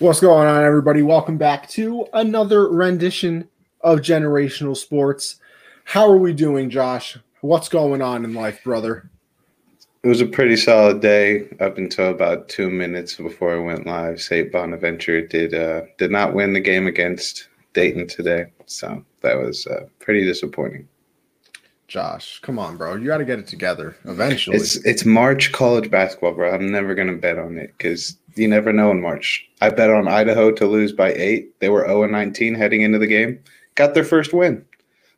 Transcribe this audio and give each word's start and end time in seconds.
What's 0.00 0.18
going 0.18 0.48
on, 0.48 0.64
everybody? 0.64 1.02
Welcome 1.02 1.36
back 1.36 1.68
to 1.70 2.06
another 2.14 2.68
rendition 2.68 3.46
of 3.82 3.98
Generational 3.98 4.74
Sports. 4.74 5.36
How 5.84 6.10
are 6.10 6.16
we 6.16 6.32
doing, 6.32 6.70
Josh? 6.70 7.18
What's 7.42 7.68
going 7.68 8.00
on 8.00 8.24
in 8.24 8.32
life, 8.32 8.64
brother? 8.64 9.10
It 10.02 10.08
was 10.08 10.22
a 10.22 10.26
pretty 10.26 10.56
solid 10.56 11.02
day 11.02 11.48
up 11.60 11.76
until 11.76 12.08
about 12.08 12.48
two 12.48 12.70
minutes 12.70 13.16
before 13.16 13.54
I 13.54 13.58
went 13.58 13.86
live. 13.86 14.22
St. 14.22 14.50
Bonaventure 14.50 15.20
did 15.26 15.52
uh, 15.52 15.82
did 15.98 16.10
not 16.10 16.32
win 16.32 16.54
the 16.54 16.60
game 16.60 16.86
against 16.86 17.48
Dayton 17.74 18.06
today, 18.06 18.46
so 18.64 19.04
that 19.20 19.36
was 19.36 19.66
uh, 19.66 19.84
pretty 19.98 20.24
disappointing. 20.24 20.88
Josh, 21.88 22.38
come 22.40 22.58
on, 22.58 22.78
bro. 22.78 22.94
You 22.94 23.08
got 23.08 23.18
to 23.18 23.24
get 23.26 23.38
it 23.38 23.48
together 23.48 23.96
eventually. 24.04 24.56
It's 24.56 24.76
it's 24.86 25.04
March 25.04 25.52
college 25.52 25.90
basketball, 25.90 26.32
bro. 26.32 26.54
I'm 26.54 26.72
never 26.72 26.94
gonna 26.94 27.16
bet 27.16 27.36
on 27.36 27.58
it 27.58 27.74
because 27.76 28.16
you 28.34 28.48
never 28.48 28.72
know 28.72 28.90
in 28.90 29.00
March. 29.00 29.48
I 29.60 29.70
bet 29.70 29.90
on 29.90 30.08
Idaho 30.08 30.50
to 30.52 30.66
lose 30.66 30.92
by 30.92 31.12
eight. 31.14 31.58
They 31.60 31.68
were 31.68 31.86
0 31.86 32.06
19 32.06 32.54
heading 32.54 32.82
into 32.82 32.98
the 32.98 33.06
game. 33.06 33.42
Got 33.74 33.94
their 33.94 34.04
first 34.04 34.32
win. 34.32 34.64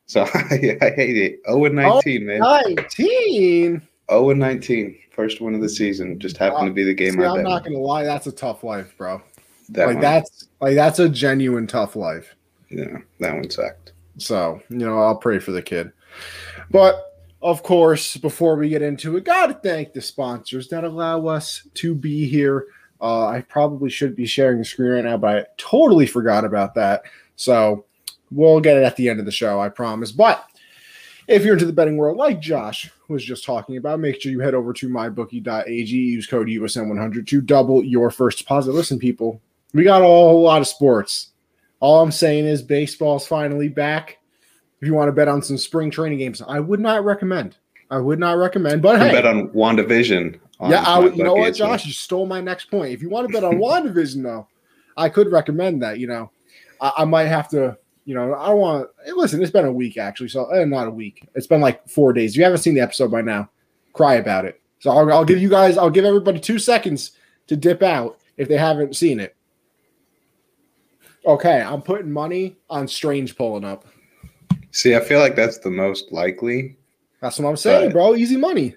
So 0.07 0.23
I, 0.35 0.77
I 0.83 0.91
hate 0.91 1.17
it. 1.17 1.41
0 1.47 1.69
19, 1.69 2.27
man. 2.27 2.41
19. 2.41 3.83
0 4.11 4.33
19. 4.33 4.99
First 5.11 5.41
win 5.41 5.55
of 5.55 5.61
the 5.61 5.69
season. 5.69 6.19
Just 6.19 6.37
happened 6.37 6.69
to 6.69 6.73
be 6.73 6.85
the 6.85 6.95
game 6.95 7.15
See, 7.15 7.23
I 7.23 7.31
I'm 7.31 7.43
not 7.43 7.65
gonna 7.65 7.79
lie, 7.79 8.05
that's 8.05 8.27
a 8.27 8.33
tough 8.33 8.65
life, 8.65 8.95
bro. 8.97 9.23
That 9.69 9.87
like 9.87 9.97
one, 9.97 10.03
that's 10.03 10.49
like 10.61 10.75
that's 10.75 10.99
a 10.99 11.09
genuine 11.09 11.67
tough 11.67 11.97
life. 11.97 12.35
Yeah, 12.71 12.99
that 13.21 13.35
one 13.35 13.51
sucked. 13.51 13.93
So, 14.19 14.61
you 14.69 14.79
know, 14.79 14.99
I'll 14.99 15.17
pray 15.17 15.39
for 15.39 15.53
the 15.53 15.63
kid. 15.63 15.93
But 16.71 17.13
of 17.43 17.63
course, 17.63 18.17
before 18.17 18.57
we 18.57 18.69
get 18.69 18.83
into 18.83 19.17
it, 19.17 19.25
gotta 19.25 19.55
thank 19.55 19.93
the 19.93 20.01
sponsors 20.01 20.69
that 20.69 20.85
allow 20.85 21.27
us 21.27 21.67
to 21.75 21.95
be 21.95 22.27
here. 22.27 22.67
Uh, 23.03 23.27
I 23.27 23.41
probably 23.41 23.91
should 23.91 24.15
be 24.15 24.27
sharing 24.27 24.59
the 24.59 24.65
screen 24.65 24.93
right 24.93 25.05
now, 25.05 25.17
but 25.17 25.37
I 25.37 25.47
totally 25.59 26.07
forgot 26.07 26.45
about 26.45 26.75
that. 26.75 27.03
So 27.35 27.85
we'll 28.31 28.61
get 28.61 28.77
it 28.77 28.85
at 28.85 28.97
the 28.97 29.09
end 29.09 29.19
of 29.19 29.27
the 29.27 29.33
show, 29.33 29.61
I 29.61 29.69
promise. 29.69 30.13
But 30.13 30.47
if 31.27 31.45
you're 31.45 31.55
into 31.55 31.67
the 31.67 31.73
betting 31.73 31.97
world, 31.97 32.17
like 32.17 32.41
Josh 32.41 32.91
was 33.09 33.25
just 33.25 33.45
talking 33.45 33.77
about, 33.77 33.99
make 33.99 34.21
sure 34.21 34.31
you 34.31 34.41
head 34.41 34.55
over 34.55 34.73
to 34.75 34.89
mybookie.ag, 34.89 35.91
use 35.91 36.27
code 36.27 36.47
USN100 36.47 37.27
to 37.27 37.41
double 37.41 37.83
your 37.83 38.11
first 38.11 38.39
deposit. 38.39 38.73
Listen, 38.73 38.99
people, 38.99 39.41
we 39.75 39.83
got 39.83 40.03
a 40.03 40.07
whole 40.07 40.43
lot 40.43 40.61
of 40.61 40.69
sports. 40.69 41.31
All 41.81 42.03
I'm 42.03 42.13
saying 42.13 42.47
is 42.47 42.63
baseball's 42.63 43.27
finally 43.27 43.69
back. 43.69 44.19
If 44.81 44.87
you 44.87 44.95
want 44.95 45.09
to 45.09 45.13
bet 45.13 45.29
on 45.29 45.43
some 45.43 45.59
spring 45.59 45.91
training 45.91 46.19
games, 46.19 46.41
I 46.41 46.61
would 46.61 46.81
not 46.81 47.05
recommend. 47.05 47.57
I 47.91 47.99
would 47.99 48.19
not 48.19 48.39
recommend. 48.39 48.83
But 48.83 49.01
hey, 49.01 49.13
bet 49.13 49.27
on 49.27 49.49
WandaVision. 49.49 50.39
Yeah, 50.71 50.83
I, 50.83 51.05
you 51.07 51.25
know 51.25 51.35
what. 51.35 51.55
Josh? 51.55 51.87
You 51.87 51.93
stole 51.93 52.27
my 52.27 52.41
next 52.41 52.71
point. 52.71 52.93
If 52.93 53.03
you 53.03 53.09
want 53.09 53.27
to 53.27 53.33
bet 53.33 53.45
on 53.45 53.57
WandaVision, 53.57 54.23
though, 54.23 54.47
I 54.97 55.09
could 55.09 55.31
recommend 55.33 55.83
that. 55.83 55.99
You 55.99 56.07
know, 56.07 56.31
I, 56.81 56.93
I 56.99 57.05
might 57.05 57.27
have 57.27 57.49
to. 57.51 57.77
You 58.05 58.15
know, 58.15 58.35
I 58.35 58.49
don't 58.49 58.59
want. 58.59 58.89
Listen, 59.15 59.43
it's 59.43 59.53
been 59.53 59.65
a 59.65 59.73
week 59.73 59.97
actually, 59.97 60.29
so 60.29 60.47
eh, 60.51 60.65
not 60.65 60.89
a 60.89 60.91
week. 60.91 61.29
It's 61.35 61.47
been 61.47 61.61
like 61.61 61.89
four 61.89 62.13
days. 62.13 62.33
If 62.33 62.39
you 62.39 62.45
haven't 62.45 62.59
seen 62.59 62.75
the 62.75 62.81
episode 62.81 63.11
by 63.11 63.23
now, 63.23 63.49
cry 63.93 64.15
about 64.15 64.45
it. 64.45 64.61
So 64.81 64.91
I'll, 64.91 65.13
I'll 65.13 65.25
give 65.25 65.39
you 65.39 65.49
guys. 65.49 65.79
I'll 65.79 65.91
give 65.91 66.05
everybody 66.05 66.41
two 66.41 66.59
seconds 66.59 67.13
to 67.47 67.57
dip 67.57 67.83
out 67.83 68.19
if 68.37 68.49
they 68.49 68.57
haven't 68.57 68.97
seen 68.97 69.21
it. 69.21 69.37
Okay, 71.25 71.63
I'm 71.63 71.83
putting 71.83 72.11
money 72.11 72.57
on 72.69 72.89
Strange 72.89 73.37
pulling 73.37 73.65
up. 73.65 73.85
See, 74.73 74.97
I 74.97 75.01
feel 75.01 75.21
like 75.21 75.37
that's 75.37 75.59
the 75.59 75.71
most 75.71 76.11
likely, 76.13 76.77
That's 77.21 77.39
what 77.39 77.49
I'm 77.49 77.57
saying, 77.57 77.85
Right. 77.87 77.93
bro. 77.93 78.17
Easy 78.17 78.37
money. 78.37 78.75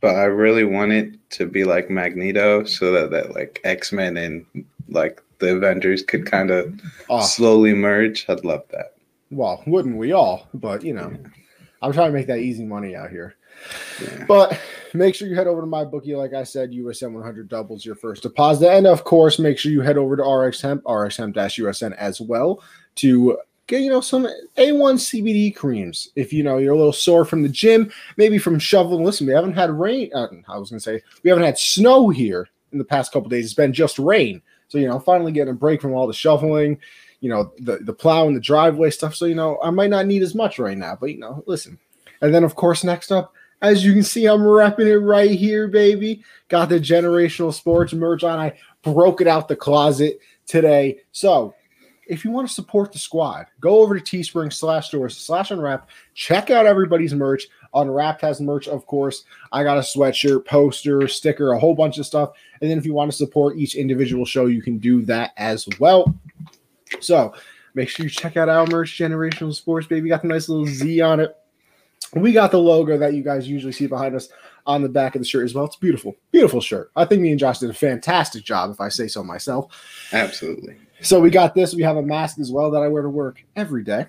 But 0.00 0.14
I 0.16 0.24
really 0.24 0.64
want 0.64 0.92
it 0.92 1.14
to 1.30 1.46
be 1.46 1.64
like 1.64 1.90
Magneto, 1.90 2.64
so 2.64 2.92
that 2.92 3.10
that 3.10 3.34
like 3.34 3.60
X 3.64 3.92
Men 3.92 4.16
and 4.16 4.44
like 4.88 5.22
the 5.38 5.56
Avengers 5.56 6.02
could 6.02 6.26
kind 6.26 6.50
of 6.50 6.72
Oh, 7.08 7.22
slowly 7.22 7.74
merge. 7.74 8.26
I'd 8.28 8.44
love 8.44 8.64
that. 8.70 8.94
well, 9.30 9.62
wouldn't 9.66 9.96
we 9.96 10.12
all? 10.12 10.48
But 10.54 10.82
you 10.84 10.94
know, 10.94 11.14
I'm 11.82 11.92
trying 11.92 12.10
to 12.12 12.18
make 12.18 12.26
that 12.28 12.38
easy 12.40 12.64
money 12.64 12.96
out 12.96 13.10
here. 13.10 13.34
Yeah. 14.02 14.24
But 14.26 14.58
make 14.94 15.14
sure 15.14 15.26
you 15.28 15.34
head 15.34 15.46
over 15.48 15.60
to 15.60 15.66
my 15.66 15.84
bookie. 15.84 16.14
Like 16.14 16.32
I 16.32 16.44
said, 16.44 16.70
USN 16.70 17.12
100 17.12 17.48
doubles 17.48 17.84
your 17.84 17.96
first 17.96 18.22
deposit. 18.22 18.70
And 18.70 18.86
of 18.86 19.04
course, 19.04 19.38
make 19.38 19.58
sure 19.58 19.72
you 19.72 19.80
head 19.80 19.96
over 19.98 20.16
to 20.16 20.22
RX 20.22 20.60
Hemp, 20.60 20.82
RX 20.88 21.16
Hemp 21.16 21.34
USN 21.34 21.94
as 21.96 22.20
well 22.20 22.62
to 22.96 23.38
get, 23.68 23.82
you 23.82 23.90
know, 23.90 24.00
some 24.00 24.24
A1 24.56 24.96
CBD 24.96 25.54
creams. 25.54 26.08
If 26.16 26.32
you 26.32 26.42
know 26.42 26.58
you're 26.58 26.74
a 26.74 26.76
little 26.76 26.92
sore 26.92 27.24
from 27.24 27.42
the 27.42 27.48
gym, 27.48 27.92
maybe 28.16 28.38
from 28.38 28.58
shoveling. 28.58 29.04
Listen, 29.04 29.26
we 29.26 29.32
haven't 29.32 29.52
had 29.52 29.70
rain. 29.70 30.10
Uh, 30.12 30.26
I 30.48 30.58
was 30.58 30.70
to 30.70 30.80
say, 30.80 31.00
we 31.22 31.30
haven't 31.30 31.44
had 31.44 31.58
snow 31.58 32.08
here 32.08 32.48
in 32.72 32.78
the 32.78 32.84
past 32.84 33.12
couple 33.12 33.28
days. 33.28 33.44
It's 33.44 33.54
been 33.54 33.72
just 33.72 33.98
rain. 33.98 34.42
So, 34.66 34.78
you 34.78 34.88
know, 34.88 34.98
finally 34.98 35.32
getting 35.32 35.52
a 35.52 35.56
break 35.56 35.80
from 35.80 35.94
all 35.94 36.06
the 36.06 36.12
shoveling, 36.12 36.78
you 37.20 37.30
know, 37.30 37.52
the, 37.58 37.78
the 37.78 37.92
plow 37.92 38.26
and 38.26 38.36
the 38.36 38.40
driveway 38.40 38.90
stuff. 38.90 39.14
So, 39.14 39.26
you 39.26 39.34
know, 39.34 39.58
I 39.62 39.70
might 39.70 39.90
not 39.90 40.06
need 40.06 40.22
as 40.22 40.34
much 40.34 40.58
right 40.58 40.76
now, 40.76 40.96
but, 40.98 41.10
you 41.10 41.18
know, 41.18 41.44
listen. 41.46 41.78
And 42.20 42.34
then, 42.34 42.44
of 42.44 42.54
course, 42.54 42.84
next 42.84 43.12
up, 43.12 43.32
as 43.60 43.84
you 43.84 43.92
can 43.92 44.02
see, 44.02 44.26
I'm 44.26 44.40
repping 44.40 44.86
it 44.86 44.98
right 44.98 45.30
here, 45.30 45.68
baby. 45.68 46.22
Got 46.48 46.68
the 46.68 46.80
generational 46.80 47.52
sports 47.52 47.92
merch 47.92 48.24
on. 48.24 48.38
I 48.38 48.58
broke 48.82 49.20
it 49.20 49.26
out 49.26 49.48
the 49.48 49.56
closet 49.56 50.20
today. 50.46 51.00
So 51.12 51.54
if 52.08 52.24
you 52.24 52.30
want 52.30 52.48
to 52.48 52.54
support 52.54 52.92
the 52.92 52.98
squad, 52.98 53.46
go 53.60 53.80
over 53.80 53.98
to 53.98 54.04
Teespring 54.04 54.52
slash 54.52 54.88
stores 54.88 55.16
slash 55.16 55.50
unwrap. 55.50 55.88
Check 56.14 56.50
out 56.50 56.66
everybody's 56.66 57.14
merch. 57.14 57.46
Unwrapped 57.74 58.22
has 58.22 58.40
merch, 58.40 58.66
of 58.66 58.86
course. 58.86 59.24
I 59.52 59.62
got 59.62 59.76
a 59.76 59.82
sweatshirt, 59.82 60.46
poster, 60.46 61.06
sticker, 61.06 61.52
a 61.52 61.58
whole 61.58 61.74
bunch 61.74 61.98
of 61.98 62.06
stuff. 62.06 62.30
And 62.60 62.70
then 62.70 62.78
if 62.78 62.86
you 62.86 62.94
want 62.94 63.10
to 63.10 63.16
support 63.16 63.58
each 63.58 63.74
individual 63.74 64.24
show, 64.24 64.46
you 64.46 64.62
can 64.62 64.78
do 64.78 65.02
that 65.02 65.32
as 65.36 65.68
well. 65.78 66.14
So 67.00 67.34
make 67.74 67.90
sure 67.90 68.04
you 68.04 68.10
check 68.10 68.38
out 68.38 68.48
our 68.48 68.66
merch, 68.66 68.98
Generational 68.98 69.54
Sports, 69.54 69.86
baby. 69.86 70.08
Got 70.08 70.22
the 70.22 70.28
nice 70.28 70.48
little 70.48 70.66
Z 70.66 71.00
on 71.02 71.20
it. 71.20 71.36
We 72.14 72.32
got 72.32 72.50
the 72.50 72.58
logo 72.58 72.96
that 72.96 73.12
you 73.12 73.22
guys 73.22 73.46
usually 73.46 73.72
see 73.72 73.86
behind 73.86 74.16
us 74.16 74.30
on 74.66 74.80
the 74.82 74.88
back 74.88 75.14
of 75.14 75.20
the 75.20 75.28
shirt 75.28 75.44
as 75.44 75.54
well. 75.54 75.66
It's 75.66 75.76
beautiful, 75.76 76.16
beautiful 76.30 76.62
shirt. 76.62 76.90
I 76.96 77.04
think 77.04 77.20
me 77.20 77.30
and 77.30 77.38
Josh 77.38 77.58
did 77.58 77.68
a 77.68 77.74
fantastic 77.74 78.44
job, 78.44 78.70
if 78.70 78.80
I 78.80 78.88
say 78.88 79.08
so 79.08 79.22
myself. 79.22 80.08
Absolutely. 80.12 80.76
So 81.00 81.20
we 81.20 81.30
got 81.30 81.54
this. 81.54 81.74
We 81.74 81.82
have 81.82 81.96
a 81.96 82.02
mask 82.02 82.38
as 82.38 82.50
well 82.50 82.70
that 82.70 82.82
I 82.82 82.88
wear 82.88 83.02
to 83.02 83.08
work 83.08 83.42
every 83.56 83.84
day. 83.84 84.06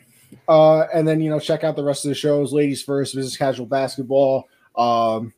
Uh, 0.48 0.82
and 0.94 1.08
then 1.08 1.22
you 1.22 1.30
know, 1.30 1.40
check 1.40 1.64
out 1.64 1.76
the 1.76 1.84
rest 1.84 2.06
of 2.06 2.10
the 2.10 2.16
shows. 2.16 2.54
Ladies 2.54 2.82
first, 2.82 3.16
business 3.16 3.38
casual 3.38 3.66
basketball. 3.66 4.48
Um, 4.76 5.34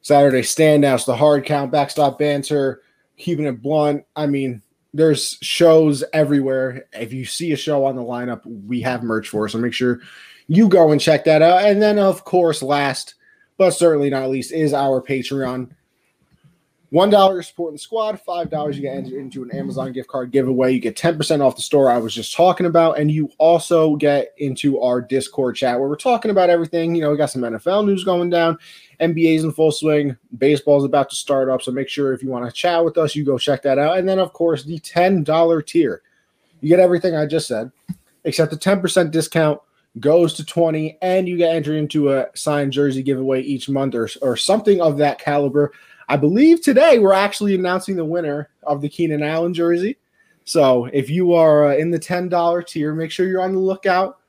Saturday 0.00 0.42
standouts, 0.42 1.04
the 1.04 1.16
hard 1.16 1.44
count, 1.44 1.72
backstop 1.72 2.18
banter, 2.18 2.82
keeping 3.16 3.46
it 3.46 3.62
blunt. 3.62 4.04
I 4.16 4.26
mean, 4.26 4.62
there's 4.94 5.38
shows 5.42 6.04
everywhere. 6.12 6.86
If 6.92 7.12
you 7.12 7.24
see 7.24 7.52
a 7.52 7.56
show 7.56 7.84
on 7.84 7.96
the 7.96 8.02
lineup, 8.02 8.42
we 8.66 8.80
have 8.82 9.02
merch 9.02 9.28
for. 9.28 9.48
So 9.48 9.58
make 9.58 9.74
sure 9.74 10.00
you 10.46 10.68
go 10.68 10.92
and 10.92 11.00
check 11.00 11.24
that 11.24 11.42
out. 11.42 11.64
And 11.64 11.82
then, 11.82 11.98
of 11.98 12.24
course, 12.24 12.62
last 12.62 13.14
but 13.58 13.72
certainly 13.72 14.08
not 14.08 14.30
least, 14.30 14.52
is 14.52 14.72
our 14.72 15.02
Patreon. 15.02 15.70
One 16.90 17.10
dollar 17.10 17.42
supporting 17.42 17.74
the 17.74 17.80
squad. 17.80 18.18
Five 18.18 18.48
dollars 18.48 18.76
you 18.76 18.82
get 18.82 18.96
entered 18.96 19.18
into 19.18 19.42
an 19.42 19.50
Amazon 19.50 19.92
gift 19.92 20.08
card 20.08 20.30
giveaway. 20.30 20.72
You 20.72 20.80
get 20.80 20.96
ten 20.96 21.18
percent 21.18 21.42
off 21.42 21.56
the 21.56 21.62
store 21.62 21.90
I 21.90 21.98
was 21.98 22.14
just 22.14 22.34
talking 22.34 22.64
about, 22.64 22.98
and 22.98 23.10
you 23.10 23.30
also 23.36 23.96
get 23.96 24.32
into 24.38 24.80
our 24.80 25.02
Discord 25.02 25.56
chat 25.56 25.78
where 25.78 25.88
we're 25.88 25.96
talking 25.96 26.30
about 26.30 26.48
everything. 26.48 26.94
You 26.94 27.02
know, 27.02 27.10
we 27.10 27.18
got 27.18 27.26
some 27.30 27.42
NFL 27.42 27.84
news 27.84 28.04
going 28.04 28.30
down, 28.30 28.56
NBA's 29.00 29.44
in 29.44 29.52
full 29.52 29.70
swing, 29.70 30.16
baseball's 30.38 30.84
about 30.84 31.10
to 31.10 31.16
start 31.16 31.50
up. 31.50 31.60
So 31.60 31.72
make 31.72 31.90
sure 31.90 32.14
if 32.14 32.22
you 32.22 32.30
want 32.30 32.46
to 32.46 32.52
chat 32.52 32.82
with 32.82 32.96
us, 32.96 33.14
you 33.14 33.22
go 33.22 33.36
check 33.36 33.62
that 33.64 33.78
out. 33.78 33.98
And 33.98 34.08
then 34.08 34.18
of 34.18 34.32
course 34.32 34.64
the 34.64 34.78
ten 34.78 35.22
dollar 35.22 35.60
tier, 35.60 36.00
you 36.62 36.70
get 36.70 36.80
everything 36.80 37.14
I 37.14 37.26
just 37.26 37.48
said, 37.48 37.70
except 38.24 38.50
the 38.50 38.56
ten 38.56 38.80
percent 38.80 39.10
discount 39.10 39.60
goes 40.00 40.34
to 40.34 40.44
20 40.44 40.98
and 41.02 41.28
you 41.28 41.36
get 41.36 41.54
entered 41.54 41.74
into 41.74 42.12
a 42.12 42.26
signed 42.34 42.72
jersey 42.72 43.02
giveaway 43.02 43.42
each 43.42 43.68
month 43.68 43.94
or, 43.94 44.08
or 44.22 44.36
something 44.36 44.80
of 44.80 44.98
that 44.98 45.18
caliber 45.18 45.72
i 46.08 46.16
believe 46.16 46.60
today 46.60 46.98
we're 46.98 47.12
actually 47.12 47.54
announcing 47.54 47.96
the 47.96 48.04
winner 48.04 48.50
of 48.64 48.80
the 48.80 48.88
keenan 48.88 49.22
allen 49.22 49.54
jersey. 49.54 49.96
So 50.44 50.86
if 50.86 51.10
you 51.10 51.34
are 51.34 51.72
uh, 51.72 51.76
in 51.76 51.90
the 51.90 51.98
$10 51.98 52.66
tier 52.66 52.94
make 52.94 53.10
sure 53.10 53.26
you're 53.26 53.42
on 53.42 53.52
the 53.52 53.58
lookout 53.58 54.20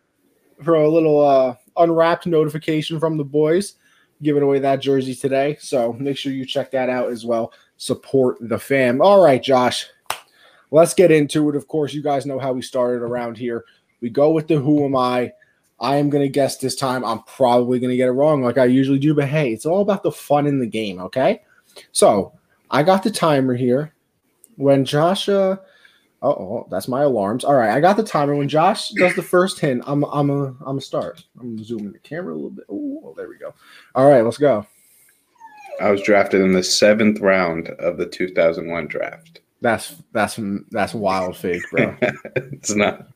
for 0.64 0.76
a 0.76 0.90
little 0.90 1.26
uh, 1.26 1.56
unwrapped 1.78 2.28
notification 2.28 3.00
from 3.00 3.18
the 3.18 3.24
boys 3.24 3.76
giving 4.22 4.44
away 4.44 4.60
that 4.60 4.82
jersey 4.82 5.16
today. 5.16 5.56
So 5.62 5.94
make 5.94 6.18
sure 6.18 6.34
you 6.34 6.46
check 6.46 6.72
that 6.72 6.90
out 6.90 7.10
as 7.10 7.26
well. 7.26 7.54
Support 7.78 8.38
the 8.42 8.60
fam. 8.60 9.02
All 9.02 9.24
right 9.24 9.42
josh 9.42 9.88
let's 10.72 10.94
get 10.94 11.12
into 11.12 11.50
it. 11.50 11.56
Of 11.56 11.68
course 11.68 11.94
you 11.94 12.02
guys 12.02 12.26
know 12.26 12.40
how 12.40 12.54
we 12.54 12.62
started 12.62 13.02
around 13.02 13.38
here. 13.38 13.66
We 14.02 14.10
go 14.10 14.32
with 14.32 14.48
the 14.48 14.58
who 14.58 14.86
am 14.86 14.96
i. 14.96 15.34
I 15.82 15.96
am 15.96 16.10
going 16.10 16.24
to 16.24 16.30
guess 16.30 16.58
this 16.58 16.76
time. 16.76 17.06
I'm 17.06 17.24
probably 17.24 17.80
going 17.80 17.92
to 17.92 17.96
get 17.98 18.10
it 18.10 18.14
wrong 18.14 18.44
like 18.44 18.58
I 18.58 18.66
usually 18.66 19.00
do, 19.00 19.16
but 19.16 19.30
hey, 19.30 19.54
it's 19.54 19.66
all 19.66 19.82
about 19.82 20.04
the 20.04 20.12
fun 20.12 20.46
in 20.46 20.60
the 20.60 20.68
game, 20.68 21.00
okay? 21.00 21.42
So 21.92 22.34
I 22.72 22.84
got 22.84 23.04
the 23.04 23.12
timer 23.12 23.56
here. 23.56 23.94
When 24.56 24.84
Joshua, 24.84 25.62
oh, 26.22 26.68
that's 26.70 26.88
my 26.88 27.04
alarms. 27.04 27.44
All 27.44 27.56
right, 27.56 27.72
I 27.72 27.80
got 27.80 27.98
the 27.98 28.04
timer. 28.04 28.36
When 28.36 28.50
Josh 28.50 28.90
does 28.90 29.16
the 29.16 29.22
first 29.22 29.60
hint, 29.60 29.84
I'm 29.88 30.04
I'm 30.06 30.30
a 30.30 30.56
I'm 30.66 30.78
a 30.78 30.82
start. 30.82 31.24
I'm 31.40 31.56
gonna 31.56 31.64
zoom 31.64 31.88
in 31.88 31.94
the 31.94 32.00
camera 32.00 32.34
a 32.34 32.36
little 32.36 32.50
bit. 32.50 32.66
Oh, 32.70 33.14
there 33.16 33.30
we 33.30 33.38
go. 33.38 33.54
All 33.96 34.10
right, 34.10 34.22
let's 34.22 34.38
go. 34.38 34.66
I 35.80 35.92
was 35.92 36.02
drafted 36.02 36.42
in 36.42 36.52
the 36.52 36.64
seventh 36.64 37.22
round 37.22 37.70
of 37.70 37.98
the 37.98 38.06
2001 38.06 38.88
draft. 38.88 39.42
That's 39.62 39.96
that's 40.14 40.40
that's 40.72 40.94
wild 40.94 41.38
fake, 41.38 41.64
bro. 41.72 41.96
it's 42.02 42.76
not. 42.76 43.08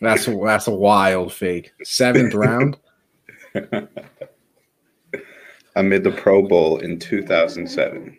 That's 0.00 0.26
that's 0.26 0.66
a 0.66 0.74
wild 0.74 1.32
fake. 1.32 1.72
Seventh 1.84 2.34
round. 2.34 2.78
I 5.76 5.82
made 5.82 6.04
the 6.04 6.10
Pro 6.10 6.42
Bowl 6.42 6.78
in 6.78 6.98
2007. 6.98 8.18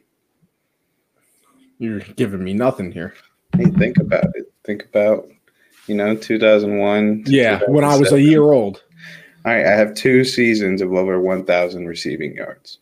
You're 1.79 1.99
giving 1.99 2.43
me 2.43 2.53
nothing 2.53 2.91
here. 2.91 3.13
Hey, 3.57 3.65
think 3.65 3.97
about 3.97 4.27
it. 4.35 4.51
Think 4.63 4.85
about, 4.85 5.27
you 5.87 5.95
know, 5.95 6.15
2001. 6.15 7.23
Yeah, 7.25 7.61
when 7.67 7.83
I 7.83 7.97
was 7.97 8.11
a 8.11 8.21
year 8.21 8.43
old. 8.43 8.83
All 9.43 9.51
right, 9.51 9.65
I 9.65 9.71
have 9.71 9.95
two 9.95 10.23
seasons 10.23 10.81
of 10.81 10.93
over 10.93 11.19
1,000 11.19 11.87
receiving 11.87 12.35
yards. 12.35 12.77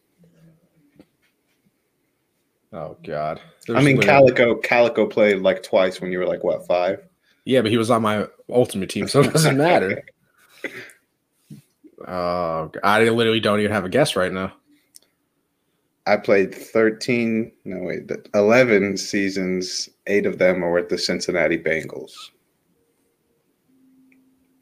Oh 2.73 2.97
God. 3.03 3.41
There's 3.65 3.79
I 3.79 3.81
mean, 3.81 3.99
Calico 3.99 4.55
Calico 4.55 5.07
played 5.07 5.39
like 5.39 5.63
twice 5.63 6.01
when 6.01 6.11
you 6.11 6.19
were 6.19 6.27
like 6.27 6.43
what 6.43 6.67
five? 6.67 7.03
Yeah, 7.45 7.61
but 7.61 7.71
he 7.71 7.77
was 7.77 7.89
on 7.89 8.01
my 8.01 8.27
ultimate 8.49 8.89
team, 8.89 9.07
so 9.07 9.21
it 9.21 9.33
doesn't 9.33 9.57
matter. 9.57 10.03
Oh, 12.07 12.11
uh, 12.11 12.69
I 12.83 13.09
literally 13.09 13.39
don't 13.39 13.59
even 13.59 13.71
have 13.71 13.85
a 13.85 13.89
guess 13.89 14.15
right 14.15 14.31
now. 14.31 14.53
I 16.09 16.17
played 16.17 16.55
13, 16.55 17.51
no 17.65 17.83
wait, 17.83 18.09
11 18.33 18.97
seasons. 18.97 19.87
Eight 20.07 20.25
of 20.25 20.39
them 20.39 20.63
are 20.63 20.71
with 20.71 20.89
the 20.89 20.97
Cincinnati 20.97 21.57
Bengals. 21.57 22.13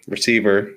Receiver. 0.07 0.73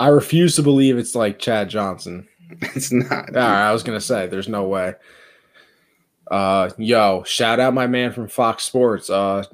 I 0.00 0.08
refuse 0.08 0.56
to 0.56 0.62
believe 0.62 0.98
it's 0.98 1.14
like 1.14 1.38
Chad 1.38 1.70
Johnson. 1.70 2.28
It's 2.60 2.92
not. 2.92 3.28
All 3.30 3.34
right, 3.34 3.68
I 3.68 3.72
was 3.72 3.82
gonna 3.82 4.00
say 4.00 4.26
there's 4.26 4.48
no 4.48 4.68
way. 4.68 4.94
Uh, 6.30 6.70
yo, 6.76 7.24
shout 7.24 7.58
out 7.58 7.74
my 7.74 7.86
man 7.86 8.12
from 8.12 8.28
Fox 8.28 8.64
Sports, 8.64 9.10
uh, 9.10 9.44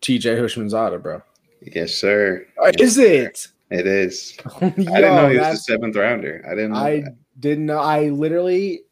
TJ 0.00 0.38
Houshmandzadeh, 0.38 1.02
bro. 1.02 1.22
Yes, 1.60 1.92
sir. 1.92 2.46
Is 2.78 2.96
it? 2.98 3.48
It 3.70 3.86
is. 3.86 4.38
Yo, 4.38 4.52
I 4.66 4.70
didn't 4.70 4.86
know 4.86 5.28
he 5.28 5.38
was 5.38 5.48
the 5.48 5.56
seventh 5.56 5.96
rounder. 5.96 6.42
I 6.46 6.54
didn't. 6.54 6.74
I 6.74 7.00
that. 7.00 7.16
Didn't 7.38 7.66
know. 7.66 7.78
I 7.78 8.08
literally. 8.08 8.82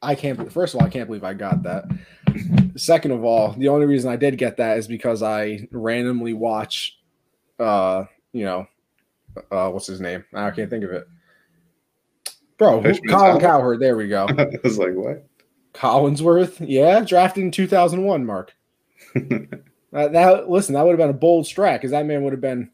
I, 0.00 0.14
can't. 0.14 0.50
First 0.52 0.74
of 0.74 0.80
all, 0.80 0.86
I 0.86 0.90
can't 0.90 1.08
believe 1.08 1.24
I 1.24 1.34
got 1.34 1.62
that. 1.64 1.84
Second 2.76 3.10
of 3.10 3.24
all, 3.24 3.52
the 3.52 3.68
only 3.68 3.86
reason 3.86 4.10
I 4.10 4.16
did 4.16 4.38
get 4.38 4.56
that 4.58 4.78
is 4.78 4.86
because 4.86 5.22
I 5.22 5.66
randomly 5.72 6.34
watch, 6.34 6.98
uh, 7.58 8.04
you 8.32 8.44
know, 8.44 8.68
uh, 9.50 9.70
what's 9.70 9.88
his 9.88 10.00
name? 10.00 10.24
I 10.32 10.50
can't 10.52 10.70
think 10.70 10.84
of 10.84 10.92
it. 10.92 11.08
Bro, 12.58 12.82
who, 12.82 12.94
Colin 13.08 13.40
Cowherd. 13.40 13.80
There 13.80 13.96
we 13.96 14.08
go. 14.08 14.26
I 14.38 14.48
was 14.62 14.78
like, 14.78 14.94
what? 14.94 15.26
Collinsworth, 15.74 16.64
yeah, 16.66 17.00
drafted 17.00 17.44
in 17.44 17.50
2001, 17.50 18.26
Mark. 18.26 18.54
uh, 19.16 20.08
that 20.08 20.50
listen, 20.50 20.74
that 20.74 20.84
would 20.84 20.90
have 20.90 20.98
been 20.98 21.10
a 21.10 21.18
bold 21.18 21.46
strike 21.46 21.80
because 21.80 21.92
that 21.92 22.06
man 22.06 22.22
would 22.22 22.32
have 22.32 22.40
been 22.40 22.70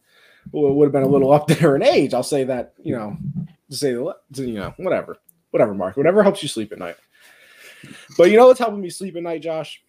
would 0.53 0.85
have 0.87 0.93
been 0.93 1.03
a 1.03 1.09
little 1.09 1.33
up 1.33 1.47
there 1.47 1.77
in 1.77 1.83
age. 1.83 2.15
I'll 2.15 2.23
say 2.23 2.45
that, 2.45 2.75
you 2.83 2.97
know, 2.97 3.17
to 3.71 3.77
say 3.77 3.91
you 3.91 4.15
know, 4.53 4.75
whatever, 4.77 5.17
whatever, 5.51 5.75
Mark, 5.75 5.97
whatever 5.97 6.23
helps 6.23 6.43
you 6.43 6.49
sleep 6.49 6.73
at 6.73 6.79
night. 6.79 6.97
But 8.17 8.31
you 8.31 8.37
know 8.37 8.47
what's 8.47 8.59
helping 8.59 8.81
me 8.81 8.91
sleep 8.91 9.17
at 9.17 9.23
night, 9.23 9.43
Josh? 9.43 9.83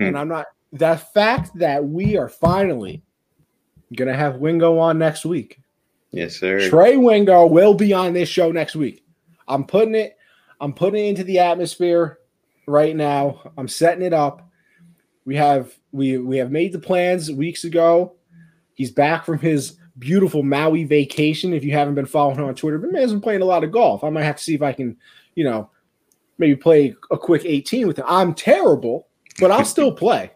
Hmm. 0.00 0.06
And 0.06 0.18
I'm 0.18 0.28
not 0.28 0.46
that 0.72 1.12
fact 1.12 1.56
that 1.58 1.84
we 1.84 2.16
are 2.16 2.28
finally 2.28 3.02
gonna 3.96 4.16
have 4.16 4.36
Wingo 4.36 4.78
on 4.78 4.98
next 4.98 5.24
week. 5.24 5.60
Yes, 6.10 6.36
sir. 6.36 6.68
Trey 6.68 6.96
Wingo 6.96 7.46
will 7.46 7.74
be 7.74 7.92
on 7.92 8.12
this 8.12 8.28
show 8.28 8.52
next 8.52 8.76
week. 8.76 9.04
I'm 9.48 9.64
putting 9.64 9.94
it, 9.94 10.16
I'm 10.60 10.72
putting 10.72 11.04
it 11.04 11.08
into 11.08 11.24
the 11.24 11.38
atmosphere 11.38 12.18
right 12.66 12.94
now. 12.94 13.52
I'm 13.56 13.68
setting 13.68 14.04
it 14.04 14.12
up. 14.12 14.48
We 15.24 15.36
have 15.36 15.74
we 15.92 16.18
we 16.18 16.38
have 16.38 16.50
made 16.50 16.72
the 16.72 16.78
plans 16.78 17.30
weeks 17.30 17.64
ago. 17.64 18.14
He's 18.74 18.90
back 18.90 19.24
from 19.24 19.38
his 19.38 19.78
beautiful 20.02 20.42
Maui 20.42 20.84
vacation. 20.84 21.52
If 21.52 21.64
you 21.64 21.72
haven't 21.72 21.94
been 21.94 22.06
following 22.06 22.40
on 22.40 22.54
Twitter, 22.54 22.78
the 22.78 22.90
man's 22.90 23.12
been 23.12 23.20
playing 23.20 23.40
a 23.40 23.46
lot 23.46 23.62
of 23.62 23.70
golf. 23.70 24.02
I 24.02 24.10
might 24.10 24.24
have 24.24 24.36
to 24.36 24.42
see 24.42 24.54
if 24.54 24.62
I 24.62 24.72
can, 24.72 24.96
you 25.36 25.44
know, 25.44 25.70
maybe 26.38 26.56
play 26.56 26.94
a 27.10 27.16
quick 27.16 27.44
18 27.44 27.86
with 27.86 27.98
him. 27.98 28.04
I'm 28.08 28.34
terrible, 28.34 29.06
but 29.38 29.52
I'll 29.52 29.64
still 29.64 29.92
play. 30.04 30.32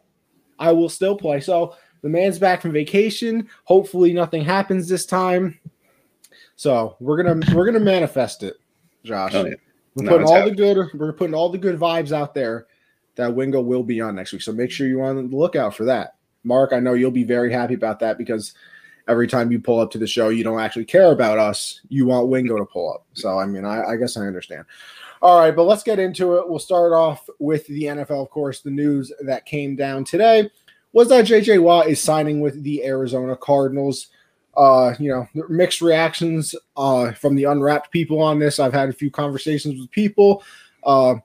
I 0.58 0.72
will 0.72 0.88
still 0.88 1.16
play. 1.16 1.40
So 1.40 1.74
the 2.02 2.08
man's 2.08 2.38
back 2.38 2.62
from 2.62 2.72
vacation. 2.72 3.48
Hopefully 3.64 4.12
nothing 4.12 4.44
happens 4.44 4.88
this 4.88 5.04
time. 5.04 5.58
So 6.54 6.96
we're 7.00 7.22
gonna 7.22 7.54
we're 7.54 7.66
gonna 7.66 7.80
manifest 7.80 8.42
it, 8.42 8.54
Josh. 9.04 9.34
Oh, 9.34 9.44
yeah. 9.44 9.54
We're 9.94 10.04
no, 10.04 10.10
putting 10.12 10.26
all 10.26 10.34
happening. 10.34 10.56
the 10.56 10.74
good. 10.74 10.90
We're 10.94 11.12
putting 11.12 11.34
all 11.34 11.50
the 11.50 11.58
good 11.58 11.78
vibes 11.78 12.12
out 12.12 12.34
there 12.34 12.66
that 13.16 13.34
Wingo 13.34 13.60
will 13.60 13.82
be 13.82 14.00
on 14.00 14.14
next 14.14 14.32
week. 14.32 14.42
So 14.42 14.52
make 14.52 14.70
sure 14.70 14.86
you're 14.86 15.02
on 15.02 15.16
the 15.16 15.36
lookout 15.36 15.74
for 15.74 15.84
that. 15.86 16.16
Mark, 16.44 16.72
I 16.72 16.78
know 16.80 16.94
you'll 16.94 17.10
be 17.10 17.24
very 17.24 17.52
happy 17.52 17.74
about 17.74 17.98
that 18.00 18.16
because 18.16 18.54
every 19.08 19.28
time 19.28 19.52
you 19.52 19.58
pull 19.58 19.80
up 19.80 19.90
to 19.92 19.98
the 19.98 20.06
show, 20.06 20.28
you 20.28 20.44
don't 20.44 20.60
actually 20.60 20.84
care 20.84 21.12
about 21.12 21.38
us. 21.38 21.80
You 21.88 22.06
want 22.06 22.28
Wingo 22.28 22.56
to 22.56 22.64
pull 22.64 22.92
up. 22.92 23.06
So 23.14 23.38
I 23.38 23.46
mean, 23.46 23.64
I, 23.64 23.92
I 23.92 23.96
guess 23.96 24.16
I 24.16 24.26
understand. 24.26 24.64
All 25.22 25.38
right, 25.38 25.54
but 25.54 25.64
let's 25.64 25.82
get 25.82 25.98
into 25.98 26.36
it. 26.36 26.48
We'll 26.48 26.58
start 26.58 26.92
off 26.92 27.28
with 27.38 27.66
the 27.68 27.84
NFL, 27.84 28.22
of 28.22 28.30
course. 28.30 28.60
The 28.60 28.70
news 28.70 29.12
that 29.22 29.46
came 29.46 29.74
down 29.74 30.04
today 30.04 30.50
was 30.92 31.08
that 31.08 31.24
JJ 31.24 31.62
Watt 31.62 31.88
is 31.88 32.02
signing 32.02 32.40
with 32.40 32.62
the 32.62 32.84
Arizona 32.84 33.36
Cardinals 33.36 34.08
uh, 34.56 34.94
you 34.98 35.10
know, 35.10 35.28
mixed 35.48 35.82
reactions 35.82 36.54
uh, 36.76 37.12
from 37.12 37.34
the 37.34 37.44
unwrapped 37.44 37.90
people 37.90 38.22
on 38.22 38.38
this. 38.38 38.58
I've 38.58 38.72
had 38.72 38.88
a 38.88 38.92
few 38.92 39.10
conversations 39.10 39.78
with 39.78 39.90
people. 39.90 40.42
Uh, 40.82 41.16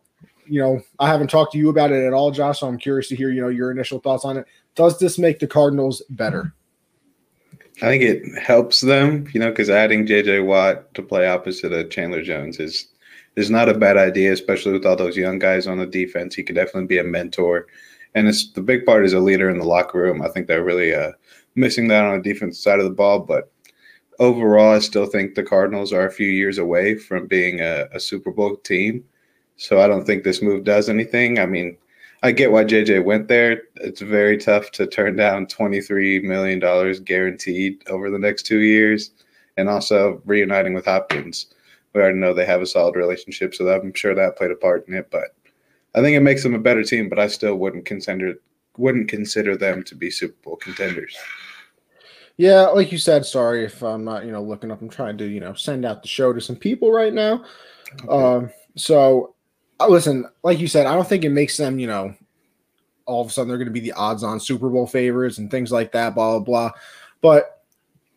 you 0.45 0.61
know, 0.61 0.81
I 0.99 1.07
haven't 1.07 1.29
talked 1.29 1.53
to 1.53 1.57
you 1.57 1.69
about 1.69 1.91
it 1.91 2.05
at 2.05 2.13
all, 2.13 2.31
Josh. 2.31 2.59
So 2.59 2.67
I'm 2.67 2.77
curious 2.77 3.07
to 3.09 3.15
hear, 3.15 3.29
you 3.29 3.41
know, 3.41 3.47
your 3.47 3.71
initial 3.71 3.99
thoughts 3.99 4.25
on 4.25 4.37
it. 4.37 4.45
Does 4.75 4.99
this 4.99 5.17
make 5.17 5.39
the 5.39 5.47
Cardinals 5.47 6.01
better? 6.09 6.53
I 7.81 7.87
think 7.87 8.03
it 8.03 8.37
helps 8.39 8.81
them, 8.81 9.27
you 9.33 9.39
know, 9.39 9.49
because 9.49 9.69
adding 9.69 10.05
JJ 10.05 10.45
Watt 10.45 10.93
to 10.93 11.01
play 11.01 11.27
opposite 11.27 11.73
of 11.73 11.89
Chandler 11.89 12.21
Jones 12.21 12.59
is 12.59 12.87
is 13.35 13.49
not 13.49 13.69
a 13.69 13.73
bad 13.73 13.97
idea, 13.97 14.33
especially 14.33 14.73
with 14.73 14.85
all 14.85 14.95
those 14.95 15.17
young 15.17 15.39
guys 15.39 15.65
on 15.65 15.77
the 15.77 15.85
defense. 15.85 16.35
He 16.35 16.43
could 16.43 16.55
definitely 16.55 16.85
be 16.85 16.99
a 16.99 17.03
mentor, 17.03 17.67
and 18.13 18.27
it's 18.27 18.51
the 18.51 18.61
big 18.61 18.85
part 18.85 19.05
is 19.05 19.13
a 19.13 19.19
leader 19.19 19.49
in 19.49 19.57
the 19.57 19.65
locker 19.65 19.99
room. 19.99 20.21
I 20.21 20.27
think 20.29 20.47
they're 20.47 20.63
really 20.63 20.93
uh, 20.93 21.13
missing 21.55 21.87
that 21.87 22.05
on 22.05 22.21
the 22.21 22.33
defense 22.33 22.61
side 22.61 22.79
of 22.79 22.85
the 22.85 22.91
ball. 22.91 23.19
But 23.19 23.51
overall, 24.19 24.75
I 24.75 24.79
still 24.79 25.07
think 25.07 25.33
the 25.33 25.43
Cardinals 25.43 25.91
are 25.91 26.05
a 26.05 26.11
few 26.11 26.27
years 26.27 26.59
away 26.59 26.95
from 26.95 27.25
being 27.27 27.61
a, 27.61 27.87
a 27.93 27.99
Super 27.99 28.31
Bowl 28.31 28.57
team. 28.57 29.03
So 29.57 29.81
I 29.81 29.87
don't 29.87 30.05
think 30.05 30.23
this 30.23 30.41
move 30.41 30.63
does 30.63 30.89
anything. 30.89 31.39
I 31.39 31.45
mean, 31.45 31.77
I 32.23 32.31
get 32.31 32.51
why 32.51 32.63
JJ 32.63 33.03
went 33.03 33.27
there. 33.27 33.63
It's 33.77 34.01
very 34.01 34.37
tough 34.37 34.71
to 34.71 34.85
turn 34.85 35.15
down 35.15 35.47
$23 35.47 36.23
million 36.23 36.59
guaranteed 37.03 37.83
over 37.87 38.11
the 38.11 38.19
next 38.19 38.43
two 38.43 38.59
years. 38.59 39.11
And 39.57 39.67
also 39.69 40.21
reuniting 40.25 40.73
with 40.73 40.85
Hopkins. 40.85 41.47
We 41.93 42.01
already 42.01 42.19
know 42.19 42.33
they 42.33 42.45
have 42.45 42.61
a 42.61 42.65
solid 42.65 42.95
relationship, 42.95 43.53
so 43.53 43.67
I'm 43.67 43.93
sure 43.93 44.15
that 44.15 44.37
played 44.37 44.51
a 44.51 44.55
part 44.55 44.87
in 44.87 44.93
it. 44.93 45.09
But 45.11 45.35
I 45.93 46.01
think 46.01 46.15
it 46.15 46.21
makes 46.21 46.41
them 46.41 46.55
a 46.55 46.59
better 46.59 46.83
team, 46.83 47.09
but 47.09 47.19
I 47.19 47.27
still 47.27 47.55
wouldn't 47.55 47.85
consider 47.85 48.35
wouldn't 48.77 49.09
consider 49.09 49.57
them 49.57 49.83
to 49.83 49.95
be 49.95 50.09
Super 50.09 50.37
Bowl 50.43 50.55
contenders. 50.55 51.17
Yeah, 52.37 52.67
like 52.67 52.91
you 52.91 52.97
said, 52.97 53.25
sorry 53.25 53.65
if 53.65 53.83
I'm 53.83 54.05
not, 54.05 54.25
you 54.25 54.31
know, 54.31 54.41
looking 54.41 54.71
up. 54.71 54.81
I'm 54.81 54.89
trying 54.89 55.17
to, 55.17 55.27
you 55.27 55.41
know, 55.41 55.53
send 55.53 55.85
out 55.85 56.01
the 56.01 56.07
show 56.07 56.31
to 56.31 56.39
some 56.39 56.55
people 56.55 56.91
right 56.91 57.13
now. 57.13 57.43
Okay. 58.05 58.07
Um, 58.07 58.49
so 58.77 59.35
Uh, 59.81 59.87
listen, 59.87 60.25
like 60.43 60.59
you 60.59 60.67
said, 60.67 60.85
I 60.85 60.93
don't 60.93 61.07
think 61.07 61.23
it 61.23 61.29
makes 61.29 61.57
them, 61.57 61.79
you 61.79 61.87
know, 61.87 62.13
all 63.05 63.21
of 63.21 63.27
a 63.27 63.31
sudden 63.31 63.49
they're 63.49 63.57
going 63.57 63.67
to 63.67 63.73
be 63.73 63.79
the 63.79 63.93
odds-on 63.93 64.39
Super 64.39 64.69
Bowl 64.69 64.85
favorites 64.85 65.37
and 65.37 65.49
things 65.49 65.71
like 65.71 65.91
that, 65.93 66.15
blah 66.15 66.37
blah 66.37 66.39
blah. 66.39 66.71
But 67.21 67.63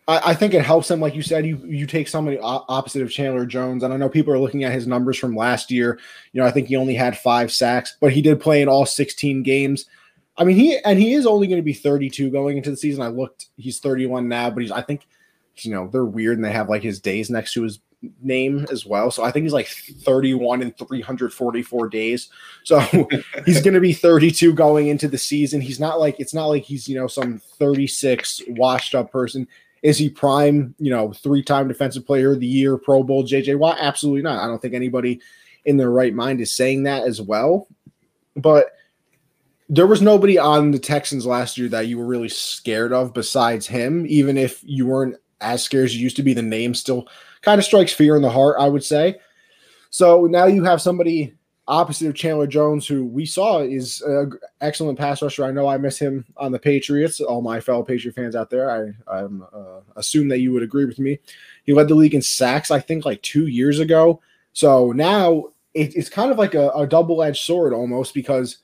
I, 0.07 0.31
I 0.31 0.35
think 0.35 0.55
it 0.55 0.65
helps 0.65 0.89
them, 0.89 1.01
like 1.01 1.15
you 1.15 1.23
said, 1.23 1.47
you 1.47 1.57
you 1.65 1.87
take 1.87 2.09
somebody 2.09 2.39
opposite 2.43 3.03
of 3.03 3.11
Chandler 3.11 3.47
Jones, 3.47 3.83
and 3.83 3.95
I 3.95 3.97
know 3.97 4.09
people 4.09 4.33
are 4.33 4.39
looking 4.39 4.65
at 4.65 4.73
his 4.73 4.87
numbers 4.87 5.19
from 5.19 5.35
last 5.35 5.71
year. 5.71 5.99
You 6.33 6.41
know, 6.41 6.47
I 6.47 6.51
think 6.51 6.69
he 6.69 6.77
only 6.77 6.95
had 6.95 7.19
five 7.19 7.51
sacks, 7.51 7.97
but 8.01 8.13
he 8.13 8.21
did 8.21 8.41
play 8.41 8.61
in 8.61 8.69
all 8.69 8.87
16 8.87 9.43
games. 9.43 9.87
I 10.37 10.45
mean, 10.45 10.57
he 10.57 10.79
and 10.85 10.99
he 10.99 11.15
is 11.15 11.27
only 11.27 11.47
going 11.47 11.61
to 11.61 11.65
be 11.65 11.73
32 11.73 12.31
going 12.31 12.57
into 12.57 12.71
the 12.71 12.77
season. 12.77 13.03
I 13.03 13.09
looked, 13.09 13.47
he's 13.57 13.79
31 13.79 14.29
now, 14.29 14.51
but 14.51 14.63
he's 14.63 14.73
I 14.73 14.83
think 14.83 15.07
you 15.59 15.71
know 15.71 15.89
they're 15.89 16.05
weird 16.05 16.37
and 16.37 16.45
they 16.45 16.53
have 16.53 16.69
like 16.69 16.83
his 16.83 17.01
days 17.01 17.31
next 17.31 17.53
to 17.55 17.63
his 17.63 17.79
name 18.23 18.67
as 18.71 18.87
well. 18.87 19.11
So 19.11 19.25
I 19.25 19.31
think 19.31 19.45
he's 19.45 19.53
like 19.53 19.69
31 19.69 20.63
and 20.63 20.77
344 20.77 21.89
days. 21.89 22.29
So 22.65 22.81
he's 23.47 23.63
going 23.63 23.75
to 23.75 23.81
be 23.81 23.93
32 23.93 24.53
going 24.55 24.89
into 24.89 25.09
the 25.09 25.19
season. 25.19 25.61
He's 25.61 25.81
not 25.81 26.01
like 26.01 26.19
it's 26.19 26.35
not 26.35 26.47
like 26.47 26.65
he's 26.65 26.89
you 26.89 26.97
know 26.97 27.07
some 27.07 27.41
36 27.59 28.43
washed 28.49 28.95
up 28.95 29.11
person. 29.11 29.47
Is 29.83 29.99
he 29.99 30.09
prime? 30.09 30.75
You 30.79 30.91
know, 30.91 31.13
three 31.13 31.43
time 31.43 31.69
defensive 31.69 32.07
player 32.07 32.33
of 32.33 32.41
the 32.41 32.47
year, 32.47 32.79
Pro 32.79 33.03
Bowl, 33.03 33.25
JJ 33.25 33.59
Watt? 33.59 33.79
Absolutely 33.81 34.23
not. 34.23 34.43
I 34.43 34.47
don't 34.47 34.61
think 34.61 34.75
anybody 34.75 35.21
in 35.65 35.77
their 35.77 35.91
right 35.91 36.15
mind 36.15 36.41
is 36.41 36.55
saying 36.55 36.85
that 36.85 37.05
as 37.05 37.21
well. 37.21 37.69
But 38.37 38.73
there 39.69 39.87
was 39.87 40.03
nobody 40.03 40.39
on 40.39 40.71
the 40.71 40.79
Texans 40.79 41.27
last 41.27 41.57
year 41.57 41.69
that 41.69 41.87
you 41.87 41.99
were 41.99 42.07
really 42.07 42.29
scared 42.29 42.93
of 42.93 43.15
besides 43.15 43.67
him, 43.67 44.07
even 44.09 44.37
if 44.37 44.61
you 44.63 44.87
weren't 44.87 45.17
as 45.41 45.63
scared 45.63 45.87
as 45.87 45.97
you 45.97 46.03
used 46.03 46.17
to 46.17 46.23
be. 46.23 46.35
The 46.35 46.43
name 46.43 46.75
still 46.75 47.09
kind 47.45 47.59
of 47.59 47.65
strikes 47.65 47.93
fear 47.93 48.17
in 48.17 48.23
the 48.23 48.31
heart, 48.31 48.57
I 48.59 48.69
would 48.69 48.85
say. 48.85 49.17
So 49.91 50.27
now 50.27 50.47
you 50.47 50.65
have 50.65 50.83
somebody 50.83 51.35
opposite 51.67 52.09
of 52.09 52.15
Chandler 52.15 52.47
Jones, 52.47 52.87
who 52.87 53.07
we 53.07 53.25
saw 53.25 53.61
is 53.61 54.03
an 54.03 54.33
excellent 54.61 54.99
pass 54.99 55.23
rusher. 55.23 55.45
I 55.45 55.51
know 55.51 55.67
I 55.67 55.79
miss 55.79 55.99
him 55.99 56.25
on 56.37 56.53
the 56.53 56.59
Patriots. 56.59 57.21
All 57.21 57.41
my 57.41 57.61
fellow 57.61 57.83
Patriot 57.83 58.15
fans 58.15 58.37
out 58.37 58.51
there, 58.51 58.71
I 58.71 58.93
I'm, 59.19 59.47
uh, 59.53 59.81
assume 59.97 60.29
that 60.29 60.41
you 60.41 60.53
would 60.53 60.63
agree 60.63 60.85
with 60.85 60.99
me. 60.99 61.19
He 61.65 61.73
led 61.73 61.89
the 61.89 61.95
league 61.95 62.15
in 62.15 62.23
sacks, 62.23 62.71
I 62.71 62.81
think, 62.81 63.05
like 63.05 63.23
two 63.23 63.47
years 63.47 63.79
ago. 63.79 64.21
So 64.53 64.93
now 64.93 65.45
it, 65.73 65.95
it's 65.97 66.11
kind 66.11 66.31
of 66.31 66.39
like 66.39 66.55
a, 66.55 66.71
a 66.71 66.87
double 66.87 67.23
edged 67.23 67.43
sword 67.45 67.73
almost 67.73 68.15
because 68.15 68.59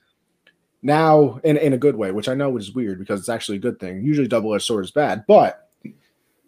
now, 0.83 1.41
in, 1.45 1.57
in 1.59 1.75
a 1.75 1.79
good 1.79 1.97
way, 1.97 2.11
which 2.11 2.29
I 2.29 2.35
know 2.35 2.57
is 2.57 2.75
weird 2.75 2.99
because 2.99 3.21
it's 3.21 3.29
actually 3.29 3.59
a 3.59 3.61
good 3.61 3.79
thing. 3.79 4.03
Usually, 4.03 4.29
double 4.29 4.55
edged 4.55 4.65
sword 4.65 4.85
is 4.85 4.91
bad. 4.91 5.25
But 5.27 5.70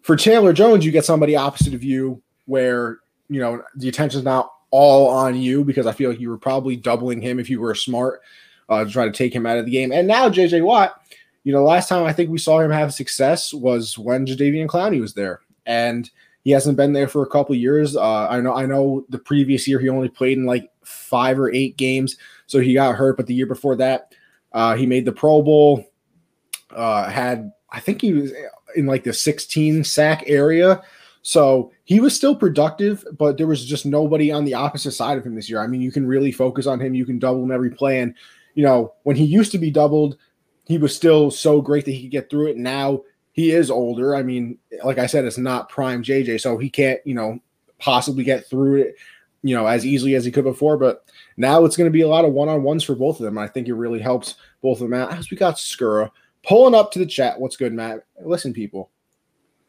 for 0.03 0.15
Chandler 0.15 0.53
Jones, 0.53 0.85
you 0.85 0.91
get 0.91 1.05
somebody 1.05 1.35
opposite 1.35 1.73
of 1.73 1.83
you 1.83 2.21
where, 2.45 2.99
you 3.29 3.39
know, 3.39 3.63
the 3.75 3.89
attention's 3.89 4.25
not 4.25 4.51
all 4.69 5.07
on 5.07 5.35
you 5.35 5.63
because 5.63 5.87
I 5.87 5.93
feel 5.93 6.09
like 6.09 6.19
you 6.19 6.29
were 6.29 6.37
probably 6.37 6.75
doubling 6.75 7.21
him 7.21 7.39
if 7.39 7.49
you 7.49 7.59
were 7.59 7.73
smart 7.73 8.21
uh, 8.69 8.83
to 8.83 8.91
try 8.91 9.05
to 9.05 9.11
take 9.11 9.33
him 9.33 9.45
out 9.45 9.57
of 9.57 9.65
the 9.65 9.71
game. 9.71 9.91
And 9.91 10.07
now 10.07 10.29
JJ 10.29 10.63
Watt, 10.63 11.01
you 11.43 11.53
know, 11.53 11.63
last 11.63 11.87
time 11.87 12.05
I 12.05 12.13
think 12.13 12.29
we 12.29 12.37
saw 12.37 12.59
him 12.59 12.71
have 12.71 12.93
success 12.93 13.53
was 13.53 13.97
when 13.97 14.25
Jadeveon 14.25 14.67
Clowney 14.67 14.99
was 14.99 15.13
there, 15.13 15.41
and 15.65 16.09
he 16.43 16.51
hasn't 16.51 16.77
been 16.77 16.91
there 16.93 17.07
for 17.07 17.23
a 17.23 17.29
couple 17.29 17.55
years. 17.55 17.95
Uh, 17.95 18.27
I 18.27 18.41
know, 18.41 18.53
I 18.53 18.65
know, 18.65 19.05
the 19.09 19.19
previous 19.19 19.67
year 19.67 19.79
he 19.79 19.89
only 19.89 20.09
played 20.09 20.37
in 20.37 20.45
like 20.45 20.69
five 20.83 21.39
or 21.39 21.51
eight 21.51 21.77
games, 21.77 22.17
so 22.47 22.59
he 22.59 22.73
got 22.73 22.95
hurt. 22.95 23.15
But 23.15 23.27
the 23.27 23.33
year 23.33 23.45
before 23.45 23.77
that, 23.77 24.13
uh, 24.51 24.75
he 24.75 24.85
made 24.85 25.05
the 25.05 25.11
Pro 25.13 25.41
Bowl. 25.41 25.85
Uh, 26.69 27.09
had 27.09 27.51
I 27.71 27.79
think 27.79 28.01
he 28.01 28.13
was 28.13 28.31
in 28.75 28.85
like 28.85 29.03
the 29.03 29.13
16 29.13 29.83
sack 29.83 30.23
area. 30.27 30.81
So 31.21 31.71
he 31.85 32.01
was 32.01 32.15
still 32.15 32.35
productive, 32.35 33.05
but 33.17 33.37
there 33.37 33.47
was 33.47 33.65
just 33.65 33.85
nobody 33.85 34.31
on 34.31 34.43
the 34.43 34.53
opposite 34.53 34.91
side 34.91 35.17
of 35.17 35.25
him 35.25 35.35
this 35.35 35.49
year. 35.49 35.61
I 35.61 35.67
mean, 35.67 35.81
you 35.81 35.91
can 35.91 36.05
really 36.05 36.31
focus 36.31 36.67
on 36.67 36.79
him. 36.79 36.93
You 36.93 37.05
can 37.05 37.17
double 37.17 37.43
him 37.43 37.51
every 37.51 37.69
play. 37.71 38.01
And, 38.01 38.13
you 38.55 38.63
know, 38.63 38.93
when 39.03 39.15
he 39.15 39.23
used 39.23 39.51
to 39.53 39.57
be 39.57 39.71
doubled, 39.71 40.17
he 40.65 40.77
was 40.77 40.95
still 40.95 41.31
so 41.31 41.61
great 41.61 41.85
that 41.85 41.91
he 41.91 42.03
could 42.03 42.11
get 42.11 42.29
through 42.29 42.47
it. 42.47 42.57
Now 42.57 43.03
he 43.31 43.51
is 43.51 43.71
older. 43.71 44.15
I 44.15 44.23
mean, 44.23 44.57
like 44.83 44.97
I 44.97 45.05
said, 45.05 45.25
it's 45.25 45.37
not 45.37 45.69
prime 45.69 46.03
JJ, 46.03 46.41
so 46.41 46.57
he 46.57 46.69
can't, 46.69 46.99
you 47.05 47.15
know, 47.15 47.39
possibly 47.79 48.23
get 48.23 48.45
through 48.47 48.81
it, 48.81 48.95
you 49.43 49.55
know, 49.55 49.65
as 49.65 49.85
easily 49.85 50.15
as 50.15 50.25
he 50.25 50.31
could 50.31 50.43
before. 50.43 50.77
But 50.77 51.05
now 51.37 51.63
it's 51.65 51.77
going 51.77 51.89
to 51.89 51.91
be 51.91 52.01
a 52.01 52.07
lot 52.07 52.25
of 52.25 52.33
one 52.33 52.49
on 52.49 52.63
ones 52.63 52.83
for 52.83 52.95
both 52.95 53.19
of 53.19 53.25
them. 53.25 53.37
I 53.37 53.47
think 53.47 53.67
it 53.67 53.73
really 53.73 53.99
helps 53.99 54.35
both 54.61 54.81
of 54.81 54.89
them 54.89 54.99
out. 54.99 55.13
As 55.13 55.31
we 55.31 55.37
got 55.37 55.55
Skura 55.55 56.11
pulling 56.43 56.75
up 56.75 56.91
to 56.91 56.99
the 56.99 57.05
chat. 57.05 57.39
What's 57.39 57.57
good, 57.57 57.73
Matt? 57.73 58.05
Listen, 58.23 58.53
people. 58.53 58.91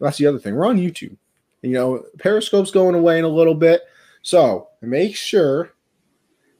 That's 0.00 0.18
the 0.18 0.26
other 0.26 0.38
thing. 0.38 0.54
We're 0.54 0.66
on 0.66 0.78
YouTube. 0.78 1.16
You 1.62 1.72
know, 1.72 2.04
Periscope's 2.18 2.70
going 2.70 2.94
away 2.94 3.18
in 3.18 3.24
a 3.24 3.28
little 3.28 3.54
bit. 3.54 3.82
So 4.22 4.68
make 4.82 5.16
sure 5.16 5.72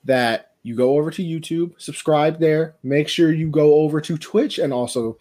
that 0.04 0.52
you 0.62 0.75
go 0.75 0.97
over 0.97 1.11
to 1.11 1.23
YouTube, 1.23 1.73
subscribe 1.78 2.38
there. 2.40 2.75
Make 2.83 3.09
sure 3.09 3.33
you 3.33 3.50
go 3.50 3.75
over 3.75 4.00
to 4.00 4.16
Twitch 4.16 4.59
and 4.59 4.73
also, 4.73 5.18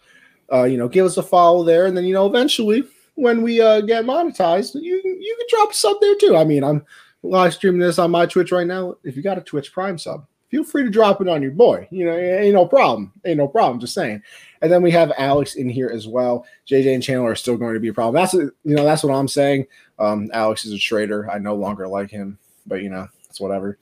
uh, 0.52 0.64
you 0.64 0.78
know, 0.78 0.88
give 0.88 1.04
us 1.04 1.18
a 1.18 1.22
follow 1.22 1.64
there. 1.64 1.86
And 1.86 1.96
then, 1.96 2.04
you 2.04 2.14
know, 2.14 2.26
eventually 2.26 2.84
when 3.14 3.42
we 3.42 3.60
uh, 3.60 3.82
get 3.82 4.04
monetized, 4.04 4.74
you 4.74 5.00
you 5.04 5.36
can 5.38 5.46
drop 5.50 5.70
a 5.70 5.74
sub 5.74 5.96
there 6.00 6.14
too. 6.16 6.36
I 6.36 6.44
mean, 6.44 6.64
I'm 6.64 6.84
live 7.22 7.54
streaming 7.54 7.80
this 7.80 7.98
on 7.98 8.10
my 8.10 8.26
Twitch 8.26 8.52
right 8.52 8.66
now. 8.66 8.96
If 9.04 9.16
you 9.16 9.22
got 9.22 9.38
a 9.38 9.42
Twitch 9.42 9.72
Prime 9.72 9.98
sub, 9.98 10.26
feel 10.54 10.62
free 10.62 10.84
to 10.84 10.90
drop 10.90 11.20
it 11.20 11.28
on 11.28 11.42
your 11.42 11.50
boy. 11.50 11.88
You 11.90 12.06
know, 12.06 12.16
ain't 12.16 12.54
no 12.54 12.64
problem. 12.64 13.12
Ain't 13.24 13.38
no 13.38 13.48
problem. 13.48 13.80
Just 13.80 13.94
saying. 13.94 14.22
And 14.62 14.70
then 14.70 14.82
we 14.82 14.92
have 14.92 15.12
Alex 15.18 15.56
in 15.56 15.68
here 15.68 15.90
as 15.92 16.06
well. 16.06 16.46
JJ 16.68 16.94
and 16.94 17.02
Chandler 17.02 17.32
are 17.32 17.34
still 17.34 17.56
going 17.56 17.74
to 17.74 17.80
be 17.80 17.88
a 17.88 17.92
problem. 17.92 18.14
That's 18.14 18.34
you 18.34 18.52
know 18.62 18.84
that's 18.84 19.02
what 19.02 19.12
I'm 19.12 19.26
saying. 19.26 19.66
Um, 19.98 20.30
Alex 20.32 20.64
is 20.64 20.72
a 20.72 20.78
traitor. 20.78 21.28
I 21.28 21.38
no 21.38 21.56
longer 21.56 21.88
like 21.88 22.08
him, 22.08 22.38
but 22.68 22.82
you 22.82 22.88
know 22.88 23.08
it's 23.28 23.40
whatever. 23.40 23.78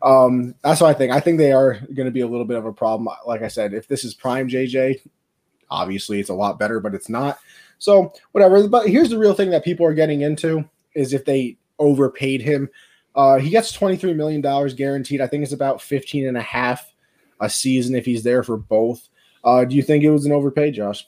Um, 0.00 0.54
that's 0.62 0.80
what 0.80 0.88
I 0.88 0.94
think. 0.94 1.12
I 1.12 1.20
think 1.20 1.36
they 1.36 1.52
are 1.52 1.74
going 1.94 2.06
to 2.06 2.10
be 2.10 2.22
a 2.22 2.26
little 2.26 2.46
bit 2.46 2.56
of 2.56 2.64
a 2.64 2.72
problem. 2.72 3.14
Like 3.26 3.42
I 3.42 3.48
said, 3.48 3.74
if 3.74 3.86
this 3.86 4.02
is 4.02 4.14
prime 4.14 4.48
JJ, 4.48 5.02
obviously 5.70 6.20
it's 6.20 6.30
a 6.30 6.34
lot 6.34 6.58
better, 6.58 6.80
but 6.80 6.94
it's 6.94 7.10
not. 7.10 7.38
So 7.78 8.14
whatever. 8.32 8.66
But 8.66 8.88
here's 8.88 9.10
the 9.10 9.18
real 9.18 9.34
thing 9.34 9.50
that 9.50 9.62
people 9.62 9.84
are 9.84 9.94
getting 9.94 10.22
into 10.22 10.64
is 10.94 11.12
if 11.12 11.26
they 11.26 11.58
overpaid 11.78 12.40
him. 12.40 12.70
Uh, 13.14 13.38
he 13.38 13.50
gets 13.50 13.76
$23 13.76 14.14
million 14.16 14.40
guaranteed. 14.74 15.20
I 15.20 15.26
think 15.26 15.44
it's 15.44 15.52
about 15.52 15.80
15 15.80 16.26
and 16.26 16.36
a 16.36 16.42
half 16.42 16.92
a 17.40 17.48
season 17.48 17.94
if 17.94 18.04
he's 18.04 18.22
there 18.22 18.42
for 18.42 18.56
both. 18.56 19.08
Uh, 19.44 19.64
do 19.64 19.76
you 19.76 19.82
think 19.82 20.02
it 20.02 20.10
was 20.10 20.26
an 20.26 20.32
overpay, 20.32 20.70
Josh? 20.70 21.06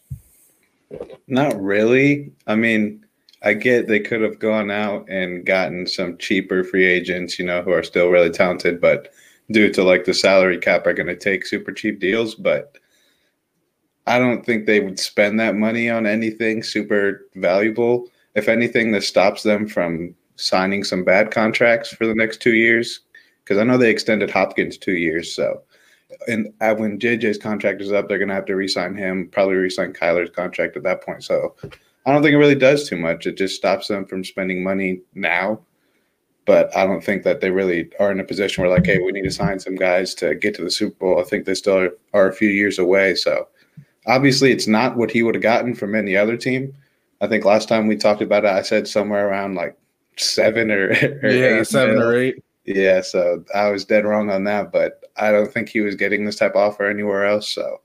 Not 1.26 1.60
really. 1.60 2.32
I 2.46 2.54
mean, 2.54 3.04
I 3.42 3.54
get 3.54 3.88
they 3.88 4.00
could 4.00 4.22
have 4.22 4.38
gone 4.38 4.70
out 4.70 5.08
and 5.08 5.44
gotten 5.44 5.86
some 5.86 6.18
cheaper 6.18 6.62
free 6.64 6.86
agents, 6.86 7.38
you 7.38 7.44
know, 7.44 7.62
who 7.62 7.72
are 7.72 7.82
still 7.82 8.08
really 8.08 8.30
talented, 8.30 8.80
but 8.80 9.12
due 9.50 9.72
to 9.72 9.82
like 9.82 10.04
the 10.04 10.14
salary 10.14 10.58
cap 10.58 10.86
are 10.86 10.92
going 10.92 11.06
to 11.06 11.16
take 11.16 11.46
super 11.46 11.72
cheap 11.72 11.98
deals. 11.98 12.34
But 12.34 12.76
I 14.06 14.18
don't 14.18 14.44
think 14.44 14.66
they 14.66 14.80
would 14.80 15.00
spend 15.00 15.40
that 15.40 15.56
money 15.56 15.90
on 15.90 16.06
anything 16.06 16.62
super 16.62 17.26
valuable. 17.34 18.08
If 18.34 18.48
anything, 18.48 18.92
this 18.92 19.08
stops 19.08 19.42
them 19.42 19.66
from 19.66 20.14
signing 20.36 20.84
some 20.84 21.04
bad 21.04 21.30
contracts 21.30 21.90
for 21.92 22.06
the 22.06 22.14
next 22.14 22.40
two 22.40 22.54
years. 22.54 23.00
Because 23.42 23.58
I 23.58 23.64
know 23.64 23.78
they 23.78 23.90
extended 23.90 24.30
Hopkins 24.30 24.76
two 24.76 24.96
years, 24.96 25.32
so 25.32 25.62
and 26.28 26.52
when 26.60 26.98
JJ's 26.98 27.38
contract 27.38 27.80
is 27.80 27.92
up, 27.92 28.08
they're 28.08 28.18
going 28.18 28.28
to 28.28 28.34
have 28.34 28.46
to 28.46 28.56
re-sign 28.56 28.96
him, 28.96 29.28
probably 29.32 29.54
re-sign 29.54 29.92
Kyler's 29.92 30.30
contract 30.30 30.76
at 30.76 30.82
that 30.84 31.02
point. 31.02 31.24
So 31.24 31.54
I 32.04 32.12
don't 32.12 32.22
think 32.22 32.34
it 32.34 32.38
really 32.38 32.54
does 32.54 32.88
too 32.88 32.96
much. 32.96 33.26
It 33.26 33.36
just 33.36 33.56
stops 33.56 33.88
them 33.88 34.06
from 34.06 34.24
spending 34.24 34.62
money 34.62 35.00
now. 35.14 35.60
But 36.44 36.74
I 36.76 36.86
don't 36.86 37.02
think 37.02 37.24
that 37.24 37.40
they 37.40 37.50
really 37.50 37.90
are 37.98 38.12
in 38.12 38.20
a 38.20 38.24
position 38.24 38.62
where 38.62 38.70
like, 38.70 38.86
hey, 38.86 39.00
we 39.00 39.10
need 39.10 39.24
to 39.24 39.32
sign 39.32 39.58
some 39.58 39.74
guys 39.74 40.14
to 40.14 40.36
get 40.36 40.54
to 40.54 40.62
the 40.62 40.70
Super 40.70 40.96
Bowl. 40.96 41.20
I 41.20 41.24
think 41.24 41.44
they 41.44 41.54
still 41.54 41.76
are, 41.76 41.90
are 42.12 42.28
a 42.28 42.34
few 42.34 42.48
years 42.48 42.78
away. 42.78 43.16
So 43.16 43.48
obviously, 44.06 44.52
it's 44.52 44.68
not 44.68 44.96
what 44.96 45.10
he 45.10 45.24
would 45.24 45.34
have 45.34 45.42
gotten 45.42 45.74
from 45.74 45.96
any 45.96 46.16
other 46.16 46.36
team. 46.36 46.72
I 47.20 47.26
think 47.26 47.44
last 47.44 47.68
time 47.68 47.88
we 47.88 47.96
talked 47.96 48.22
about 48.22 48.44
it, 48.44 48.50
I 48.50 48.62
said 48.62 48.86
somewhere 48.86 49.28
around 49.28 49.56
like 49.56 49.76
seven 50.16 50.70
or, 50.70 50.88
or 51.22 51.30
yeah, 51.30 51.62
seven 51.62 51.98
or 51.98 52.14
eight. 52.16 52.42
Yeah, 52.64 53.00
so 53.00 53.44
I 53.54 53.70
was 53.70 53.84
dead 53.84 54.04
wrong 54.04 54.30
on 54.30 54.44
that, 54.44 54.72
but 54.72 55.04
I 55.16 55.30
don't 55.30 55.52
think 55.52 55.68
he 55.68 55.80
was 55.80 55.94
getting 55.94 56.24
this 56.24 56.36
type 56.36 56.56
of 56.56 56.72
offer 56.72 56.84
anywhere 56.86 57.24
else. 57.24 57.48
So 57.48 57.80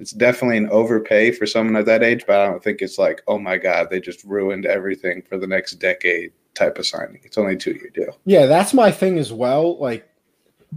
it's 0.00 0.12
definitely 0.12 0.56
an 0.56 0.70
overpay 0.70 1.32
for 1.32 1.46
someone 1.46 1.76
at 1.76 1.86
that 1.86 2.02
age, 2.02 2.24
but 2.26 2.40
I 2.40 2.46
don't 2.46 2.62
think 2.62 2.80
it's 2.80 2.98
like, 2.98 3.22
oh 3.26 3.38
my 3.38 3.58
God, 3.58 3.88
they 3.90 4.00
just 4.00 4.24
ruined 4.24 4.64
everything 4.64 5.22
for 5.22 5.36
the 5.36 5.46
next 5.46 5.74
decade 5.74 6.32
type 6.54 6.78
of 6.78 6.86
signing. 6.86 7.20
It's 7.22 7.36
only 7.36 7.54
a 7.54 7.58
two 7.58 7.72
year 7.72 7.90
deal. 7.94 8.18
Yeah, 8.24 8.46
that's 8.46 8.72
my 8.72 8.90
thing 8.90 9.18
as 9.18 9.32
well. 9.32 9.78
Like, 9.78 10.08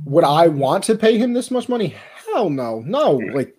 would 0.06 0.24
I 0.24 0.48
want 0.48 0.84
to 0.86 0.96
pay 0.96 1.18
him 1.18 1.34
this 1.34 1.52
much 1.52 1.70
money? 1.70 1.96
Hell 2.32 2.50
no. 2.50 2.82
No. 2.86 3.20
Mm. 3.20 3.34
Like, 3.34 3.56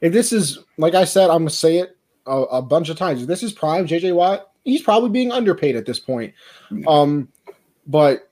if 0.00 0.12
this 0.12 0.32
is, 0.32 0.58
like 0.78 0.94
I 0.94 1.04
said, 1.04 1.30
I'm 1.30 1.38
going 1.38 1.48
to 1.48 1.54
say 1.54 1.78
it 1.78 1.96
a, 2.26 2.40
a, 2.42 2.62
bunch 2.62 2.88
of 2.88 2.96
times. 2.96 3.22
If 3.22 3.28
this 3.28 3.42
is 3.42 3.52
prime 3.52 3.86
JJ 3.86 4.14
Watt, 4.14 4.51
he's 4.64 4.82
probably 4.82 5.10
being 5.10 5.32
underpaid 5.32 5.76
at 5.76 5.86
this 5.86 5.98
point. 5.98 6.34
Um, 6.86 7.28
but 7.86 8.30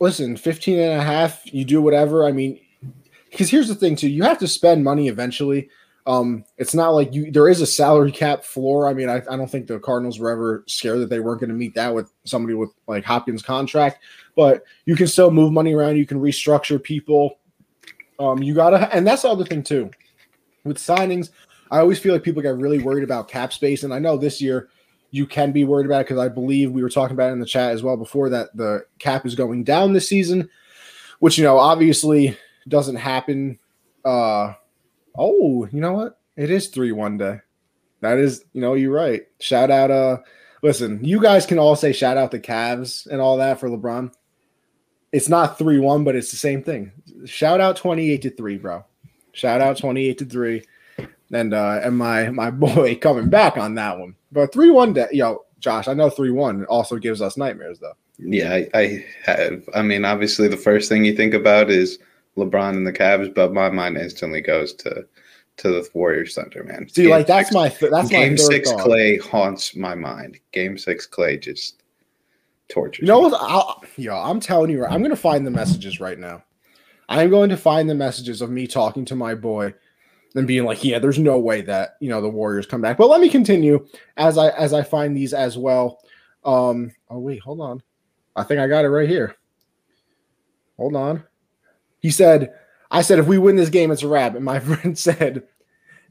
listen, 0.00 0.36
15 0.36 0.78
and 0.78 1.00
a 1.00 1.04
half, 1.04 1.42
you 1.52 1.64
do 1.64 1.80
whatever. 1.80 2.26
I 2.26 2.32
mean, 2.32 2.60
because 3.30 3.50
here's 3.50 3.68
the 3.68 3.74
thing 3.74 3.96
too, 3.96 4.08
you 4.08 4.22
have 4.24 4.38
to 4.38 4.48
spend 4.48 4.84
money 4.84 5.08
eventually. 5.08 5.70
Um, 6.04 6.44
it's 6.58 6.74
not 6.74 6.90
like 6.90 7.14
you 7.14 7.30
there 7.30 7.48
is 7.48 7.60
a 7.60 7.66
salary 7.66 8.10
cap 8.10 8.42
floor. 8.42 8.88
I 8.88 8.94
mean, 8.94 9.08
I, 9.08 9.22
I 9.30 9.36
don't 9.36 9.48
think 9.48 9.68
the 9.68 9.78
Cardinals 9.78 10.18
were 10.18 10.30
ever 10.30 10.64
scared 10.66 10.98
that 10.98 11.10
they 11.10 11.20
weren't 11.20 11.40
going 11.40 11.50
to 11.50 11.56
meet 11.56 11.76
that 11.76 11.94
with 11.94 12.12
somebody 12.24 12.54
with 12.54 12.70
like 12.88 13.04
Hopkins' 13.04 13.42
contract, 13.42 14.02
but 14.34 14.64
you 14.84 14.96
can 14.96 15.06
still 15.06 15.30
move 15.30 15.52
money 15.52 15.74
around, 15.74 15.96
you 15.96 16.06
can 16.06 16.20
restructure 16.20 16.82
people. 16.82 17.38
Um, 18.18 18.42
you 18.42 18.52
gotta, 18.52 18.92
and 18.94 19.06
that's 19.06 19.22
the 19.22 19.28
other 19.28 19.44
thing 19.44 19.62
too. 19.62 19.90
With 20.64 20.78
signings, 20.78 21.30
I 21.70 21.78
always 21.78 22.00
feel 22.00 22.12
like 22.12 22.24
people 22.24 22.42
get 22.42 22.56
really 22.56 22.80
worried 22.80 23.04
about 23.04 23.28
cap 23.28 23.52
space, 23.52 23.84
and 23.84 23.94
I 23.94 24.00
know 24.00 24.16
this 24.16 24.40
year 24.40 24.68
you 25.12 25.26
can 25.26 25.52
be 25.52 25.62
worried 25.62 25.86
about 25.86 26.06
because 26.06 26.18
I 26.18 26.28
believe 26.28 26.72
we 26.72 26.82
were 26.82 26.90
talking 26.90 27.14
about 27.14 27.28
it 27.30 27.34
in 27.34 27.40
the 27.40 27.46
chat 27.46 27.70
as 27.70 27.82
well 27.82 27.96
before 27.96 28.30
that 28.30 28.56
the 28.56 28.84
cap 28.98 29.24
is 29.24 29.36
going 29.36 29.62
down 29.62 29.92
this 29.92 30.08
season, 30.08 30.48
which 31.20 31.38
you 31.38 31.44
know 31.44 31.58
obviously 31.58 32.36
doesn't 32.66 32.96
happen. 32.96 33.58
Uh, 34.04 34.54
oh, 35.16 35.68
you 35.70 35.80
know 35.80 35.92
what? 35.92 36.18
It 36.36 36.50
is 36.50 36.68
three 36.68 36.92
one 36.92 37.18
day. 37.18 37.40
That 38.00 38.18
is, 38.18 38.44
you 38.52 38.60
know, 38.60 38.74
you're 38.74 38.92
right. 38.92 39.22
Shout 39.38 39.70
out. 39.70 39.92
Uh, 39.92 40.18
listen, 40.62 41.04
you 41.04 41.22
guys 41.22 41.46
can 41.46 41.58
all 41.58 41.76
say 41.76 41.92
shout 41.92 42.16
out 42.16 42.32
the 42.32 42.40
Cavs 42.40 43.06
and 43.06 43.20
all 43.20 43.36
that 43.36 43.60
for 43.60 43.68
LeBron. 43.68 44.12
It's 45.12 45.28
not 45.28 45.58
three 45.58 45.78
one, 45.78 46.04
but 46.04 46.16
it's 46.16 46.30
the 46.30 46.36
same 46.36 46.62
thing. 46.64 46.90
Shout 47.26 47.60
out 47.60 47.76
twenty 47.76 48.10
eight 48.10 48.22
to 48.22 48.30
three, 48.30 48.56
bro. 48.56 48.84
Shout 49.32 49.60
out 49.60 49.76
twenty 49.76 50.06
eight 50.06 50.18
to 50.18 50.24
three 50.24 50.64
and 51.32 51.54
uh, 51.54 51.80
and 51.82 51.96
my 51.96 52.30
my 52.30 52.50
boy 52.50 52.96
coming 52.96 53.28
back 53.28 53.56
on 53.56 53.74
that 53.74 53.98
one. 53.98 54.14
But 54.32 54.52
three 54.52 54.70
one, 54.70 54.92
day, 54.94 55.08
yo, 55.12 55.44
Josh, 55.60 55.88
I 55.88 55.94
know 55.94 56.10
three 56.10 56.30
one 56.30 56.64
also 56.64 56.96
gives 56.96 57.22
us 57.22 57.36
nightmares 57.36 57.78
though. 57.78 57.92
Yeah, 58.18 58.52
I, 58.52 58.68
I 58.74 59.04
have. 59.24 59.68
I 59.74 59.82
mean, 59.82 60.04
obviously, 60.04 60.48
the 60.48 60.56
first 60.56 60.88
thing 60.88 61.04
you 61.04 61.14
think 61.14 61.34
about 61.34 61.70
is 61.70 61.98
LeBron 62.36 62.70
and 62.70 62.86
the 62.86 62.92
Cavs, 62.92 63.34
but 63.34 63.52
my 63.52 63.70
mind 63.70 63.96
instantly 63.96 64.40
goes 64.40 64.74
to 64.74 65.06
to 65.58 65.68
the 65.68 65.88
Warriors 65.94 66.34
Thunder, 66.34 66.64
man. 66.64 66.88
See, 66.88 67.02
game 67.02 67.10
like 67.10 67.26
that's 67.26 67.48
six, 67.48 67.54
my 67.54 67.68
th- 67.68 67.90
that's 67.92 68.08
game 68.08 68.32
my 68.32 68.36
six. 68.36 68.70
Thought. 68.70 68.80
Clay 68.80 69.18
haunts 69.18 69.76
my 69.76 69.94
mind. 69.94 70.38
Game 70.52 70.78
six, 70.78 71.06
Clay 71.06 71.36
just 71.36 71.82
tortures. 72.68 73.02
You 73.02 73.08
know 73.08 73.20
what? 73.20 73.34
I'll, 73.34 73.82
yo, 73.96 74.16
I'm 74.16 74.40
telling 74.40 74.70
you, 74.70 74.84
I'm 74.84 75.02
gonna 75.02 75.16
find 75.16 75.46
the 75.46 75.50
messages 75.50 76.00
right 76.00 76.18
now. 76.18 76.42
I'm 77.08 77.28
going 77.28 77.50
to 77.50 77.56
find 77.58 77.90
the 77.90 77.94
messages 77.94 78.40
of 78.40 78.50
me 78.50 78.66
talking 78.66 79.04
to 79.06 79.14
my 79.14 79.34
boy 79.34 79.74
and 80.34 80.46
being 80.46 80.64
like, 80.64 80.82
yeah, 80.82 80.98
there's 80.98 81.18
no 81.18 81.38
way 81.38 81.62
that 81.62 81.96
you 82.00 82.08
know 82.08 82.20
the 82.20 82.28
Warriors 82.28 82.66
come 82.66 82.80
back. 82.80 82.96
But 82.96 83.08
let 83.08 83.20
me 83.20 83.28
continue 83.28 83.86
as 84.16 84.38
I 84.38 84.48
as 84.50 84.72
I 84.72 84.82
find 84.82 85.16
these 85.16 85.34
as 85.34 85.58
well. 85.58 86.00
Um, 86.44 86.92
oh 87.10 87.18
wait, 87.18 87.40
hold 87.40 87.60
on. 87.60 87.82
I 88.34 88.42
think 88.42 88.60
I 88.60 88.66
got 88.66 88.84
it 88.84 88.88
right 88.88 89.08
here. 89.08 89.36
Hold 90.78 90.96
on. 90.96 91.24
He 92.00 92.10
said, 92.10 92.54
I 92.90 93.02
said 93.02 93.18
if 93.18 93.26
we 93.26 93.38
win 93.38 93.56
this 93.56 93.68
game, 93.68 93.90
it's 93.90 94.02
a 94.02 94.08
wrap. 94.08 94.34
And 94.34 94.44
my 94.44 94.58
friend 94.60 94.98
said, 94.98 95.44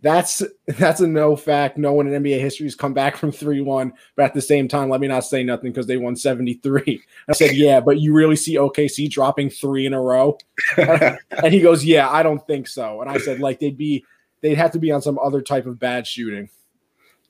that's 0.02 0.42
that's 0.68 1.00
a 1.00 1.08
no 1.08 1.36
fact. 1.36 1.78
No 1.78 1.94
one 1.94 2.08
in 2.08 2.24
NBA 2.24 2.40
history 2.40 2.66
has 2.66 2.76
come 2.76 2.94
back 2.94 3.16
from 3.16 3.32
3-1. 3.32 3.92
But 4.16 4.26
at 4.26 4.34
the 4.34 4.42
same 4.42 4.68
time, 4.68 4.90
let 4.90 5.00
me 5.00 5.08
not 5.08 5.26
say 5.26 5.44
nothing 5.44 5.72
because 5.72 5.86
they 5.88 5.98
won 5.98 6.16
73. 6.16 7.02
I 7.30 7.34
said, 7.34 7.56
Yeah, 7.56 7.80
but 7.80 8.00
you 8.00 8.14
really 8.14 8.36
see 8.36 8.56
OKC 8.56 9.10
dropping 9.10 9.50
three 9.50 9.86
in 9.86 9.94
a 9.94 10.02
row? 10.02 10.38
and 10.78 11.54
he 11.54 11.62
goes, 11.62 11.86
Yeah, 11.86 12.10
I 12.10 12.24
don't 12.24 12.46
think 12.48 12.68
so. 12.68 13.02
And 13.02 13.10
I 13.10 13.18
said, 13.18 13.40
like, 13.40 13.60
they'd 13.60 13.78
be 13.78 14.04
they'd 14.42 14.56
have 14.56 14.72
to 14.72 14.80
be 14.80 14.92
on 14.92 15.02
some 15.02 15.20
other 15.20 15.42
type 15.42 15.66
of 15.68 15.80
bad 15.80 16.08
shooting. 16.08 16.50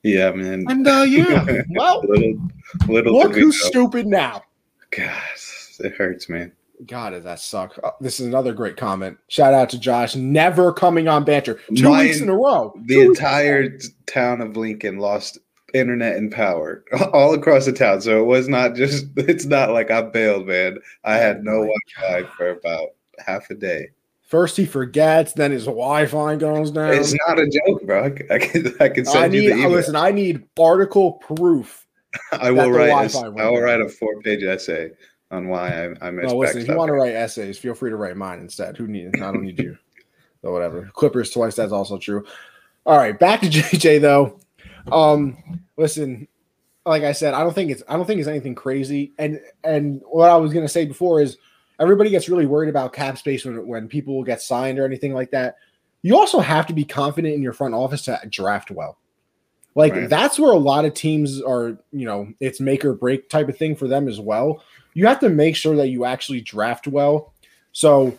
Yeah, 0.02 0.32
man. 0.32 0.64
And 0.68 0.86
uh 0.86 1.04
yeah, 1.06 1.62
well 1.70 2.02
little, 2.08 2.34
little 2.88 3.18
look 3.18 3.34
who's 3.34 3.60
go. 3.60 3.68
stupid 3.68 4.06
now. 4.06 4.42
Gosh, 4.90 5.76
it 5.78 5.92
hurts, 5.92 6.28
man. 6.28 6.52
God, 6.86 7.10
does 7.10 7.24
that 7.24 7.38
suck? 7.40 7.78
Uh, 7.82 7.90
this 8.00 8.18
is 8.20 8.26
another 8.26 8.52
great 8.52 8.76
comment. 8.76 9.18
Shout 9.28 9.54
out 9.54 9.70
to 9.70 9.78
Josh, 9.78 10.16
never 10.16 10.72
coming 10.72 11.08
on 11.08 11.24
banter 11.24 11.60
two 11.74 11.88
Mine- 11.88 12.06
weeks 12.06 12.20
in 12.20 12.28
a 12.28 12.34
row. 12.34 12.74
The 12.86 13.00
entire 13.00 13.78
town 14.06 14.40
of 14.40 14.56
Lincoln 14.56 14.98
lost 14.98 15.38
internet 15.74 16.16
and 16.16 16.30
power 16.30 16.84
all 17.12 17.34
across 17.34 17.66
the 17.66 17.72
town. 17.72 18.00
So 18.00 18.20
it 18.20 18.26
was 18.26 18.48
not 18.48 18.74
just, 18.74 19.06
it's 19.16 19.44
not 19.44 19.70
like 19.72 19.90
I 19.90 20.02
bailed, 20.02 20.46
man. 20.46 20.78
I 21.04 21.16
had 21.16 21.44
no 21.44 21.52
Oh 21.62 21.68
Wi 22.00 22.24
Fi 22.24 22.36
for 22.36 22.50
about 22.50 22.88
half 23.24 23.48
a 23.50 23.54
day. 23.54 23.88
First 24.22 24.56
he 24.56 24.64
forgets, 24.64 25.34
then 25.34 25.50
his 25.50 25.66
Wi-Fi 25.66 26.36
goes 26.36 26.70
down. 26.70 26.94
It's 26.94 27.14
not 27.28 27.38
a 27.38 27.46
joke, 27.46 27.82
bro. 27.84 28.04
I 28.04 28.34
I 28.34 28.38
can, 28.38 28.74
I 28.80 28.88
can 28.88 29.06
I 29.06 29.12
send 29.12 29.32
need 29.34 29.42
you 29.44 29.50
the 29.50 29.56
email. 29.56 29.70
listen. 29.70 29.94
I 29.94 30.10
need 30.10 30.42
article 30.58 31.12
proof. 31.12 31.86
I 32.32 32.50
will 32.50 32.70
write. 32.70 32.86
A, 32.86 33.08
Wi-Fi 33.12 33.26
I 33.42 33.50
will 33.50 33.60
write 33.60 33.82
a 33.82 33.88
four-page 33.90 34.42
essay 34.42 34.90
on 35.32 35.48
why 35.48 35.68
I, 36.00 36.06
I 36.06 36.10
missed. 36.10 36.28
No, 36.28 36.36
listen. 36.38 36.62
If 36.62 36.68
you 36.68 36.76
want 36.76 36.88
to 36.90 36.94
write 36.94 37.14
essays, 37.14 37.58
feel 37.58 37.74
free 37.74 37.90
to 37.90 37.96
write 37.96 38.16
mine 38.16 38.38
instead. 38.40 38.76
Who 38.76 38.86
needs? 38.86 39.10
I 39.16 39.32
don't 39.32 39.42
need 39.42 39.58
you. 39.58 39.76
or 40.42 40.52
whatever. 40.52 40.90
Clippers 40.94 41.30
twice. 41.30 41.56
That's 41.56 41.72
also 41.72 41.98
true. 41.98 42.24
All 42.86 42.96
right, 42.98 43.18
back 43.18 43.40
to 43.40 43.46
JJ 43.48 44.00
though. 44.00 44.38
Um, 44.90 45.60
listen, 45.76 46.28
like 46.84 47.02
I 47.04 47.12
said, 47.12 47.34
I 47.34 47.40
don't 47.40 47.54
think 47.54 47.70
it's 47.70 47.82
I 47.88 47.94
don't 47.96 48.06
think 48.06 48.20
it's 48.20 48.28
anything 48.28 48.54
crazy. 48.54 49.12
And 49.18 49.40
and 49.64 50.02
what 50.10 50.30
I 50.30 50.36
was 50.36 50.52
gonna 50.52 50.68
say 50.68 50.84
before 50.84 51.20
is 51.20 51.38
everybody 51.80 52.10
gets 52.10 52.28
really 52.28 52.46
worried 52.46 52.68
about 52.68 52.92
cap 52.92 53.18
space 53.18 53.44
when 53.44 53.66
when 53.66 53.88
people 53.88 54.14
will 54.16 54.24
get 54.24 54.42
signed 54.42 54.78
or 54.78 54.84
anything 54.84 55.14
like 55.14 55.30
that. 55.30 55.56
You 56.02 56.16
also 56.18 56.40
have 56.40 56.66
to 56.66 56.74
be 56.74 56.84
confident 56.84 57.34
in 57.34 57.42
your 57.42 57.52
front 57.52 57.74
office 57.74 58.02
to 58.02 58.20
draft 58.28 58.72
well. 58.72 58.98
Like 59.76 59.92
Right. 59.94 60.08
that's 60.10 60.38
where 60.38 60.50
a 60.50 60.58
lot 60.58 60.84
of 60.84 60.92
teams 60.94 61.40
are, 61.40 61.78
you 61.92 62.04
know, 62.04 62.28
it's 62.40 62.58
make 62.60 62.84
or 62.84 62.92
break 62.92 63.30
type 63.30 63.48
of 63.48 63.56
thing 63.56 63.76
for 63.76 63.86
them 63.86 64.08
as 64.08 64.18
well. 64.20 64.62
You 64.94 65.06
have 65.06 65.20
to 65.20 65.28
make 65.28 65.56
sure 65.56 65.76
that 65.76 65.88
you 65.88 66.04
actually 66.04 66.40
draft 66.40 66.86
well. 66.86 67.32
So 67.72 68.18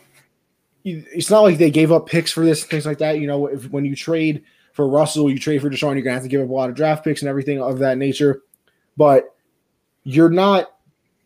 it's 0.84 1.30
not 1.30 1.42
like 1.42 1.58
they 1.58 1.72
gave 1.72 1.92
up 1.92 2.08
picks 2.08 2.32
for 2.32 2.44
this 2.44 2.62
and 2.62 2.70
things 2.70 2.86
like 2.86 2.98
that. 2.98 3.20
You 3.20 3.28
know, 3.28 3.48
if 3.48 3.70
when 3.72 3.86
you 3.86 3.96
trade 3.96 4.44
for 4.74 4.88
Russell, 4.88 5.30
you 5.30 5.40
trade 5.40 5.62
for 5.62 5.70
Deshaun, 5.70 5.94
you're 5.94 6.02
gonna 6.02 6.16
have 6.16 6.24
to 6.24 6.30
give 6.30 6.42
up 6.42 6.50
a 6.50 6.54
lot 6.54 6.70
of 6.70 6.76
draft 6.76 7.04
picks 7.04 7.22
and 7.22 7.30
everything 7.30 7.62
of 7.62 7.80
that 7.80 7.98
nature. 7.98 8.42
But 8.98 9.36
you're 10.04 10.30
not 10.30 10.76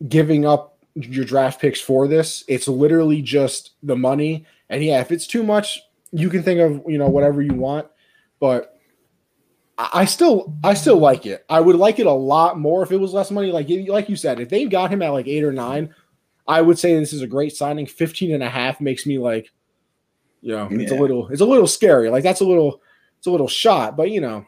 giving 0.08 0.46
up 0.46 0.78
your 0.94 1.24
draft 1.24 1.60
picks 1.60 1.80
for 1.80 2.06
this. 2.06 2.44
It's 2.48 2.68
literally 2.68 3.22
just 3.22 3.72
the 3.82 3.96
money. 3.96 4.46
And 4.68 4.84
yeah, 4.84 5.00
if 5.00 5.10
it's 5.10 5.26
too 5.26 5.42
much, 5.42 5.80
you 6.12 6.28
can 6.28 6.42
think 6.42 6.60
of 6.60 6.82
you 6.86 6.98
know 6.98 7.08
whatever 7.08 7.42
you 7.42 7.54
want. 7.54 7.88
But 8.40 8.77
I 9.80 10.04
still 10.06 10.56
I 10.64 10.74
still 10.74 10.98
like 10.98 11.24
it. 11.24 11.44
I 11.48 11.60
would 11.60 11.76
like 11.76 11.98
it 12.00 12.06
a 12.06 12.12
lot 12.12 12.58
more 12.58 12.82
if 12.82 12.90
it 12.90 12.96
was 12.96 13.12
less 13.12 13.30
money. 13.30 13.52
Like 13.52 13.68
you- 13.68 13.92
like 13.92 14.08
you 14.08 14.16
said, 14.16 14.40
if 14.40 14.48
they 14.48 14.64
got 14.64 14.90
him 14.90 15.02
at 15.02 15.10
like 15.10 15.28
eight 15.28 15.44
or 15.44 15.52
nine, 15.52 15.94
I 16.48 16.60
would 16.62 16.78
say 16.78 16.98
this 16.98 17.12
is 17.12 17.22
a 17.22 17.26
great 17.28 17.54
signing. 17.54 17.86
15 17.86 18.34
and 18.34 18.42
a 18.42 18.48
half 18.48 18.80
makes 18.80 19.06
me 19.06 19.18
like, 19.18 19.52
you 20.40 20.52
know, 20.56 20.68
it's 20.70 20.90
a 20.90 20.94
little 21.00 21.28
it's 21.28 21.40
a 21.40 21.44
little 21.46 21.66
scary. 21.68 22.10
Like 22.10 22.24
that's 22.24 22.40
a 22.40 22.44
little 22.44 22.80
it's 23.18 23.26
a 23.28 23.30
little 23.30 23.46
shot, 23.48 23.96
but 23.96 24.10
you 24.10 24.20
know, 24.20 24.44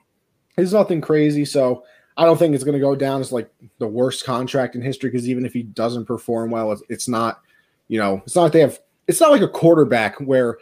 it's 0.57 0.73
nothing 0.73 1.01
crazy. 1.01 1.45
So 1.45 1.85
I 2.17 2.25
don't 2.25 2.37
think 2.37 2.55
it's 2.55 2.65
going 2.65 2.75
to 2.75 2.81
go 2.81 2.97
down 2.97 3.21
as 3.21 3.31
like 3.33 3.51
the 3.79 3.87
worst 3.89 4.25
contract 4.25 4.75
in 4.75 4.83
history 4.83 5.11
because 5.11 5.29
even 5.29 5.47
if 5.47 5.53
he 5.53 5.63
doesn't 5.63 6.07
perform 6.07 6.51
well, 6.51 6.73
it's, 6.73 6.83
it's 6.89 7.09
not, 7.09 7.41
you 7.89 7.99
know, 7.99 8.21
it's 8.27 8.35
not 8.35 8.43
like 8.43 8.53
they 8.53 8.61
have. 8.61 8.79
It's 9.07 9.21
not 9.21 9.31
like 9.31 9.41
a 9.43 9.49
quarterback 9.49 10.17
where, 10.21 10.59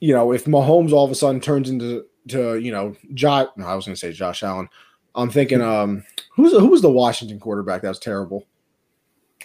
you 0.00 0.14
know, 0.14 0.32
if 0.32 0.44
Mahomes 0.44 0.92
all 0.92 1.04
of 1.04 1.10
a 1.10 1.14
sudden 1.14 1.40
turns 1.40 1.68
into 1.70 2.04
to 2.28 2.58
you 2.58 2.70
know 2.70 2.94
Josh. 3.14 3.48
No, 3.56 3.66
I 3.66 3.74
was 3.74 3.86
going 3.86 3.94
to 3.94 4.00
say 4.00 4.12
Josh 4.12 4.42
Allen. 4.42 4.68
I'm 5.14 5.30
thinking, 5.30 5.62
um, 5.62 6.04
who's 6.32 6.52
who 6.52 6.68
was 6.68 6.82
the 6.82 6.90
Washington 6.90 7.40
quarterback 7.40 7.82
that 7.82 7.88
was 7.88 7.98
terrible? 7.98 8.46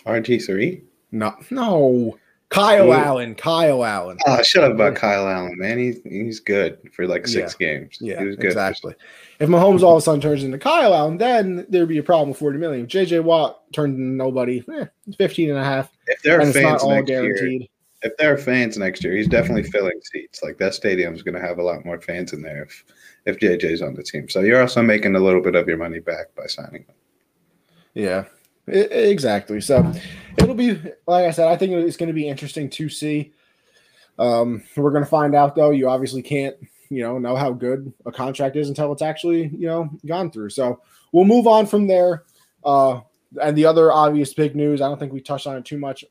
RG 0.05 0.45
three. 0.45 0.83
No, 1.11 1.35
no, 1.49 2.17
Kyle 2.51 2.87
Who? 2.87 2.91
Allen. 2.91 3.33
Kyle 3.33 3.83
Allen. 3.83 4.17
Oh, 4.27 4.43
shut 4.43 4.65
up 4.65 4.73
about 4.73 4.95
Kyle 4.95 5.27
Allen, 5.27 5.57
man. 5.57 5.79
He's 5.79 6.01
he's 6.03 6.41
good 6.41 6.77
for 6.93 7.07
like 7.07 7.25
six 7.25 7.55
games. 7.55 7.97
Yeah, 8.01 8.19
he 8.19 8.25
was 8.25 8.35
good. 8.35 8.47
exactly. 8.47 8.93
If 9.39 9.47
Mahomes 9.47 9.81
all 9.81 9.93
of 9.93 9.99
a 9.99 10.01
sudden 10.01 10.19
turns 10.19 10.43
into 10.43 10.57
Kyle 10.57 10.93
Allen, 10.93 11.17
then 11.17 11.65
there'd 11.69 11.87
be 11.87 11.97
a 11.97 12.03
problem 12.03 12.29
with 12.29 12.37
40 12.37 12.59
million. 12.59 12.85
If 12.85 12.91
JJ 12.91 13.23
Watt 13.23 13.71
turned 13.71 13.97
into 13.97 14.15
nobody, 14.15 14.63
eh, 14.73 14.85
15 15.17 15.49
and 15.49 15.59
a 15.59 15.63
half. 15.63 15.89
If 16.07 16.21
there 16.23 16.41
are 16.41 16.51
fans 16.51 16.83
all 16.83 16.89
next 16.91 17.09
year, 17.09 17.33
guaranteed. 17.33 17.69
If 18.03 18.17
there 18.17 18.33
are 18.33 18.37
fans 18.37 18.77
next 18.77 19.03
year, 19.03 19.15
he's 19.15 19.27
definitely 19.27 19.63
filling 19.63 19.99
seats. 20.01 20.41
Like 20.41 20.57
that 20.57 20.73
stadium's 20.73 21.21
going 21.21 21.35
to 21.35 21.47
have 21.47 21.59
a 21.59 21.63
lot 21.63 21.85
more 21.85 22.01
fans 22.01 22.33
in 22.33 22.41
there 22.41 22.63
if 22.63 22.83
if 23.25 23.37
JJ's 23.37 23.81
on 23.81 23.93
the 23.93 24.03
team. 24.03 24.27
So 24.29 24.41
you're 24.41 24.61
also 24.61 24.81
making 24.81 25.15
a 25.15 25.19
little 25.19 25.41
bit 25.41 25.55
of 25.55 25.67
your 25.67 25.77
money 25.77 25.99
back 25.99 26.33
by 26.35 26.47
signing 26.47 26.83
him. 26.83 26.95
Yeah, 27.93 28.25
e- 28.67 28.79
exactly. 28.79 29.61
So 29.61 29.91
it'll 30.37 30.55
be, 30.55 30.73
like 31.05 31.25
I 31.25 31.31
said, 31.31 31.47
I 31.47 31.57
think 31.57 31.73
it's 31.73 31.97
going 31.97 32.07
to 32.07 32.13
be 32.13 32.27
interesting 32.27 32.69
to 32.71 32.89
see. 32.89 33.33
Um, 34.17 34.63
we're 34.75 34.91
going 34.91 35.03
to 35.03 35.09
find 35.09 35.35
out, 35.35 35.55
though. 35.55 35.71
You 35.71 35.89
obviously 35.89 36.21
can't, 36.21 36.55
you 36.89 37.03
know, 37.03 37.19
know 37.19 37.35
how 37.35 37.51
good 37.51 37.93
a 38.05 38.11
contract 38.11 38.55
is 38.55 38.69
until 38.69 38.91
it's 38.91 39.01
actually, 39.01 39.47
you 39.49 39.67
know, 39.67 39.89
gone 40.05 40.31
through. 40.31 40.49
So 40.49 40.81
we'll 41.11 41.25
move 41.25 41.47
on 41.47 41.65
from 41.65 41.87
there. 41.87 42.23
Uh, 42.63 43.01
and 43.41 43.57
the 43.57 43.65
other 43.65 43.91
obvious 43.91 44.33
big 44.33 44.55
news, 44.55 44.81
I 44.81 44.87
don't 44.87 44.99
think 44.99 45.13
we 45.13 45.21
touched 45.21 45.47
on 45.47 45.57
it 45.57 45.65
too 45.65 45.77
much. 45.77 46.03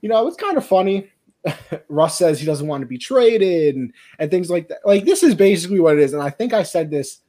You 0.00 0.08
know, 0.08 0.26
it's 0.26 0.36
kind 0.36 0.56
of 0.56 0.66
funny. 0.66 1.10
Russ 1.88 2.18
says 2.18 2.38
he 2.38 2.46
doesn't 2.46 2.66
want 2.66 2.82
to 2.82 2.86
be 2.86 2.98
traded 2.98 3.76
and, 3.76 3.92
and 4.18 4.30
things 4.30 4.50
like 4.50 4.68
that. 4.68 4.78
Like, 4.84 5.04
this 5.04 5.22
is 5.22 5.34
basically 5.34 5.80
what 5.80 5.96
it 5.96 6.02
is. 6.02 6.12
And 6.12 6.22
I 6.22 6.30
think 6.30 6.52
I 6.52 6.62
said 6.62 6.90
this 6.90 7.20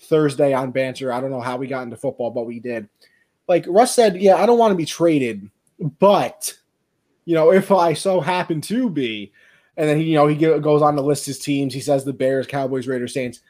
Thursday 0.00 0.52
on 0.52 0.70
Banter. 0.70 1.12
I 1.12 1.20
don't 1.20 1.30
know 1.30 1.40
how 1.40 1.56
we 1.56 1.66
got 1.66 1.82
into 1.82 1.96
football, 1.96 2.30
but 2.30 2.46
we 2.46 2.60
did 2.60 2.88
like 3.48 3.64
Russ 3.68 3.94
said, 3.94 4.20
yeah, 4.20 4.36
I 4.36 4.46
don't 4.46 4.58
want 4.58 4.72
to 4.72 4.76
be 4.76 4.86
traded, 4.86 5.50
but 5.98 6.54
you 7.24 7.34
know, 7.34 7.52
if 7.52 7.70
I 7.72 7.94
so 7.94 8.20
happen 8.20 8.60
to 8.62 8.88
be, 8.90 9.32
and 9.76 9.88
then 9.88 9.98
he, 9.98 10.04
you 10.04 10.14
know, 10.14 10.26
he 10.26 10.36
goes 10.36 10.82
on 10.82 10.94
to 10.94 11.02
list 11.02 11.26
his 11.26 11.38
teams. 11.38 11.74
He 11.74 11.80
says 11.80 12.04
the 12.04 12.12
Bears, 12.12 12.46
Cowboys, 12.46 12.86
Raiders, 12.86 13.14
Saints. 13.14 13.40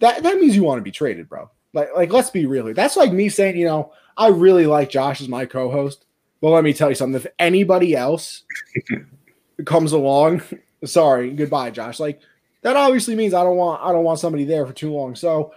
That 0.00 0.22
that 0.22 0.36
means 0.36 0.56
you 0.56 0.64
want 0.64 0.78
to 0.78 0.84
be 0.84 0.90
traded, 0.90 1.28
bro. 1.28 1.50
Like, 1.72 1.88
like 1.94 2.12
let's 2.12 2.30
be 2.30 2.46
real. 2.46 2.72
That's 2.74 2.96
like 2.96 3.12
me 3.12 3.28
saying, 3.28 3.56
you 3.56 3.66
know, 3.66 3.92
I 4.16 4.28
really 4.28 4.66
like 4.66 4.90
Josh 4.90 5.20
as 5.20 5.28
my 5.28 5.46
co-host, 5.46 6.04
but 6.40 6.50
let 6.50 6.64
me 6.64 6.72
tell 6.72 6.88
you 6.88 6.94
something. 6.94 7.20
If 7.20 7.26
anybody 7.38 7.94
else 7.94 8.44
comes 9.64 9.92
along, 9.92 10.42
sorry, 10.84 11.30
goodbye, 11.30 11.70
Josh. 11.70 12.00
Like 12.00 12.20
that 12.62 12.76
obviously 12.76 13.14
means 13.14 13.34
I 13.34 13.42
don't 13.42 13.56
want 13.56 13.82
I 13.82 13.92
don't 13.92 14.04
want 14.04 14.18
somebody 14.18 14.44
there 14.44 14.66
for 14.66 14.72
too 14.72 14.92
long. 14.92 15.14
So, 15.14 15.52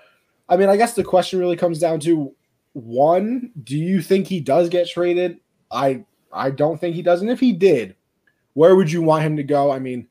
I 0.50 0.58
mean, 0.58 0.70
I 0.70 0.78
guess 0.78 0.94
the 0.94 1.04
question 1.04 1.40
really 1.40 1.58
comes 1.58 1.80
down 1.80 2.00
to 2.02 2.34
one, 2.74 3.52
do 3.64 3.78
you 3.78 4.02
think 4.02 4.28
he 4.28 4.40
does 4.40 4.70
get 4.70 4.88
traded? 4.90 5.40
I 5.72 6.06
I 6.32 6.52
don't 6.52 6.80
think 6.80 6.96
he 6.96 7.02
does. 7.02 7.22
And 7.22 7.30
if 7.30 7.40
he 7.40 7.52
did, 7.52 7.96
where 8.54 8.76
would 8.76 8.92
you 8.92 9.02
want 9.02 9.24
him 9.24 9.36
to 9.38 9.44
go? 9.44 9.72
I 9.72 9.80
mean, 9.80 10.08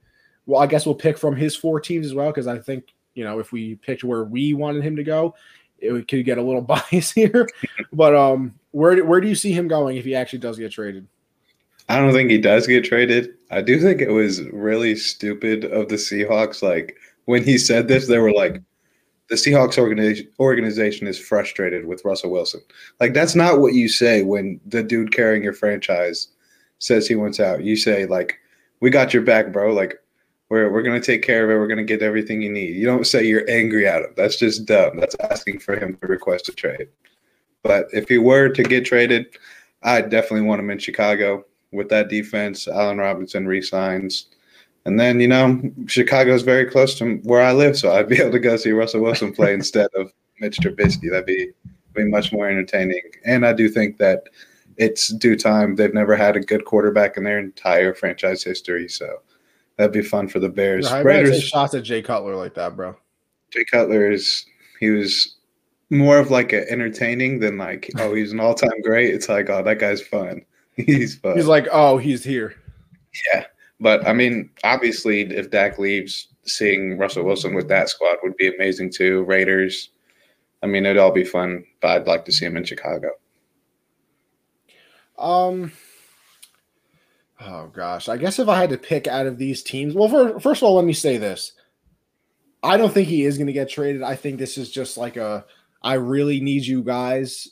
well, 0.47 0.61
I 0.61 0.67
guess 0.67 0.87
we'll 0.87 0.95
pick 0.95 1.19
from 1.19 1.37
his 1.37 1.57
four 1.57 1.81
teams 1.81 2.07
as 2.07 2.15
well, 2.15 2.31
because 2.31 2.47
I 2.47 2.59
think, 2.59 2.85
you 3.15 3.25
know, 3.25 3.39
if 3.39 3.53
we 3.53 3.77
picked 3.77 4.05
where 4.05 4.25
we 4.25 4.55
wanted 4.55 4.83
him 4.83 4.97
to 4.97 5.05
go, 5.05 5.35
it 5.79 6.09
could 6.09 6.25
get 6.25 6.39
a 6.39 6.43
little 6.43 6.61
bias 6.91 7.13
here. 7.13 7.49
but 7.93 8.15
um, 8.15 8.55
where 8.73 9.05
where 9.05 9.21
do 9.21 9.29
you 9.29 9.35
see 9.35 9.53
him 9.53 9.69
going 9.69 9.97
if 9.97 10.05
he 10.05 10.15
actually 10.15 10.41
does 10.41 10.59
get 10.59 10.73
traded? 10.73 11.07
I 11.91 11.99
don't 11.99 12.13
think 12.13 12.31
he 12.31 12.39
does 12.39 12.69
get 12.69 12.85
traded. 12.85 13.35
I 13.51 13.63
do 13.63 13.81
think 13.81 14.01
it 14.01 14.13
was 14.13 14.43
really 14.53 14.95
stupid 14.95 15.65
of 15.65 15.89
the 15.89 15.97
Seahawks. 15.97 16.63
Like 16.63 16.97
when 17.25 17.43
he 17.43 17.59
said 17.59 17.89
this, 17.89 18.07
they 18.07 18.19
were 18.19 18.31
like, 18.31 18.63
the 19.29 19.35
Seahawks 19.35 19.77
organization 19.77 20.29
organization 20.39 21.09
is 21.09 21.19
frustrated 21.19 21.87
with 21.87 22.05
Russell 22.05 22.31
Wilson. 22.31 22.61
Like 23.01 23.13
that's 23.13 23.35
not 23.35 23.59
what 23.59 23.75
you 23.75 23.89
say 23.89 24.23
when 24.23 24.61
the 24.67 24.85
dude 24.85 25.13
carrying 25.13 25.43
your 25.43 25.53
franchise 25.53 26.29
says 26.79 27.09
he 27.09 27.17
wants 27.17 27.41
out. 27.41 27.65
You 27.65 27.75
say 27.75 28.07
like, 28.07 28.39
"We 28.79 28.91
got 28.91 29.13
your 29.13 29.25
back, 29.25 29.53
bro." 29.53 29.73
Like 29.73 29.97
we're 30.49 30.71
we're 30.71 30.83
gonna 30.83 31.01
take 31.01 31.23
care 31.23 31.43
of 31.43 31.51
it. 31.51 31.59
We're 31.59 31.67
gonna 31.67 31.83
get 31.83 32.03
everything 32.03 32.41
you 32.41 32.53
need. 32.53 32.77
You 32.77 32.87
don't 32.87 33.07
say 33.07 33.25
you're 33.25 33.51
angry 33.51 33.89
at 33.89 34.03
him. 34.03 34.15
That's 34.17 34.37
just 34.37 34.65
dumb. 34.65 34.97
That's 35.01 35.17
asking 35.19 35.59
for 35.59 35.75
him 35.75 35.97
to 35.97 36.07
request 36.07 36.49
a 36.49 36.53
trade. 36.53 36.89
But 37.65 37.89
if 37.93 38.09
he 38.09 38.19
were 38.19 38.49
to 38.49 38.63
get 38.63 38.85
traded, 38.85 39.27
I 39.83 40.03
definitely 40.03 40.43
want 40.43 40.61
him 40.61 40.71
in 40.71 40.79
Chicago. 40.79 41.45
With 41.73 41.89
that 41.89 42.09
defense. 42.09 42.69
Allen 42.69 42.99
Robinson 42.99 43.47
resigns. 43.47 44.27
And 44.87 44.99
then, 44.99 45.21
you 45.21 45.29
know, 45.29 45.61
Chicago's 45.87 46.43
very 46.43 46.65
close 46.65 46.97
to 46.99 47.17
where 47.19 47.43
I 47.43 47.53
live, 47.53 47.77
so 47.79 47.93
I'd 47.93 48.09
be 48.09 48.17
able 48.21 48.33
to 48.33 48.39
go 48.39 48.57
see 48.57 48.73
Russell 48.73 49.03
Wilson 49.03 49.33
play 49.33 49.55
instead 49.55 49.89
of 49.95 50.13
Mitch 50.41 50.59
Trubisky. 50.59 51.11
That'd 51.11 51.27
be, 51.27 51.51
be 51.95 52.05
much 52.05 52.33
more 52.33 52.49
entertaining. 52.49 53.03
And 53.25 53.47
I 53.47 53.53
do 53.53 53.69
think 53.69 53.99
that 53.99 54.25
it's 54.81 55.09
due 55.09 55.37
time. 55.37 55.77
They've 55.77 55.93
never 55.93 56.17
had 56.17 56.37
a 56.37 56.41
good 56.41 56.65
quarterback 56.65 57.19
in 57.19 57.25
their 57.25 57.39
entire 57.39 57.95
franchise 57.95 58.43
history, 58.43 58.89
so 58.89 59.21
that'd 59.77 59.93
be 59.93 60.03
fun 60.03 60.27
for 60.27 60.41
the 60.41 60.49
Bears. 60.49 60.89
Yeah, 60.89 61.03
Raiders 61.03 61.43
shots 61.43 61.75
at 61.75 61.85
Jay 61.85 62.01
Cutler 62.01 62.35
like 62.35 62.55
that, 62.55 62.77
bro. 62.77 62.97
Jay 63.51 63.65
Cutler 63.65 64.11
is 64.11 64.47
he 64.79 64.89
was 64.89 65.37
more 65.91 66.19
of 66.19 66.31
like 66.31 66.53
an 66.53 66.65
entertaining 66.71 67.41
than 67.41 67.59
like 67.59 67.91
oh 67.99 68.15
he's 68.15 68.33
an 68.33 68.41
all 68.41 68.55
time 68.55 68.81
great. 68.83 69.13
It's 69.13 69.29
like 69.29 69.51
oh 69.51 69.63
that 69.63 69.79
guy's 69.79 70.01
fun. 70.01 70.43
he's 70.87 71.17
fun. 71.17 71.37
He's 71.37 71.47
like 71.47 71.67
oh 71.73 71.99
he's 71.99 72.25
here. 72.25 72.55
Yeah, 73.33 73.45
but 73.81 74.07
I 74.07 74.13
mean 74.13 74.51
obviously 74.65 75.23
if 75.23 75.51
Dak 75.51 75.79
leaves, 75.79 76.29
seeing 76.45 76.99
Russell 76.99 77.25
Wilson 77.25 77.55
with 77.55 77.69
that 77.69 77.89
squad 77.89 78.17
would 78.23 78.37
be 78.37 78.53
amazing 78.55 78.91
too. 78.93 79.25
Raiders. 79.25 79.91
I 80.63 80.67
mean 80.67 80.87
it'd 80.87 80.99
all 80.99 81.13
be 81.13 81.25
fun, 81.25 81.65
but 81.81 81.91
I'd 81.91 82.07
like 82.07 82.25
to 82.27 82.33
see 82.33 82.47
him 82.47 82.57
in 82.57 82.65
Chicago. 82.65 83.11
Um. 85.19 85.73
Oh 87.41 87.69
gosh, 87.69 88.09
I 88.09 88.17
guess 88.17 88.39
if 88.39 88.49
I 88.49 88.59
had 88.59 88.71
to 88.71 88.79
pick 88.79 89.07
out 89.07 89.27
of 89.27 89.39
these 89.39 89.63
teams, 89.63 89.95
well, 89.95 90.09
for, 90.09 90.41
first 90.41 90.63
of 90.63 90.67
all, 90.67 90.75
let 90.75 90.85
me 90.85 90.93
say 90.93 91.17
this: 91.17 91.53
I 92.63 92.77
don't 92.77 92.93
think 92.93 93.09
he 93.09 93.25
is 93.25 93.39
going 93.39 93.47
to 93.47 93.53
get 93.53 93.69
traded. 93.69 94.03
I 94.03 94.17
think 94.17 94.39
this 94.39 94.59
is 94.59 94.71
just 94.71 94.97
like 94.97 95.17
a 95.17 95.45
I 95.83 95.95
really 95.95 96.41
need 96.41 96.67
you 96.67 96.83
guys. 96.83 97.49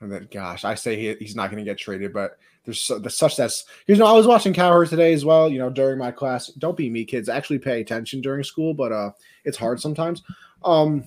And 0.00 0.12
then, 0.12 0.28
gosh, 0.30 0.64
I 0.64 0.74
say 0.74 0.96
he, 0.96 1.14
he's 1.18 1.34
not 1.34 1.50
going 1.50 1.64
to 1.64 1.68
get 1.68 1.78
traded, 1.78 2.12
but 2.12 2.38
there's, 2.64 2.80
so, 2.80 2.98
there's 2.98 3.16
such 3.16 3.36
that's 3.36 3.64
you 3.86 3.96
know 3.96 4.06
I 4.06 4.12
was 4.12 4.26
watching 4.26 4.52
Cowherd 4.52 4.90
today 4.90 5.12
as 5.12 5.24
well. 5.24 5.48
You 5.48 5.58
know 5.58 5.70
during 5.70 5.98
my 5.98 6.10
class, 6.10 6.48
don't 6.48 6.76
be 6.76 6.90
me, 6.90 7.04
kids. 7.04 7.28
Actually 7.28 7.58
pay 7.58 7.80
attention 7.80 8.20
during 8.20 8.44
school, 8.44 8.74
but 8.74 8.92
uh, 8.92 9.10
it's 9.44 9.56
hard 9.56 9.80
sometimes. 9.80 10.22
Um, 10.64 11.04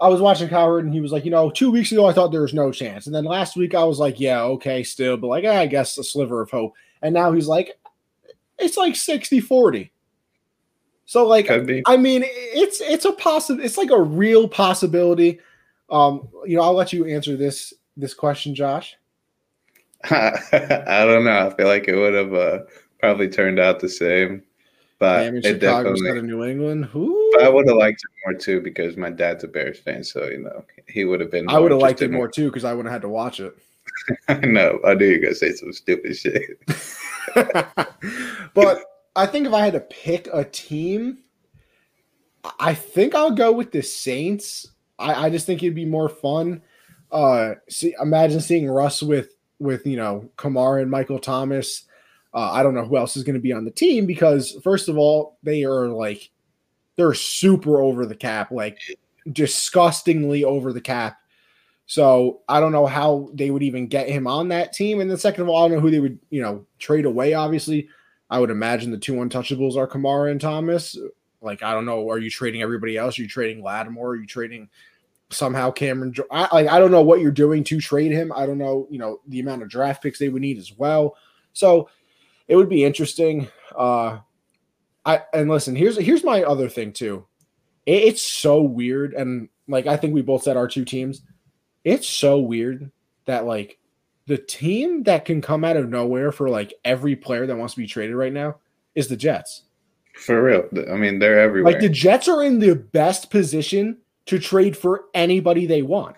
I 0.00 0.08
was 0.08 0.20
watching 0.22 0.48
Cowherd 0.48 0.86
and 0.86 0.94
he 0.94 1.00
was 1.00 1.12
like, 1.12 1.26
you 1.26 1.30
know, 1.30 1.50
two 1.50 1.70
weeks 1.70 1.92
ago 1.92 2.06
I 2.06 2.12
thought 2.12 2.32
there 2.32 2.40
was 2.40 2.54
no 2.54 2.72
chance, 2.72 3.06
and 3.06 3.14
then 3.14 3.24
last 3.24 3.56
week 3.56 3.74
I 3.74 3.84
was 3.84 3.98
like, 3.98 4.18
yeah, 4.18 4.42
okay, 4.42 4.82
still, 4.82 5.16
but 5.16 5.26
like, 5.26 5.44
I 5.44 5.66
guess 5.66 5.98
a 5.98 6.04
sliver 6.04 6.40
of 6.40 6.50
hope. 6.50 6.72
And 7.02 7.14
now 7.14 7.32
he's 7.32 7.46
like, 7.46 7.78
it's 8.58 8.76
like 8.76 8.96
60 8.96 9.40
40. 9.40 9.92
So 11.06 11.26
like 11.26 11.50
I 11.50 11.96
mean 11.96 12.22
it's 12.24 12.80
it's 12.80 13.04
a 13.04 13.10
possible 13.10 13.64
it's 13.64 13.76
like 13.76 13.90
a 13.90 14.00
real 14.00 14.48
possibility. 14.48 15.40
Um 15.90 16.28
you 16.46 16.56
know, 16.56 16.62
I'll 16.62 16.74
let 16.74 16.92
you 16.92 17.04
answer 17.04 17.36
this 17.36 17.74
this 17.96 18.14
question, 18.14 18.54
Josh. 18.54 18.96
I 20.04 21.04
don't 21.06 21.24
know. 21.24 21.46
I 21.46 21.54
feel 21.54 21.66
like 21.66 21.88
it 21.88 21.96
would 21.96 22.14
have 22.14 22.32
uh, 22.32 22.58
probably 22.98 23.28
turned 23.28 23.58
out 23.58 23.80
the 23.80 23.88
same. 23.88 24.42
But 24.98 25.22
Damn, 25.22 25.36
it 25.36 25.44
Chicago 25.44 25.94
definitely 25.94 26.18
of 26.18 26.24
New 26.26 26.44
England. 26.44 26.88
But 26.92 27.42
I 27.42 27.48
would 27.48 27.66
have 27.66 27.76
liked 27.76 28.02
it 28.02 28.10
more 28.26 28.38
too 28.38 28.60
because 28.60 28.98
my 28.98 29.08
dad's 29.08 29.44
a 29.44 29.48
Bears 29.48 29.78
fan, 29.78 30.04
so 30.04 30.26
you 30.26 30.38
know 30.38 30.64
he 30.88 31.06
would 31.06 31.20
have 31.20 31.30
been. 31.30 31.48
I 31.48 31.58
would 31.58 31.70
have 31.70 31.80
liked 31.80 32.02
it 32.02 32.10
more 32.10 32.28
too 32.28 32.48
because 32.48 32.64
I 32.64 32.74
would 32.74 32.84
have 32.84 32.92
had 32.92 33.02
to 33.02 33.08
watch 33.08 33.40
it. 33.40 33.56
I 34.28 34.34
know. 34.34 34.78
I 34.86 34.94
knew 34.94 35.06
you 35.06 35.12
were 35.16 35.22
gonna 35.22 35.34
say 35.34 35.52
some 35.52 35.72
stupid 35.72 36.16
shit. 36.16 36.58
but 38.54 38.84
I 39.16 39.26
think 39.26 39.46
if 39.46 39.54
I 39.54 39.64
had 39.64 39.72
to 39.72 39.80
pick 39.80 40.28
a 40.32 40.44
team, 40.44 41.20
I 42.58 42.74
think 42.74 43.14
I'll 43.14 43.30
go 43.30 43.52
with 43.52 43.72
the 43.72 43.82
Saints. 43.82 44.68
I, 44.98 45.26
I 45.26 45.30
just 45.30 45.46
think 45.46 45.62
it'd 45.62 45.74
be 45.74 45.86
more 45.86 46.10
fun. 46.10 46.60
Uh, 47.12 47.54
see, 47.68 47.94
imagine 48.00 48.40
seeing 48.40 48.68
Russ 48.68 49.02
with 49.02 49.30
with 49.58 49.86
you 49.86 49.96
know 49.96 50.30
Kamara 50.36 50.82
and 50.82 50.90
Michael 50.90 51.18
Thomas. 51.18 51.84
Uh, 52.32 52.50
I 52.52 52.62
don't 52.62 52.74
know 52.74 52.84
who 52.84 52.96
else 52.96 53.16
is 53.16 53.24
going 53.24 53.34
to 53.34 53.40
be 53.40 53.52
on 53.52 53.64
the 53.64 53.70
team 53.70 54.06
because 54.06 54.56
first 54.62 54.88
of 54.88 54.96
all, 54.96 55.38
they 55.42 55.64
are 55.64 55.88
like 55.88 56.30
they're 56.96 57.14
super 57.14 57.80
over 57.80 58.06
the 58.06 58.14
cap, 58.14 58.50
like 58.50 58.78
disgustingly 59.32 60.44
over 60.44 60.72
the 60.72 60.80
cap. 60.80 61.18
So 61.86 62.42
I 62.48 62.60
don't 62.60 62.72
know 62.72 62.86
how 62.86 63.30
they 63.34 63.50
would 63.50 63.64
even 63.64 63.88
get 63.88 64.08
him 64.08 64.28
on 64.28 64.48
that 64.48 64.72
team. 64.72 65.00
And 65.00 65.10
then 65.10 65.18
second 65.18 65.42
of 65.42 65.48
all, 65.48 65.64
I 65.64 65.68
don't 65.68 65.78
know 65.78 65.82
who 65.82 65.90
they 65.90 65.98
would, 65.98 66.20
you 66.30 66.40
know, 66.40 66.64
trade 66.78 67.04
away. 67.04 67.34
Obviously, 67.34 67.88
I 68.30 68.38
would 68.38 68.50
imagine 68.50 68.92
the 68.92 68.98
two 68.98 69.14
untouchables 69.14 69.76
are 69.76 69.88
Kamara 69.88 70.30
and 70.30 70.40
Thomas. 70.40 70.96
Like, 71.40 71.64
I 71.64 71.72
don't 71.72 71.86
know. 71.86 72.08
Are 72.08 72.18
you 72.18 72.30
trading 72.30 72.62
everybody 72.62 72.96
else? 72.96 73.18
Are 73.18 73.22
you 73.22 73.28
trading 73.28 73.64
Lattimore? 73.64 74.10
Are 74.10 74.16
you 74.16 74.26
trading 74.26 74.68
somehow 75.30 75.70
Cameron? 75.70 76.14
I, 76.30 76.48
like, 76.52 76.68
I 76.68 76.78
don't 76.78 76.90
know 76.90 77.02
what 77.02 77.20
you're 77.20 77.30
doing 77.30 77.64
to 77.64 77.80
trade 77.80 78.12
him. 78.12 78.32
I 78.34 78.46
don't 78.46 78.58
know, 78.58 78.86
you 78.90 78.98
know, 78.98 79.20
the 79.26 79.40
amount 79.40 79.62
of 79.62 79.68
draft 79.68 80.02
picks 80.02 80.18
they 80.18 80.28
would 80.28 80.42
need 80.42 80.58
as 80.58 80.72
well. 80.76 81.16
So 81.52 81.88
it 82.48 82.56
would 82.56 82.68
be 82.68 82.84
interesting. 82.84 83.48
Uh, 83.74 84.18
I 85.04 85.22
and 85.32 85.48
listen, 85.48 85.74
here's 85.74 85.96
here's 85.96 86.24
my 86.24 86.42
other 86.42 86.68
thing 86.68 86.92
too. 86.92 87.26
It, 87.86 88.02
it's 88.04 88.22
so 88.22 88.60
weird, 88.62 89.14
and 89.14 89.48
like 89.68 89.86
I 89.86 89.96
think 89.96 90.14
we 90.14 90.22
both 90.22 90.42
said 90.42 90.56
our 90.56 90.68
two 90.68 90.84
teams. 90.84 91.22
It's 91.84 92.08
so 92.08 92.38
weird 92.38 92.90
that 93.24 93.46
like 93.46 93.78
the 94.26 94.36
team 94.36 95.04
that 95.04 95.24
can 95.24 95.40
come 95.40 95.64
out 95.64 95.76
of 95.76 95.88
nowhere 95.88 96.32
for 96.32 96.48
like 96.48 96.74
every 96.84 97.16
player 97.16 97.46
that 97.46 97.56
wants 97.56 97.74
to 97.74 97.80
be 97.80 97.86
traded 97.86 98.16
right 98.16 98.32
now 98.32 98.56
is 98.94 99.08
the 99.08 99.16
Jets. 99.16 99.62
For 100.14 100.42
real. 100.42 100.68
I 100.90 100.96
mean, 100.96 101.18
they're 101.18 101.40
everywhere. 101.40 101.72
Like 101.72 101.80
the 101.80 101.88
Jets 101.88 102.28
are 102.28 102.42
in 102.42 102.58
the 102.58 102.74
best 102.74 103.30
position 103.30 103.98
to 104.26 104.38
trade 104.38 104.76
for 104.76 105.04
anybody 105.14 105.66
they 105.66 105.82
want. 105.82 106.16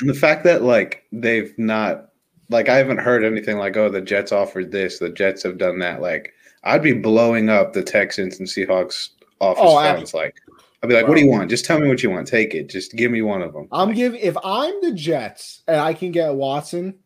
And 0.00 0.08
the 0.08 0.14
fact 0.14 0.44
that 0.44 0.62
like 0.62 1.04
they've 1.12 1.52
not 1.58 2.10
like 2.50 2.68
I 2.68 2.76
haven't 2.76 2.98
heard 2.98 3.24
anything 3.24 3.58
like, 3.58 3.76
oh, 3.76 3.88
the 3.88 4.00
Jets 4.00 4.32
offered 4.32 4.72
this, 4.72 4.98
the 4.98 5.10
Jets 5.10 5.42
have 5.44 5.58
done 5.58 5.78
that. 5.78 6.02
Like 6.02 6.32
I'd 6.64 6.82
be 6.82 6.92
blowing 6.92 7.48
up 7.48 7.72
the 7.72 7.82
Texans 7.82 8.38
and 8.38 8.48
Seahawks 8.48 9.10
office 9.40 9.62
oh, 9.64 9.80
phones. 9.80 10.14
Like 10.14 10.36
I'd 10.82 10.88
be 10.88 10.94
like, 10.94 11.08
what 11.08 11.16
do 11.16 11.22
you 11.22 11.30
want? 11.30 11.48
Just 11.48 11.64
tell 11.64 11.80
me 11.80 11.88
what 11.88 12.02
you 12.02 12.10
want. 12.10 12.26
Take 12.26 12.54
it. 12.54 12.68
Just 12.68 12.92
give 12.92 13.10
me 13.10 13.22
one 13.22 13.40
of 13.40 13.52
them. 13.52 13.68
I'm 13.72 13.88
like, 13.88 13.96
giving 13.96 14.20
if 14.20 14.36
I'm 14.44 14.74
the 14.82 14.92
Jets 14.92 15.62
and 15.66 15.80
I 15.80 15.94
can 15.94 16.10
get 16.10 16.34
Watson, 16.34 16.98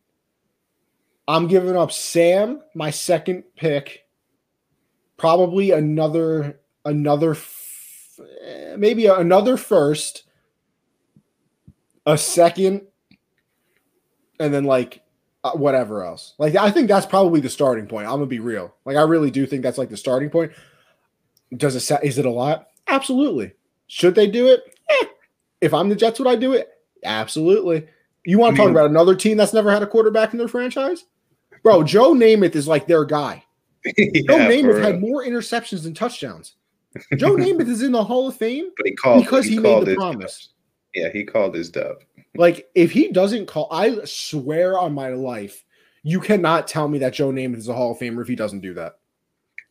I'm 1.27 1.47
giving 1.47 1.77
up 1.77 1.91
Sam, 1.91 2.61
my 2.73 2.89
second 2.89 3.43
pick, 3.55 4.05
probably 5.15 5.71
another 5.71 6.59
another 6.85 7.37
eh, 8.43 8.75
maybe 8.77 9.05
another 9.05 9.55
first, 9.55 10.23
a 12.09 12.17
second, 12.17 12.81
and 14.39 14.53
then 14.53 14.63
like 14.63 15.03
uh, 15.43 15.51
whatever 15.51 16.03
else. 16.03 16.33
Like 16.37 16.55
I 16.55 16.71
think 16.71 16.87
that's 16.87 17.05
probably 17.05 17.39
the 17.39 17.49
starting 17.49 17.87
point. 17.87 18.07
I'm 18.07 18.13
gonna 18.13 18.25
be 18.25 18.39
real. 18.39 18.73
Like 18.85 18.97
I 18.97 19.01
really 19.01 19.31
do 19.31 19.45
think 19.45 19.63
that's 19.63 19.77
like 19.77 19.89
the 19.89 19.97
starting 19.97 20.29
point. 20.29 20.51
Does 21.55 21.75
it 21.75 21.99
is 22.03 22.17
it 22.17 22.25
a 22.25 22.31
lot? 22.31 22.67
Absolutely. 22.87 23.53
Should 23.87 24.15
they 24.15 24.27
do 24.27 24.47
it? 24.47 24.77
Eh. 24.89 25.05
If 25.61 25.73
I'm 25.73 25.89
the 25.89 25.95
Jets, 25.95 26.19
would 26.19 26.27
I 26.27 26.35
do 26.35 26.53
it? 26.53 26.69
Absolutely. 27.03 27.87
You 28.25 28.39
want 28.39 28.55
to 28.55 28.61
talk 28.61 28.71
about 28.71 28.89
another 28.89 29.15
team 29.15 29.37
that's 29.37 29.53
never 29.53 29.71
had 29.71 29.83
a 29.83 29.87
quarterback 29.87 30.33
in 30.33 30.39
their 30.39 30.47
franchise? 30.47 31.05
Bro, 31.63 31.83
Joe 31.85 32.13
Namath 32.13 32.55
is 32.55 32.67
like 32.67 32.87
their 32.87 33.05
guy. 33.05 33.43
yeah, 33.97 34.21
Joe 34.27 34.37
Namath 34.37 34.83
had 34.83 34.99
more 34.99 35.23
interceptions 35.23 35.83
than 35.83 35.93
touchdowns. 35.93 36.55
Joe 37.15 37.35
Namath 37.35 37.69
is 37.69 37.81
in 37.81 37.91
the 37.91 38.03
Hall 38.03 38.27
of 38.27 38.35
Fame 38.35 38.71
he 38.83 38.95
called, 38.95 39.23
because 39.23 39.45
he, 39.45 39.53
he 39.53 39.59
made 39.59 39.85
the 39.85 39.95
promise. 39.95 40.49
Yeah, 40.93 41.09
he 41.09 41.23
called 41.23 41.55
his 41.55 41.69
dub. 41.69 41.97
Like 42.35 42.69
if 42.75 42.91
he 42.91 43.11
doesn't 43.11 43.47
call, 43.47 43.67
I 43.71 43.99
swear 44.05 44.77
on 44.77 44.93
my 44.93 45.09
life, 45.09 45.65
you 46.03 46.19
cannot 46.19 46.67
tell 46.67 46.87
me 46.87 46.99
that 46.99 47.13
Joe 47.13 47.31
Namath 47.31 47.57
is 47.57 47.67
a 47.67 47.73
Hall 47.73 47.91
of 47.91 47.99
Famer 47.99 48.21
if 48.21 48.27
he 48.27 48.35
doesn't 48.35 48.61
do 48.61 48.73
that. 48.75 48.97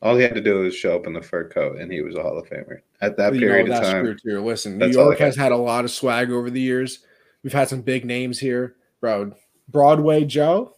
All 0.01 0.17
he 0.17 0.23
had 0.23 0.35
to 0.35 0.41
do 0.41 0.61
was 0.61 0.77
show 0.77 0.95
up 0.95 1.07
in 1.07 1.13
the 1.13 1.23
fur 1.23 1.49
coat, 1.49 1.79
and 1.79 1.93
he 1.93 2.03
was 2.03 2.15
a 2.15 2.23
Hall 2.23 2.39
of 2.39 2.49
Famer 2.49 2.81
at 3.01 3.17
that 3.17 3.35
you 3.35 3.41
period 3.41 3.69
know, 3.69 3.79
of 3.79 3.83
time. 3.83 4.05
True 4.05 4.17
too. 4.17 4.45
Listen, 4.45 4.79
New 4.79 4.89
York 4.89 5.19
has 5.19 5.35
had 5.35 5.51
a 5.51 5.57
lot 5.57 5.85
of 5.85 5.91
swag 5.91 6.31
over 6.31 6.51
the 6.51 6.61
years. 6.61 7.01
We've 7.43 7.53
had 7.53 7.69
some 7.69 7.83
big 7.83 8.05
names 8.05 8.39
here, 8.39 8.77
bro. 9.01 9.33
Broadway 9.69 10.25
Joe, 10.25 10.77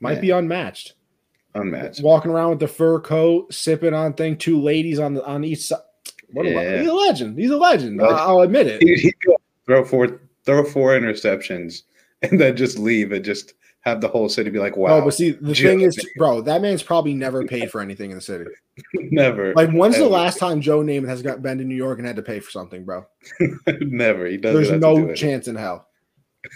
might 0.00 0.20
be 0.20 0.30
unmatched. 0.30 0.94
Unmatched. 1.54 2.02
Walking 2.02 2.30
around 2.30 2.50
with 2.50 2.60
the 2.60 2.68
fur 2.68 3.00
coat, 3.00 3.52
sipping 3.52 3.94
on 3.94 4.14
thing, 4.14 4.36
two 4.36 4.60
ladies 4.60 4.98
on 4.98 5.14
the 5.14 5.24
on 5.24 5.44
each 5.44 5.66
side. 5.66 5.80
What 6.32 6.46
yeah. 6.46 6.60
a, 6.60 6.78
he's 6.78 6.88
a 6.88 6.94
legend. 6.94 7.38
He's 7.38 7.50
a 7.50 7.56
legend. 7.56 7.98
legend. 7.98 8.18
I'll 8.18 8.40
admit 8.40 8.66
it. 8.66 8.82
He, 8.82 8.94
he 8.94 9.12
throw 9.66 9.84
four 9.84 10.20
throw 10.44 10.64
four 10.64 10.90
interceptions 10.90 11.82
and 12.22 12.40
then 12.40 12.56
just 12.56 12.78
leave 12.78 13.12
and 13.12 13.24
just 13.24 13.54
have 13.82 14.00
the 14.00 14.08
whole 14.08 14.28
city 14.28 14.48
be 14.48 14.60
like, 14.60 14.76
wow. 14.76 14.98
Oh, 14.98 15.04
but 15.04 15.14
see, 15.14 15.32
the 15.32 15.52
Joe 15.52 15.70
thing 15.70 15.80
is, 15.80 15.98
bro, 16.16 16.40
that 16.42 16.62
man's 16.62 16.82
probably 16.82 17.14
never 17.14 17.44
paid 17.48 17.70
for 17.70 17.80
anything 17.80 18.10
in 18.10 18.16
the 18.16 18.22
city. 18.22 18.44
never. 18.94 19.52
Like, 19.54 19.70
when's 19.70 19.96
the 19.96 20.08
last 20.08 20.38
time 20.38 20.60
Joe 20.60 20.82
Namath 20.82 21.08
has 21.08 21.22
got 21.22 21.42
been 21.42 21.58
to 21.58 21.64
New 21.64 21.74
York 21.74 21.98
and 21.98 22.06
had 22.06 22.16
to 22.16 22.22
pay 22.22 22.40
for 22.40 22.50
something, 22.50 22.84
bro? 22.84 23.06
never. 23.80 24.26
He 24.26 24.36
doesn't. 24.36 24.62
There's 24.62 24.80
no 24.80 25.12
chance 25.14 25.48
in 25.48 25.56
hell. 25.56 25.88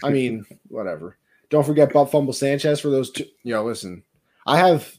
I 0.02 0.10
mean, 0.10 0.44
whatever. 0.68 1.18
Don't 1.50 1.66
forget 1.66 1.92
Butt 1.92 2.10
Fumble 2.10 2.32
Sanchez 2.32 2.80
for 2.80 2.90
those 2.90 3.10
two. 3.10 3.26
Know, 3.44 3.64
listen, 3.64 4.02
I 4.46 4.58
have 4.58 4.92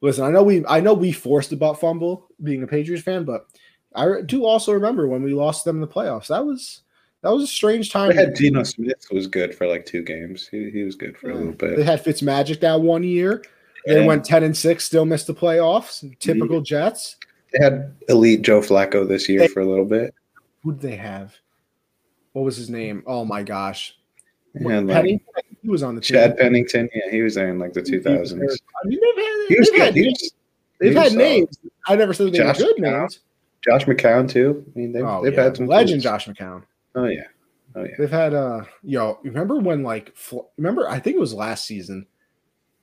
listen, 0.00 0.24
I 0.24 0.30
know 0.30 0.42
we 0.42 0.64
I 0.66 0.80
know 0.80 0.94
we 0.94 1.12
forced 1.12 1.50
the 1.50 1.56
butt 1.56 1.80
fumble 1.80 2.28
being 2.42 2.62
a 2.62 2.66
Patriots 2.66 3.04
fan, 3.04 3.24
but 3.24 3.46
I 3.94 4.20
do 4.24 4.44
also 4.44 4.72
remember 4.72 5.08
when 5.08 5.22
we 5.22 5.32
lost 5.32 5.64
them 5.64 5.76
in 5.76 5.80
the 5.80 5.88
playoffs. 5.88 6.28
That 6.28 6.44
was 6.44 6.82
that 7.22 7.30
was 7.30 7.42
a 7.44 7.46
strange 7.46 7.90
time. 7.90 8.08
They 8.10 8.14
had 8.16 8.36
Geno 8.36 8.62
Smith 8.62 9.06
was 9.10 9.26
good 9.26 9.54
for 9.54 9.66
like 9.66 9.84
two 9.86 10.02
games. 10.02 10.48
He, 10.48 10.70
he 10.70 10.82
was 10.84 10.94
good 10.94 11.16
for 11.18 11.28
yeah. 11.28 11.34
a 11.34 11.36
little 11.36 11.52
bit. 11.52 11.76
They 11.76 11.82
had 11.84 12.04
Fitzmagic 12.04 12.60
that 12.60 12.80
one 12.80 13.02
year. 13.02 13.44
They 13.86 14.04
went 14.04 14.24
10 14.24 14.42
and 14.42 14.56
6, 14.56 14.84
still 14.84 15.06
missed 15.06 15.26
the 15.28 15.34
playoffs. 15.34 16.04
Typical 16.18 16.60
Jets. 16.60 17.16
They 17.52 17.64
had 17.64 17.96
elite 18.08 18.42
Joe 18.42 18.60
Flacco 18.60 19.08
this 19.08 19.28
year 19.28 19.48
for 19.48 19.60
a 19.60 19.66
little 19.66 19.86
bit. 19.86 20.14
Who 20.62 20.72
did 20.72 20.82
they 20.82 20.96
have? 20.96 21.34
What 22.32 22.42
was 22.44 22.56
his 22.56 22.68
name? 22.68 23.02
Oh 23.06 23.24
my 23.24 23.42
gosh. 23.42 23.96
And 24.54 24.86
like 24.88 24.96
Pennington? 24.96 25.26
He 25.62 25.68
was 25.68 25.82
on 25.82 25.94
the 25.94 26.00
team. 26.02 26.14
Chad 26.16 26.36
Pennington, 26.36 26.88
yeah, 26.94 27.10
he 27.10 27.22
was 27.22 27.34
there 27.34 27.48
in 27.48 27.58
like 27.58 27.72
the 27.72 27.80
He 27.80 27.90
two 27.92 28.00
thousands. 28.02 28.60
I 28.84 28.86
mean, 28.88 28.98
they've 29.00 29.24
had, 29.24 29.46
He 29.48 29.58
was 29.58 29.70
they've 29.70 29.80
had, 29.80 29.94
good. 29.94 30.00
He 30.00 30.02
names. 30.04 30.18
was, 30.20 30.32
they've 30.80 30.94
had 30.94 31.12
solid. 31.12 31.14
Uh, 31.14 31.24
names. 31.24 31.58
I 31.86 31.96
never 31.96 32.12
said 32.12 32.32
they 32.32 32.38
were 32.40 32.44
Josh 32.44 32.58
good 32.58 32.76
McCown. 32.76 33.00
names. 33.00 33.18
Josh 33.64 33.84
McCown 33.86 34.28
too. 34.28 34.64
I 34.74 34.78
mean, 34.78 34.92
they've, 34.92 35.04
Oh, 35.04 35.22
they've 35.24 35.32
yeah. 35.34 35.44
had 35.44 35.56
some 35.56 35.66
legend 35.66 36.02
tools. 36.02 36.24
Josh 36.24 36.28
McCown. 36.28 36.62
Oh 36.94 37.04
yeah, 37.04 37.26
oh 37.74 37.84
yeah. 37.84 37.94
They've 37.98 38.10
had 38.10 38.34
uh 38.34 38.62
yo, 38.82 39.18
remember 39.22 39.56
when 39.58 39.82
like 39.82 40.14
remember 40.56 40.88
I 40.88 40.98
think 40.98 41.16
it 41.16 41.20
was 41.20 41.34
last 41.34 41.64
season 41.66 42.06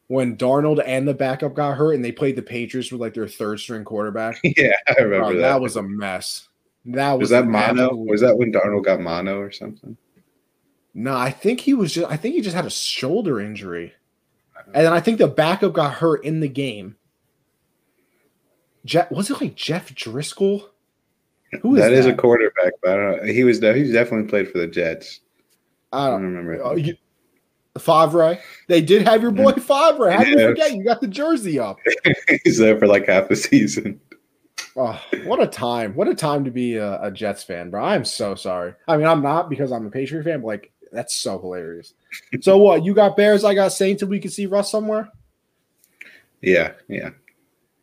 when 0.08 0.38
Darnold 0.38 0.84
and 0.86 1.08
the 1.08 1.14
backup 1.14 1.56
got 1.56 1.76
hurt 1.78 1.94
and 1.94 2.06
they 2.06 2.12
played 2.12 2.36
the 2.36 2.42
Patriots 2.42 2.92
with 2.92 3.02
like 3.02 3.14
their 3.16 3.28
third 3.28 3.60
string 3.60 3.84
quarterback. 3.84 4.40
Yeah, 4.44 4.74
I 4.88 5.02
remember 5.02 5.34
that. 5.36 5.42
that. 5.42 5.62
was 5.62 5.76
a 5.76 5.82
mess. 5.84 6.48
That 6.86 7.14
was, 7.14 7.22
was 7.22 7.30
that 7.32 7.48
mono? 7.48 7.86
absolute- 7.86 8.10
Was 8.10 8.22
that 8.22 8.38
when 8.38 8.52
Darnold 8.54 8.86
got 8.86 9.00
mono 9.02 9.40
or 9.40 9.52
something? 9.52 9.98
No, 10.94 11.18
I 11.18 11.32
think 11.32 11.60
he 11.60 11.74
was 11.74 11.94
just 11.94 12.10
I 12.10 12.16
think 12.18 12.36
he 12.36 12.42
just 12.42 12.56
had 12.56 12.66
a 12.66 12.70
shoulder 12.70 13.40
injury. 13.40 13.94
And 14.68 14.86
then 14.86 14.94
I 14.94 15.00
think 15.00 15.18
the 15.20 15.28
backup 15.28 15.74
got 15.74 15.94
hurt 15.96 16.24
in 16.24 16.40
the 16.40 16.48
game. 16.48 16.96
Jeff, 18.86 19.12
was 19.12 19.30
it 19.30 19.42
like 19.42 19.56
Jeff 19.56 19.94
Driscoll? 19.94 20.70
Who 21.62 21.76
is 21.76 21.82
that 21.82 21.90
that? 21.90 21.98
is 21.98 22.06
a 22.06 22.14
quarterback, 22.14 22.74
but 22.82 22.92
I 22.92 22.96
don't 22.96 23.26
know. 23.26 23.34
He 23.34 23.44
was 23.44 23.60
he's 23.60 23.92
definitely 23.92 24.28
played 24.30 24.52
for 24.52 24.58
the 24.58 24.68
Jets. 24.68 25.22
I 25.92 26.08
I 26.08 26.10
don't 26.10 26.22
don't 26.22 26.36
remember. 26.36 26.64
Uh, 26.64 26.76
you, 26.76 26.96
Favre. 27.78 28.40
They 28.68 28.82
did 28.82 29.08
have 29.08 29.22
your 29.22 29.32
boy 29.32 29.52
Favre. 29.54 30.12
How 30.12 30.24
do 30.24 30.30
you 30.30 30.40
forget? 30.40 30.74
You 30.74 30.84
got 30.84 31.02
the 31.02 31.08
jersey 31.08 31.60
up. 31.60 31.78
he's 32.44 32.58
there 32.58 32.78
for 32.80 32.88
like 32.88 33.08
half 33.08 33.28
the 33.28 33.36
season. 33.36 34.00
Oh, 34.78 35.02
what 35.26 35.42
a 35.42 35.48
time! 35.48 35.94
What 35.96 36.08
a 36.08 36.16
time 36.16 36.44
to 36.46 36.52
be 36.52 36.76
a, 36.76 37.02
a 37.02 37.12
Jets 37.12 37.44
fan, 37.44 37.70
bro. 37.70 37.84
I'm 37.84 38.04
so 38.06 38.36
sorry. 38.36 38.74
I 38.88 38.98
mean, 38.98 39.06
I'm 39.06 39.22
not 39.22 39.50
because 39.50 39.72
I'm 39.72 39.86
a 39.86 39.90
Patriot 39.90 40.24
fan, 40.24 40.42
but 40.42 40.48
like 40.48 40.72
that's 40.92 41.16
so 41.16 41.40
hilarious. 41.40 41.94
so 42.42 42.58
what? 42.60 42.84
You 42.84 42.94
got 42.94 43.18
Bears. 43.18 43.44
I 43.44 43.54
got 43.54 43.72
Saints. 43.72 44.02
and 44.02 44.12
we 44.12 44.20
can 44.20 44.32
see 44.32 44.46
Russ 44.46 44.72
somewhere. 44.72 45.10
Yeah, 46.42 46.74
yeah, 46.88 47.10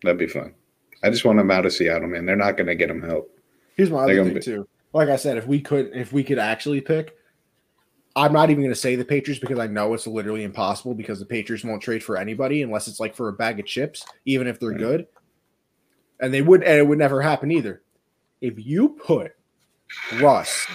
that'd 0.03 0.19
be 0.19 0.27
fun. 0.27 0.55
I 1.03 1.11
just 1.11 1.25
want 1.25 1.41
him 1.41 1.51
out 1.51 1.67
of 1.67 1.73
Seattle, 1.73 2.09
man. 2.09 2.27
They're 2.27 2.37
not 2.37 2.57
going 2.57 2.69
to 2.69 2.75
get 2.75 2.91
him 2.91 3.03
help. 3.03 3.32
Here's 3.77 3.91
my 3.91 4.05
other 4.05 4.25
thing 4.25 4.35
be- 4.35 4.41
too. 4.41 4.69
Like 4.93 5.09
I 5.09 5.17
said, 5.17 5.39
if 5.39 5.47
we 5.47 5.61
could, 5.61 5.91
if 5.95 6.13
we 6.13 6.23
could 6.23 6.39
actually 6.39 6.81
pick, 6.81 7.17
I'm 8.15 8.33
not 8.33 8.51
even 8.51 8.63
going 8.63 8.75
to 8.75 8.79
say 8.79 8.95
the 8.95 9.05
Patriots 9.05 9.41
because 9.41 9.59
I 9.59 9.67
know 9.67 9.95
it's 9.95 10.07
literally 10.07 10.45
impossible 10.45 10.95
because 10.95 11.19
the 11.19 11.25
Patriots 11.25 11.65
won't 11.65 11.83
trade 11.83 12.05
for 12.05 12.19
anybody 12.19 12.63
unless 12.63 12.89
it's 12.89 13.01
like 13.01 13.17
for 13.17 13.29
a 13.29 13.33
bag 13.33 13.59
of 13.59 13.65
chips, 13.67 14.05
even 14.27 14.47
if 14.47 14.61
they're 14.61 14.71
Right. 14.71 14.79
good. 14.79 15.07
And 16.21 16.33
they 16.33 16.43
would, 16.43 16.63
and 16.63 16.79
it 16.79 16.87
would 16.87 16.99
never 16.99 17.23
happen 17.23 17.51
either. 17.51 17.83
If 18.43 18.55
you 18.59 18.91
put 18.91 19.33
Russ 20.21 20.67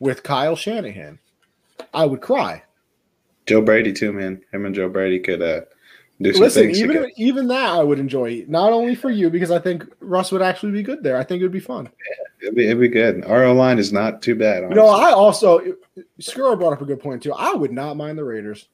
with 0.00 0.22
Kyle 0.22 0.54
Shanahan, 0.54 1.18
I 1.94 2.04
would 2.04 2.20
cry. 2.20 2.62
Joe 3.46 3.62
Brady 3.62 3.92
too, 3.92 4.12
man. 4.12 4.42
Him 4.52 4.66
and 4.66 4.74
Joe 4.74 4.88
Brady 4.88 5.18
could 5.20 5.40
uh, 5.40 5.62
Listen, 6.18 6.70
even 6.70 6.88
together. 6.88 7.10
even 7.16 7.48
that 7.48 7.70
I 7.70 7.82
would 7.82 7.98
enjoy. 7.98 8.44
Not 8.48 8.72
only 8.72 8.94
for 8.94 9.10
you 9.10 9.28
because 9.28 9.50
I 9.50 9.58
think 9.58 9.84
Russ 10.00 10.32
would 10.32 10.42
actually 10.42 10.72
be 10.72 10.82
good 10.82 11.02
there. 11.02 11.16
I 11.16 11.24
think 11.24 11.40
it 11.40 11.44
would 11.44 11.52
be 11.52 11.60
fun. 11.60 11.90
It'd 12.40 12.54
be, 12.54 12.66
it'd 12.66 12.80
be 12.80 12.88
good. 12.88 13.24
Our 13.24 13.44
O 13.44 13.52
line 13.52 13.78
is 13.78 13.92
not 13.92 14.22
too 14.22 14.34
bad. 14.34 14.68
Know. 14.70 14.86
I 14.86 15.12
also 15.12 15.60
Skuro 16.20 16.58
brought 16.58 16.72
up 16.72 16.80
a 16.80 16.86
good 16.86 17.00
point 17.00 17.22
too. 17.22 17.34
I 17.34 17.52
would 17.52 17.72
not 17.72 17.96
mind 17.96 18.16
the 18.16 18.24
Raiders. 18.24 18.68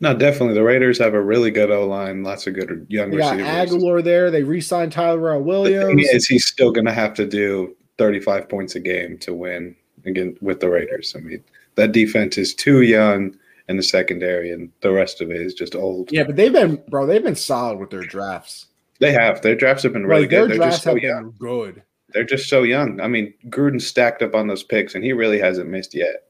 no, 0.00 0.14
definitely. 0.14 0.54
The 0.54 0.62
Raiders 0.62 0.98
have 0.98 1.14
a 1.14 1.20
really 1.20 1.50
good 1.50 1.70
O 1.70 1.86
line. 1.86 2.22
Lots 2.22 2.46
of 2.46 2.54
good 2.54 2.86
young 2.90 3.10
They 3.10 3.18
got 3.18 3.36
receivers. 3.36 3.70
Agholor 3.70 4.04
there. 4.04 4.30
They 4.30 4.42
re-signed 4.42 4.92
Tyler 4.92 5.38
Williams. 5.38 6.08
is, 6.12 6.26
he's 6.26 6.46
still 6.46 6.72
going 6.72 6.86
to 6.86 6.92
have 6.92 7.14
to 7.14 7.26
do 7.26 7.74
35 7.96 8.48
points 8.48 8.74
a 8.74 8.80
game 8.80 9.16
to 9.18 9.32
win 9.32 9.74
again 10.04 10.36
with 10.42 10.60
the 10.60 10.68
Raiders. 10.68 11.14
I 11.16 11.20
mean, 11.20 11.42
that 11.76 11.92
defense 11.92 12.36
is 12.36 12.54
too 12.54 12.82
young 12.82 13.34
in 13.70 13.76
the 13.76 13.82
secondary, 13.82 14.50
and 14.50 14.70
the 14.82 14.90
rest 14.92 15.20
of 15.22 15.30
it 15.30 15.40
is 15.40 15.54
just 15.54 15.74
old. 15.74 16.10
yeah, 16.12 16.24
but 16.24 16.36
they've 16.36 16.52
been, 16.52 16.82
bro. 16.88 17.06
They've 17.06 17.22
been 17.22 17.36
solid 17.36 17.78
with 17.78 17.88
their 17.90 18.02
drafts. 18.02 18.66
They 18.98 19.12
have 19.12 19.40
their 19.40 19.54
drafts 19.54 19.84
have 19.84 19.94
been 19.94 20.06
really 20.06 20.22
like 20.22 20.30
their 20.30 20.40
good. 20.42 20.50
They're 20.50 20.56
drafts 20.58 20.74
just 20.76 20.84
so 20.84 20.94
have 20.94 21.02
young. 21.02 21.22
been 21.30 21.38
good. 21.38 21.82
They're 22.12 22.24
just 22.24 22.48
so 22.48 22.64
young. 22.64 23.00
I 23.00 23.06
mean, 23.06 23.32
Gruden 23.48 23.80
stacked 23.80 24.20
up 24.20 24.34
on 24.34 24.48
those 24.48 24.62
picks, 24.64 24.94
and 24.94 25.02
he 25.04 25.12
really 25.12 25.38
hasn't 25.38 25.70
missed 25.70 25.94
yet. 25.94 26.24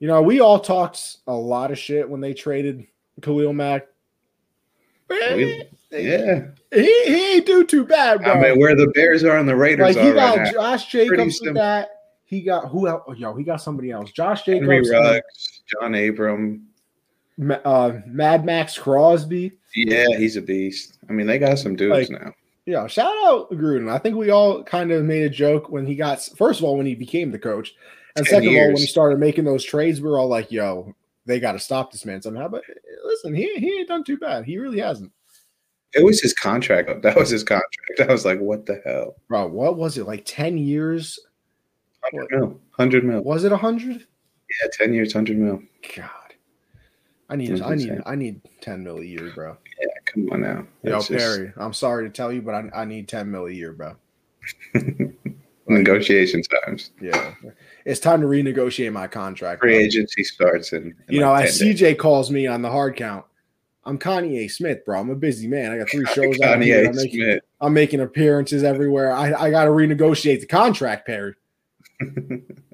You 0.00 0.08
know, 0.08 0.20
we 0.20 0.40
all 0.40 0.58
talked 0.58 1.18
a 1.28 1.32
lot 1.32 1.70
of 1.70 1.78
shit 1.78 2.10
when 2.10 2.20
they 2.20 2.34
traded 2.34 2.86
Khalil 3.22 3.52
Mack. 3.52 3.86
We- 5.08 5.68
Yeah, 5.92 6.46
He, 6.72 7.04
he 7.04 7.34
ain't 7.34 7.46
do 7.46 7.64
too 7.64 7.84
bad, 7.84 8.22
bro. 8.22 8.32
I 8.32 8.40
mean, 8.40 8.58
where 8.58 8.74
the 8.74 8.88
Bears 8.88 9.22
are 9.24 9.36
and 9.38 9.46
the 9.48 9.54
Raiders 9.54 9.94
like 9.94 10.02
he 10.04 10.10
are 10.10 10.14
got 10.14 10.36
right 10.38 10.44
now. 10.46 10.52
Josh 10.52 10.86
Jacobs 10.90 11.38
with 11.42 11.54
that. 11.54 11.90
He 12.24 12.40
got 12.40 12.68
who 12.70 12.88
else? 12.88 13.02
Oh, 13.06 13.12
yo, 13.12 13.34
he 13.36 13.44
got 13.44 13.60
somebody 13.60 13.90
else. 13.90 14.10
Josh 14.10 14.46
Henry 14.46 14.78
Jacobs, 14.82 14.90
Ruggs, 14.90 15.51
John 15.66 15.94
Abram. 15.94 16.66
Uh, 17.64 17.92
Mad 18.06 18.44
Max 18.44 18.78
Crosby. 18.78 19.52
Yeah, 19.74 20.06
he's 20.16 20.36
a 20.36 20.42
beast. 20.42 20.98
I 21.08 21.12
mean, 21.12 21.26
they 21.26 21.38
got 21.38 21.58
some 21.58 21.76
dudes 21.76 22.10
Like, 22.10 22.20
now. 22.20 22.32
Yeah, 22.66 22.86
shout 22.86 23.14
out 23.24 23.50
Gruden. 23.50 23.90
I 23.90 23.98
think 23.98 24.16
we 24.16 24.30
all 24.30 24.62
kind 24.62 24.92
of 24.92 25.04
made 25.04 25.24
a 25.24 25.30
joke 25.30 25.68
when 25.70 25.84
he 25.86 25.96
got 25.96 26.22
first 26.36 26.60
of 26.60 26.64
all 26.64 26.76
when 26.76 26.86
he 26.86 26.94
became 26.94 27.32
the 27.32 27.38
coach, 27.38 27.74
and 28.16 28.24
10 28.24 28.30
second 28.30 28.48
of 28.50 28.54
all 28.54 28.60
when 28.60 28.68
years. 28.70 28.80
he 28.82 28.86
started 28.86 29.18
making 29.18 29.44
those 29.44 29.64
trades. 29.64 30.00
We 30.00 30.08
were 30.08 30.18
all 30.18 30.28
like, 30.28 30.52
"Yo, 30.52 30.94
they 31.26 31.40
got 31.40 31.52
to 31.52 31.58
stop 31.58 31.90
this 31.90 32.04
man 32.04 32.22
somehow." 32.22 32.46
But 32.48 32.62
eh, 32.70 32.74
listen, 33.04 33.34
he 33.34 33.52
he 33.56 33.78
ain't 33.78 33.88
done 33.88 34.04
too 34.04 34.16
bad. 34.18 34.44
He 34.44 34.58
really 34.58 34.78
hasn't, 34.78 35.10
It 35.94 36.04
was 36.04 36.20
his 36.20 36.34
contract. 36.34 37.02
That 37.02 37.16
was 37.16 37.30
his 37.30 37.42
contract. 37.42 37.72
I 38.00 38.12
was 38.12 38.24
like, 38.24 38.38
what 38.38 38.64
the 38.66 38.80
hell? 38.84 39.16
bro. 39.28 39.48
What 39.48 39.76
was 39.76 39.98
it 39.98 40.06
like? 40.06 40.22
Ten 40.24 40.56
years? 40.58 41.18
100 42.10 42.30
mil. 42.38 42.48
100 42.76 43.04
mil. 43.04 43.22
Was 43.24 43.42
it 43.42 43.50
a 43.52 43.56
hundred? 43.56 44.06
Yeah, 44.60 44.68
10 44.72 44.94
years, 44.94 45.14
100 45.14 45.36
mil. 45.38 45.62
God, 45.96 46.10
I 47.28 47.36
need 47.36 47.62
I 47.62 47.74
need. 47.74 48.02
I 48.04 48.14
need 48.14 48.40
ten 48.60 48.84
mil 48.84 48.98
a 48.98 49.04
year, 49.04 49.32
bro. 49.34 49.56
Yeah, 49.80 49.88
come 50.04 50.28
on 50.32 50.42
now. 50.42 50.66
Yo, 50.82 50.98
just 50.98 51.10
Perry, 51.10 51.52
I'm 51.56 51.72
sorry 51.72 52.04
to 52.04 52.10
tell 52.10 52.32
you, 52.32 52.42
but 52.42 52.54
I, 52.54 52.82
I 52.82 52.84
need 52.84 53.08
ten 53.08 53.30
mil 53.30 53.46
a 53.46 53.50
year, 53.50 53.72
bro. 53.72 53.96
negotiation 55.68 56.42
times. 56.42 56.90
Yeah, 57.00 57.34
it's 57.84 58.00
time 58.00 58.20
to 58.20 58.26
renegotiate 58.26 58.92
my 58.92 59.06
contract. 59.06 59.60
Free 59.60 59.74
bro. 59.74 59.80
agency 59.80 60.24
starts 60.24 60.72
and 60.72 60.94
You 61.08 61.20
know, 61.20 61.30
like 61.30 61.46
as 61.46 61.58
10 61.58 61.68
days. 61.68 61.80
CJ 61.80 61.98
calls 61.98 62.30
me 62.30 62.46
on 62.46 62.60
the 62.60 62.70
hard 62.70 62.96
count, 62.96 63.24
I'm 63.84 63.98
Kanye 63.98 64.50
Smith, 64.50 64.84
bro. 64.84 65.00
I'm 65.00 65.10
a 65.10 65.16
busy 65.16 65.48
man. 65.48 65.72
I 65.72 65.78
got 65.78 65.90
three 65.90 66.06
shows 66.14 66.40
out 66.40 66.62
here. 66.62 66.84
Kanye 66.84 66.88
I'm 66.88 66.96
making, 66.96 67.20
Smith. 67.20 67.42
I'm 67.60 67.72
making 67.72 68.00
appearances 68.00 68.62
everywhere. 68.62 69.12
I, 69.12 69.32
I 69.32 69.50
got 69.50 69.64
to 69.64 69.70
renegotiate 69.70 70.40
the 70.40 70.46
contract, 70.46 71.06
Perry. 71.06 71.34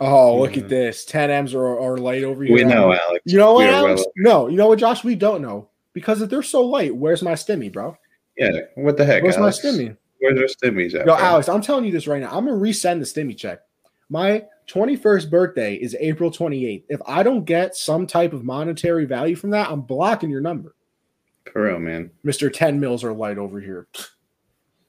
Oh, 0.00 0.38
look 0.40 0.56
Yeah. 0.56 0.62
at 0.62 0.68
this. 0.68 1.04
10 1.04 1.30
M's 1.30 1.54
are, 1.54 1.78
are 1.78 1.98
light 1.98 2.24
over 2.24 2.42
here. 2.42 2.54
we 2.54 2.64
know, 2.64 2.92
Alex. 2.92 3.22
You 3.26 3.38
know 3.38 3.54
what, 3.54 3.66
Alex? 3.68 4.00
well- 4.00 4.12
no, 4.16 4.48
you 4.48 4.56
know 4.56 4.68
what, 4.68 4.78
Josh? 4.78 5.04
We 5.04 5.14
don't 5.14 5.42
know. 5.42 5.68
Because 5.92 6.22
if 6.22 6.30
they're 6.30 6.42
so 6.42 6.62
light, 6.62 6.94
where's 6.94 7.22
my 7.22 7.32
stimmy, 7.32 7.72
bro? 7.72 7.96
yeah, 8.36 8.52
what 8.76 8.96
the 8.96 9.04
heck? 9.04 9.22
Where's 9.22 9.36
Alex? 9.36 9.62
my 9.62 9.70
stimmy? 9.70 9.96
Where's 10.20 10.38
our 10.38 10.46
stimmies 10.70 10.94
at? 10.94 11.00
Yo, 11.00 11.04
bro? 11.06 11.16
Alex, 11.16 11.48
I'm 11.48 11.60
telling 11.60 11.84
you 11.84 11.92
this 11.92 12.06
right 12.06 12.20
now. 12.20 12.30
I'm 12.30 12.46
going 12.46 12.58
to 12.58 12.64
resend 12.64 12.98
the 13.00 13.04
stimmy 13.04 13.36
check. 13.36 13.60
My 14.08 14.44
21st 14.68 15.28
birthday 15.30 15.74
is 15.74 15.96
April 16.00 16.30
28th. 16.30 16.84
If 16.88 17.00
I 17.06 17.22
don't 17.22 17.44
get 17.44 17.74
some 17.76 18.06
type 18.06 18.32
of 18.32 18.44
monetary 18.44 19.04
value 19.06 19.36
from 19.36 19.50
that, 19.50 19.70
I'm 19.70 19.80
blocking 19.82 20.30
your 20.30 20.40
number. 20.40 20.74
For 21.52 21.62
real, 21.64 21.78
man. 21.78 22.10
Mr. 22.24 22.52
10 22.52 22.78
mils 22.80 23.02
are 23.04 23.12
light 23.12 23.38
over 23.38 23.60
here. 23.60 23.86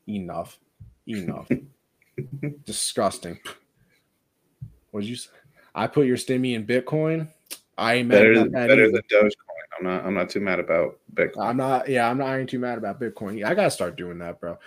Enough. 0.08 0.60
Enough. 1.08 1.50
Disgusting. 2.66 3.40
What'd 4.92 5.10
you 5.10 5.16
say? 5.16 5.30
I 5.76 5.88
put 5.88 6.08
your 6.08 6.18
stimmy 6.18 6.56
in 6.56 6.66
Bitcoin. 6.66 7.28
I 7.78 7.96
ain't 7.96 8.10
mad 8.10 8.18
Better, 8.18 8.32
about 8.34 8.52
that 8.52 8.68
better 8.68 8.84
either. 8.86 8.92
than 8.92 9.02
Dogecoin. 9.12 9.32
I'm 9.78 9.86
not. 9.86 10.06
I'm 10.06 10.14
not 10.14 10.30
too 10.30 10.40
mad 10.42 10.60
about 10.60 11.00
Bitcoin. 11.14 11.46
I'm 11.46 11.58
not, 11.58 11.88
yeah, 11.88 12.10
I'm 12.10 12.18
not 12.18 12.28
I 12.28 12.40
ain't 12.40 12.50
too 12.50 12.60
mad 12.60 12.78
about 12.78 13.00
Bitcoin. 13.00 13.44
I 13.46 13.54
gotta 13.56 13.72
start 13.72 13.96
doing 13.96 14.18
that, 14.20 14.40
bro. 14.42 14.58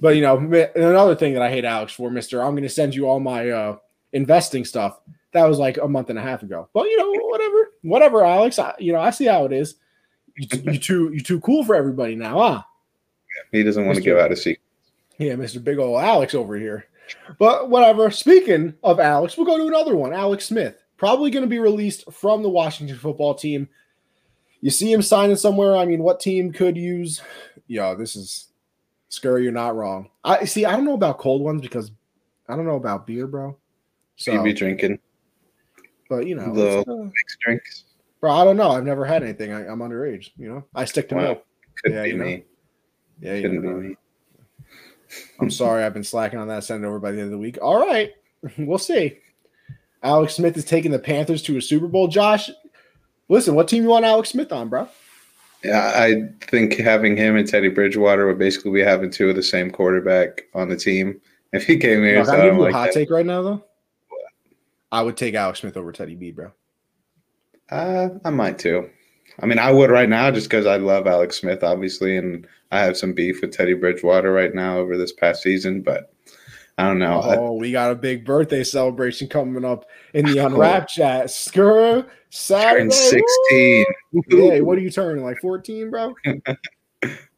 But 0.00 0.16
you 0.16 0.22
know, 0.22 0.36
another 0.36 1.16
thing 1.16 1.32
that 1.34 1.42
I 1.42 1.50
hate 1.50 1.64
Alex 1.64 1.92
for, 1.92 2.10
Mister, 2.10 2.42
I'm 2.42 2.54
gonna 2.54 2.68
send 2.68 2.94
you 2.94 3.08
all 3.08 3.20
my 3.20 3.50
uh 3.50 3.76
investing 4.12 4.64
stuff. 4.64 5.00
That 5.32 5.48
was 5.48 5.58
like 5.58 5.78
a 5.78 5.88
month 5.88 6.10
and 6.10 6.18
a 6.18 6.22
half 6.22 6.42
ago. 6.42 6.68
But 6.72 6.84
you 6.84 6.96
know, 6.98 7.26
whatever, 7.28 7.70
whatever, 7.82 8.24
Alex. 8.24 8.58
I, 8.58 8.74
you 8.78 8.92
know, 8.92 9.00
I 9.00 9.10
see 9.10 9.24
how 9.26 9.44
it 9.46 9.52
is. 9.52 9.74
You, 10.36 10.46
t- 10.46 10.62
you 10.70 10.78
too, 10.78 11.12
you 11.12 11.20
too 11.20 11.40
cool 11.40 11.64
for 11.64 11.74
everybody 11.74 12.14
now, 12.14 12.38
huh? 12.38 12.62
He 13.50 13.62
doesn't 13.62 13.84
want 13.84 13.96
to 13.96 14.02
Mr. 14.02 14.04
give 14.04 14.18
out 14.18 14.32
a 14.32 14.36
secret. 14.36 14.60
Yeah, 15.18 15.34
Mr. 15.34 15.62
Big 15.62 15.78
Ol' 15.78 15.98
Alex 15.98 16.34
over 16.34 16.56
here. 16.56 16.86
But 17.38 17.68
whatever. 17.70 18.10
Speaking 18.10 18.74
of 18.82 19.00
Alex, 19.00 19.36
we'll 19.36 19.46
go 19.46 19.58
to 19.58 19.66
another 19.66 19.96
one. 19.96 20.12
Alex 20.12 20.46
Smith, 20.46 20.82
probably 20.96 21.30
going 21.30 21.44
to 21.44 21.48
be 21.48 21.58
released 21.58 22.10
from 22.12 22.42
the 22.42 22.48
Washington 22.48 22.96
football 22.96 23.34
team. 23.34 23.68
You 24.60 24.70
see 24.70 24.92
him 24.92 25.02
signing 25.02 25.36
somewhere. 25.36 25.76
I 25.76 25.84
mean, 25.84 26.02
what 26.02 26.20
team 26.20 26.52
could 26.52 26.76
use? 26.76 27.20
Yo, 27.66 27.94
this 27.96 28.14
is 28.16 28.48
scary. 29.08 29.42
You're 29.42 29.52
not 29.52 29.74
wrong. 29.76 30.08
I 30.24 30.44
see. 30.44 30.64
I 30.64 30.72
don't 30.72 30.84
know 30.84 30.94
about 30.94 31.18
cold 31.18 31.42
ones 31.42 31.60
because 31.62 31.90
I 32.48 32.56
don't 32.56 32.66
know 32.66 32.76
about 32.76 33.06
beer, 33.06 33.26
bro. 33.26 33.56
So, 34.16 34.32
You 34.32 34.42
be 34.42 34.52
drinking 34.52 34.98
but 36.12 36.26
you 36.26 36.34
know, 36.34 36.52
the- 36.54 36.80
uh, 36.80 36.94
mixed 37.04 37.38
drinks. 37.40 37.84
Bro, 38.20 38.32
I 38.32 38.44
don't 38.44 38.56
know. 38.58 38.68
I've 38.70 38.84
never 38.84 39.04
had 39.04 39.22
anything. 39.22 39.50
I, 39.52 39.64
am 39.66 39.78
underage. 39.78 40.30
You 40.36 40.48
know, 40.48 40.64
I 40.74 40.84
stick 40.84 41.08
to 41.08 41.14
Wow. 41.14 41.22
milk. 41.22 41.46
Could 41.82 41.92
Yeah, 41.92 42.02
be 42.02 42.08
you 42.10 42.16
know. 42.18 42.24
me. 42.24 42.44
Yeah, 43.20 43.34
you 43.34 43.42
Couldn't 43.42 43.62
know. 43.64 43.80
be 43.80 43.88
me. 43.88 43.96
I'm 45.40 45.50
sorry. 45.50 45.84
I've 45.84 45.94
been 45.94 46.04
slacking 46.04 46.38
on 46.38 46.48
that. 46.48 46.64
Send 46.64 46.84
it 46.84 46.86
over 46.86 46.98
by 46.98 47.10
the 47.12 47.18
end 47.18 47.26
of 47.26 47.32
the 47.32 47.38
week. 47.38 47.58
All 47.60 47.84
right, 47.84 48.12
we'll 48.58 48.78
see. 48.78 49.18
Alex 50.02 50.34
Smith 50.34 50.56
is 50.56 50.64
taking 50.64 50.90
the 50.90 50.98
Panthers 50.98 51.42
to 51.42 51.56
a 51.56 51.62
Super 51.62 51.86
Bowl. 51.86 52.08
Josh, 52.08 52.50
listen, 53.28 53.54
what 53.54 53.68
team 53.68 53.84
you 53.84 53.88
want 53.90 54.04
Alex 54.04 54.30
Smith 54.30 54.52
on, 54.52 54.68
bro? 54.68 54.88
Yeah, 55.62 55.92
I 55.94 56.28
think 56.48 56.76
having 56.76 57.16
him 57.16 57.36
and 57.36 57.48
Teddy 57.48 57.68
Bridgewater 57.68 58.26
would 58.26 58.38
basically 58.38 58.72
be 58.72 58.80
having 58.80 59.10
two 59.10 59.30
of 59.30 59.36
the 59.36 59.42
same 59.44 59.70
quarterback 59.70 60.42
on 60.54 60.68
the 60.68 60.76
team. 60.76 61.20
If 61.54 61.66
he 61.66 61.76
came 61.76 62.02
here, 62.02 62.20
Look, 62.20 62.28
so 62.28 62.42
you 62.46 62.50
a 62.50 62.56
like, 62.58 62.72
hot 62.72 62.84
that. 62.86 62.94
take 62.94 63.10
right 63.10 63.26
now, 63.26 63.42
though. 63.42 63.64
I 64.90 65.02
would 65.02 65.18
take 65.18 65.34
Alex 65.34 65.60
Smith 65.60 65.76
over 65.76 65.92
Teddy 65.92 66.14
B, 66.14 66.30
bro. 66.30 66.50
Uh, 67.70 68.08
I 68.24 68.30
might 68.30 68.58
too. 68.58 68.88
I 69.40 69.46
mean, 69.46 69.58
I 69.58 69.70
would 69.72 69.90
right 69.90 70.08
now 70.08 70.30
just 70.30 70.48
because 70.48 70.66
I 70.66 70.76
love 70.76 71.06
Alex 71.06 71.38
Smith, 71.40 71.62
obviously, 71.62 72.16
and 72.16 72.46
I 72.70 72.80
have 72.80 72.96
some 72.96 73.12
beef 73.12 73.40
with 73.40 73.52
Teddy 73.52 73.74
Bridgewater 73.74 74.32
right 74.32 74.54
now 74.54 74.78
over 74.78 74.96
this 74.96 75.12
past 75.12 75.42
season. 75.42 75.80
But 75.82 76.12
I 76.78 76.86
don't 76.86 76.98
know. 76.98 77.20
I- 77.20 77.36
Oh, 77.36 77.52
we 77.54 77.72
got 77.72 77.90
a 77.92 77.94
big 77.94 78.24
birthday 78.24 78.64
celebration 78.64 79.28
coming 79.28 79.64
up 79.64 79.86
in 80.14 80.26
the 80.26 80.38
unwrap 80.46 80.88
chat. 80.88 81.26
Skur 81.26 82.06
Saturday. 82.30 82.80
turned 82.80 82.92
16. 82.92 83.84
Woo! 84.12 84.22
Yeah, 84.30 84.60
what 84.60 84.78
are 84.78 84.82
you 84.82 84.90
turning? 84.90 85.24
Like 85.24 85.38
14, 85.40 85.90
bro? 85.90 86.14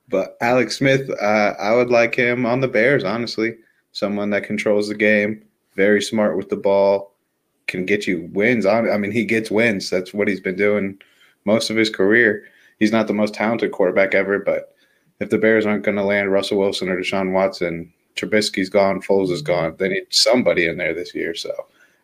But 0.08 0.36
Alex 0.42 0.76
Smith, 0.76 1.08
uh, 1.20 1.54
I 1.58 1.74
would 1.74 1.88
like 1.88 2.14
him 2.14 2.44
on 2.44 2.60
the 2.60 2.68
Bears, 2.68 3.04
honestly. 3.04 3.56
Someone 3.92 4.30
that 4.30 4.44
controls 4.44 4.86
the 4.88 4.94
game, 4.94 5.42
very 5.76 6.02
smart 6.02 6.36
with 6.36 6.50
the 6.50 6.56
ball, 6.56 7.14
can 7.66 7.86
get 7.86 8.06
you 8.06 8.28
wins. 8.32 8.66
I 8.66 8.80
I 8.90 8.98
mean, 8.98 9.10
he 9.12 9.24
gets 9.24 9.50
wins. 9.50 9.88
That's 9.88 10.12
what 10.12 10.28
he's 10.28 10.40
been 10.40 10.56
doing 10.56 10.98
most 11.44 11.70
of 11.70 11.76
his 11.76 11.90
career. 11.90 12.44
He's 12.78 12.92
not 12.92 13.06
the 13.06 13.14
most 13.14 13.34
talented 13.34 13.72
quarterback 13.72 14.14
ever, 14.14 14.38
but 14.38 14.74
if 15.20 15.30
the 15.30 15.38
Bears 15.38 15.66
aren't 15.66 15.84
going 15.84 15.96
to 15.96 16.04
land 16.04 16.32
Russell 16.32 16.58
Wilson 16.58 16.88
or 16.88 16.98
Deshaun 16.98 17.32
Watson, 17.32 17.92
Trubisky's 18.16 18.68
gone, 18.68 19.00
Foles 19.00 19.30
is 19.30 19.42
gone. 19.42 19.76
They 19.78 19.88
need 19.88 20.06
somebody 20.10 20.66
in 20.66 20.76
there 20.76 20.94
this 20.94 21.14
year. 21.14 21.34
So 21.34 21.52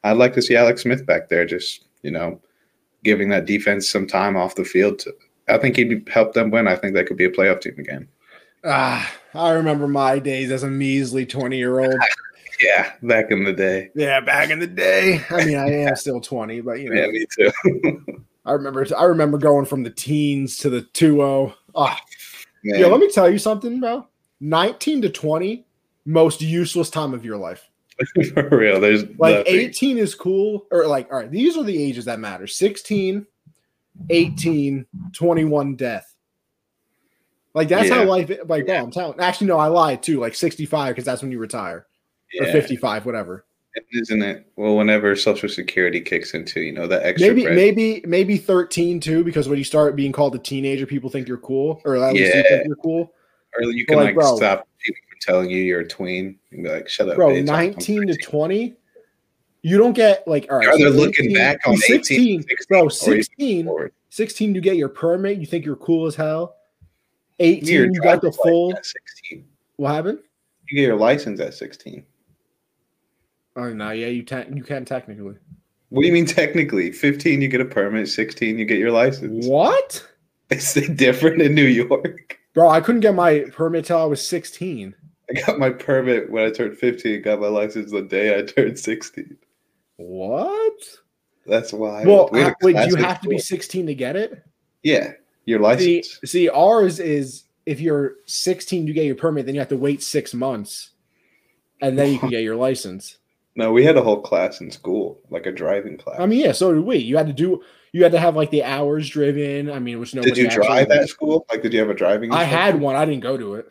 I'd 0.04 0.16
like 0.16 0.32
to 0.34 0.42
see 0.42 0.56
Alex 0.56 0.82
Smith 0.82 1.06
back 1.06 1.28
there, 1.28 1.44
just, 1.44 1.84
you 2.02 2.10
know, 2.10 2.40
giving 3.04 3.28
that 3.30 3.46
defense 3.46 3.88
some 3.88 4.06
time 4.06 4.36
off 4.36 4.54
the 4.54 4.64
field 4.64 4.98
to 5.00 5.14
I 5.48 5.58
think 5.58 5.76
he'd 5.76 6.08
help 6.08 6.32
them 6.34 6.50
win. 6.50 6.68
I 6.68 6.76
think 6.76 6.94
they 6.94 7.04
could 7.04 7.16
be 7.16 7.24
a 7.24 7.30
playoff 7.30 7.60
team 7.60 7.74
again. 7.78 8.08
Ah, 8.64 9.12
I 9.34 9.50
remember 9.50 9.88
my 9.88 10.18
days 10.18 10.50
as 10.50 10.62
a 10.62 10.70
measly 10.70 11.26
20 11.26 11.56
year 11.56 11.80
old. 11.80 11.94
Yeah, 12.62 12.92
back 13.02 13.30
in 13.30 13.44
the 13.44 13.54
day. 13.54 13.88
Yeah, 13.94 14.20
back 14.20 14.50
in 14.50 14.58
the 14.58 14.66
day. 14.66 15.24
I 15.30 15.46
mean, 15.46 15.56
I 15.56 15.70
am 15.70 15.96
still 15.96 16.20
20, 16.20 16.60
but 16.60 16.78
you 16.78 16.90
know, 16.90 17.00
Yeah, 17.00 17.06
me 17.06 17.24
too. 17.34 18.24
I 18.44 18.52
remember 18.52 18.86
I 18.96 19.04
remember 19.04 19.38
going 19.38 19.66
from 19.66 19.82
the 19.82 19.90
teens 19.90 20.56
to 20.58 20.70
the 20.70 20.82
2-0. 20.82 21.20
Oh, 21.20 21.54
ah. 21.74 22.00
Man, 22.64 22.80
yeah, 22.80 22.86
let 22.86 23.00
me 23.00 23.10
tell 23.10 23.30
you 23.30 23.38
something, 23.38 23.80
bro. 23.80 24.06
19 24.40 25.02
to 25.02 25.08
20, 25.10 25.66
most 26.04 26.40
useless 26.40 26.90
time 26.90 27.14
of 27.14 27.24
your 27.24 27.36
life. 27.36 27.68
for 28.34 28.48
real. 28.50 28.80
There's 28.80 29.04
Like 29.18 29.38
nothing. 29.38 29.54
18 29.54 29.98
is 29.98 30.14
cool, 30.14 30.66
or 30.70 30.86
like, 30.86 31.10
all 31.12 31.18
right, 31.18 31.30
these 31.30 31.56
are 31.56 31.64
the 31.64 31.82
ages 31.82 32.06
that 32.06 32.18
matter 32.20 32.46
16, 32.46 33.26
18, 34.08 34.86
21, 35.12 35.76
death. 35.76 36.14
Like, 37.52 37.68
that's 37.68 37.90
how 37.90 38.04
life, 38.04 38.30
like, 38.46 38.66
bro, 38.66 38.76
I'm 38.76 38.90
telling 38.90 39.18
Actually, 39.18 39.48
no, 39.48 39.58
I 39.58 39.66
lied 39.66 40.02
too. 40.02 40.20
Like 40.20 40.34
65, 40.34 40.92
because 40.92 41.04
that's 41.04 41.20
when 41.20 41.32
you 41.32 41.38
retire, 41.38 41.86
or 42.40 42.46
Yeah. 42.46 42.52
55, 42.52 43.06
whatever. 43.06 43.44
Isn't 43.92 44.22
it? 44.22 44.46
Well, 44.56 44.76
whenever 44.76 45.14
Social 45.14 45.48
Security 45.48 46.00
kicks 46.00 46.34
into, 46.34 46.60
you 46.60 46.72
know, 46.72 46.86
that 46.88 47.04
extra 47.04 47.28
Maybe, 47.28 47.42
bread. 47.44 47.56
maybe, 47.56 48.02
maybe 48.06 48.36
13 48.36 48.98
too, 49.00 49.22
because 49.22 49.48
when 49.48 49.58
you 49.58 49.64
start 49.64 49.94
being 49.94 50.10
called 50.12 50.34
a 50.34 50.38
teenager, 50.38 50.86
people 50.86 51.08
think 51.08 51.28
you're 51.28 51.38
cool, 51.38 51.80
or 51.84 51.96
at 51.96 52.12
least 52.12 52.18
you 52.18 52.26
Yeah. 52.26 52.42
think 52.48 52.66
you're 52.66 52.76
cool. 52.76 53.12
or 53.56 53.64
you 53.64 53.84
but 53.86 53.92
can 53.94 53.96
like, 53.96 54.06
like, 54.06 54.14
bro- 54.16 54.36
stop 54.36 54.68
people 54.78 55.00
from 55.08 55.18
telling 55.20 55.50
you 55.50 55.58
you're 55.58 55.80
a 55.80 55.86
tween 55.88 56.38
and 56.52 56.62
be 56.62 56.68
like, 56.70 56.88
"Shut 56.88 57.08
up, 57.08 57.16
Bro, 57.16 57.30
bitch. 57.34 57.44
19 57.46 58.06
to 58.06 58.16
20, 58.16 58.76
you 59.62 59.76
don't 59.76 59.92
get 59.92 60.26
like, 60.28 60.46
all 60.50 60.58
right. 60.58 60.68
Are 60.68 60.76
they 60.78 60.84
so 60.84 60.90
looking 60.90 61.26
18 61.26 61.36
back 61.36 61.60
on 61.66 61.74
18, 61.74 61.80
16, 61.80 62.42
16, 62.42 62.66
bro, 62.68 62.80
or 62.80 62.84
you 62.84 62.90
16, 62.90 63.68
16, 64.10 64.54
you 64.54 64.60
get 64.60 64.76
your 64.76 64.88
permit, 64.88 65.38
you 65.38 65.46
think 65.46 65.64
you're 65.64 65.76
cool 65.76 66.06
as 66.06 66.14
hell. 66.14 66.56
18, 67.40 67.68
Your 67.74 67.84
you 67.86 68.00
got 68.00 68.20
the 68.22 68.32
full. 68.32 68.72
16. 68.82 69.44
What 69.76 69.94
happened? 69.94 70.18
You 70.68 70.76
get 70.76 70.86
your 70.86 70.96
license 70.96 71.40
at 71.40 71.54
16. 71.54 72.04
Oh 73.56 73.72
no, 73.72 73.90
yeah, 73.90 74.06
you 74.06 74.22
can 74.22 74.56
you 74.56 74.62
can 74.62 74.84
technically. 74.84 75.34
What 75.90 76.02
do 76.02 76.06
you 76.06 76.12
mean 76.12 76.26
technically? 76.26 76.92
15, 76.92 77.42
you 77.42 77.48
get 77.48 77.60
a 77.60 77.64
permit. 77.64 78.08
16, 78.08 78.58
you 78.58 78.64
get 78.64 78.78
your 78.78 78.92
license. 78.92 79.46
What? 79.46 80.06
It's 80.48 80.74
different 80.94 81.42
in 81.42 81.54
New 81.54 81.66
York? 81.66 82.38
Bro, 82.54 82.68
I 82.68 82.80
couldn't 82.80 83.00
get 83.00 83.14
my 83.14 83.40
permit 83.52 83.86
till 83.86 83.98
I 83.98 84.04
was 84.04 84.24
16. 84.26 84.94
I 85.28 85.40
got 85.40 85.58
my 85.58 85.70
permit 85.70 86.30
when 86.30 86.44
I 86.44 86.50
turned 86.50 86.78
15. 86.78 87.22
Got 87.22 87.40
my 87.40 87.48
license 87.48 87.90
the 87.90 88.02
day 88.02 88.38
I 88.38 88.42
turned 88.42 88.78
16. 88.78 89.36
What? 89.96 90.74
That's 91.46 91.72
why. 91.72 92.04
Well, 92.04 92.28
we 92.32 92.44
wait, 92.62 92.76
do 92.76 92.88
you 92.88 92.96
have 92.96 93.20
to 93.22 93.28
be 93.28 93.38
16 93.38 93.86
to 93.86 93.94
get 93.94 94.14
it? 94.16 94.42
Yeah, 94.82 95.12
your 95.44 95.58
See, 95.58 95.62
license. 95.62 96.20
see, 96.24 96.48
ours 96.48 97.00
is 97.00 97.44
if 97.66 97.80
you're 97.80 98.14
16, 98.26 98.86
you 98.86 98.92
get 98.92 99.06
your 99.06 99.14
permit, 99.16 99.46
then 99.46 99.54
you 99.54 99.60
have 99.60 99.68
to 99.68 99.76
wait 99.76 100.02
six 100.02 100.34
months, 100.34 100.90
and 101.82 101.98
then 101.98 102.12
you 102.12 102.18
can 102.18 102.30
get 102.30 102.42
your 102.42 102.56
license. 102.56 103.18
No, 103.56 103.72
we 103.72 103.84
had 103.84 103.96
a 103.96 104.02
whole 104.02 104.20
class 104.20 104.60
in 104.60 104.70
school, 104.70 105.20
like 105.30 105.44
a 105.46 105.52
driving 105.52 105.98
class. 105.98 106.20
I 106.20 106.26
mean, 106.26 106.40
yeah, 106.40 106.52
so 106.52 106.72
did 106.72 106.84
we. 106.84 106.98
You 106.98 107.16
had 107.16 107.26
to 107.26 107.32
do, 107.32 107.62
you 107.92 108.02
had 108.04 108.12
to 108.12 108.20
have 108.20 108.36
like 108.36 108.50
the 108.50 108.62
hours 108.62 109.08
driven. 109.08 109.70
I 109.70 109.78
mean, 109.80 109.96
it 109.96 109.98
was 110.00 110.14
nobody. 110.14 110.32
did 110.34 110.42
you 110.44 110.50
drive 110.62 110.88
did. 110.88 110.98
at 110.98 111.08
school? 111.08 111.44
Like, 111.50 111.62
did 111.62 111.72
you 111.72 111.80
have 111.80 111.90
a 111.90 111.94
driving? 111.94 112.32
I 112.32 112.42
instructor? 112.44 112.56
had 112.64 112.80
one. 112.80 112.96
I 112.96 113.04
didn't 113.04 113.22
go 113.22 113.36
to 113.36 113.54
it. 113.56 113.66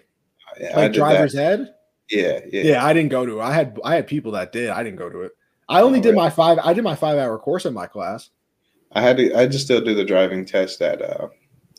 Yeah, 0.59 0.71
I 0.73 0.81
Like 0.83 0.93
driver's 0.93 1.33
that. 1.33 1.59
ed. 1.61 1.73
Yeah, 2.09 2.39
yeah, 2.51 2.61
Yeah, 2.63 2.85
I 2.85 2.91
didn't 2.93 3.11
go 3.11 3.25
to 3.25 3.39
it. 3.39 3.43
I 3.43 3.53
had 3.53 3.79
I 3.85 3.95
had 3.95 4.07
people 4.07 4.31
that 4.33 4.51
did. 4.51 4.69
I 4.69 4.83
didn't 4.83 4.97
go 4.97 5.09
to 5.09 5.21
it. 5.21 5.31
I 5.69 5.81
only 5.81 5.99
Oh, 5.99 6.01
did 6.03 6.09
really? 6.09 6.23
my 6.23 6.29
five. 6.31 6.57
I 6.63 6.73
did 6.73 6.83
my 6.83 6.95
five 6.95 7.17
hour 7.17 7.37
course 7.37 7.65
in 7.65 7.73
my 7.73 7.85
class. 7.87 8.31
I 8.91 9.01
had 9.01 9.17
to. 9.17 9.33
I 9.35 9.45
just 9.47 9.65
still 9.65 9.79
do 9.81 9.93
the 9.93 10.03
driving 10.03 10.43
test 10.43 10.81
at 10.81 11.01
uh, 11.01 11.27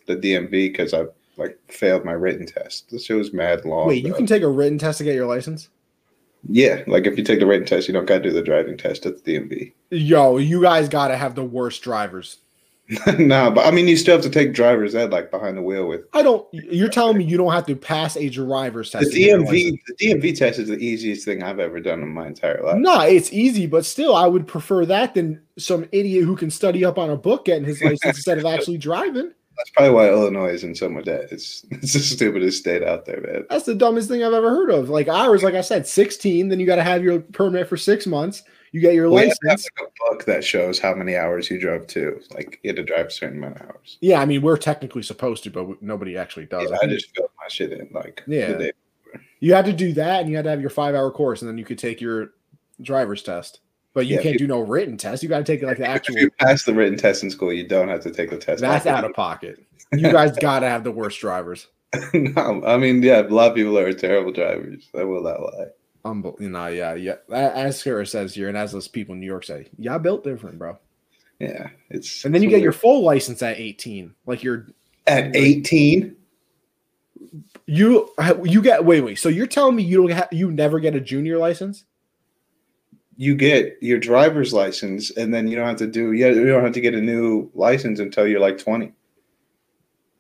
the 0.07 0.17
DMV 0.17 0.51
because 0.51 0.95
I 0.95 1.05
like 1.37 1.59
failed 1.69 2.05
my 2.05 2.13
written 2.13 2.47
test. 2.47 2.91
This 2.91 3.05
shit 3.07 3.17
was 3.17 3.33
mad 3.33 3.65
long. 3.65 3.89
Wait, 3.89 4.05
you 4.07 4.15
can 4.15 4.27
take 4.27 4.43
a 4.43 4.49
written 4.49 4.79
test 4.79 4.99
to 4.99 5.05
get 5.05 5.15
your 5.17 5.27
license? 5.27 5.69
Yeah, 6.49 6.83
like 6.87 7.07
if 7.07 7.19
you 7.19 7.25
take 7.25 7.41
the 7.41 7.47
written 7.47 7.67
test, 7.67 7.87
you 7.87 7.95
don't 7.95 8.07
got 8.07 8.19
to 8.19 8.23
do 8.23 8.33
the 8.33 8.43
driving 8.43 8.77
test 8.77 9.07
at 9.07 9.23
the 9.23 9.35
DMV. 9.35 9.73
Yo, 9.91 10.39
you 10.39 10.63
guys 10.63 10.89
got 10.89 11.09
to 11.09 11.17
have 11.17 11.35
the 11.35 11.45
worst 11.45 11.83
drivers. 11.83 12.39
no, 13.19 13.53
but 13.53 13.65
I 13.67 13.71
mean, 13.71 13.87
you 13.87 13.97
still 13.97 14.17
have 14.17 14.25
to 14.25 14.31
take 14.31 14.53
driver's 14.53 14.97
ed 14.97 15.11
like 15.11 15.31
behind 15.31 15.57
the 15.57 15.63
wheel 15.63 15.87
with 15.87 16.07
I 16.13 16.23
don't. 16.23 16.45
You're 16.53 16.89
telling 16.89 17.19
me 17.19 17.25
you 17.25 17.37
don't 17.37 17.53
have 17.53 17.67
to 17.67 17.77
pass 17.77 18.17
a 18.17 18.29
driver's 18.29 18.91
test? 18.91 19.13
to 19.13 19.17
get 19.17 19.29
your 19.29 19.39
license? 19.41 19.79
DMV. 19.79 19.79
The 19.87 20.07
DMV 20.07 20.37
test 20.37 20.59
is 20.59 20.69
the 20.69 20.79
easiest 20.79 21.25
thing 21.25 21.43
I've 21.43 21.61
ever 21.61 21.79
done 21.79 22.03
in 22.03 22.09
my 22.09 22.27
entire 22.27 22.61
life. 22.65 22.79
Nah, 22.79 23.05
it's 23.05 23.33
easy, 23.33 23.67
but 23.67 23.85
still, 23.85 24.17
I 24.17 24.27
would 24.27 24.49
prefer 24.49 24.85
that 24.87 25.15
than 25.15 25.41
some 25.57 25.89
idiot 25.93 26.25
who 26.25 26.35
can 26.35 26.51
study 26.51 26.85
up 26.85 26.99
on 26.99 27.11
a 27.11 27.17
book 27.17 27.45
getting 27.45 27.65
his 27.65 27.81
license 27.81 28.03
instead 28.17 28.39
of 28.39 28.45
actually 28.45 28.79
driving. 28.79 29.33
That's 29.61 29.71
probably 29.71 29.95
why 29.95 30.09
Illinois 30.09 30.49
is 30.55 30.65
in 30.65 30.75
so 30.75 30.89
much 30.89 31.05
debt. 31.05 31.29
It's 31.31 31.67
it's 31.71 31.93
the 31.93 31.99
stupidest 31.99 32.59
state 32.61 32.83
out 32.83 33.05
there, 33.05 33.21
man. 33.21 33.45
That's 33.51 33.67
the 33.67 33.75
dumbest 33.75 34.09
thing 34.09 34.25
I've 34.25 34.33
ever 34.33 34.49
heard 34.49 34.71
of. 34.71 34.89
Like 34.89 35.07
ours, 35.09 35.43
like 35.43 35.55
I 35.55 35.61
said, 35.61 35.87
16. 35.87 36.49
Then 36.49 36.59
you 36.59 36.65
got 36.67 36.77
to 36.77 36.83
have 36.83 37.05
your 37.05 37.21
permit 37.21 37.69
for 37.69 37.77
six 37.77 38.07
months. 38.07 38.43
You 38.73 38.81
get 38.81 38.95
your 38.95 39.11
We 39.11 39.17
have 39.27 39.31
to 39.31 39.49
have 39.49 39.59
license. 39.59 39.69
like 39.79 39.89
a 39.89 40.11
book 40.11 40.25
that 40.27 40.43
shows 40.45 40.79
how 40.79 40.95
many 40.95 41.17
hours 41.17 41.51
you 41.51 41.61
drove 41.61 41.87
to. 41.89 42.21
Like 42.33 42.59
you 42.63 42.69
had 42.69 42.77
to 42.77 42.85
drive 42.85 43.07
a 43.07 43.11
certain 43.11 43.37
amount 43.39 43.57
of 43.61 43.67
hours. 43.69 43.99
Yeah, 44.01 44.21
I 44.21 44.25
mean, 44.25 44.41
we're 44.43 44.57
technically 44.57 45.03
supposed 45.03 45.43
to, 45.45 45.51
but 45.51 45.83
nobody 45.83 46.17
actually 46.17 46.47
does. 46.47 46.71
Yeah, 46.71 46.77
I 46.81 46.87
I 46.87 46.89
just 46.89 47.15
filled 47.15 47.31
my 47.39 47.49
shit 47.49 47.73
in 47.73 47.89
like 47.93 48.23
Yeah. 48.27 48.53
the 48.53 48.59
day. 48.59 48.73
You 49.41 49.55
had 49.55 49.65
to 49.67 49.73
do 49.73 49.93
that, 49.95 50.21
and 50.21 50.31
you 50.31 50.37
had 50.37 50.45
to 50.45 50.51
have 50.51 50.61
your 50.61 50.71
five 50.71 50.95
hour 50.95 51.11
course, 51.11 51.43
and 51.43 51.49
then 51.51 51.59
you 51.59 51.65
could 51.65 51.79
take 51.79 52.01
your 52.01 52.33
driver's 52.81 53.23
test. 53.23 53.61
But 53.95 54.07
you 54.07 54.17
Yeah, 54.17 54.23
can't 54.23 54.35
if 54.35 54.39
do 54.39 54.47
no 54.47 54.61
written 54.61 54.97
test. 54.97 55.23
You 55.23 55.29
got 55.29 55.39
to 55.39 55.45
take 55.45 55.63
like 55.63 55.79
the 55.79 55.85
If 55.85 55.89
actual. 55.89 56.17
you 56.17 56.31
pass 56.39 56.65
the 56.65 56.75
written 56.75 56.97
test 56.99 57.23
in 57.25 57.31
school, 57.31 57.53
you 57.53 57.67
don't 57.67 57.89
have 57.89 58.03
to 58.03 58.11
take 58.11 58.31
the 58.31 58.39
test. 58.39 58.61
That's 58.61 58.87
out 58.87 59.05
of 59.05 59.15
pocket. 59.15 59.59
You 59.93 60.11
guys 60.11 60.37
got 60.39 60.61
to 60.61 60.69
have 60.69 60.85
the 60.85 60.93
worst 60.93 61.21
drivers. 61.21 61.67
no, 62.15 62.63
I 62.65 62.77
mean, 62.79 63.03
yeah, 63.03 63.23
a 63.23 63.29
lot 63.29 63.51
of 63.51 63.57
people 63.57 63.77
are 63.79 63.93
terrible 63.93 64.33
drivers. 64.33 64.89
I 64.97 65.05
will 65.05 65.23
not 65.23 65.41
lie. 65.43 65.67
Unbel- 66.05 66.41
you 66.41 66.49
know, 66.51 66.67
yeah, 66.69 66.95
yeah. 66.95 67.17
As 67.31 67.81
Sarah 67.81 68.07
says 68.07 68.35
here, 68.35 68.49
and 68.49 68.57
as 68.57 68.73
those 68.73 68.89
people 68.89 69.15
in 69.15 69.21
New 69.21 69.27
York 69.27 69.45
say, 69.45 69.69
y'all 69.77 69.99
built 69.99 70.25
different, 70.25 70.59
bro. 70.59 70.79
Yeah, 71.41 71.69
it's 71.91 72.25
And 72.25 72.35
then 72.35 72.43
you 72.43 72.49
it's 72.49 72.55
get 72.55 72.63
your 72.63 72.73
full 72.73 73.03
license 73.03 73.43
at 73.43 73.59
18. 73.59 74.15
Like 74.27 74.43
you're 74.43 74.69
at 75.07 75.35
eighteen. 75.35 76.17
you 77.67 78.11
you 78.45 78.63
get 78.63 78.85
wait 78.85 79.01
wait. 79.03 79.19
So 79.19 79.29
you're 79.29 79.47
telling 79.47 79.77
me 79.77 79.83
you 79.83 79.99
don't 79.99 80.11
have 80.11 80.29
you 80.33 80.51
never 80.51 80.81
get 80.81 80.95
a 80.95 81.01
junior 81.01 81.39
license? 81.39 81.85
You 83.21 83.35
get 83.35 83.77
your 83.83 83.99
driver's 83.99 84.55
license, 84.55 85.11
and 85.11 85.35
then 85.35 85.47
you 85.47 85.55
don't 85.55 85.67
have 85.69 85.77
to 85.77 85.87
do. 85.87 86.13
Yeah, 86.13 86.29
you 86.29 86.47
don't 86.47 86.65
have 86.65 86.73
to 86.73 86.81
get 86.81 86.95
a 86.95 87.01
new 87.03 87.51
license 87.53 88.01
until 88.01 88.27
you're 88.27 88.41
like 88.41 88.57
twenty. 88.57 88.95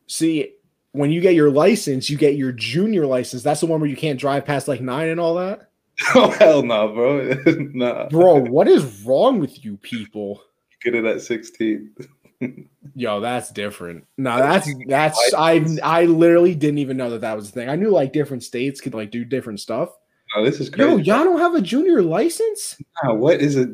See, 0.06 0.56
when 0.92 1.10
you 1.10 1.22
get 1.22 1.34
your 1.34 1.50
license, 1.50 2.10
you 2.10 2.18
get 2.18 2.34
your 2.36 2.52
junior 2.52 3.06
license. 3.06 3.42
That's 3.42 3.60
the 3.60 3.66
one 3.66 3.80
where 3.80 3.88
you 3.88 3.96
can't 3.96 4.20
drive 4.20 4.44
past 4.44 4.68
like 4.68 4.82
nine 4.82 5.08
and 5.08 5.18
all 5.18 5.36
that. 5.36 5.70
Oh 6.14 6.30
hell 6.30 6.62
no, 6.62 6.88
bro. 6.94 7.34
no, 7.72 8.08
Bro, 8.10 8.46
what 8.50 8.66
is 8.68 9.02
wrong 9.04 9.38
with 9.38 9.64
you 9.64 9.76
people? 9.78 10.42
get 10.82 10.94
it 10.94 11.04
at 11.04 11.22
sixteen. 11.22 11.94
Yo, 12.94 13.20
that's 13.20 13.50
different. 13.50 14.06
No, 14.16 14.38
that's 14.38 14.68
that's 14.88 15.34
I 15.36 15.64
I 15.82 16.04
literally 16.04 16.54
didn't 16.54 16.78
even 16.78 16.96
know 16.96 17.10
that 17.10 17.20
that 17.20 17.36
was 17.36 17.48
a 17.48 17.52
thing. 17.52 17.68
I 17.68 17.76
knew 17.76 17.90
like 17.90 18.12
different 18.12 18.42
states 18.42 18.80
could 18.80 18.94
like 18.94 19.10
do 19.10 19.24
different 19.24 19.60
stuff. 19.60 19.90
Oh, 20.34 20.44
this 20.44 20.60
is 20.60 20.70
Yo, 20.76 20.96
y'all 20.96 21.24
don't 21.24 21.40
have 21.40 21.54
a 21.54 21.60
junior 21.60 22.02
license? 22.02 22.80
Nah, 23.02 23.14
what 23.14 23.40
is 23.40 23.56
it? 23.56 23.70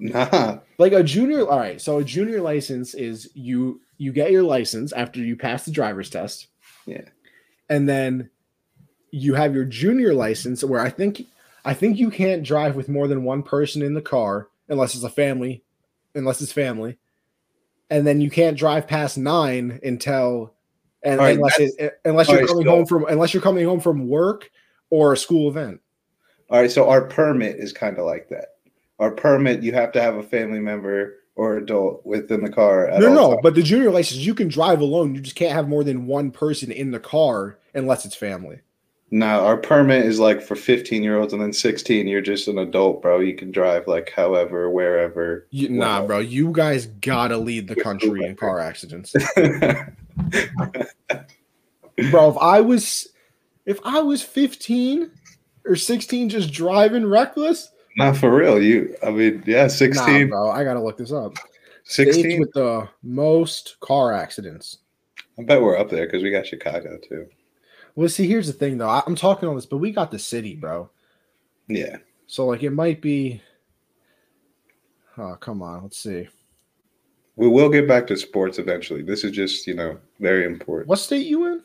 Nah. 0.00 0.58
Like 0.78 0.92
a 0.92 1.04
junior, 1.04 1.48
all 1.48 1.58
right. 1.58 1.80
So 1.80 1.98
a 1.98 2.04
junior 2.04 2.40
license 2.40 2.94
is 2.94 3.30
you 3.34 3.80
you 3.96 4.12
get 4.12 4.32
your 4.32 4.42
license 4.42 4.92
after 4.92 5.20
you 5.20 5.36
pass 5.36 5.64
the 5.64 5.70
driver's 5.70 6.10
test. 6.10 6.48
Yeah. 6.84 7.04
And 7.68 7.88
then 7.88 8.30
you 9.10 9.34
have 9.34 9.54
your 9.54 9.64
junior 9.64 10.12
license 10.12 10.64
where 10.64 10.80
I 10.80 10.90
think 10.90 11.26
I 11.64 11.74
think 11.74 11.98
you 11.98 12.10
can't 12.10 12.42
drive 12.42 12.74
with 12.74 12.88
more 12.88 13.06
than 13.06 13.24
one 13.24 13.42
person 13.42 13.82
in 13.82 13.94
the 13.94 14.02
car 14.02 14.48
unless 14.68 14.94
it's 14.94 15.04
a 15.04 15.08
family, 15.08 15.62
unless 16.14 16.42
it's 16.42 16.52
family. 16.52 16.98
And 17.88 18.06
then 18.06 18.20
you 18.20 18.30
can't 18.30 18.58
drive 18.58 18.88
past 18.88 19.16
nine 19.16 19.78
until 19.84 20.54
and 21.02 21.20
right, 21.20 21.36
unless 21.36 21.60
it, 21.60 22.00
unless 22.04 22.28
you're 22.28 22.40
right, 22.40 22.48
coming 22.48 22.64
so- 22.64 22.70
home 22.70 22.86
from 22.86 23.04
unless 23.06 23.32
you're 23.32 23.42
coming 23.42 23.64
home 23.64 23.80
from 23.80 24.08
work 24.08 24.50
or 24.90 25.12
a 25.12 25.16
school 25.16 25.48
event. 25.48 25.80
All 26.54 26.60
right, 26.60 26.70
so 26.70 26.88
our 26.88 27.02
permit 27.02 27.56
is 27.56 27.72
kind 27.72 27.98
of 27.98 28.06
like 28.06 28.28
that. 28.28 28.58
Our 29.00 29.10
permit, 29.10 29.64
you 29.64 29.72
have 29.72 29.90
to 29.90 30.00
have 30.00 30.14
a 30.14 30.22
family 30.22 30.60
member 30.60 31.16
or 31.34 31.56
adult 31.56 32.06
within 32.06 32.44
the 32.44 32.48
car. 32.48 32.86
At 32.86 33.00
No, 33.00 33.12
no, 33.12 33.30
times. 33.30 33.40
but 33.42 33.56
the 33.56 33.62
junior 33.64 33.90
license, 33.90 34.20
you 34.20 34.36
can 34.36 34.46
drive 34.46 34.80
alone. 34.80 35.16
You 35.16 35.20
just 35.20 35.34
can't 35.34 35.50
have 35.50 35.66
more 35.66 35.82
than 35.82 36.06
one 36.06 36.30
person 36.30 36.70
in 36.70 36.92
the 36.92 37.00
car 37.00 37.58
unless 37.74 38.04
it's 38.06 38.14
family. 38.14 38.60
No, 39.10 39.44
our 39.44 39.56
permit 39.56 40.06
is 40.06 40.20
like 40.20 40.40
for 40.40 40.54
15 40.54 41.02
year 41.02 41.18
olds 41.18 41.32
and 41.32 41.42
then 41.42 41.52
16, 41.52 42.06
you're 42.06 42.20
just 42.20 42.46
an 42.46 42.58
adult, 42.58 43.02
bro. 43.02 43.18
You 43.18 43.34
can 43.34 43.50
drive 43.50 43.88
like 43.88 44.12
however, 44.14 44.70
wherever. 44.70 45.48
You, 45.50 45.70
nah, 45.70 46.06
bro, 46.06 46.20
you 46.20 46.52
guys 46.52 46.86
gotta 46.86 47.36
lead 47.36 47.66
the 47.66 47.74
country 47.74 48.24
in 48.24 48.36
car 48.36 48.60
accidents, 48.60 49.12
bro. 49.34 49.90
If 51.96 52.38
I 52.40 52.60
was, 52.60 53.08
if 53.66 53.80
I 53.84 54.02
was 54.02 54.22
fifteen 54.22 55.10
or 55.66 55.76
sixteen, 55.76 56.28
just 56.28 56.52
driving 56.52 57.06
reckless, 57.06 57.70
Not 57.96 58.16
for 58.16 58.34
real. 58.34 58.62
You, 58.62 58.96
I 59.02 59.10
mean, 59.10 59.42
yeah, 59.46 59.62
nah, 59.62 59.68
16. 59.68 60.28
bro, 60.28 60.50
I 60.50 60.64
gotta 60.64 60.82
look 60.82 60.98
this 60.98 61.12
up. 61.12 61.36
16. 61.84 62.40
with 62.40 62.52
the 62.52 62.88
most 63.02 63.76
car 63.80 64.12
accidents. 64.12 64.78
I 65.38 65.42
bet 65.42 65.60
we're 65.60 65.78
up 65.78 65.90
there 65.90 66.06
because 66.06 66.22
we 66.22 66.30
got 66.30 66.46
Chicago 66.46 66.98
too. 67.08 67.26
Well, 67.94 68.08
see, 68.08 68.26
here's 68.26 68.46
the 68.46 68.52
thing, 68.52 68.78
though. 68.78 68.88
I, 68.88 69.02
I'm 69.06 69.14
talking 69.14 69.48
on 69.48 69.54
this, 69.54 69.66
but 69.66 69.78
we 69.78 69.92
got 69.92 70.10
the 70.10 70.18
city, 70.18 70.56
bro. 70.56 70.90
Yeah. 71.68 71.96
So 72.26 72.46
like, 72.46 72.62
it 72.62 72.70
might 72.70 73.00
be. 73.00 73.40
Oh, 75.16 75.36
come 75.38 75.62
on. 75.62 75.82
Let's 75.82 75.98
see. 75.98 76.28
We 77.36 77.48
will 77.48 77.68
get 77.68 77.86
back 77.86 78.06
to 78.08 78.16
sports 78.16 78.58
eventually. 78.58 79.02
This 79.02 79.24
is 79.24 79.32
just, 79.32 79.66
you 79.66 79.74
know, 79.74 79.98
very 80.20 80.44
important. 80.44 80.88
What 80.88 80.98
state 80.98 81.26
you 81.26 81.46
in? 81.46 81.62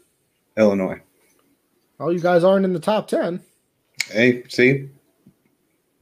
Illinois. 0.58 1.00
Oh, 2.00 2.10
you 2.10 2.20
guys 2.20 2.44
aren't 2.44 2.66
in 2.66 2.74
the 2.74 2.80
top 2.80 3.08
ten. 3.08 3.42
Hey, 4.12 4.44
see? 4.48 4.90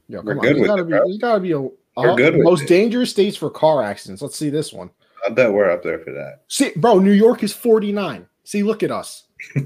Yo, 0.08 0.22
We're 0.22 0.34
good. 0.36 0.56
You 0.56 0.62
with 0.62 0.68
gotta 0.68 0.82
it, 0.82 1.04
be. 1.06 1.12
You 1.12 1.18
gotta 1.18 1.40
be 1.40 1.52
a. 1.52 1.60
We're 1.60 1.72
uh, 1.96 2.14
good 2.14 2.38
most 2.38 2.62
it. 2.62 2.68
dangerous 2.68 3.10
states 3.10 3.36
for 3.36 3.50
car 3.50 3.82
accidents. 3.82 4.22
Let's 4.22 4.36
see 4.36 4.50
this 4.50 4.72
one. 4.72 4.90
I 5.26 5.30
bet 5.30 5.52
we're 5.52 5.70
up 5.70 5.82
there 5.82 5.98
for 5.98 6.12
that. 6.12 6.42
See, 6.48 6.70
bro, 6.76 6.98
New 6.98 7.12
York 7.12 7.42
is 7.42 7.52
49. 7.52 8.26
See, 8.44 8.62
look 8.62 8.82
at 8.82 8.90
us. 8.90 9.24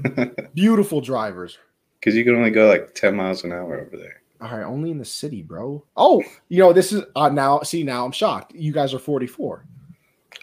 Beautiful 0.55 0.99
drivers. 0.99 1.57
Because 1.99 2.15
you 2.15 2.23
can 2.25 2.35
only 2.35 2.49
go 2.49 2.67
like 2.67 2.93
10 2.95 3.15
miles 3.15 3.43
an 3.43 3.53
hour 3.53 3.79
over 3.79 3.95
there. 3.95 4.21
All 4.41 4.49
right, 4.57 4.65
only 4.65 4.91
in 4.91 4.97
the 4.97 5.05
city, 5.05 5.41
bro. 5.41 5.85
Oh, 5.95 6.21
you 6.49 6.59
know, 6.59 6.73
this 6.73 6.91
is 6.91 7.03
uh, 7.15 7.29
now. 7.29 7.61
See, 7.61 7.83
now 7.83 8.03
I'm 8.03 8.11
shocked. 8.11 8.53
You 8.53 8.73
guys 8.73 8.93
are 8.93 8.99
44. 8.99 9.65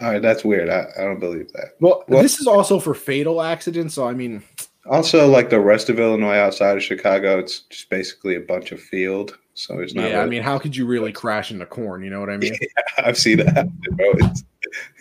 All 0.01 0.11
right, 0.11 0.23
that's 0.23 0.45
weird. 0.45 0.71
I, 0.71 0.87
I 0.99 1.03
don't 1.03 1.21
believe 1.21 1.53
that. 1.53 1.75
Well, 1.81 2.05
Well- 2.09 2.23
this 2.23 2.41
is 2.41 2.47
also 2.47 2.79
for 2.81 2.95
fatal 2.95 3.43
accidents. 3.43 3.95
So, 3.95 4.07
I 4.07 4.15
mean, 4.15 4.43
Also, 4.87 5.29
like 5.29 5.51
the 5.51 5.61
rest 5.61 5.91
of 5.91 6.01
Illinois 6.01 6.37
outside 6.37 6.77
of 6.77 6.83
Chicago, 6.83 7.39
it's 7.39 7.61
just 7.61 7.91
basically 7.91 8.37
a 8.37 8.41
bunch 8.41 8.73
of 8.73 8.81
field. 8.81 9.39
So 9.55 9.79
it's 9.79 9.95
not. 9.95 10.11
yeah, 10.11 10.23
I 10.23 10.27
mean, 10.27 10.43
how 10.43 10.59
could 10.59 10.75
you 10.75 10.87
really 10.87 11.13
crash 11.13 11.51
into 11.51 11.67
corn? 11.67 12.03
You 12.03 12.11
know 12.11 12.21
what 12.21 12.31
I 12.31 12.39
mean? 12.39 12.57
I've 12.99 13.19
seen 13.19 13.41
it 13.41 13.47
happen, 13.49 13.79
bro. 13.91 14.07
It's, 14.15 14.45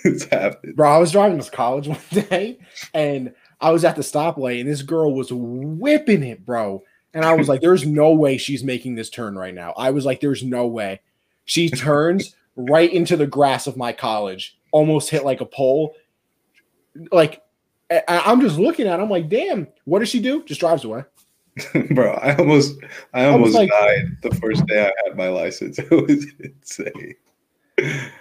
it's 0.03 0.23
happened. 0.25 0.75
Bro, 0.75 0.91
I 0.91 0.97
was 0.97 1.11
driving 1.11 1.39
to 1.39 1.51
college 1.51 1.87
one 1.89 1.99
day 2.11 2.59
and 2.93 3.33
I 3.61 3.71
was 3.71 3.85
at 3.85 3.95
the 3.95 4.01
stoplight 4.01 4.59
and 4.59 4.69
this 4.69 4.81
girl 4.81 5.13
was 5.13 5.31
whipping 5.31 6.23
it, 6.23 6.45
bro. 6.45 6.83
And 7.13 7.25
I 7.25 7.33
was 7.33 7.47
like, 7.47 7.61
there's 7.61 7.85
no 7.85 8.13
way 8.13 8.37
she's 8.37 8.63
making 8.63 8.95
this 8.95 9.09
turn 9.09 9.35
right 9.35 9.53
now. 9.53 9.73
I 9.75 9.91
was 9.91 10.05
like, 10.05 10.19
there's 10.19 10.43
no 10.43 10.67
way. 10.67 11.01
She 11.45 11.69
turns 11.69 12.35
right 12.55 12.91
into 12.91 13.17
the 13.17 13.25
grass 13.25 13.65
of 13.65 13.77
my 13.77 13.93
college, 13.93 14.57
almost 14.71 15.09
hit 15.09 15.25
like 15.25 15.41
a 15.41 15.45
pole. 15.45 15.95
Like, 17.11 17.41
I- 17.91 18.03
I'm 18.07 18.41
just 18.41 18.57
looking 18.59 18.87
at 18.87 18.99
it. 18.99 19.03
I'm 19.03 19.09
like, 19.09 19.29
damn, 19.29 19.67
what 19.85 19.99
does 19.99 20.09
she 20.09 20.19
do? 20.19 20.43
Just 20.43 20.59
drives 20.59 20.83
away. 20.83 21.03
bro, 21.91 22.13
I 22.13 22.35
almost, 22.35 22.77
I 23.13 23.25
almost 23.25 23.53
like- 23.55 23.69
died 23.69 24.17
the 24.21 24.33
first 24.35 24.65
day 24.67 24.85
I 24.85 24.91
had 25.07 25.17
my 25.17 25.29
license. 25.29 25.77
It 25.79 25.91
was 25.91 26.25
insane. 26.39 27.15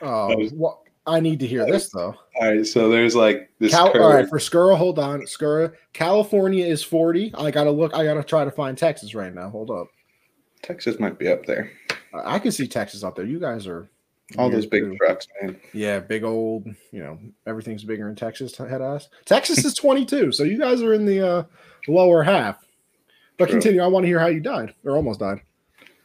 Oh, 0.02 0.28
That 0.28 0.38
was- 0.38 0.52
what? 0.52 0.78
I 1.06 1.20
need 1.20 1.40
to 1.40 1.46
hear 1.46 1.64
this 1.64 1.88
though. 1.88 2.14
All 2.38 2.48
right, 2.54 2.66
so 2.66 2.90
there's 2.90 3.16
like 3.16 3.50
this. 3.58 3.72
Cal- 3.72 3.90
all 3.98 4.12
right, 4.12 4.28
for 4.28 4.38
Skura, 4.38 4.76
hold 4.76 4.98
on. 4.98 5.22
Skura, 5.22 5.72
California 5.94 6.66
is 6.66 6.82
40. 6.82 7.32
I 7.34 7.50
gotta 7.50 7.70
look. 7.70 7.94
I 7.94 8.04
gotta 8.04 8.22
try 8.22 8.44
to 8.44 8.50
find 8.50 8.76
Texas 8.76 9.14
right 9.14 9.34
now. 9.34 9.48
Hold 9.48 9.70
up. 9.70 9.86
Texas 10.62 11.00
might 11.00 11.18
be 11.18 11.28
up 11.28 11.46
there. 11.46 11.72
I 12.12 12.34
I 12.34 12.38
can 12.38 12.52
see 12.52 12.68
Texas 12.68 13.02
up 13.04 13.16
there. 13.16 13.24
You 13.24 13.40
guys 13.40 13.66
are 13.66 13.88
All 14.37 14.51
those 14.51 14.66
big 14.66 14.85
too. 14.85 14.97
trucks, 14.99 15.26
man. 15.41 15.59
Yeah, 15.72 16.01
big 16.01 16.22
old. 16.22 16.66
You 16.93 17.01
know, 17.01 17.18
everything's 17.47 17.85
bigger 17.85 18.09
in 18.09 18.14
Texas. 18.14 18.55
Head 18.57 18.83
ass. 18.83 19.09
Texas 19.24 19.64
is 19.64 19.72
22, 19.74 20.33
so 20.33 20.43
you 20.43 20.59
guys 20.59 20.83
are 20.83 20.93
in 20.93 21.07
the 21.07 21.26
uh, 21.26 21.43
lower 21.87 22.22
half. 22.22 22.62
But 23.39 23.47
True. 23.47 23.55
continue. 23.55 23.81
I 23.81 23.87
want 23.87 24.05
to 24.05 24.09
hear 24.09 24.18
how 24.18 24.26
you 24.26 24.41
died 24.41 24.74
or 24.85 24.97
almost 24.97 25.20
died. 25.20 25.41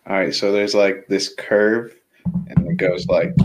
All 0.08 0.16
right, 0.16 0.34
so 0.34 0.52
there's 0.52 0.76
like 0.76 1.08
this 1.08 1.34
curve, 1.36 1.94
and 2.48 2.68
it 2.68 2.78
goes 2.78 3.08
like 3.08 3.36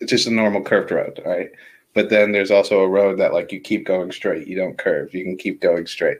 it's 0.00 0.10
just 0.10 0.26
a 0.26 0.32
normal 0.32 0.62
curved 0.62 0.90
road, 0.90 1.20
right? 1.24 1.50
But 1.94 2.10
then 2.10 2.32
there's 2.32 2.50
also 2.50 2.80
a 2.80 2.88
road 2.88 3.18
that 3.18 3.32
like 3.32 3.50
you 3.50 3.60
keep 3.60 3.86
going 3.86 4.12
straight. 4.12 4.46
You 4.46 4.56
don't 4.56 4.78
curve. 4.78 5.14
You 5.14 5.24
can 5.24 5.36
keep 5.36 5.60
going 5.60 5.86
straight. 5.86 6.18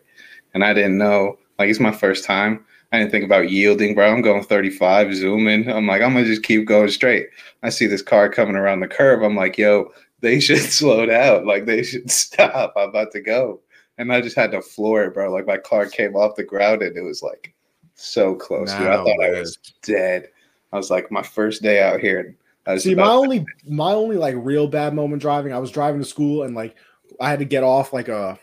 And 0.55 0.65
I 0.65 0.75
didn't 0.75 0.99
know. 0.99 1.39
Like 1.59 1.69
it's 1.69 1.81
my 1.81 1.93
first 1.93 2.25
time. 2.25 2.65
I 2.93 2.99
didn't 2.99 3.11
think 3.11 3.25
about 3.25 3.51
yielding, 3.51 3.95
bro. 3.95 4.11
I'm 4.11 4.23
going 4.23 4.43
35, 4.43 5.15
zooming. 5.15 5.71
I'm 5.71 5.87
like, 5.87 6.01
I'm 6.03 6.15
gonna 6.15 6.25
just 6.25 6.43
keep 6.43 6.67
going 6.67 6.89
straight. 6.89 7.29
I 7.63 7.69
see 7.69 7.87
this 7.87 8.03
car 8.03 8.29
coming 8.31 8.57
around 8.57 8.81
the 8.81 8.89
curve. 8.89 9.23
I'm 9.23 9.37
like, 9.37 9.59
yo, 9.59 9.93
they 10.21 10.41
should 10.41 10.59
slow 10.61 11.07
down. 11.07 11.47
Like 11.47 11.67
they 11.67 11.83
should 11.83 12.11
stop. 12.11 12.73
I'm 12.77 12.89
about 12.91 13.13
to 13.13 13.21
go. 13.21 13.61
And 13.99 14.13
I 14.13 14.21
just 14.21 14.37
had 14.37 14.53
to 14.53 14.63
floor 14.63 15.05
it, 15.05 15.15
bro. 15.15 15.31
Like 15.33 15.47
my 15.47 15.59
car 15.59 15.87
came 15.87 16.15
off 16.17 16.37
the 16.37 16.45
ground 16.45 16.83
and 16.83 16.97
it 16.97 17.03
was 17.03 17.23
like 17.23 17.53
so 17.95 18.35
close. 18.35 18.71
dude. 18.73 18.83
I 18.87 18.97
Now, 18.97 19.05
thought 19.05 19.25
I 19.25 19.31
was 19.41 19.59
dead. 19.83 20.29
I 20.73 20.77
was 20.77 20.91
like, 20.91 21.11
my 21.11 21.23
first 21.23 21.63
day 21.63 21.83
out 21.83 22.01
here. 22.01 22.21
And 22.21 22.35
I 22.67 22.75
was 22.75 22.85
See, 22.85 22.95
my 22.95 23.09
only 23.09 23.45
my 23.67 23.93
only 23.93 24.17
like 24.17 24.35
real 24.39 24.69
bad 24.69 24.95
moment 24.95 25.21
driving. 25.21 25.53
I 25.53 25.59
was 25.59 25.71
driving 25.71 26.01
to 26.01 26.07
school 26.07 26.45
and 26.45 26.55
like 26.55 26.77
I 27.21 27.29
had 27.31 27.41
to 27.41 27.45
get 27.45 27.65
off 27.65 27.93
like 27.93 28.09
a 28.09 28.39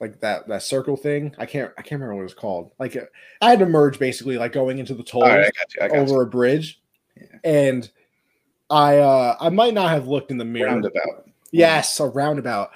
like 0.00 0.18
that 0.20 0.48
that 0.48 0.62
circle 0.62 0.96
thing. 0.96 1.34
I 1.38 1.46
can't 1.46 1.70
I 1.78 1.82
can't 1.82 2.00
remember 2.00 2.14
what 2.16 2.20
it 2.22 2.24
was 2.24 2.34
called. 2.34 2.72
Like 2.78 2.96
uh, 2.96 3.00
I 3.40 3.50
had 3.50 3.58
to 3.58 3.66
merge 3.66 3.98
basically 3.98 4.38
like 4.38 4.52
going 4.52 4.78
into 4.78 4.94
the 4.94 5.02
toll 5.02 5.22
right, 5.22 5.52
got 5.78 5.92
you. 5.92 5.98
Over 5.98 6.22
a 6.22 6.26
bridge, 6.26 6.80
Yeah. 7.16 7.26
and 7.44 7.90
I 8.70 8.98
uh 8.98 9.36
I 9.40 9.48
might 9.50 9.74
not 9.74 9.90
have 9.90 10.08
looked 10.08 10.30
in 10.30 10.38
the 10.38 10.44
mirror. 10.44 10.68
Roundabout. 10.70 11.28
Yes, 11.52 11.98
a 12.00 12.06
roundabout. 12.06 12.70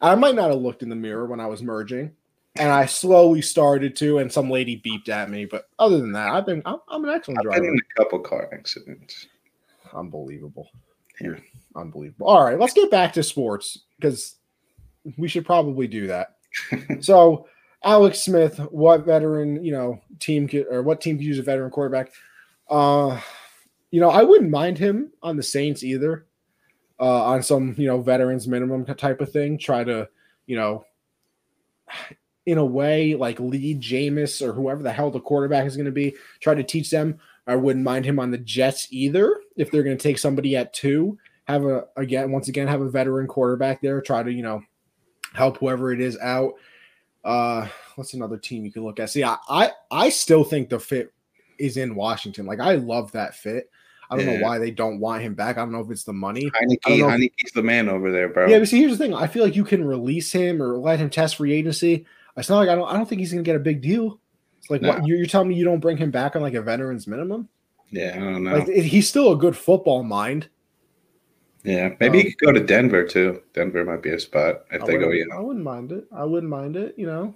I 0.00 0.14
might 0.14 0.34
not 0.34 0.50
have 0.50 0.60
looked 0.60 0.82
in 0.82 0.88
the 0.88 0.96
mirror 0.96 1.26
when 1.26 1.40
I 1.40 1.46
was 1.46 1.62
merging, 1.62 2.10
and 2.56 2.70
I 2.70 2.86
slowly 2.86 3.42
started 3.42 3.94
to, 3.96 4.18
and 4.18 4.32
some 4.32 4.48
lady 4.50 4.80
beeped 4.84 5.08
at 5.08 5.28
me. 5.30 5.44
But 5.44 5.68
other 5.78 6.00
than 6.00 6.12
that, 6.12 6.28
I've 6.32 6.46
been 6.46 6.62
I'm, 6.64 6.78
I'm 6.88 7.04
an 7.04 7.10
excellent 7.10 7.38
I've 7.40 7.44
been 7.44 7.62
driver. 7.62 7.72
in 7.74 7.78
a 7.78 8.02
couple 8.02 8.18
car 8.20 8.48
accidents. 8.52 9.26
Unbelievable. 9.92 10.70
Yeah. 11.20 11.34
Unbelievable. 11.76 12.26
All 12.26 12.44
right, 12.44 12.58
let's 12.58 12.72
get 12.72 12.90
back 12.90 13.12
to 13.14 13.22
sports 13.22 13.78
because 14.00 14.36
we 15.16 15.28
should 15.28 15.44
probably 15.44 15.86
do 15.86 16.06
that. 16.06 16.36
so, 17.00 17.46
Alex 17.84 18.20
Smith, 18.20 18.58
what 18.70 19.04
veteran, 19.04 19.64
you 19.64 19.72
know, 19.72 20.00
team 20.18 20.46
could, 20.46 20.66
or 20.70 20.82
what 20.82 21.00
team 21.00 21.16
could 21.16 21.26
use 21.26 21.38
a 21.38 21.42
veteran 21.42 21.70
quarterback? 21.70 22.12
Uh, 22.70 23.20
you 23.90 24.00
know, 24.00 24.10
I 24.10 24.22
wouldn't 24.22 24.50
mind 24.50 24.78
him 24.78 25.12
on 25.22 25.36
the 25.36 25.42
Saints 25.42 25.82
either. 25.82 26.26
Uh, 27.00 27.24
on 27.24 27.42
some, 27.42 27.74
you 27.76 27.86
know, 27.86 28.00
veterans 28.00 28.46
minimum 28.46 28.84
type 28.84 29.20
of 29.20 29.32
thing. 29.32 29.58
Try 29.58 29.82
to, 29.82 30.08
you 30.46 30.56
know, 30.56 30.84
in 32.46 32.58
a 32.58 32.64
way, 32.64 33.14
like 33.14 33.40
lead 33.40 33.80
Jameis 33.80 34.40
or 34.40 34.52
whoever 34.52 34.82
the 34.82 34.92
hell 34.92 35.10
the 35.10 35.20
quarterback 35.20 35.66
is 35.66 35.76
going 35.76 35.86
to 35.86 35.92
be. 35.92 36.14
Try 36.40 36.54
to 36.54 36.62
teach 36.62 36.90
them. 36.90 37.18
I 37.46 37.56
wouldn't 37.56 37.84
mind 37.84 38.04
him 38.04 38.20
on 38.20 38.30
the 38.30 38.38
Jets 38.38 38.88
either 38.90 39.40
if 39.56 39.70
they're 39.70 39.82
going 39.82 39.96
to 39.96 40.02
take 40.02 40.18
somebody 40.18 40.56
at 40.56 40.72
two. 40.72 41.18
Have 41.44 41.64
a 41.64 41.86
again, 41.96 42.30
once 42.30 42.48
again, 42.48 42.68
have 42.68 42.80
a 42.80 42.88
veteran 42.88 43.26
quarterback 43.26 43.82
there. 43.82 44.00
Try 44.00 44.22
to 44.22 44.32
you 44.32 44.42
know 44.42 44.62
help 45.34 45.58
whoever 45.58 45.92
it 45.92 46.00
is 46.00 46.18
out. 46.18 46.54
Uh, 47.24 47.68
what's 47.96 48.14
another 48.14 48.36
team 48.36 48.64
you 48.64 48.72
can 48.72 48.84
look 48.84 48.98
at? 49.00 49.10
See, 49.10 49.22
I 49.24 49.36
I, 49.48 49.70
I 49.90 50.08
still 50.08 50.44
think 50.44 50.68
the 50.68 50.78
fit 50.80 51.12
is 51.58 51.76
in 51.76 51.94
Washington. 51.94 52.46
Like 52.46 52.60
I 52.60 52.74
love 52.74 53.12
that 53.12 53.34
fit. 53.34 53.70
I 54.10 54.16
don't 54.16 54.26
Yeah. 54.26 54.38
know 54.38 54.42
why 54.44 54.58
they 54.58 54.70
don't 54.70 55.00
want 55.00 55.22
him 55.22 55.34
back. 55.34 55.56
I 55.56 55.60
don't 55.60 55.72
know 55.72 55.80
if 55.80 55.90
it's 55.90 56.04
the 56.04 56.12
money. 56.12 56.50
Heineke, 56.50 57.00
Heineke's 57.00 57.52
the 57.54 57.62
man 57.62 57.88
over 57.88 58.10
there, 58.12 58.28
bro. 58.28 58.46
Yeah, 58.48 58.58
but 58.58 58.68
see, 58.68 58.78
here's 58.78 58.92
the 58.92 58.98
thing. 58.98 59.14
I 59.14 59.26
feel 59.26 59.42
like 59.42 59.56
you 59.56 59.64
can 59.64 59.84
release 59.84 60.30
him 60.32 60.62
or 60.62 60.76
let 60.76 60.98
him 60.98 61.08
test 61.08 61.36
free 61.36 61.52
agency. 61.52 62.04
It's 62.36 62.48
not 62.50 62.58
like 62.58 62.68
I 62.68 62.74
don't. 62.74 62.88
I 62.88 62.94
don't 62.94 63.08
think 63.08 63.20
he's 63.20 63.32
going 63.32 63.44
to 63.44 63.48
get 63.48 63.56
a 63.56 63.60
big 63.60 63.80
deal. 63.80 64.18
It's 64.58 64.70
like 64.70 64.82
what 64.82 65.06
you're, 65.06 65.16
you're 65.18 65.26
telling 65.26 65.48
me 65.48 65.54
you 65.54 65.64
don't 65.64 65.80
bring 65.80 65.96
him 65.96 66.10
back 66.10 66.36
on 66.36 66.42
like 66.42 66.54
a 66.54 66.62
veteran's 66.62 67.06
minimum. 67.06 67.48
Yeah, 67.90 68.12
I 68.16 68.18
don't 68.20 68.44
know. 68.44 68.58
Like 68.58 68.68
he's 68.68 69.08
still 69.08 69.32
a 69.32 69.36
good 69.36 69.56
football 69.56 70.02
mind. 70.02 70.48
Yeah, 71.64 71.90
maybe 72.00 72.18
um, 72.18 72.24
he 72.24 72.32
could 72.32 72.46
go 72.46 72.52
to 72.52 72.60
Denver 72.64 73.04
too. 73.06 73.40
Denver 73.54 73.84
might 73.84 74.02
be 74.02 74.10
a 74.10 74.18
spot 74.18 74.64
if 74.72 74.82
I 74.82 74.86
they 74.86 74.92
go. 74.98 75.06
wouldn't- 75.08 75.28
Yeah, 75.30 75.36
I 75.36 75.40
wouldn't 75.40 75.64
mind 75.64 75.92
it. 75.92 76.06
I 76.12 76.24
wouldn't 76.24 76.50
mind 76.50 76.76
it. 76.76 76.94
You 76.96 77.06
know, 77.06 77.34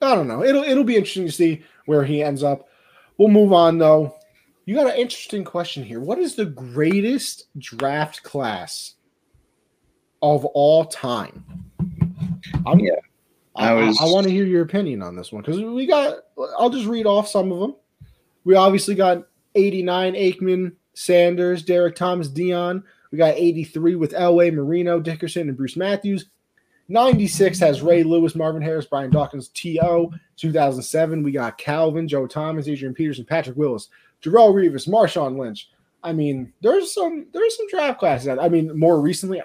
I 0.00 0.14
don't 0.14 0.28
know. 0.28 0.42
It'll 0.42 0.62
it'll 0.64 0.84
be 0.84 0.96
interesting 0.96 1.26
to 1.26 1.32
see 1.32 1.62
where 1.86 2.04
he 2.04 2.22
ends 2.22 2.42
up. 2.42 2.68
We'll 3.18 3.28
move 3.28 3.52
on 3.52 3.78
though. 3.78 4.14
You 4.64 4.74
got 4.74 4.86
an 4.92 4.96
interesting 5.00 5.44
question 5.44 5.82
here. 5.82 6.00
What 6.00 6.18
is 6.18 6.34
the 6.34 6.44
greatest 6.46 7.44
draft 7.58 8.22
class 8.22 8.94
of 10.22 10.44
all 10.46 10.84
time? 10.84 11.44
I'm, 12.66 12.78
Yeah, 12.80 12.92
I, 13.56 13.70
I 13.70 13.74
was- 13.74 13.98
I, 14.00 14.04
want 14.06 14.26
to 14.26 14.32
hear 14.32 14.44
your 14.44 14.62
opinion 14.62 15.02
on 15.02 15.16
this 15.16 15.32
one 15.32 15.42
because 15.42 15.60
we 15.60 15.86
got. 15.86 16.18
I'll 16.58 16.70
just 16.70 16.86
read 16.86 17.06
off 17.06 17.28
some 17.28 17.52
of 17.52 17.60
them. 17.60 17.76
We 18.44 18.54
obviously 18.54 18.94
got 18.94 19.26
89 19.54 20.14
Aikman, 20.14 20.72
Sanders, 20.94 21.62
Derrick 21.62 21.96
Thomas, 21.96 22.28
Deion. 22.28 22.82
We 23.10 23.18
got 23.18 23.34
83 23.34 23.94
with 23.96 24.12
Elway, 24.12 24.52
Marino, 24.52 25.00
Dickerson, 25.00 25.48
and 25.48 25.56
Bruce 25.56 25.76
Matthews. 25.76 26.26
96 26.88 27.58
has 27.60 27.82
Ray 27.82 28.02
Lewis, 28.02 28.34
Marvin 28.34 28.62
Harris, 28.62 28.86
Brian 28.86 29.10
Dawkins, 29.10 29.48
T.O. 29.48 30.10
2007, 30.36 31.22
we 31.22 31.32
got 31.32 31.58
Calvin, 31.58 32.08
Joe 32.08 32.26
Thomas, 32.26 32.66
Adrian 32.66 32.94
Peterson, 32.94 33.26
Patrick 33.26 33.56
Willis, 33.56 33.88
Darrelle 34.22 34.54
Revis, 34.54 34.88
Marshawn 34.88 35.38
Lynch. 35.38 35.70
I 36.02 36.12
mean, 36.12 36.52
there's 36.62 36.94
some 36.94 37.26
there's 37.32 37.56
some 37.56 37.68
draft 37.68 37.98
classes. 37.98 38.28
I 38.28 38.48
mean, 38.48 38.78
more 38.78 39.00
recently, 39.00 39.42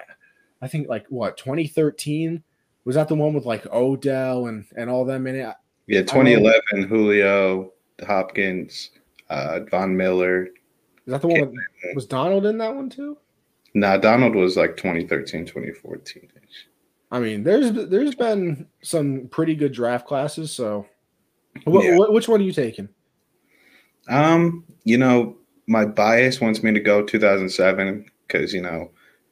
I 0.62 0.68
think 0.68 0.88
like 0.88 1.06
what 1.08 1.36
2013 1.36 2.42
was 2.84 2.94
that 2.94 3.08
the 3.08 3.14
one 3.14 3.34
with 3.34 3.44
like 3.44 3.66
Odell 3.72 4.46
and 4.46 4.64
and 4.76 4.88
all 4.88 5.04
them 5.04 5.26
in 5.26 5.36
it. 5.36 5.54
yeah. 5.86 6.02
2011, 6.02 6.88
Julio, 6.88 7.72
Hopkins, 8.06 8.90
uh, 9.30 9.60
Von 9.70 9.96
Miller. 9.96 10.46
Is 10.46 11.12
that 11.12 11.20
the 11.20 11.28
one 11.28 11.40
with, 11.40 11.94
was 11.94 12.06
Donald 12.06 12.46
in 12.46 12.56
that 12.58 12.74
one 12.74 12.88
too? 12.88 13.18
Nah, 13.74 13.96
Donald 13.96 14.34
was 14.34 14.56
like 14.56 14.76
2013, 14.76 15.46
2014. 15.46 16.30
I 17.10 17.20
mean, 17.20 17.44
there's 17.44 17.72
there's 17.72 18.14
been 18.14 18.66
some 18.82 19.28
pretty 19.28 19.54
good 19.54 19.72
draft 19.72 20.06
classes. 20.06 20.50
So, 20.50 20.86
what, 21.64 21.84
Yeah. 21.84 21.96
what, 21.96 22.12
which 22.12 22.28
one 22.28 22.40
are 22.40 22.44
you 22.44 22.52
taking? 22.52 22.88
Um, 24.08 24.64
you 24.84 24.98
know, 24.98 25.36
my 25.66 25.84
bias 25.84 26.40
wants 26.40 26.62
me 26.62 26.72
to 26.72 26.80
go 26.80 27.02
2007 27.02 28.04
because 28.26 28.52
you 28.52 28.62
know, 28.62 28.90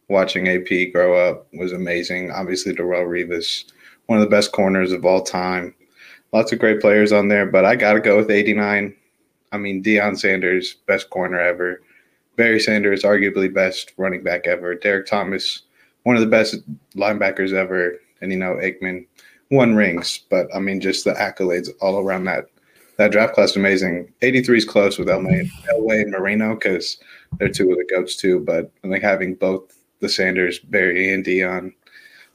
watching 0.08 0.48
AP 0.48 0.92
grow 0.92 1.16
up 1.28 1.46
was 1.54 1.72
amazing. 1.72 2.30
Obviously, 2.30 2.72
Darrelle 2.72 3.06
Revis, 3.06 3.64
one 4.06 4.18
of 4.18 4.24
the 4.24 4.30
best 4.30 4.52
corners 4.52 4.92
of 4.92 5.04
all 5.04 5.22
time. 5.22 5.74
Lots 6.32 6.52
of 6.52 6.58
great 6.58 6.80
players 6.80 7.12
on 7.12 7.28
there, 7.28 7.46
but 7.46 7.64
I 7.64 7.76
got 7.76 7.92
to 7.94 8.00
go 8.00 8.16
with 8.16 8.30
89. 8.30 8.94
I 9.52 9.58
mean, 9.58 9.82
Deion 9.82 10.18
Sanders, 10.18 10.74
best 10.86 11.10
corner 11.10 11.38
ever. 11.38 11.82
Barry 12.36 12.60
Sanders, 12.60 13.02
arguably 13.02 13.52
best 13.52 13.92
running 13.96 14.22
back 14.22 14.46
ever. 14.46 14.74
Derrick 14.74 15.06
Thomas, 15.06 15.62
one 16.04 16.16
of 16.16 16.22
the 16.22 16.28
best 16.28 16.56
linebackers 16.94 17.52
ever. 17.52 17.98
And 18.20 18.32
you 18.32 18.38
know, 18.38 18.54
Aikman 18.54 19.06
won 19.50 19.74
rings, 19.74 20.20
but 20.30 20.48
I 20.54 20.58
mean, 20.58 20.80
just 20.80 21.04
the 21.04 21.12
accolades 21.12 21.68
all 21.80 21.98
around 21.98 22.24
that 22.24 22.46
that 22.96 23.10
draft 23.10 23.34
class 23.34 23.50
is 23.50 23.56
amazing. 23.56 24.12
83 24.22 24.58
is 24.58 24.64
close 24.64 24.98
with 24.98 25.08
Elway, 25.08 25.48
Elway 25.72 26.02
and 26.02 26.12
Marino 26.12 26.54
because 26.54 26.98
they're 27.38 27.48
two 27.48 27.70
of 27.70 27.78
the 27.78 27.86
goats 27.90 28.16
too. 28.16 28.40
But 28.40 28.70
I 28.84 28.88
think 28.88 29.02
having 29.02 29.34
both 29.34 29.76
the 30.00 30.08
Sanders, 30.08 30.58
Barry, 30.58 31.12
and 31.12 31.24
Deion, 31.24 31.72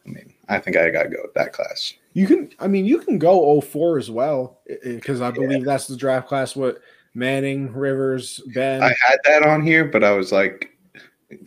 I 0.06 0.10
mean, 0.10 0.34
I 0.50 0.60
think 0.60 0.78
I 0.78 0.90
got 0.90 1.04
to 1.04 1.10
go 1.10 1.22
with 1.22 1.34
that 1.36 1.54
class. 1.54 1.94
You 2.14 2.26
can, 2.26 2.52
I 2.60 2.68
mean, 2.68 2.86
you 2.86 3.00
can 3.00 3.20
go 3.20 3.62
04 3.62 4.00
as 4.00 4.10
well 4.10 4.60
because 4.84 5.22
I 5.22 5.32
believe 5.32 5.64
that's 5.64 5.88
the 5.88 5.98
draft 5.98 6.28
class. 6.28 6.56
What 6.56 6.80
Manning, 7.18 7.74
Rivers, 7.74 8.40
Ben. 8.54 8.84
I 8.84 8.90
had 8.90 9.18
that 9.26 9.44
on 9.44 9.64
here, 9.64 9.84
but 9.86 10.04
I 10.04 10.12
was 10.12 10.32
like, 10.32 10.78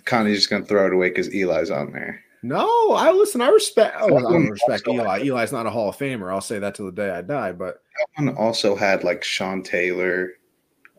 kind 0.04 0.26
of 0.26 0.34
just 0.34 0.50
going 0.50 0.62
to 0.62 0.68
throw 0.68 0.86
it 0.86 0.92
away 0.92 1.10
because 1.10 1.28
Eli's 1.32 1.70
on 1.70 1.92
there. 1.92 2.20
no, 2.42 2.92
I 2.92 3.12
listen. 3.12 3.40
I 3.40 3.48
respect. 3.48 3.96
Oh, 4.00 4.06
I 4.06 4.08
That 4.08 4.14
one 4.14 4.32
don't 4.32 4.50
respect 4.50 4.88
Eli. 4.88 5.20
Eli's 5.20 5.52
not 5.52 5.66
a 5.66 5.70
Hall 5.70 5.88
of 5.90 5.96
Famer. 5.96 6.32
I'll 6.32 6.40
say 6.40 6.58
that 6.58 6.74
till 6.74 6.86
the 6.86 6.92
day 6.92 7.10
I 7.10 7.22
die. 7.22 7.52
But 7.52 7.82
That 8.16 8.24
one 8.24 8.36
also 8.36 8.74
had 8.74 9.04
like 9.04 9.22
Sean 9.22 9.62
Taylor. 9.62 10.32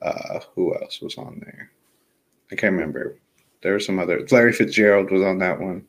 Uh, 0.01 0.39
who 0.55 0.73
else 0.75 1.01
was 1.01 1.17
on 1.17 1.39
there? 1.43 1.69
I 2.51 2.55
can't 2.55 2.73
remember. 2.73 3.19
There 3.61 3.73
were 3.73 3.79
some 3.79 3.99
other. 3.99 4.25
Larry 4.31 4.53
Fitzgerald 4.53 5.11
was 5.11 5.21
on 5.21 5.37
that 5.39 5.59
one. 5.59 5.85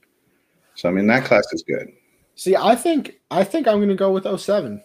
So 0.74 0.88
I 0.88 0.92
mean, 0.92 1.06
that 1.06 1.24
class 1.24 1.46
is 1.52 1.62
good. 1.62 1.92
see, 2.34 2.56
I 2.56 2.74
think 2.74 3.20
I 3.30 3.44
think 3.44 3.68
I'm 3.68 3.76
going 3.78 3.88
to 3.90 3.94
go 3.94 4.10
with 4.10 4.26
07. 4.40 4.82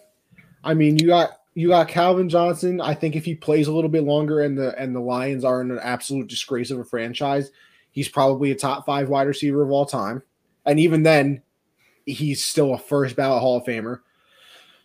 I 0.64 0.74
mean, 0.74 0.98
you 0.98 1.08
got 1.08 1.37
you 1.58 1.68
got 1.68 1.88
Calvin 1.88 2.28
Johnson. 2.28 2.80
I 2.80 2.94
think 2.94 3.16
if 3.16 3.24
he 3.24 3.34
plays 3.34 3.66
a 3.66 3.72
little 3.72 3.90
bit 3.90 4.04
longer 4.04 4.42
and 4.42 4.56
the 4.56 4.78
and 4.80 4.94
the 4.94 5.00
Lions 5.00 5.44
are 5.44 5.60
in 5.60 5.72
an 5.72 5.80
absolute 5.82 6.28
disgrace 6.28 6.70
of 6.70 6.78
a 6.78 6.84
franchise, 6.84 7.50
he's 7.90 8.08
probably 8.08 8.52
a 8.52 8.54
top 8.54 8.86
five 8.86 9.08
wide 9.08 9.26
receiver 9.26 9.62
of 9.62 9.70
all 9.72 9.84
time. 9.84 10.22
And 10.66 10.78
even 10.78 11.02
then, 11.02 11.42
he's 12.06 12.44
still 12.44 12.74
a 12.74 12.78
first 12.78 13.16
ballot 13.16 13.40
Hall 13.40 13.56
of 13.56 13.64
Famer. 13.64 14.00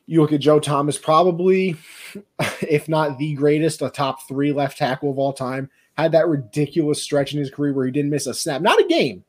You 0.07 0.21
look 0.21 0.33
at 0.33 0.39
Joe 0.39 0.59
Thomas, 0.59 0.97
probably, 0.97 1.75
if 2.61 2.89
not 2.89 3.19
the 3.19 3.35
greatest, 3.35 3.83
a 3.83 3.91
top 3.91 4.27
three 4.27 4.51
left 4.51 4.79
tackle 4.79 5.11
of 5.11 5.19
all 5.19 5.33
time. 5.33 5.69
Had 5.95 6.13
that 6.13 6.27
ridiculous 6.27 7.03
stretch 7.03 7.33
in 7.33 7.39
his 7.39 7.51
career 7.51 7.73
where 7.73 7.85
he 7.85 7.91
didn't 7.91 8.09
miss 8.09 8.25
a 8.25 8.33
snap, 8.33 8.63
not 8.63 8.81
a 8.81 8.87
game, 8.87 9.23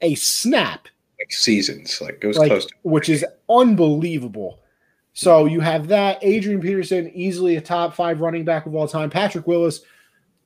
a 0.00 0.16
snap 0.16 0.88
Like 1.20 1.30
seasons, 1.30 2.00
like 2.00 2.18
it 2.22 2.26
was 2.26 2.38
like, 2.38 2.48
close 2.48 2.66
to. 2.66 2.74
which 2.82 3.08
is 3.08 3.24
unbelievable. 3.48 4.58
So 5.14 5.44
you 5.44 5.60
have 5.60 5.88
that 5.88 6.18
Adrian 6.22 6.60
Peterson, 6.60 7.10
easily 7.14 7.56
a 7.56 7.60
top 7.60 7.94
five 7.94 8.20
running 8.20 8.44
back 8.44 8.66
of 8.66 8.74
all 8.74 8.88
time. 8.88 9.10
Patrick 9.10 9.46
Willis, 9.46 9.80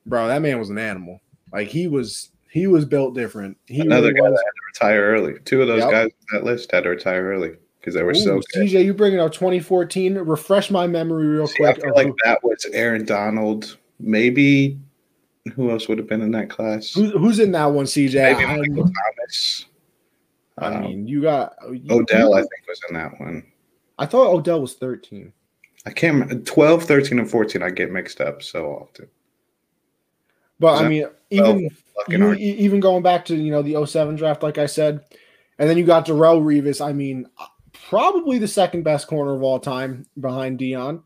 bro, 0.05 0.27
that 0.27 0.41
man 0.41 0.59
was 0.59 0.69
an 0.69 0.77
animal. 0.77 1.21
Like 1.53 1.69
he 1.69 1.87
was, 1.87 2.29
he 2.49 2.67
was 2.67 2.83
built 2.85 3.15
different. 3.15 3.57
He 3.67 3.79
Another 3.81 4.09
really 4.09 4.19
guy 4.19 4.29
that 4.29 4.31
had 4.31 4.83
to 4.83 4.85
retire 4.89 5.01
early. 5.03 5.33
Two 5.45 5.61
of 5.61 5.67
those 5.69 5.79
Yep. 5.83 5.91
guys 5.91 6.05
on 6.05 6.11
that 6.39 6.43
list 6.43 6.71
had 6.71 6.83
to 6.83 6.89
retire 6.89 7.23
early 7.31 7.53
because 7.79 7.93
they 7.93 8.03
were 8.03 8.13
so 8.13 8.37
Ooh, 8.37 8.41
good. 8.53 8.67
CJ, 8.67 8.83
you 8.85 8.93
bringing 8.93 9.19
up 9.21 9.31
2014? 9.31 10.15
Refresh 10.17 10.69
my 10.69 10.85
memory 10.85 11.27
real 11.27 11.47
See, 11.47 11.63
I 11.63 11.71
quick. 11.71 11.85
feel 11.85 11.93
like 11.95 12.07
who- 12.07 12.15
that 12.25 12.43
was 12.43 12.65
Aaron 12.73 13.05
Donald. 13.05 13.77
Maybe 13.99 14.77
who 15.55 15.71
else 15.71 15.87
would 15.87 15.97
have 15.97 16.07
been 16.09 16.21
in 16.21 16.31
that 16.31 16.49
class? 16.49 16.91
who, 16.93 17.05
who's 17.17 17.39
in 17.39 17.53
that 17.53 17.67
one, 17.67 17.85
CJ? 17.85 18.15
Maybe 18.33 18.43
I, 18.45 18.57
Michael 18.57 18.83
Thomas. 18.83 19.65
I 20.57 20.79
mean, 20.81 21.07
you 21.07 21.21
got 21.21 21.53
you- 21.71 21.81
Odell, 21.89 22.33
I 22.33 22.39
think, 22.41 22.51
was 22.67 22.81
in 22.89 22.95
that 22.95 23.17
one. 23.19 23.43
I 23.97 24.05
thought 24.05 24.33
Odell 24.33 24.61
was 24.61 24.75
13. 24.75 25.33
I 25.85 25.91
can't 25.91 26.13
remember. 26.13 26.43
12, 26.43 26.83
13, 26.83 27.19
and 27.19 27.29
14, 27.29 27.63
I 27.63 27.69
get 27.69 27.91
mixed 27.91 28.21
up 28.21 28.43
so 28.43 28.67
often. 28.67 29.07
But 30.59 30.83
I 30.83 30.89
mean, 30.89 31.07
even 31.29 31.69
you, 32.07 32.35
even 32.37 32.79
going 32.79 33.03
back 33.03 33.25
to 33.25 33.35
you 33.35 33.51
know 33.51 33.61
the 33.61 33.85
07 33.85 34.15
draft, 34.15 34.43
like 34.43 34.57
I 34.57 34.65
said, 34.65 35.01
and 35.59 35.69
then 35.69 35.77
you 35.77 35.85
got 35.85 36.05
Darrelle 36.05 36.41
Revis. 36.41 36.83
I 36.83 36.93
mean, 36.93 37.29
probably 37.73 38.39
the 38.39 38.47
second 38.47 38.83
best 38.83 39.07
corner 39.07 39.35
of 39.35 39.43
all 39.43 39.59
time 39.59 40.05
behind 40.19 40.59
Deion, 40.59 41.03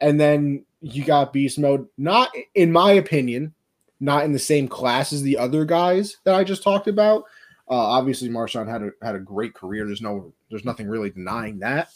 and 0.00 0.20
then 0.20 0.64
you 0.82 1.04
got 1.04 1.32
Beast 1.32 1.58
Mode. 1.58 1.86
Not 1.96 2.30
in 2.54 2.72
my 2.72 2.92
opinion, 2.92 3.54
not 4.00 4.24
in 4.24 4.32
the 4.32 4.38
same 4.38 4.68
class 4.68 5.12
as 5.12 5.22
the 5.22 5.38
other 5.38 5.64
guys 5.64 6.18
that 6.24 6.34
I 6.34 6.44
just 6.44 6.62
talked 6.62 6.88
about. 6.88 7.24
Uh, 7.70 7.74
obviously, 7.74 8.28
Marshawn 8.28 8.68
had 8.68 8.82
a 8.82 8.90
had 9.02 9.14
a 9.14 9.20
great 9.20 9.54
career. 9.54 9.86
There's 9.86 10.02
no 10.02 10.32
there's 10.50 10.64
nothing 10.64 10.88
really 10.88 11.10
denying 11.10 11.60
that, 11.60 11.88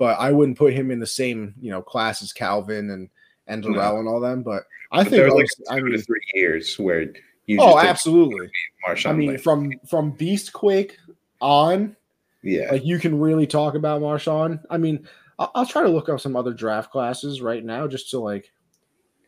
but 0.00 0.18
I 0.18 0.32
wouldn't 0.32 0.56
put 0.56 0.72
him 0.72 0.90
in 0.90 0.98
the 0.98 1.06
same 1.06 1.54
you 1.60 1.70
know 1.70 1.82
class 1.82 2.22
as 2.22 2.32
Calvin 2.32 2.90
and 2.90 3.10
and 3.46 3.62
No. 3.64 3.98
And 3.98 4.08
all 4.08 4.18
them. 4.18 4.42
But 4.42 4.64
I 4.90 5.04
But 5.04 5.10
there 5.10 5.28
think 5.28 5.42
was 5.42 5.60
like 5.68 5.78
I 5.78 5.82
mean, 5.82 6.00
three 6.00 6.20
years 6.34 6.78
where 6.78 7.12
you 7.46 7.58
oh, 7.60 7.78
absolutely. 7.78 8.48
Marshawn 8.88 9.10
I 9.10 9.12
mean, 9.12 9.28
Lynch. 9.28 9.42
from 9.42 9.72
from 9.86 10.12
Beast 10.12 10.54
Quake 10.54 10.96
on, 11.42 11.96
yeah. 12.42 12.70
like 12.72 12.84
you 12.84 12.98
can 12.98 13.20
really 13.20 13.46
talk 13.46 13.74
about 13.74 14.00
Marshawn. 14.00 14.64
I 14.70 14.78
mean, 14.78 15.06
I'll, 15.38 15.50
I'll 15.54 15.66
try 15.66 15.82
to 15.82 15.88
look 15.90 16.08
up 16.08 16.20
some 16.20 16.34
other 16.34 16.54
draft 16.54 16.90
classes 16.90 17.42
right 17.42 17.62
now, 17.64 17.86
just 17.86 18.10
to 18.10 18.18
like. 18.20 18.50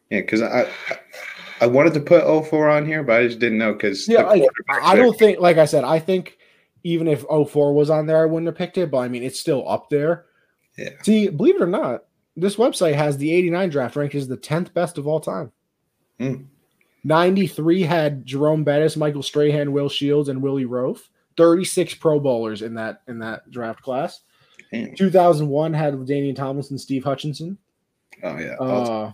Yeah, 0.09 0.21
because 0.21 0.41
I, 0.41 0.63
I 0.89 0.99
I 1.63 1.67
wanted 1.67 1.95
to 1.95 2.01
put 2.01 2.25
04 2.47 2.69
on 2.69 2.87
here, 2.87 3.03
but 3.03 3.21
I 3.21 3.27
just 3.27 3.39
didn't 3.39 3.59
know 3.59 3.73
because 3.73 4.09
Yeah, 4.09 4.23
like, 4.23 4.43
I 4.69 4.97
don't 4.97 5.19
think, 5.19 5.39
like 5.39 5.59
I 5.59 5.65
said, 5.65 5.85
I 5.85 5.99
think 5.99 6.39
even 6.83 7.09
if 7.09 7.25
04 7.29 7.73
was 7.73 7.89
on 7.89 8.07
there, 8.07 8.23
I 8.23 8.27
wouldn't 8.27 8.47
have 8.47 8.57
picked 8.57 8.79
it. 8.79 8.91
But 8.91 8.99
I 8.99 9.09
mean, 9.09 9.23
it's 9.23 9.39
still 9.39 9.69
up 9.69 9.91
there. 9.91 10.27
Yeah. 10.77 10.91
See, 11.03 11.29
believe 11.29 11.57
it 11.57 11.63
or 11.63 11.67
not, 11.67 12.05
this 12.37 12.57
website 12.57 12.95
has 12.95 13.19
the 13.19 13.33
89 13.33 13.69
draft 13.71 13.97
ranked 13.97 14.15
as 14.15 14.29
the 14.29 14.37
10th 14.37 14.73
best 14.73 14.99
of 14.99 15.07
all 15.07 15.21
time. 15.21 15.53
Hmm. 16.19 16.45
93 17.05 17.83
had 17.83 18.25
Jerome 18.25 18.65
Bettis, 18.65 18.97
Michael 18.97 19.23
Strahan, 19.23 19.73
Will 19.73 19.89
Shields, 19.89 20.29
and 20.29 20.41
Willie 20.41 20.65
Roaf. 20.67 21.09
36 21.37 21.95
Pro 21.95 22.21
Bowlers 22.21 22.63
in 22.63 22.75
that 22.75 23.03
in 23.09 23.19
that 23.21 23.51
draft 23.51 23.83
class. 23.83 24.21
Damn. 24.71 24.95
2001 24.95 25.73
had 25.75 26.05
Damian 26.07 26.35
Tomlinson, 26.35 26.79
Steve 26.79 27.05
Hutchinson. 27.05 27.59
Oh 28.23 28.37
yeah. 28.39 29.13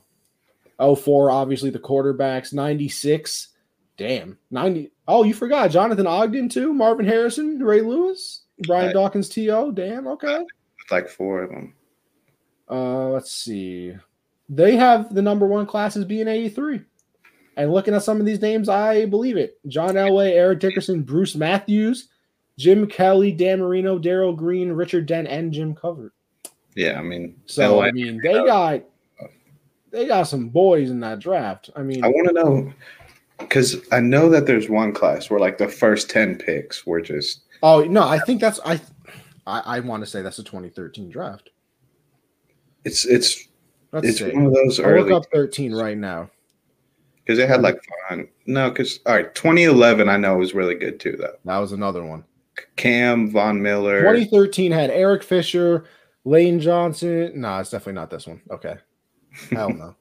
Uh, 0.81 0.95
04, 0.95 1.31
obviously 1.31 1.71
the 1.71 1.79
quarterbacks. 1.79 2.53
96, 2.53 3.49
Damn. 3.97 4.39
90. 4.51 4.91
Oh, 5.09 5.25
you 5.25 5.35
forgot 5.35 5.71
Jonathan 5.71 6.07
Ogden 6.07 6.49
too, 6.49 6.73
Marvin 6.73 7.07
Harrison, 7.07 7.59
Ray 7.59 7.81
Lewis, 7.81 8.43
Brian 8.67 8.87
Right. 8.87 8.93
Dawkins, 8.95 9.29
T.O. 9.29 9.73
Damn, 9.73 10.07
okay. 10.09 10.45
Like 10.91 11.09
four 11.09 11.43
of 11.43 11.51
them. 11.51 11.75
Uh, 12.71 13.09
let's 13.09 13.33
see. 13.33 13.95
They 14.49 14.77
have 14.77 15.15
the 15.15 15.23
number 15.23 15.47
one 15.47 15.67
classes 15.67 16.05
being 16.05 16.29
83. 16.29 16.81
And 17.57 17.73
looking 17.73 17.95
at 17.95 18.03
some 18.03 18.21
of 18.21 18.27
these 18.27 18.41
names, 18.41 18.69
I 18.69 19.07
believe 19.07 19.37
it. 19.37 19.59
John 19.67 19.95
Elway, 19.95 20.31
Eric 20.31 20.61
Dickerson, 20.61 21.03
Bruce 21.03 21.35
Matthews, 21.35 22.09
Jim 22.57 22.87
Kelly, 22.87 23.33
Dan 23.33 23.61
Marino, 23.61 23.99
Darrell 23.99 24.33
Green, 24.33 24.71
Richard 24.71 25.07
Dent, 25.07 25.29
and 25.29 25.53
Jim 25.53 25.75
Covert. 25.75 26.13
Yeah, 26.75 26.99
I 26.99 27.03
mean, 27.03 27.37
So 27.47 27.79
LA 27.79 27.87
I 27.87 27.91
mean, 27.91 28.21
they 28.23 28.35
got 28.35 28.83
they 29.91 30.07
got 30.07 30.25
some 30.25 30.49
boys 30.49 30.91
in 30.91 31.01
that 31.01 31.19
draft. 31.19 31.71
I 31.75 31.83
mean, 31.83 32.05
I 32.05 32.09
want 32.09 32.29
to 32.29 32.35
know 32.35 32.73
because 33.39 33.77
I 33.91 34.01
know 34.01 34.29
that 34.29 34.47
there's 34.47 34.69
one 34.69 34.93
class 34.93 35.29
where 35.29 35.41
like 35.41 35.59
the 35.59 35.69
first 35.69 36.11
ten 36.11 36.37
picks 36.37 36.87
were 36.87 37.01
just 37.01 37.41
oh 37.65 37.83
no, 37.83 38.07
I 38.07 38.21
think 38.21 38.41
that's 38.41 38.61
I 38.65 38.81
I, 39.49 39.77
I 39.77 39.81
want 39.81 40.03
to 40.05 40.07
say 40.11 40.23
that's 40.23 40.39
a 40.39 40.45
2013 40.45 41.11
draft. 41.11 41.51
it's 42.85 43.05
it's 43.07 43.49
Let's 43.93 44.07
it's 44.09 44.19
see. 44.19 44.31
one 44.33 44.47
of 44.47 44.55
those 44.55 44.79
I'll 44.79 44.87
look 44.91 45.07
early 45.07 45.13
up 45.15 45.25
13 45.33 45.75
right 45.75 45.97
now. 45.97 46.31
because 47.25 47.39
it 47.39 47.49
had 47.49 47.63
like 47.63 47.81
fun. 48.09 48.29
No, 48.47 48.69
because 48.71 49.01
all 49.07 49.15
right, 49.15 49.35
2011 49.35 50.09
I 50.09 50.17
know 50.19 50.37
was 50.37 50.55
really 50.55 50.75
good 50.75 51.01
too 51.01 51.17
though. 51.19 51.35
That 51.45 51.59
was 51.59 51.73
another 51.73 52.05
one. 52.05 52.25
Cam 52.77 53.31
Von 53.31 53.63
Miller. 53.63 54.01
2013 54.03 54.73
had 54.73 54.91
Eric 54.91 55.23
Fisher, 55.23 55.85
Lane 56.25 56.61
Johnson. 56.61 57.33
No, 57.41 57.59
it's 57.59 57.71
definitely 57.71 57.95
not 57.95 58.11
this 58.11 58.27
one. 58.27 58.43
Okay. 58.51 58.77
Hell 59.51 59.71
no. 59.71 59.95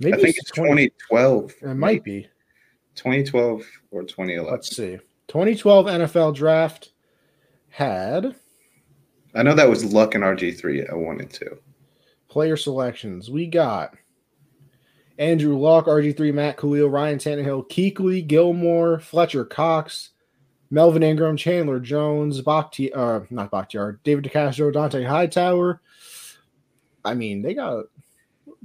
Maybe 0.00 0.14
I 0.18 0.20
think 0.20 0.36
it's 0.38 0.50
2012. 0.52 1.54
It 1.62 1.74
might 1.74 2.04
be. 2.04 2.28
2012 2.94 3.64
or 3.90 4.02
2011. 4.02 4.52
Let's 4.52 4.76
see. 4.76 4.98
2012 5.28 5.86
NFL 5.86 6.34
draft 6.34 6.92
had 7.70 8.34
I 9.34 9.42
know 9.42 9.54
that 9.54 9.68
was 9.68 9.84
Luck 9.84 10.14
in 10.14 10.22
RG3 10.22 10.90
I 10.90 10.94
wanted 10.94 11.30
to. 11.34 11.58
player 12.28 12.56
selections. 12.56 13.30
We 13.30 13.46
got 13.46 13.94
Andrew 15.18 15.56
Luck, 15.56 15.86
RG3, 15.86 16.32
Matt 16.32 16.56
Kalil, 16.56 16.88
Ryan 16.88 17.18
Tannehill, 17.18 17.68
Kuechly, 17.68 18.26
Gilmore, 18.26 19.00
Fletcher 19.00 19.44
Cox, 19.44 20.10
Melvin 20.70 21.02
Ingram, 21.02 21.36
Chandler 21.36 21.80
Jones, 21.80 22.40
Bakhti, 22.40 22.90
uh, 22.94 23.24
not 23.30 23.50
Bakhtiar, 23.50 23.98
David 24.04 24.24
DeCastro, 24.24 24.72
Dont'a 24.72 25.06
Hightower. 25.06 25.80
I 27.04 27.14
mean, 27.14 27.42
they 27.42 27.54
got. 27.54 27.84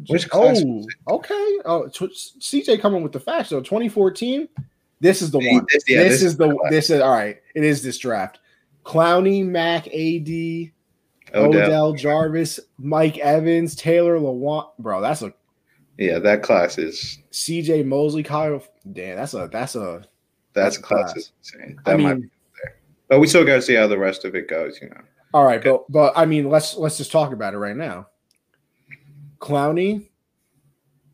Which 0.08 0.28
class 0.28 0.64
oh, 0.66 0.86
okay. 1.08 1.58
Oh, 1.66 1.88
tw- 1.88 2.12
CJ 2.40 2.82
coming 2.82 3.04
with 3.04 3.12
the 3.12 3.20
facts. 3.20 3.50
So 3.50 3.62
2014, 3.62 4.50
this 5.00 5.22
is 5.22 5.30
the 5.30 5.38
one. 5.38 5.66
this- 5.72 5.84
yeah, 5.88 6.04
this, 6.04 6.14
this 6.14 6.22
is 6.22 6.32
is 6.32 6.38
the 6.38 6.68
this 6.70 6.90
is 6.90 7.00
all 7.00 7.12
right. 7.12 7.38
It 7.54 7.64
is 7.64 7.84
this 7.84 8.00
draft. 8.00 8.40
Clowney, 8.84 9.46
Mac, 9.46 9.88
AD, 9.88 10.72
Odell. 11.36 11.64
Odell, 11.64 11.94
Jarvis, 11.94 12.60
Mike 12.78 13.18
Evans, 13.20 13.76
Taylor 13.76 14.18
Lewan. 14.20 14.68
Bro, 14.80 15.02
that's 15.02 15.22
a 15.22 15.34
Yeah, 15.98 16.20
that 16.20 16.44
class 16.44 16.78
is 16.78 17.20
CJ 17.32 17.86
Mosley, 17.86 18.24
Kyle. 18.24 18.62
Damn, 18.92 19.16
that's 19.18 19.34
a 19.34 19.48
that's 19.52 19.76
a. 19.76 20.04
that's 20.54 20.76
That's 20.76 20.78
class 20.78 21.14
class. 21.14 21.32
insane. 21.40 21.80
I 21.86 21.92
That 21.92 22.00
might 22.00 22.18
mean, 22.18 22.32
but 23.08 23.20
we 23.20 23.28
still 23.28 23.46
got 23.46 23.56
to 23.56 23.62
see 23.62 23.76
how 23.76 23.88
the 23.88 23.98
rest 23.98 24.26
of 24.26 24.36
it 24.36 24.48
goes, 24.50 24.80
you 24.82 24.90
know. 24.90 25.02
all 25.34 25.46
right, 25.46 25.64
but 25.64 25.90
but 25.92 26.14
I 26.16 26.26
mean, 26.26 26.50
let's 26.50 26.76
let's 26.76 26.98
just 26.98 27.12
talk 27.12 27.32
about 27.34 27.54
it 27.54 27.58
right 27.58 27.76
now. 27.78 28.08
Clowney, 29.40 30.08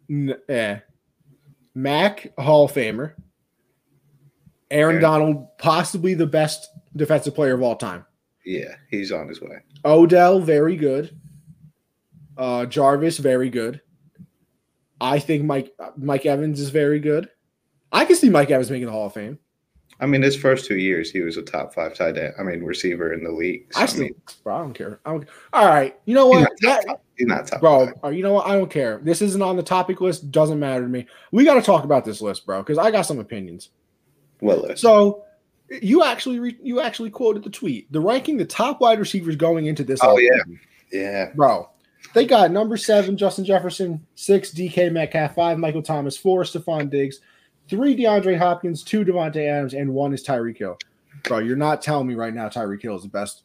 n- 0.09 0.35
eh. 0.49 0.79
Mac 1.75 2.33
Hall 2.37 2.65
of 2.65 2.73
Famer. 2.73 3.13
Aaron 4.71 4.97
Okay. 4.97 5.01
Donald, 5.01 5.47
possibly 5.57 6.13
the 6.13 6.27
best 6.27 6.67
defensive 6.95 7.35
player 7.35 7.53
of 7.53 7.61
all 7.61 7.75
time. 7.75 8.05
Yeah, 8.45 8.75
he's 8.89 9.11
on 9.11 9.27
his 9.27 9.41
way. 9.41 9.57
Odell, 9.85 10.39
very 10.39 10.75
good. 10.75 11.15
Uh, 12.37 12.65
Jarvis, 12.65 13.17
very 13.17 13.49
good. 13.49 13.81
I 15.01 15.19
think 15.19 15.43
Mike 15.43 15.73
Mike 15.97 16.25
Evans 16.25 16.59
is 16.59 16.69
very 16.69 16.99
good. 16.99 17.29
I 17.91 18.05
can 18.05 18.15
see 18.15 18.29
Mike 18.29 18.51
Evans 18.51 18.69
making 18.71 18.85
the 18.87 18.91
Hall 18.91 19.07
of 19.07 19.13
Fame. 19.13 19.39
I 20.01 20.05
mean, 20.05 20.21
his 20.21 20.37
first 20.37 20.65
two 20.65 20.77
years, 20.77 21.11
he 21.11 21.19
was 21.19 21.35
a 21.35 21.41
top 21.41 21.73
five 21.73 21.93
tight 21.93 22.17
end. 22.17 22.33
I 22.39 22.43
mean, 22.43 22.63
receiver 22.63 23.11
in 23.11 23.23
the 23.23 23.31
league. 23.31 23.67
So, 23.73 23.81
I 23.81 23.83
I, 23.83 23.93
mean, 23.97 24.15
bro, 24.43 24.55
I 24.55 24.59
don't 24.59 24.73
care. 24.73 24.99
I 25.05 25.11
don't. 25.11 25.27
All 25.51 25.65
right, 25.67 25.97
you 26.05 26.13
know 26.15 26.27
what, 26.27 26.41
not 26.41 26.49
top 26.49 26.57
That- 26.61 26.87
five. 26.87 26.97
He's 27.17 27.27
not 27.27 27.47
top 27.47 27.59
bro? 27.59 27.85
five. 27.87 27.95
uh, 28.05 28.07
You 28.09 28.23
know 28.23 28.31
what? 28.33 28.47
I 28.47 28.53
don't 28.57 28.71
care. 28.71 28.99
This 29.03 29.21
isn't 29.21 29.41
on 29.41 29.57
the 29.57 29.63
topic 29.63 29.99
list. 29.99 30.31
Doesn't 30.31 30.57
matter 30.59 30.83
to 30.83 30.87
me. 30.87 31.05
We 31.33 31.43
got 31.43 31.55
to 31.55 31.61
talk 31.61 31.83
about 31.83 32.05
this 32.05 32.21
list, 32.21 32.45
bro, 32.45 32.59
because 32.61 32.77
I 32.77 32.91
got 32.91 33.01
some 33.01 33.19
opinions. 33.19 33.69
Well, 34.39 34.61
listen, 34.61 34.77
So, 34.77 35.25
you 35.81 36.03
actually 36.03 36.39
re- 36.39 36.57
you 36.61 36.79
actually 36.81 37.09
quoted 37.09 37.43
the 37.43 37.49
tweet. 37.49 37.91
The 37.91 37.99
ranking 37.99 38.37
the 38.37 38.45
top 38.45 38.81
wide 38.81 38.99
receivers 38.99 39.35
going 39.35 39.67
into 39.67 39.83
this. 39.83 39.99
Oh, 40.03 40.15
offseason. 40.15 40.59
yeah, 40.91 41.31
bro. 41.35 41.69
They 42.13 42.25
got 42.25 42.51
number 42.51 42.77
seven, 42.77 43.17
Justin 43.17 43.45
Jefferson, 43.45 44.05
six, 44.15 44.51
DK 44.51 44.91
Metcalf, 44.91 45.35
five, 45.35 45.59
Michael 45.59 45.83
Thomas, 45.83 46.17
four, 46.17 46.43
Stefon 46.43 46.89
Diggs, 46.89 47.19
three, 47.69 47.95
DeAndre 47.95 48.37
Hopkins, 48.37 48.83
two, 48.83 49.05
Davante 49.05 49.47
Adams, 49.47 49.73
and 49.73 49.93
one 49.93 50.13
is 50.13 50.25
Tyreek 50.25 50.57
Hill. 50.57 50.77
Bro, 51.23 51.39
you're 51.39 51.57
not 51.57 51.81
telling 51.81 52.07
me 52.07 52.15
right 52.15 52.33
now 52.33 52.49
Tyreek 52.49 52.81
Hill 52.81 52.95
is 52.95 53.03
the 53.03 53.09
best 53.09 53.43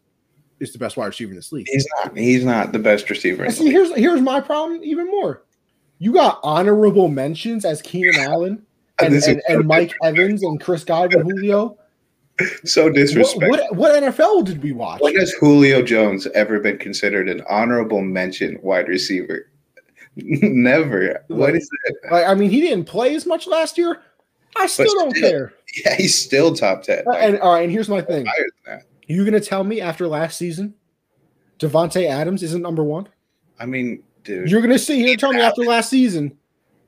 is 0.61 0.73
the 0.73 0.79
best 0.79 0.97
wide 0.97 1.07
receiver 1.07 1.31
in 1.31 1.37
this 1.37 1.53
league. 1.53 1.67
he's 1.69 1.87
not. 1.97 2.17
He's 2.17 2.45
not 2.45 2.73
the 2.73 2.79
best 2.79 3.11
receiver. 3.11 3.45
And 3.45 3.53
see, 3.53 3.71
here's 3.71 3.95
here's 3.95 4.21
my 4.21 4.41
problem 4.41 4.83
even 4.83 5.07
more. 5.11 5.43
You 5.99 6.13
got 6.13 6.41
honorable 6.43 7.09
mentions 7.09 7.65
as 7.65 7.83
Keenan 7.83 8.17
Allen 8.21 8.67
and, 8.99 9.15
is 9.15 9.27
and, 9.27 9.43
and 9.49 9.67
Mike 9.67 9.93
Evans 10.03 10.43
and 10.43 10.61
Chris 10.61 10.85
Godwin, 10.85 11.29
Julio. 11.29 11.79
so 12.65 12.85
What, 12.85 12.95
disrespectful. 12.95 13.49
what 13.49 13.75
what 13.77 14.03
NFL 14.03 14.45
did 14.45 14.63
we 14.63 14.73
watch? 14.73 15.01
When 15.01 15.15
has 15.17 15.33
Julio 15.33 15.83
Jones 15.83 16.27
ever 16.35 16.59
been 16.61 16.79
considered 16.79 17.29
an 17.29 17.43
honorable 17.49 18.01
mention 18.03 18.59
wide 18.63 18.89
receiver? 18.89 19.51
Never. 20.17 21.25
What 21.29 21.55
is 21.57 21.69
it? 21.87 21.97
I 22.13 22.35
mean, 22.35 22.51
he 22.51 22.61
didn't 22.61 22.85
play 22.85 23.15
as 23.15 23.27
much 23.27 23.47
last 23.47 23.77
year. 23.79 24.01
I 24.57 24.67
still 24.67 24.93
don't 24.95 25.15
care. 25.17 25.53
Yeah, 25.85 25.97
he's 25.97 26.15
still 26.17 26.55
top 26.55 26.83
ten. 26.85 27.03
Like, 27.05 27.21
And 27.23 27.41
all 27.41 27.53
right, 27.55 27.63
and 27.65 27.73
here's 27.73 27.89
my 27.89 28.01
thing. 28.01 28.25
higher 28.27 28.47
than 28.65 28.77
that. 28.79 28.87
You 29.09 29.25
gonna 29.25 29.41
tell 29.41 29.65
me 29.65 29.81
after 29.81 30.07
last 30.07 30.39
season, 30.39 30.75
Davante 31.59 32.09
Adams 32.09 32.43
isn't 32.45 32.63
number 32.63 32.85
one? 32.85 33.09
I 33.59 33.67
mean, 33.67 34.03
dude, 34.23 34.49
You're 34.51 34.63
gonna 34.63 34.79
sit 34.79 34.97
here 34.99 35.11
and 35.11 35.19
tell 35.19 35.33
me 35.33 35.41
after 35.41 35.63
last 35.63 35.91
season. 35.91 36.37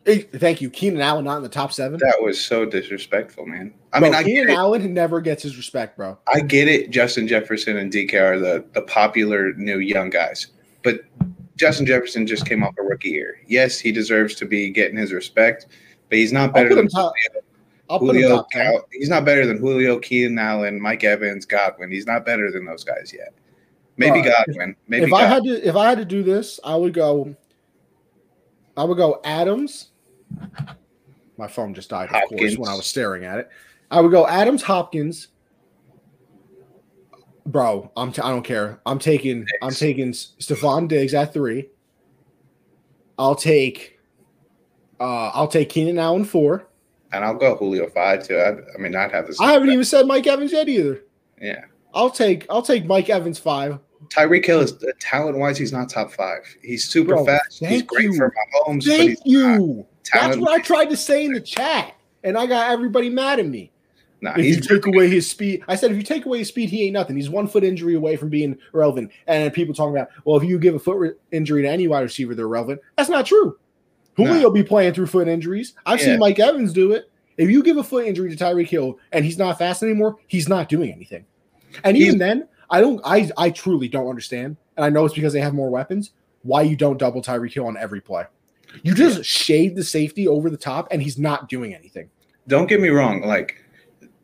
Hey, 0.07 0.21
thank 0.21 0.61
you, 0.61 0.71
Keenan 0.71 1.01
Allen 1.01 1.25
not 1.25 1.39
in 1.39 1.43
the 1.43 1.49
top 1.49 1.73
seven. 1.73 1.99
that 1.99 2.23
was 2.23 2.41
so 2.41 2.65
disrespectful, 2.65 3.45
man. 3.45 3.75
I 3.93 3.99
bro, 3.99 4.09
mean, 4.09 4.15
I 4.15 4.23
Keenan 4.23 4.51
Allen 4.51 4.95
never 4.95 5.21
gets 5.21 5.43
his 5.43 5.57
respect, 5.57 5.97
bro. 5.97 6.17
I 6.33 6.41
get 6.41 6.69
it. 6.69 6.91
Justin 6.91 7.27
Jefferson 7.27 7.77
and 7.77 7.93
DK 7.93 8.15
are 8.15 8.39
the 8.39 8.65
the 8.73 8.83
popular 8.83 9.53
new 9.55 9.81
young 9.81 10.09
guys, 10.09 10.47
but 10.85 11.01
Justin 11.57 11.87
Jefferson 11.87 12.25
just 12.25 12.47
came 12.47 12.63
off 12.63 12.75
a 12.79 12.83
rookie 12.83 13.11
year. 13.11 13.41
Yes, 13.49 13.81
he 13.81 13.91
deserves 13.91 14.37
to 14.37 14.47
be 14.47 14.71
getting 14.71 14.97
his 14.97 15.13
respect, 15.13 15.67
but 16.09 16.19
he's 16.19 16.33
not 16.33 16.55
better 16.55 16.73
than 16.73 16.87
top. 16.87 17.13
I'll 17.91 17.99
put 17.99 18.15
him 18.15 18.23
Julio. 18.23 18.47
top 18.53 18.89
he's 18.93 19.09
not 19.09 19.25
better 19.25 19.45
than 19.45 19.59
Julio, 19.59 19.99
Keenan 19.99 20.39
Allen, 20.39 20.81
Mike 20.81 21.03
Evans, 21.03 21.45
Godwin. 21.47 21.91
He's 21.91 22.07
not 22.07 22.25
better 22.25 22.53
than 22.53 22.65
those 22.65 22.85
guys 22.85 23.13
yet. 23.13 23.35
Maybe 23.97 24.21
Alright. 24.21 24.47
Godwin. 24.47 24.77
Maybe 24.87 25.07
If 25.07 25.13
I 25.13 25.25
had 25.25 25.43
to, 25.43 25.69
if 25.69 25.75
I 25.75 25.89
had 25.89 25.99
to 25.99 26.05
do 26.05 26.23
this, 26.23 26.61
I 26.63 26.77
would 26.77 26.95
go. 26.95 27.35
I 28.77 28.85
would 28.85 28.99
go 28.99 29.21
Adams. 29.25 29.91
My 31.39 31.47
phone 31.47 31.75
just 31.75 31.91
died, 31.91 32.09
of 32.11 32.29
course, 32.31 32.57
when 32.57 32.71
I 32.71 32.75
was 32.75 32.87
staring 32.87 33.25
at 33.25 33.39
it. 33.39 33.49
I 33.91 34.01
would 34.01 34.11
go 34.11 34.27
Adams, 34.27 34.63
Hopkins. 34.63 35.29
Bro, 37.45 37.93
I'm. 37.97 38.11
T- 38.13 38.23
I 38.23 38.31
don't 38.31 38.43
care. 38.43 38.81
I'm 38.87 38.99
taking. 38.99 39.47
I'm 39.63 39.69
Diggs. 39.69 39.79
taking 39.79 40.11
Stefon 40.13 40.89
Diggs 40.89 41.15
at 41.15 41.33
three. 41.33 41.69
I'll 43.19 43.37
take. 43.37 44.01
Uh, 44.99 45.29
I'll 45.29 45.47
take 45.47 45.69
Keenan 45.69 45.99
Allen 45.99 46.25
four. 46.25 46.67
and 47.13 47.25
I'll 47.25 47.35
go 47.37 47.55
Julio 47.55 47.89
five 47.89 48.27
too. 48.27 48.37
I, 48.37 48.53
I 48.75 48.79
mean, 48.79 48.97
I'd 48.97 49.13
have 49.13 49.27
this. 49.29 49.41
I 49.41 49.53
haven't 49.53 49.71
even 49.71 49.85
said 49.85 50.07
Mike 50.07 50.27
Evans 50.27 50.53
yet 50.53 50.69
either. 50.69 51.03
Yeah, 51.41 51.67
I'll 51.95 52.11
take. 52.11 52.47
I'll 52.51 52.63
take 52.63 52.85
Mike 52.87 53.11
Evans 53.11 53.39
five. 53.39 53.79
Tyreek 54.09 54.45
Hill 54.45 54.61
is 54.61 54.73
talent 55.01 55.39
wise. 55.39 55.57
He's 55.59 55.73
not 55.73 55.89
top 55.89 56.11
five. 56.13 56.41
He's 56.63 56.85
super 56.89 57.15
Bro, 57.15 57.27
fast. 57.27 57.59
He's 57.65 57.83
great 57.83 58.05
you. 58.07 58.17
for 58.17 58.31
Mahomes. 58.31 58.85
but 58.85 58.97
Thank 58.97 59.11
he's 59.11 59.19
not 59.21 59.61
you. 59.61 59.87
That's 60.13 60.37
what 60.37 60.51
I 60.51 60.59
tried 60.61 60.87
to 60.87 60.97
say 60.97 61.25
in 61.25 61.33
the 61.33 61.41
chat, 61.41 61.95
and 62.25 62.37
I 62.37 62.47
got 62.47 62.71
everybody 62.71 63.09
mad 63.09 63.39
at 63.41 63.47
me. 63.47 63.71
Nah, 64.23 64.33
if 64.33 64.39
you 64.39 64.45
he's 64.45 64.67
take 64.67 64.87
away 64.87 65.09
his 65.09 65.29
speed, 65.29 65.63
I 65.69 65.77
said 65.77 65.91
if 65.91 65.97
you 65.97 66.03
take 66.03 66.25
away 66.25 66.39
his 66.39 66.49
speed, 66.49 66.71
he 66.71 66.85
ain't 66.85 66.95
nothing. 66.95 67.17
He's 67.17 67.29
one 67.29 67.47
foot 67.47 67.65
injury 67.65 67.95
away 67.95 68.17
from 68.17 68.31
being 68.31 68.57
relevant. 68.73 69.11
And 69.27 69.53
people 69.53 69.75
talking 69.75 69.95
about, 69.95 70.09
well, 70.25 70.37
if 70.39 70.45
you 70.45 70.59
give 70.59 70.75
a 70.75 70.79
foot 70.79 70.97
re- 70.97 71.13
injury 71.33 71.63
to 71.63 71.69
any 71.69 71.87
wide 71.87 72.01
receiver, 72.01 72.35
they're 72.35 72.49
relevant. 72.49 72.81
That's 72.97 73.11
not 73.11 73.27
true. 73.27 73.59
Julio 74.17 74.51
be 74.51 74.63
playing 74.63 74.95
through 74.95 75.09
foot 75.09 75.29
injuries. 75.29 75.75
I've 75.85 76.01
Yeah. 76.01 76.07
seen 76.07 76.19
Mike 76.19 76.39
Evans 76.39 76.73
do 76.73 76.93
it. 76.93 77.11
If 77.37 77.51
you 77.51 77.63
give 77.63 77.77
a 77.77 77.85
foot 77.85 78.07
injury 78.07 78.35
to 78.35 78.45
Tyreek 78.45 78.69
Hill 78.69 78.99
and 79.13 79.23
he's 79.23 79.37
not 79.37 79.59
fast 79.59 79.83
anymore, 79.83 80.17
he's 80.27 80.49
not 80.49 80.71
doing 80.71 80.91
anything. 80.91 81.27
And 81.85 81.97
even 81.99 82.17
then, 82.17 82.49
I 82.71 82.81
don't. 82.81 83.01
I 83.05 83.31
I 83.37 83.51
truly 83.51 83.89
don't 83.89 84.09
understand. 84.09 84.57
And 84.79 84.85
I 84.87 84.89
know 84.89 85.05
it's 85.05 85.15
because 85.15 85.35
they 85.35 85.41
have 85.41 85.53
more 85.53 85.69
weapons. 85.69 86.13
Why 86.43 86.63
you 86.63 86.77
don't 86.77 86.97
double 86.97 87.21
Tyreek 87.21 87.53
Hill 87.53 87.67
on 87.67 87.77
every 87.77 88.01
play? 88.01 88.25
You 88.83 88.95
just 88.95 89.25
shade 89.25 89.77
the 89.77 89.85
safety 89.85 90.27
over 90.29 90.51
the 90.51 90.57
top, 90.57 90.89
and 90.91 91.03
he's 91.03 91.19
not 91.19 91.49
doing 91.49 91.75
anything. 91.75 92.11
don't 92.49 92.67
get 92.69 92.81
me 92.81 92.89
wrong. 92.89 93.23
Like 93.23 93.63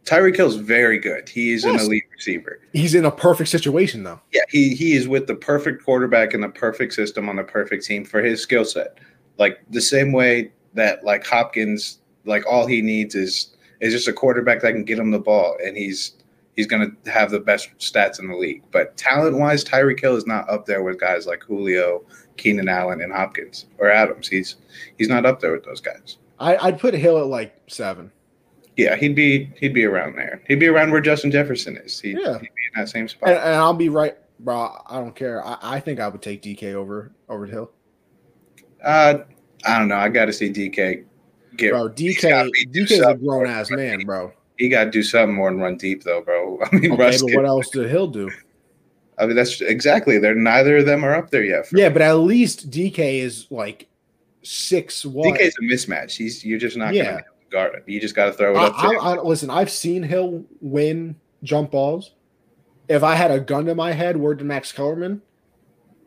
Tyreek 0.05 0.37
Hill's 0.37 0.57
very 0.57 0.99
good. 0.99 1.29
He 1.29 1.53
is 1.53 1.65
an 1.65 1.77
elite 1.79 2.05
receiver. 2.13 2.61
He's 2.73 2.95
in 2.95 3.05
a 3.05 3.11
perfect 3.11 3.51
situation 3.51 4.03
though. 4.03 4.21
Yeah, 4.33 4.43
he 4.49 4.75
he 4.75 4.93
is 4.95 5.07
with 5.09 5.27
the 5.27 5.35
perfect 5.35 5.85
quarterback 5.85 6.35
and 6.35 6.43
the 6.43 6.49
perfect 6.49 6.93
system 6.95 7.29
on 7.29 7.37
the 7.37 7.45
perfect 7.45 7.85
team 7.85 8.05
for 8.05 8.23
his 8.23 8.41
skill 8.43 8.65
set. 8.65 8.99
Like 9.39 9.61
the 9.71 9.81
same 9.81 10.13
way 10.13 10.53
that 10.75 11.05
like 11.05 11.25
Hopkins, 11.25 12.01
like 12.25 12.45
all 12.47 12.67
he 12.67 12.83
needs 12.83 13.15
is 13.15 13.57
is 13.81 13.93
just 13.93 14.09
a 14.09 14.13
quarterback 14.13 14.61
that 14.63 14.73
can 14.73 14.85
get 14.85 14.99
him 14.99 15.11
the 15.11 15.19
ball, 15.19 15.57
and 15.65 15.77
he's 15.77 16.13
he's 16.57 16.67
gonna 16.67 16.91
have 17.07 17.31
the 17.31 17.41
best 17.41 17.71
stats 17.79 18.19
in 18.19 18.29
the 18.29 18.37
league. 18.37 18.63
But 18.73 18.97
talent 18.97 19.39
wise, 19.39 19.65
Tyreek 19.65 20.01
Hill 20.01 20.17
is 20.17 20.27
not 20.27 20.49
up 20.51 20.67
there 20.67 20.83
with 20.83 20.99
guys 20.99 21.27
like 21.27 21.43
Julio, 21.45 22.03
Keenan 22.37 22.69
Allen, 22.69 23.01
and 23.01 23.13
Hopkins 23.13 23.67
or 23.79 23.91
Adams. 23.91 24.29
He's 24.29 24.57
he's 24.99 25.09
not 25.09 25.25
up 25.27 25.41
there 25.41 25.53
with 25.53 25.65
those 25.65 25.81
guys. 25.81 26.19
I, 26.39 26.57
I'd 26.57 26.79
put 26.81 26.95
Hill 26.95 27.19
at 27.19 27.27
like 27.27 27.55
seven. 27.69 28.11
Yeah, 28.77 28.97
he'd 28.97 29.15
be 29.15 29.53
he'd 29.61 29.75
be 29.75 29.85
around 29.85 30.17
there. 30.17 30.43
He'd 30.49 30.59
be 30.61 30.67
around 30.69 30.93
where 30.93 31.01
Justin 31.01 31.31
Jefferson 31.31 31.77
is. 31.77 32.01
He'd, 32.01 32.19
Yeah. 32.19 32.35
he'd 32.39 32.41
be 32.41 32.47
in 32.75 32.81
that 32.81 32.89
same 32.89 33.07
spot. 33.07 33.29
And, 33.29 33.39
and 33.39 33.55
I'll 33.57 33.75
be 33.75 33.89
right, 33.91 34.17
bro. 34.41 34.71
I 34.89 34.99
don't 34.99 35.15
care. 35.15 35.45
I, 35.47 35.59
I 35.63 35.81
think 35.81 36.01
I 36.01 36.09
would 36.09 36.23
take 36.23 36.43
DK 36.43 36.73
over 36.75 37.13
over 37.29 37.47
Hill. 37.47 37.71
Uh, 38.83 39.19
I 39.65 39.79
don't 39.79 39.89
know. 39.89 39.97
I 39.97 40.09
got 40.09 40.25
to 40.27 40.33
see 40.33 40.51
DK 40.51 41.05
get. 41.57 41.71
Bro, 41.73 41.91
DK 41.91 42.51
be- 42.51 42.67
DK 42.81 42.91
is 42.93 43.01
a 43.01 43.15
grown 43.15 43.47
ass 43.47 43.71
man, 43.71 44.01
bro. 44.05 44.33
He 44.59 44.69
got 44.69 44.85
to 44.85 44.91
do 44.91 45.03
something 45.03 45.35
more 45.35 45.51
than 45.51 45.61
run 45.61 45.77
deep, 45.77 46.03
though, 46.05 46.21
bro. 46.23 46.59
I 46.73 46.75
mean, 46.77 46.93
Okay, 46.93 47.03
Russ. 47.05 47.23
but 47.23 47.33
what 47.35 47.45
else 47.45 47.69
did 47.71 47.89
Hill 47.91 48.07
do? 48.09 48.31
I 49.19 49.27
mean, 49.27 49.37
that's 49.37 49.61
exactly. 49.61 50.19
They're 50.19 50.35
neither 50.35 50.79
of 50.79 50.87
them 50.87 51.05
are 51.05 51.15
up 51.15 51.31
there 51.31 51.45
yet. 51.45 51.67
Yeah, 51.73 51.89
me. 51.89 51.93
but 51.95 52.03
at 52.03 52.13
least 52.15 52.71
DK 52.71 53.19
is 53.21 53.47
like 53.51 53.89
six 54.43 55.05
one. 55.05 55.33
DK's 55.35 55.55
a 55.59 55.63
mismatch. 55.63 56.17
He's 56.17 56.45
you're 56.45 56.59
just 56.59 56.77
not 56.77 56.95
Yeah. 56.95 57.05
gonna 57.13 57.25
guard 57.51 57.75
him. 57.75 57.83
You 57.87 58.01
just 58.01 58.15
got 58.15 58.27
to 58.27 58.33
throw 58.33 58.55
it 58.55 58.59
I, 58.59 58.67
up. 58.67 58.75
I, 58.79 58.95
I, 58.95 59.21
listen, 59.23 59.51
I've 59.51 59.71
seen 59.71 60.03
Hill 60.03 60.45
win 60.61 61.17
jump 61.43 61.71
balls. 61.73 62.13
If 62.89 63.03
I 63.03 63.15
had 63.15 63.31
a 63.31 63.39
gun 63.39 63.67
to 63.67 63.75
my 63.75 63.93
head, 63.93 64.17
word 64.17 64.39
to 64.41 64.45
Max 64.45 64.73
Kellerman. 64.73 65.23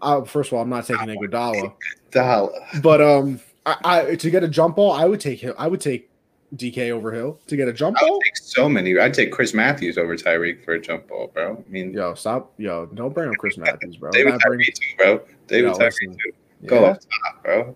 I, 0.01 0.22
first 0.26 0.49
of 0.49 0.53
all, 0.58 0.62
I'm 0.64 0.70
not 0.70 0.86
taking 0.86 1.08
Iguodala, 1.08 1.74
Dollar. 2.12 2.49
but 2.82 3.01
um, 3.01 3.39
I, 3.66 3.78
I 3.84 4.16
to 4.16 4.30
get 4.30 4.43
a 4.43 4.47
jump 4.47 4.76
ball, 4.76 4.91
I 4.91 5.06
would 5.06 5.20
take 5.20 5.39
Hill. 5.39 5.56
I 5.58 5.68
would 5.68 5.82
take 5.82 6.10
DK 6.56 6.91
over 6.91 7.12
Hill 7.12 7.39
to 7.47 7.56
get 7.58 7.68
a 7.68 7.74
jump 7.74 7.97
ball. 7.99 8.20
so 8.36 8.68
many. 8.70 8.97
I'd 8.97 9.14
take 9.14 9.32
Chris 9.32 9.53
Matthews 9.53 9.97
over 9.97 10.16
Tyreek 10.16 10.64
for 10.64 10.74
a 10.74 10.82
jump 10.82 11.08
ball, 11.08 11.28
bro. 11.34 11.64
I 11.68 11.70
mean, 11.72 11.93
Yo, 11.93 12.14
stop. 12.14 12.53
Yo, 12.58 12.86
don't 12.88 13.14
bring 13.14 13.30
up 13.30 13.36
Chris 13.38 13.58
Matthews, 13.60 13.97
bro. 13.97 14.12
David 14.12 14.39
Tyree 14.41 14.66
too, 14.66 14.95
bro. 14.97 15.22
David 15.47 15.74
Tyree 15.76 15.91
too. 16.08 16.32
Go 16.68 16.82
Yeah. 16.82 16.88
up 16.91 16.99
top, 16.99 17.43
bro. 17.43 17.76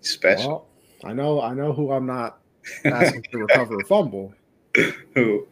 Special. 0.00 0.48
Well, 0.48 0.66
I 1.04 1.12
know, 1.12 1.40
I 1.40 1.54
know 1.54 1.72
who 1.72 1.92
I'm 1.92 2.06
not 2.06 2.40
asking 2.84 3.22
to 3.30 3.38
recover 3.38 3.78
a 3.80 3.84
fumble. 3.84 4.34
Who? 5.14 5.46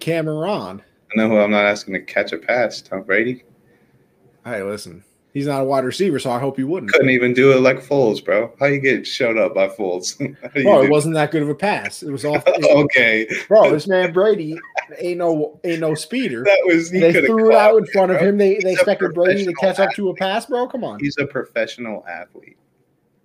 Cameron. 0.00 0.82
I 1.12 1.16
know 1.16 1.28
who 1.28 1.38
I'm 1.38 1.50
not 1.50 1.64
asking 1.66 1.94
to 1.94 2.00
catch 2.00 2.32
a 2.32 2.38
pass. 2.38 2.80
Tom 2.80 3.02
Brady 3.02 3.44
Hey, 4.44 4.62
listen, 4.62 5.04
he's 5.32 5.46
not 5.46 5.62
a 5.62 5.64
wide 5.64 5.84
receiver, 5.84 6.18
so 6.18 6.30
I 6.30 6.38
hope 6.38 6.56
he 6.56 6.64
wouldn't. 6.64 6.92
couldn't 6.92 7.10
even 7.10 7.34
do 7.34 7.52
it 7.52 7.60
like 7.60 7.78
Foles, 7.78 8.24
bro. 8.24 8.52
How 8.58 8.66
you 8.66 8.80
get 8.80 9.06
showed 9.06 9.38
up 9.38 9.54
by 9.54 9.68
Foles? 9.68 10.18
How 10.42 10.48
do 10.48 10.60
you 10.60 10.64
Bro, 10.64 10.82
it 10.84 10.90
wasn't 10.90 11.14
that 11.14 11.30
good 11.30 11.42
of 11.42 11.48
a 11.48 11.54
pass. 11.54 12.02
It 12.02 12.10
was 12.10 12.24
off. 12.24 12.46
okay, 12.64 13.28
Bro, 13.48 13.72
this 13.72 13.86
man 13.86 14.12
Brady 14.12 14.58
ain't 14.98 15.18
no 15.18 15.60
ain't 15.64 15.80
no 15.80 15.94
speeder. 15.94 16.44
that 16.44 16.62
was 16.66 16.90
he 16.90 17.00
They 17.00 17.12
threw 17.12 17.50
it 17.50 17.56
out 17.56 17.76
in 17.76 17.86
front 17.86 18.12
of 18.12 18.20
him. 18.20 18.36
They 18.38 18.54
they 18.54 18.56
He's 18.56 18.64
a 18.64 18.72
expected 18.72 19.14
Brady 19.14 19.44
to 19.44 19.54
catch 19.54 19.78
up 19.78 19.92
to 19.94 20.10
a 20.10 20.14
pass, 20.14 20.46
bro. 20.46 20.66
Come 20.68 20.84
on. 20.84 21.00
He's 21.00 21.16
a 21.18 21.26
professional 21.26 22.04
athlete. 22.06 22.56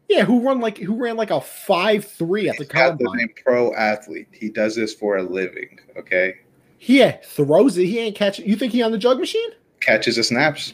Yeah, 0.08 0.24
who 0.24 0.41
run 0.41 0.60
like 0.62 0.78
who 0.78 0.95
ran 0.95 1.18
like 1.18 1.32
a 1.32 1.41
five 1.41 2.06
three 2.06 2.47
at 2.47 2.58
the 2.58 2.64
He's 2.64 2.72
the 2.72 3.14
name 3.16 3.30
pro 3.43 3.74
athlete. 3.74 4.28
He 4.32 4.49
does 4.49 4.76
this 4.76 4.93
for 4.93 5.18
a 5.18 5.24
living. 5.24 5.80
Okay, 5.97 6.36
Yeah, 6.82 7.18
throws 7.24 7.78
it. 7.78 7.88
He 7.88 7.99
ain't 7.99 8.16
catching. 8.16 8.47
You 8.47 8.56
think 8.56 8.72
he 8.72 8.84
on 8.84 8.91
the 8.91 8.97
jug 8.97 9.20
machine? 9.20 9.49
catches 9.82 10.16
the 10.16 10.24
snaps. 10.24 10.74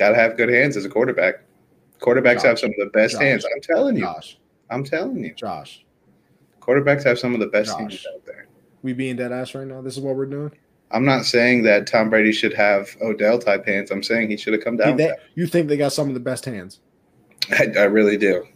Got 0.00 0.08
to 0.08 0.14
have 0.14 0.38
good 0.38 0.48
hands 0.48 0.78
as 0.78 0.86
a 0.86 0.88
quarterback. 0.88 1.42
Quarterbacks 2.00 2.40
have 2.42 2.58
some 2.58 2.70
of 2.70 2.76
the 2.78 2.86
best 2.86 3.12
Josh. 3.12 3.20
hands. 3.22 3.44
I'm 3.54 3.60
telling 3.60 3.96
you. 3.96 4.02
Josh, 4.04 4.38
I'm 4.70 4.82
telling 4.82 5.22
you. 5.22 5.34
Josh, 5.34 5.84
Quarterbacks 6.58 7.04
have 7.04 7.18
some 7.18 7.34
of 7.34 7.40
the 7.40 7.48
best 7.48 7.68
Josh. 7.72 7.78
hands 7.80 8.06
out 8.14 8.24
there. 8.24 8.48
we 8.82 8.94
being 8.94 9.16
dead 9.16 9.30
ass 9.30 9.54
right 9.54 9.66
now. 9.66 9.82
This 9.82 9.98
is 9.98 10.02
what 10.02 10.16
we're 10.16 10.24
doing. 10.24 10.52
I'm 10.90 11.04
not 11.04 11.26
saying 11.26 11.64
that 11.64 11.86
Tom 11.86 12.08
Brady 12.08 12.32
should 12.32 12.54
have 12.54 12.96
Odell 13.02 13.38
type 13.38 13.66
hands. 13.66 13.90
I'm 13.90 14.02
saying 14.02 14.30
he 14.30 14.38
should 14.38 14.54
have 14.54 14.64
come 14.64 14.78
down. 14.78 14.96
They- 14.96 15.12
you 15.34 15.46
think 15.46 15.68
they 15.68 15.76
got 15.76 15.92
some 15.92 16.08
of 16.08 16.14
the 16.14 16.20
best 16.20 16.46
hands? 16.46 16.80
I, 17.50 17.66
I 17.78 17.82
really 17.82 18.16
do. 18.16 18.46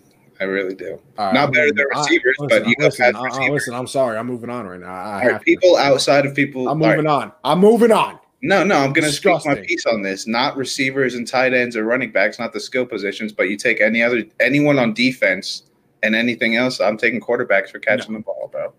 I 0.40 0.45
really 0.45 0.74
do. 0.74 0.99
All 1.18 1.32
Not 1.34 1.45
I'm 1.49 1.51
better 1.51 1.66
moving- 1.66 1.76
than 1.76 1.86
I- 1.95 1.99
receivers, 2.01 2.36
listen, 2.38 2.62
but 2.62 2.68
you 2.70 2.74
know, 2.78 2.86
listen, 2.86 3.14
I- 3.16 3.20
I- 3.20 3.49
listen, 3.51 3.74
I'm 3.74 3.86
sorry. 3.86 4.16
I'm 4.16 4.26
moving 4.26 4.49
on 4.49 4.66
right 4.66 4.80
now. 4.80 4.86
I, 4.95 5.20
I 5.22 5.26
right, 5.26 5.38
to. 5.38 5.45
people 5.45 5.76
outside 5.76 6.24
of 6.24 6.34
people. 6.34 6.70
I'm 6.70 6.80
all 6.82 6.88
right, 6.88 6.97
moving 6.97 7.11
on. 7.11 7.32
I'm 7.45 7.59
moving 7.61 7.92
on. 7.92 8.18
No, 8.45 8.62
no, 8.62 8.76
I'm 8.76 8.92
going 8.92 9.07
to 9.07 9.11
speak 9.11 9.40
my 9.47 9.55
piece 9.55 9.86
on 9.86 10.03
this. 10.03 10.26
Not 10.26 10.55
receivers 10.59 11.14
and 11.14 11.26
tight 11.26 11.55
ends 11.55 11.78
or 11.78 11.84
running 11.84 12.12
backs, 12.12 12.38
not 12.38 12.53
the 12.53 12.61
skill 12.61 12.84
positions, 12.84 13.32
but 13.32 13.49
you 13.49 13.57
take 13.57 13.80
any 13.80 14.03
other 14.03 14.22
anyone 14.38 14.78
on 14.78 14.92
defense 14.92 15.62
and 16.03 16.14
anything 16.14 16.55
else. 16.55 16.78
I'm 16.78 16.99
taking 16.99 17.22
quarterbacks 17.22 17.70
for 17.70 17.78
catching 17.78 18.12
the 18.12 18.20
ball, 18.20 18.51
bro. 18.53 18.74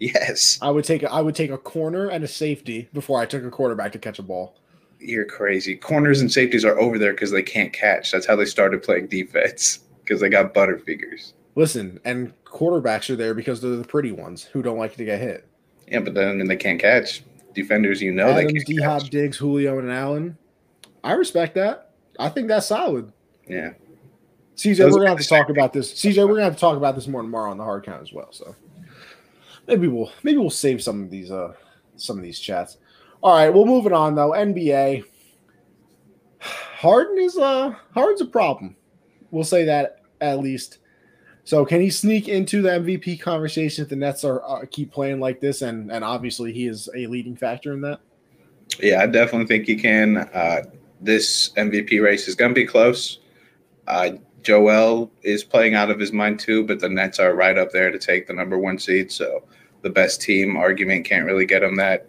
Yes, 0.00 0.58
I 0.60 0.72
would 0.72 0.84
take 0.84 1.04
a, 1.04 1.12
I 1.12 1.20
would 1.20 1.36
take 1.36 1.52
a 1.52 1.58
corner 1.58 2.08
and 2.08 2.24
a 2.24 2.28
safety 2.28 2.88
before 2.92 3.20
I 3.20 3.26
took 3.26 3.44
a 3.44 3.50
quarterback 3.50 3.92
to 3.92 4.00
catch 4.00 4.18
a 4.18 4.22
ball. 4.22 4.56
you're 4.98 5.24
crazy. 5.24 5.76
Corners 5.76 6.20
and 6.20 6.32
safeties 6.32 6.64
are 6.64 6.76
over 6.80 6.98
there 6.98 7.12
because 7.12 7.30
they 7.30 7.42
can't 7.42 7.72
catch. 7.72 8.10
That's 8.10 8.26
how 8.26 8.34
they 8.34 8.46
started 8.46 8.82
playing 8.82 9.06
defense 9.06 9.78
because 10.02 10.20
they 10.20 10.28
got 10.28 10.54
butterfingers. 10.54 11.34
Listen, 11.54 12.00
and 12.04 12.32
quarterbacks 12.44 13.08
are 13.10 13.16
there 13.16 13.32
because 13.32 13.60
they're 13.60 13.76
the 13.76 13.84
pretty 13.84 14.10
ones 14.10 14.42
who 14.42 14.60
don't 14.60 14.76
like 14.76 14.96
to 14.96 15.04
get 15.04 15.20
hit. 15.20 15.46
Yeah, 15.86 16.00
but 16.00 16.14
then 16.14 16.28
I 16.28 16.32
mean, 16.32 16.48
they 16.48 16.56
can't 16.56 16.80
catch. 16.80 17.22
Defenders, 17.54 18.02
you 18.02 18.12
know, 18.12 18.34
they 18.34 18.44
Adams, 18.44 18.64
can't 18.64 18.66
D 18.66 18.82
Hop. 18.82 19.02
Diggs, 19.04 19.36
Julio, 19.36 19.78
and 19.78 19.90
Allen. 19.90 20.36
I 21.02 21.12
respect 21.12 21.54
that. 21.54 21.92
I 22.18 22.28
think 22.28 22.48
that's 22.48 22.66
solid. 22.66 23.12
Yeah, 23.48 23.72
CJ, 24.56 24.76
Those 24.78 24.92
we're 24.92 24.98
gonna 24.98 25.10
have 25.10 25.18
to 25.18 25.28
talk 25.28 25.48
about 25.48 25.72
this. 25.72 25.92
CJ, 25.92 26.26
we're 26.26 26.34
gonna 26.34 26.44
have 26.44 26.54
to 26.54 26.60
talk 26.60 26.76
about 26.76 26.94
this 26.94 27.08
more 27.08 27.22
tomorrow 27.22 27.50
on 27.50 27.58
the 27.58 27.64
hard 27.64 27.84
count 27.84 28.02
as 28.02 28.12
well. 28.12 28.32
So 28.32 28.54
maybe 29.66 29.88
we'll 29.88 30.12
maybe 30.22 30.38
we'll 30.38 30.50
save 30.50 30.82
some 30.82 31.02
of 31.02 31.10
these 31.10 31.30
uh 31.30 31.54
some 31.96 32.16
of 32.18 32.22
these 32.22 32.38
chats. 32.38 32.78
All 33.22 33.34
right, 33.34 33.50
well 33.50 33.64
moving 33.64 33.92
on 33.92 34.14
though. 34.14 34.30
NBA. 34.30 35.04
Harden 36.40 37.18
is 37.18 37.36
uh 37.36 37.74
Harden's 37.94 38.20
a 38.20 38.26
problem. 38.26 38.76
We'll 39.30 39.44
say 39.44 39.64
that 39.64 40.02
at 40.20 40.38
least. 40.38 40.78
So 41.44 41.64
can 41.64 41.80
he 41.80 41.90
sneak 41.90 42.28
into 42.28 42.62
the 42.62 42.70
MVP 42.70 43.20
conversation 43.20 43.84
if 43.84 43.90
the 43.90 43.96
Nets 43.96 44.24
are 44.24 44.42
uh, 44.44 44.64
keep 44.70 44.90
playing 44.90 45.20
like 45.20 45.40
this? 45.40 45.62
And 45.62 45.92
and 45.92 46.02
obviously 46.02 46.52
he 46.52 46.66
is 46.66 46.88
a 46.96 47.06
leading 47.06 47.36
factor 47.36 47.72
in 47.72 47.80
that. 47.82 48.00
yeah, 48.80 49.02
I 49.02 49.06
definitely 49.06 49.46
think 49.46 49.66
he 49.66 49.76
can. 49.76 50.16
Uh, 50.16 50.62
this 51.00 51.50
MVP 51.50 52.02
race 52.02 52.28
is 52.28 52.34
going 52.34 52.50
to 52.50 52.54
be 52.54 52.66
close. 52.66 53.18
Uh, 53.86 54.12
Joel 54.42 55.10
is 55.22 55.44
playing 55.44 55.74
out 55.74 55.90
of 55.90 55.98
his 55.98 56.12
mind 56.12 56.40
too, 56.40 56.64
but 56.64 56.80
the 56.80 56.88
Nets 56.88 57.18
are 57.18 57.34
right 57.34 57.58
up 57.58 57.72
there 57.72 57.90
to 57.90 57.98
take 57.98 58.26
the 58.26 58.32
number 58.32 58.58
one 58.58 58.78
seed. 58.78 59.12
So 59.12 59.44
the 59.82 59.90
best 59.90 60.22
team 60.22 60.56
argument 60.56 61.04
can't 61.04 61.26
really 61.26 61.46
get 61.46 61.62
him 61.62 61.76
that. 61.76 62.08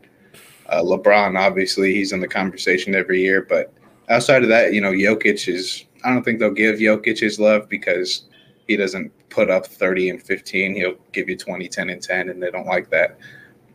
Uh, 0.67 0.81
LeBron, 0.81 1.37
obviously, 1.37 1.93
he's 1.93 2.11
in 2.11 2.19
the 2.19 2.27
conversation 2.27 2.95
every 2.95 3.21
year, 3.21 3.45
but 3.47 3.73
outside 4.09 4.43
of 4.43 4.49
that, 4.49 4.73
you 4.73 4.81
know, 4.81 4.91
Jokic 4.91 5.47
is. 5.47 5.85
I 6.03 6.13
don't 6.13 6.23
think 6.23 6.39
they'll 6.39 6.51
give 6.51 6.75
Jokic 6.75 7.19
his 7.19 7.39
love 7.39 7.67
because 7.67 8.25
he 8.67 8.77
doesn't 8.77 9.11
put 9.35 9.49
up 9.49 9.67
30 9.67 10.11
and 10.11 10.23
15. 10.23 10.75
He'll 10.75 10.95
give 11.11 11.27
you 11.27 11.35
20, 11.35 11.67
10, 11.67 11.89
and 11.89 12.01
10, 12.01 12.29
and 12.29 12.41
they 12.41 12.49
don't 12.49 12.65
like 12.65 12.89
that. 12.89 13.17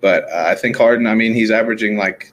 But 0.01 0.25
uh, 0.33 0.47
I 0.49 0.55
think 0.55 0.75
Harden, 0.77 1.07
I 1.07 1.15
mean, 1.15 1.35
he's 1.35 1.51
averaging 1.51 1.99
like 1.99 2.33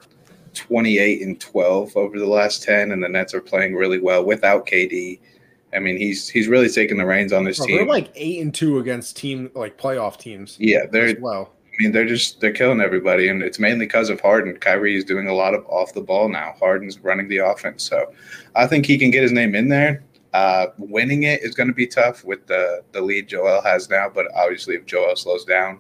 28 0.54 1.22
and 1.22 1.40
12 1.40 1.98
over 1.98 2.18
the 2.18 2.26
last 2.26 2.64
10, 2.64 2.94
and 2.94 3.04
the 3.04 3.10
Nets 3.10 3.34
are 3.34 3.42
playing 3.42 3.76
really 3.76 4.00
well 4.00 4.24
without 4.24 4.66
KD. 4.66 5.20
I 5.74 5.80
mean, 5.80 5.98
he's 5.98 6.30
he's 6.30 6.48
really 6.48 6.70
taking 6.70 6.98
the 6.98 7.06
reins 7.06 7.34
on 7.34 7.44
this 7.44 7.58
Bro, 7.58 7.68
they're 7.68 7.80
team. 7.80 7.88
like 7.90 8.10
eight 8.16 8.42
and 8.42 8.56
two 8.56 8.80
against 8.80 9.18
team 9.18 9.52
like 9.54 9.78
playoff 9.78 10.18
teams. 10.18 10.56
yeah, 10.62 10.86
they're 10.90 11.18
well. 11.20 11.52
I 11.66 11.84
mean, 11.84 11.92
they're 11.92 12.08
just 12.08 12.40
they're 12.40 12.54
killing 12.54 12.80
everybody, 12.80 13.28
and 13.28 13.44
it's 13.44 13.60
mainly 13.60 13.86
because 13.86 14.10
of 14.10 14.22
Harden. 14.22 14.56
Kyrie 14.56 14.96
is 14.96 15.04
doing 15.04 15.28
a 15.28 15.34
lot 15.34 15.54
of 15.54 15.66
off 15.66 15.94
the 15.94 16.00
ball 16.00 16.30
now. 16.30 16.56
Harden's 16.58 17.00
running 17.00 17.28
the 17.28 17.40
offense, 17.40 17.84
so 17.84 18.14
I 18.56 18.66
think 18.66 18.86
he 18.86 18.98
can 18.98 19.12
get 19.12 19.24
his 19.24 19.34
name 19.34 19.56
in 19.56 19.68
there. 19.68 20.02
Uh, 20.34 20.68
winning 20.78 21.24
it 21.24 21.42
is 21.42 21.56
going 21.56 21.68
to 21.68 21.74
be 21.74 21.88
tough 21.88 22.24
with 22.24 22.46
the 22.48 22.84
the 22.92 23.02
lead 23.02 23.28
Joel 23.28 23.62
has 23.62 23.90
now, 23.90 24.10
but 24.10 24.28
obviously 24.36 24.76
if 24.76 24.86
Joel 24.86 25.16
slows 25.16 25.46
down, 25.46 25.80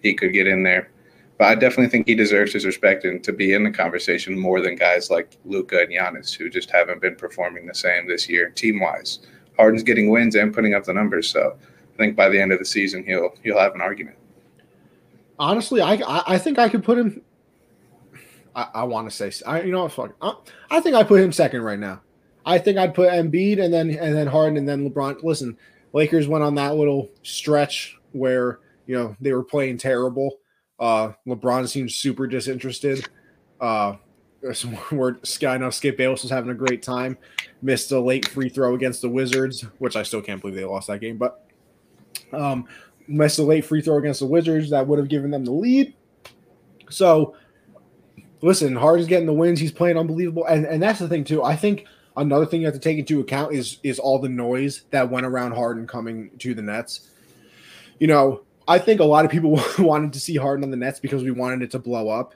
he 0.00 0.14
could 0.14 0.32
get 0.32 0.46
in 0.46 0.62
there. 0.62 0.90
But 1.38 1.48
I 1.48 1.54
definitely 1.54 1.88
think 1.88 2.06
he 2.06 2.14
deserves 2.14 2.52
his 2.52 2.64
respect 2.64 3.04
and 3.04 3.22
to 3.24 3.32
be 3.32 3.52
in 3.52 3.62
the 3.62 3.70
conversation 3.70 4.38
more 4.38 4.60
than 4.60 4.74
guys 4.74 5.10
like 5.10 5.36
Luka 5.44 5.80
and 5.80 5.90
Giannis 5.90 6.34
who 6.34 6.48
just 6.48 6.70
haven't 6.70 7.02
been 7.02 7.14
performing 7.16 7.66
the 7.66 7.74
same 7.74 8.08
this 8.08 8.28
year 8.28 8.50
team 8.50 8.80
wise. 8.80 9.20
Harden's 9.56 9.82
getting 9.82 10.10
wins 10.10 10.34
and 10.34 10.52
putting 10.54 10.74
up 10.74 10.84
the 10.84 10.94
numbers, 10.94 11.28
so 11.28 11.56
I 11.94 11.96
think 11.96 12.16
by 12.16 12.28
the 12.28 12.40
end 12.40 12.52
of 12.52 12.58
the 12.58 12.64
season 12.64 13.04
he'll 13.04 13.34
he'll 13.42 13.58
have 13.58 13.74
an 13.74 13.80
argument. 13.80 14.16
Honestly, 15.38 15.82
I, 15.82 16.00
I 16.06 16.38
think 16.38 16.58
I 16.58 16.68
could 16.68 16.84
put 16.84 16.98
him. 16.98 17.22
I, 18.54 18.68
I 18.74 18.84
want 18.84 19.10
to 19.10 19.14
say 19.14 19.32
I 19.46 19.62
you 19.62 19.72
know 19.72 19.88
fuck 19.88 20.14
I, 20.22 20.34
I 20.70 20.80
think 20.80 20.96
I 20.96 21.02
put 21.02 21.20
him 21.20 21.32
second 21.32 21.62
right 21.62 21.78
now. 21.78 22.00
I 22.46 22.58
think 22.58 22.78
I'd 22.78 22.94
put 22.94 23.10
Embiid 23.10 23.62
and 23.62 23.74
then 23.74 23.90
and 23.90 24.16
then 24.16 24.26
Harden 24.26 24.56
and 24.56 24.68
then 24.68 24.88
LeBron. 24.88 25.22
Listen, 25.22 25.58
Lakers 25.92 26.28
went 26.28 26.44
on 26.44 26.54
that 26.54 26.76
little 26.76 27.10
stretch 27.22 27.98
where 28.12 28.60
you 28.86 28.96
know, 28.96 29.16
they 29.20 29.32
were 29.32 29.44
playing 29.44 29.78
terrible. 29.78 30.38
Uh, 30.78 31.12
LeBron 31.26 31.68
seemed 31.68 31.92
super 31.92 32.26
disinterested. 32.26 33.08
Uh, 33.60 33.96
where 34.90 35.18
Sky 35.24 35.56
now 35.56 35.70
Skip 35.70 35.96
Bayless 35.96 36.22
was 36.22 36.30
having 36.30 36.50
a 36.50 36.54
great 36.54 36.82
time. 36.82 37.18
Missed 37.62 37.90
a 37.92 38.00
late 38.00 38.28
free 38.28 38.48
throw 38.48 38.74
against 38.74 39.02
the 39.02 39.08
Wizards, 39.08 39.62
which 39.78 39.96
I 39.96 40.02
still 40.02 40.22
can't 40.22 40.40
believe 40.40 40.56
they 40.56 40.64
lost 40.64 40.86
that 40.86 41.00
game, 41.00 41.18
but 41.18 41.44
um, 42.32 42.66
missed 43.08 43.38
a 43.38 43.42
late 43.42 43.64
free 43.64 43.82
throw 43.82 43.98
against 43.98 44.20
the 44.20 44.26
Wizards 44.26 44.70
that 44.70 44.86
would 44.86 44.98
have 44.98 45.08
given 45.08 45.30
them 45.30 45.44
the 45.44 45.52
lead. 45.52 45.94
So, 46.90 47.34
listen, 48.42 48.76
Harden's 48.76 49.08
getting 49.08 49.26
the 49.26 49.32
wins. 49.32 49.58
He's 49.58 49.72
playing 49.72 49.98
unbelievable, 49.98 50.44
and 50.44 50.64
and 50.66 50.80
that's 50.82 51.00
the 51.00 51.08
thing 51.08 51.24
too. 51.24 51.42
I 51.42 51.56
think 51.56 51.86
another 52.16 52.46
thing 52.46 52.60
you 52.60 52.66
have 52.66 52.74
to 52.74 52.80
take 52.80 52.98
into 52.98 53.20
account 53.20 53.54
is 53.54 53.78
is 53.82 53.98
all 53.98 54.18
the 54.18 54.28
noise 54.28 54.82
that 54.90 55.10
went 55.10 55.26
around 55.26 55.52
Harden 55.52 55.86
coming 55.86 56.30
to 56.38 56.54
the 56.54 56.62
Nets. 56.62 57.10
You 57.98 58.06
know, 58.06 58.42
I 58.68 58.78
think 58.78 59.00
a 59.00 59.04
lot 59.04 59.24
of 59.24 59.30
people 59.30 59.60
wanted 59.78 60.12
to 60.14 60.20
see 60.20 60.36
Harden 60.36 60.64
on 60.64 60.70
the 60.70 60.76
Nets 60.76 61.00
because 61.00 61.22
we 61.22 61.30
wanted 61.30 61.62
it 61.62 61.70
to 61.72 61.78
blow 61.78 62.08
up 62.08 62.34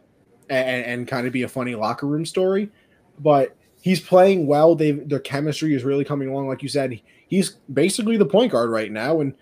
and, 0.48 0.84
and 0.84 1.08
kind 1.08 1.26
of 1.26 1.32
be 1.32 1.42
a 1.42 1.48
funny 1.48 1.74
locker 1.74 2.06
room 2.06 2.24
story. 2.24 2.70
But 3.18 3.56
he's 3.80 4.00
playing 4.00 4.46
well. 4.46 4.74
They 4.74 4.92
their 4.92 5.20
chemistry 5.20 5.74
is 5.74 5.84
really 5.84 6.04
coming 6.04 6.28
along. 6.28 6.48
Like 6.48 6.62
you 6.62 6.68
said, 6.68 7.00
he's 7.28 7.50
basically 7.72 8.16
the 8.16 8.26
point 8.26 8.52
guard 8.52 8.70
right 8.70 8.90
now, 8.90 9.20
and 9.20 9.34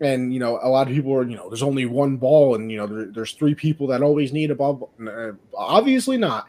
and 0.00 0.32
you 0.32 0.40
know 0.40 0.58
a 0.62 0.68
lot 0.68 0.88
of 0.88 0.94
people 0.94 1.12
are 1.14 1.24
you 1.24 1.36
know 1.36 1.48
there's 1.48 1.62
only 1.62 1.86
one 1.86 2.16
ball, 2.16 2.54
and 2.54 2.70
you 2.70 2.78
know 2.78 2.86
there, 2.86 3.06
there's 3.06 3.32
three 3.32 3.54
people 3.54 3.86
that 3.88 4.02
always 4.02 4.32
need 4.32 4.50
a 4.50 4.54
ball. 4.54 4.90
Uh, 5.06 5.32
obviously 5.56 6.16
not. 6.16 6.46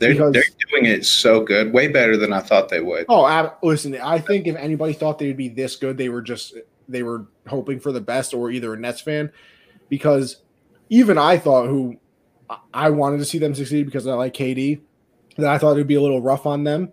They're, 0.00 0.14
because, 0.14 0.32
they're 0.32 0.44
doing 0.70 0.86
it 0.86 1.04
so 1.04 1.42
good, 1.42 1.74
way 1.74 1.86
better 1.86 2.16
than 2.16 2.32
I 2.32 2.40
thought 2.40 2.70
they 2.70 2.80
would. 2.80 3.04
Oh, 3.10 3.24
I, 3.24 3.52
listen, 3.62 3.94
I 4.00 4.18
think 4.18 4.46
if 4.46 4.56
anybody 4.56 4.94
thought 4.94 5.18
they 5.18 5.26
would 5.26 5.36
be 5.36 5.50
this 5.50 5.76
good, 5.76 5.98
they 5.98 6.08
were 6.08 6.22
just 6.22 6.54
they 6.88 7.02
were 7.02 7.26
hoping 7.46 7.78
for 7.78 7.92
the 7.92 8.00
best, 8.00 8.32
or 8.32 8.50
either 8.50 8.72
a 8.72 8.78
Nets 8.78 9.02
fan, 9.02 9.30
because 9.90 10.38
even 10.88 11.18
I 11.18 11.36
thought 11.36 11.66
who 11.66 11.98
I 12.72 12.88
wanted 12.88 13.18
to 13.18 13.26
see 13.26 13.36
them 13.36 13.54
succeed 13.54 13.84
because 13.84 14.06
I 14.06 14.14
like 14.14 14.32
KD. 14.32 14.80
That 15.36 15.50
I 15.50 15.58
thought 15.58 15.72
it 15.72 15.76
would 15.76 15.86
be 15.86 15.94
a 15.96 16.00
little 16.00 16.22
rough 16.22 16.46
on 16.46 16.64
them. 16.64 16.92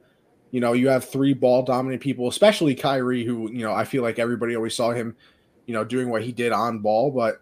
You 0.51 0.59
know, 0.59 0.73
you 0.73 0.89
have 0.89 1.05
three 1.05 1.33
ball 1.33 1.63
dominant 1.63 2.01
people, 2.01 2.27
especially 2.27 2.75
Kyrie, 2.75 3.23
who 3.23 3.49
you 3.51 3.63
know 3.63 3.73
I 3.73 3.85
feel 3.85 4.03
like 4.03 4.19
everybody 4.19 4.53
always 4.53 4.75
saw 4.75 4.91
him, 4.91 5.15
you 5.65 5.73
know, 5.73 5.85
doing 5.85 6.09
what 6.09 6.23
he 6.23 6.33
did 6.33 6.51
on 6.51 6.79
ball, 6.79 7.09
but 7.09 7.41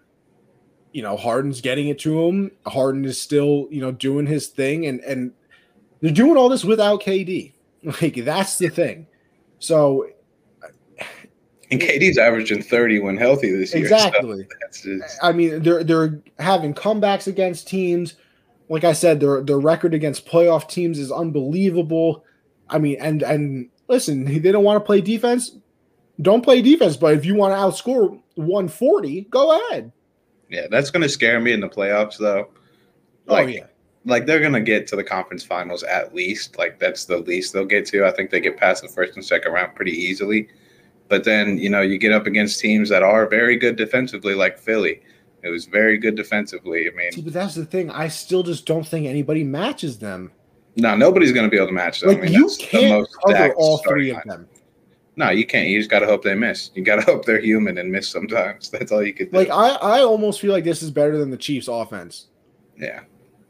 you 0.93 1.01
know 1.01 1.17
Harden's 1.17 1.59
getting 1.59 1.87
it 1.87 1.97
to 1.99 2.23
him. 2.23 2.51
Harden 2.67 3.03
is 3.03 3.19
still 3.19 3.67
you 3.71 3.81
know 3.81 3.91
doing 3.91 4.27
his 4.27 4.49
thing, 4.49 4.85
and 4.85 4.99
and 5.01 5.31
they're 6.05 6.13
doing 6.13 6.37
all 6.37 6.49
this 6.49 6.63
without 6.63 7.01
KD. 7.01 7.53
Like 7.83 8.13
that's 8.23 8.59
the 8.59 8.69
thing. 8.69 9.07
So 9.57 10.07
and 11.71 11.81
KD's 11.81 12.19
averaging 12.19 12.61
30 12.61 12.99
when 12.99 13.17
healthy 13.17 13.51
this 13.55 13.73
year. 13.73 13.85
Exactly. 13.85 14.47
So 14.69 14.99
just... 14.99 15.17
I 15.23 15.31
mean, 15.31 15.63
they're 15.63 15.83
they're 15.83 16.21
having 16.37 16.75
comebacks 16.75 17.25
against 17.25 17.67
teams. 17.67 18.13
Like 18.69 18.83
I 18.83 18.93
said, 18.93 19.19
their 19.19 19.41
their 19.41 19.59
record 19.59 19.95
against 19.95 20.27
playoff 20.27 20.69
teams 20.69 20.99
is 20.99 21.11
unbelievable. 21.11 22.23
I 22.69 22.77
mean, 22.77 22.97
and 22.99 23.23
and 23.23 23.69
listen, 23.87 24.25
they 24.25 24.51
don't 24.51 24.63
want 24.63 24.79
to 24.79 24.85
play 24.85 25.01
defense. 25.01 25.57
Don't 26.21 26.43
play 26.43 26.61
defense, 26.61 26.97
but 26.97 27.15
if 27.15 27.25
you 27.25 27.33
want 27.33 27.53
to 27.53 27.57
outscore 27.57 28.21
140, 28.35 29.21
go 29.31 29.59
ahead. 29.59 29.91
Yeah, 30.49 30.67
that's 30.69 30.91
going 30.91 31.01
to 31.01 31.09
scare 31.09 31.39
me 31.39 31.51
in 31.51 31.61
the 31.61 31.67
playoffs, 31.67 32.17
though. 32.17 32.49
Oh, 33.27 33.33
like, 33.33 33.47
oh 33.47 33.49
yeah, 33.49 33.65
like 34.05 34.25
they're 34.25 34.39
going 34.39 34.53
to 34.53 34.61
get 34.61 34.87
to 34.87 34.95
the 34.95 35.03
conference 35.03 35.43
finals 35.43 35.83
at 35.83 36.13
least. 36.13 36.57
Like 36.57 36.79
that's 36.79 37.05
the 37.05 37.17
least 37.17 37.53
they'll 37.53 37.65
get 37.65 37.85
to. 37.87 38.05
I 38.05 38.11
think 38.11 38.29
they 38.29 38.39
get 38.39 38.57
past 38.57 38.83
the 38.83 38.87
first 38.87 39.15
and 39.15 39.25
second 39.25 39.51
round 39.51 39.75
pretty 39.75 39.91
easily. 39.91 40.47
But 41.07 41.23
then, 41.23 41.57
you 41.57 41.69
know, 41.69 41.81
you 41.81 41.97
get 41.97 42.11
up 42.11 42.25
against 42.25 42.59
teams 42.59 42.89
that 42.89 43.03
are 43.03 43.27
very 43.27 43.57
good 43.57 43.75
defensively, 43.75 44.33
like 44.33 44.57
Philly. 44.57 45.01
It 45.43 45.49
was 45.49 45.65
very 45.65 45.97
good 45.97 46.15
defensively. 46.15 46.89
I 46.89 46.95
mean, 46.95 47.11
See, 47.11 47.21
but 47.21 47.33
that's 47.33 47.53
the 47.53 47.65
thing. 47.65 47.91
I 47.91 48.07
still 48.07 48.41
just 48.41 48.65
don't 48.65 48.87
think 48.87 49.05
anybody 49.05 49.43
matches 49.43 49.99
them. 49.99 50.31
No, 50.75 50.95
nobody's 50.95 51.31
going 51.31 51.45
to 51.45 51.49
be 51.49 51.57
able 51.57 51.67
to 51.67 51.73
match 51.73 51.99
them. 51.99 52.09
Like, 52.09 52.17
I 52.17 52.21
mean, 52.21 52.33
you 52.33 52.49
can't 52.59 53.07
cover 53.27 53.53
all 53.53 53.77
three 53.79 54.09
of 54.09 54.23
them. 54.25 54.47
No, 55.15 55.29
you 55.29 55.45
can't. 55.45 55.69
You 55.69 55.79
just 55.79 55.89
got 55.89 55.99
to 55.99 56.07
hope 56.07 56.23
they 56.23 56.33
miss. 56.33 56.71
You 56.73 56.83
got 56.83 56.97
to 56.97 57.01
hope 57.05 57.25
they're 57.25 57.39
human 57.39 57.77
and 57.77 57.91
miss 57.91 58.09
sometimes. 58.09 58.69
That's 58.71 58.91
all 58.91 59.03
you 59.03 59.13
could 59.13 59.31
do. 59.31 59.37
Like, 59.37 59.49
I, 59.49 59.69
I 59.75 59.99
almost 60.01 60.41
feel 60.41 60.51
like 60.51 60.63
this 60.63 60.81
is 60.81 60.89
better 60.91 61.17
than 61.17 61.29
the 61.29 61.37
Chiefs' 61.37 61.67
offense. 61.67 62.27
Yeah. 62.77 63.01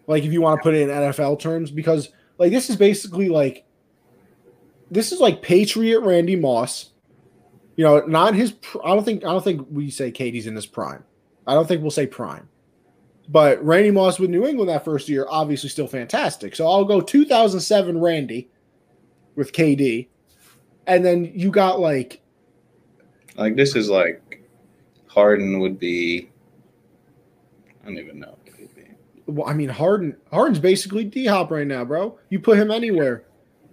Like, 0.08 0.24
if 0.24 0.32
you 0.32 0.41
want 0.41 0.60
to 0.60 0.64
put 0.64 0.76
it 0.76 0.89
in 0.89 0.89
NFL 0.89 1.39
terms, 1.39 1.72
because, 1.72 2.10
like, 2.38 2.51
this 2.51 2.70
is 2.70 2.76
basically 2.76 3.30
like, 3.30 3.66
this 4.91 5.12
is 5.12 5.20
like 5.20 5.41
Patriot 5.41 6.01
Randy 6.01 6.36
Moss 6.36 6.91
you 7.76 7.84
know, 7.84 7.99
not 8.06 8.36
his. 8.36 8.53
I 8.84 8.95
don't 8.95 9.03
think. 9.03 9.24
I 9.24 9.28
don't 9.28 9.43
think 9.43 9.68
we 9.70 9.89
say 9.89 10.12
KD's 10.12 10.47
in 10.47 10.56
his 10.56 10.66
prime. 10.66 11.03
I 11.45 11.53
don't 11.53 11.68
think 11.68 11.82
we'll 11.82 11.91
say 11.91 12.08
prime. 12.08 12.47
But 13.28 13.64
Randy 13.64 13.91
Moss 13.91 14.20
with 14.20 14.30
New 14.30 14.45
England 14.45 14.70
that 14.70 14.86
first 14.86 15.10
year, 15.10 15.26
obviously 15.30 15.70
still 15.70 15.88
fantastic. 15.88 16.56
So 16.56 16.68
I'll 16.68 16.86
go 16.86 17.01
2007 17.01 17.99
Randy 17.99 18.49
with 19.36 19.51
KD, 19.51 20.08
and 20.88 21.03
then 21.03 21.32
you 21.34 21.51
got 21.51 21.80
like, 21.80 22.22
like 23.36 23.56
this 23.56 23.76
is 23.76 23.89
like 23.89 24.43
Harden 25.08 25.60
would 25.60 25.78
be. 25.78 26.30
I 27.84 27.88
don't 27.88 27.97
even 27.97 28.20
know. 28.20 28.35
Well, 29.28 29.47
I 29.47 29.53
mean, 29.53 29.69
Harden. 29.69 30.17
Harden's 30.32 30.59
basically 30.59 31.03
D 31.03 31.26
Hop 31.26 31.51
right 31.51 31.65
now, 31.65 31.84
bro. 31.84 32.17
You 32.30 32.39
put 32.39 32.57
him 32.57 32.71
anywhere. 32.71 33.26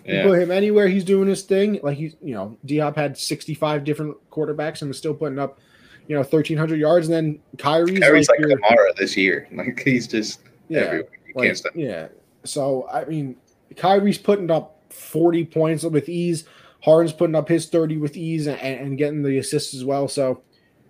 Yeah. 0.05 0.24
put 0.24 0.40
him 0.40 0.50
anywhere, 0.50 0.88
he's 0.88 1.05
doing 1.05 1.28
his 1.28 1.42
thing. 1.42 1.78
Like 1.82 1.96
he's, 1.96 2.16
you 2.20 2.34
know, 2.34 2.57
D 2.64 2.78
Hop 2.78 2.96
had 2.96 3.16
65 3.16 3.84
different 3.84 4.16
quarterbacks 4.30 4.82
and 4.82 4.88
was 4.88 4.98
still 4.98 5.14
putting 5.14 5.38
up, 5.38 5.61
you 6.09 6.14
know, 6.14 6.20
1,300 6.20 6.78
yards. 6.78 7.09
And 7.09 7.14
then 7.14 7.38
Kyrie's, 7.59 8.00
Kyrie's 8.00 8.28
like, 8.28 8.40
like 8.40 8.59
Kamara 8.59 8.96
this 8.96 9.16
year. 9.16 9.48
Like 9.53 9.80
he's 9.84 10.09
just 10.09 10.40
yeah, 10.68 10.80
everywhere. 10.80 11.09
You 11.26 11.34
like, 11.36 11.46
can't 11.46 11.59
stop. 11.59 11.72
Yeah. 11.76 12.09
So, 12.44 12.88
I 12.92 13.05
mean, 13.05 13.36
Kyrie's 13.76 14.18
putting 14.18 14.50
up 14.50 14.80
40 14.92 15.44
points 15.46 15.84
with 15.84 16.09
ease. 16.09 16.44
Harden's 16.82 17.12
putting 17.12 17.36
up 17.36 17.48
his 17.48 17.68
30 17.68 17.98
with 17.98 18.16
ease 18.16 18.48
and, 18.48 18.59
and 18.61 18.98
getting 18.98 19.22
the 19.22 19.38
assists 19.38 19.72
as 19.72 19.84
well. 19.84 20.09
So, 20.09 20.42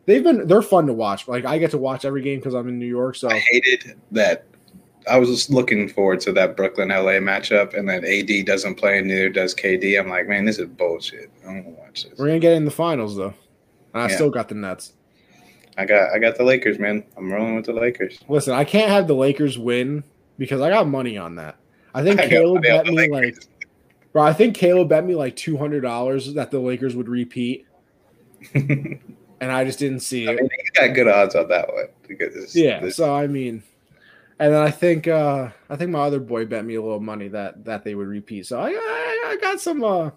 they've 0.06 0.24
been 0.24 0.46
they're 0.46 0.62
fun 0.62 0.86
to 0.86 0.92
watch. 0.92 1.28
Like 1.28 1.44
I 1.44 1.58
get 1.58 1.70
to 1.72 1.78
watch 1.78 2.04
every 2.04 2.22
game 2.22 2.38
because 2.38 2.54
I'm 2.54 2.68
in 2.68 2.78
New 2.78 2.86
York. 2.86 3.16
So 3.16 3.28
I 3.30 3.38
hated 3.38 4.00
that 4.10 4.46
I 5.08 5.18
was 5.18 5.28
just 5.28 5.50
looking 5.50 5.88
forward 5.88 6.20
to 6.20 6.32
that 6.32 6.56
Brooklyn 6.56 6.88
LA 6.88 7.18
matchup, 7.18 7.74
and 7.74 7.88
then 7.88 8.04
AD 8.04 8.46
doesn't 8.46 8.76
play, 8.76 8.98
and 8.98 9.08
neither 9.08 9.28
does 9.28 9.54
KD. 9.54 9.98
I'm 9.98 10.08
like, 10.08 10.28
man, 10.28 10.44
this 10.44 10.58
is 10.58 10.68
bullshit. 10.68 11.30
I 11.42 11.54
don't 11.54 11.76
watch 11.76 12.04
this. 12.04 12.18
We're 12.18 12.28
gonna 12.28 12.38
get 12.38 12.52
in 12.52 12.64
the 12.64 12.70
finals 12.70 13.16
though. 13.16 13.34
I 13.94 14.08
yeah. 14.08 14.14
still 14.14 14.30
got 14.30 14.48
the 14.48 14.54
Nets. 14.54 14.94
I 15.76 15.86
got 15.86 16.12
I 16.12 16.18
got 16.18 16.36
the 16.36 16.44
Lakers, 16.44 16.78
man. 16.78 17.04
I'm 17.16 17.32
rolling 17.32 17.56
with 17.56 17.66
the 17.66 17.72
Lakers. 17.72 18.18
Listen, 18.28 18.54
I 18.54 18.64
can't 18.64 18.90
have 18.90 19.06
the 19.06 19.14
Lakers 19.14 19.58
win 19.58 20.04
because 20.38 20.60
I 20.60 20.70
got 20.70 20.86
money 20.86 21.16
on 21.16 21.36
that. 21.36 21.56
I 21.94 22.02
think 22.02 22.20
I 22.20 22.28
Caleb 22.28 22.62
bet 22.62 22.86
me 22.86 23.08
like, 23.08 23.36
bro. 24.12 24.22
I 24.22 24.32
think 24.32 24.56
Caleb 24.56 24.88
bet 24.88 25.04
me 25.04 25.14
like 25.14 25.36
two 25.36 25.56
hundred 25.56 25.80
dollars 25.80 26.34
that 26.34 26.50
the 26.50 26.58
Lakers 26.58 26.94
would 26.94 27.08
repeat, 27.08 27.66
and 28.54 29.00
I 29.40 29.64
just 29.64 29.78
didn't 29.78 30.00
see 30.00 30.26
it. 30.26 30.30
I 30.30 30.34
mean, 30.34 30.48
you 30.50 30.88
got 30.88 30.94
good 30.94 31.08
odds 31.08 31.34
on 31.34 31.48
that 31.48 31.72
one 31.72 31.88
because 32.06 32.54
yeah. 32.54 32.80
This, 32.80 32.96
so 32.96 33.14
I 33.14 33.26
mean, 33.26 33.62
and 34.42 34.52
then 34.52 34.60
I 34.60 34.72
think 34.72 35.06
uh, 35.06 35.50
I 35.70 35.76
think 35.76 35.92
my 35.92 36.00
other 36.00 36.18
boy 36.18 36.46
bet 36.46 36.64
me 36.64 36.74
a 36.74 36.82
little 36.82 36.98
money 36.98 37.28
that 37.28 37.64
that 37.64 37.84
they 37.84 37.94
would 37.94 38.08
repeat. 38.08 38.44
So 38.44 38.58
I 38.58 38.70
I, 38.70 39.24
I 39.28 39.36
got 39.40 39.60
some 39.60 39.84
uh, 39.84 40.10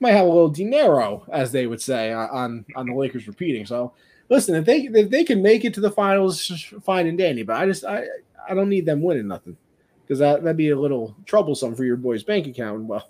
might 0.00 0.14
have 0.14 0.26
a 0.26 0.28
little 0.28 0.48
dinero, 0.48 1.24
as 1.30 1.52
they 1.52 1.68
would 1.68 1.80
say, 1.80 2.12
on 2.12 2.64
on 2.74 2.86
the 2.86 2.94
Lakers 2.94 3.28
repeating. 3.28 3.64
So 3.64 3.92
listen, 4.28 4.56
if 4.56 4.64
they 4.64 4.78
if 4.92 5.10
they 5.10 5.22
can 5.22 5.40
make 5.42 5.64
it 5.64 5.74
to 5.74 5.80
the 5.80 5.92
finals, 5.92 6.74
fine 6.82 7.06
and 7.06 7.16
dandy. 7.16 7.44
But 7.44 7.54
I 7.54 7.66
just 7.66 7.84
I 7.84 8.04
I 8.48 8.54
don't 8.54 8.68
need 8.68 8.84
them 8.84 9.00
winning 9.00 9.28
nothing 9.28 9.56
because 10.02 10.18
that 10.18 10.42
that'd 10.42 10.56
be 10.56 10.70
a 10.70 10.76
little 10.76 11.14
troublesome 11.24 11.76
for 11.76 11.84
your 11.84 11.96
boy's 11.96 12.24
bank 12.24 12.48
account. 12.48 12.82
Well, 12.88 13.08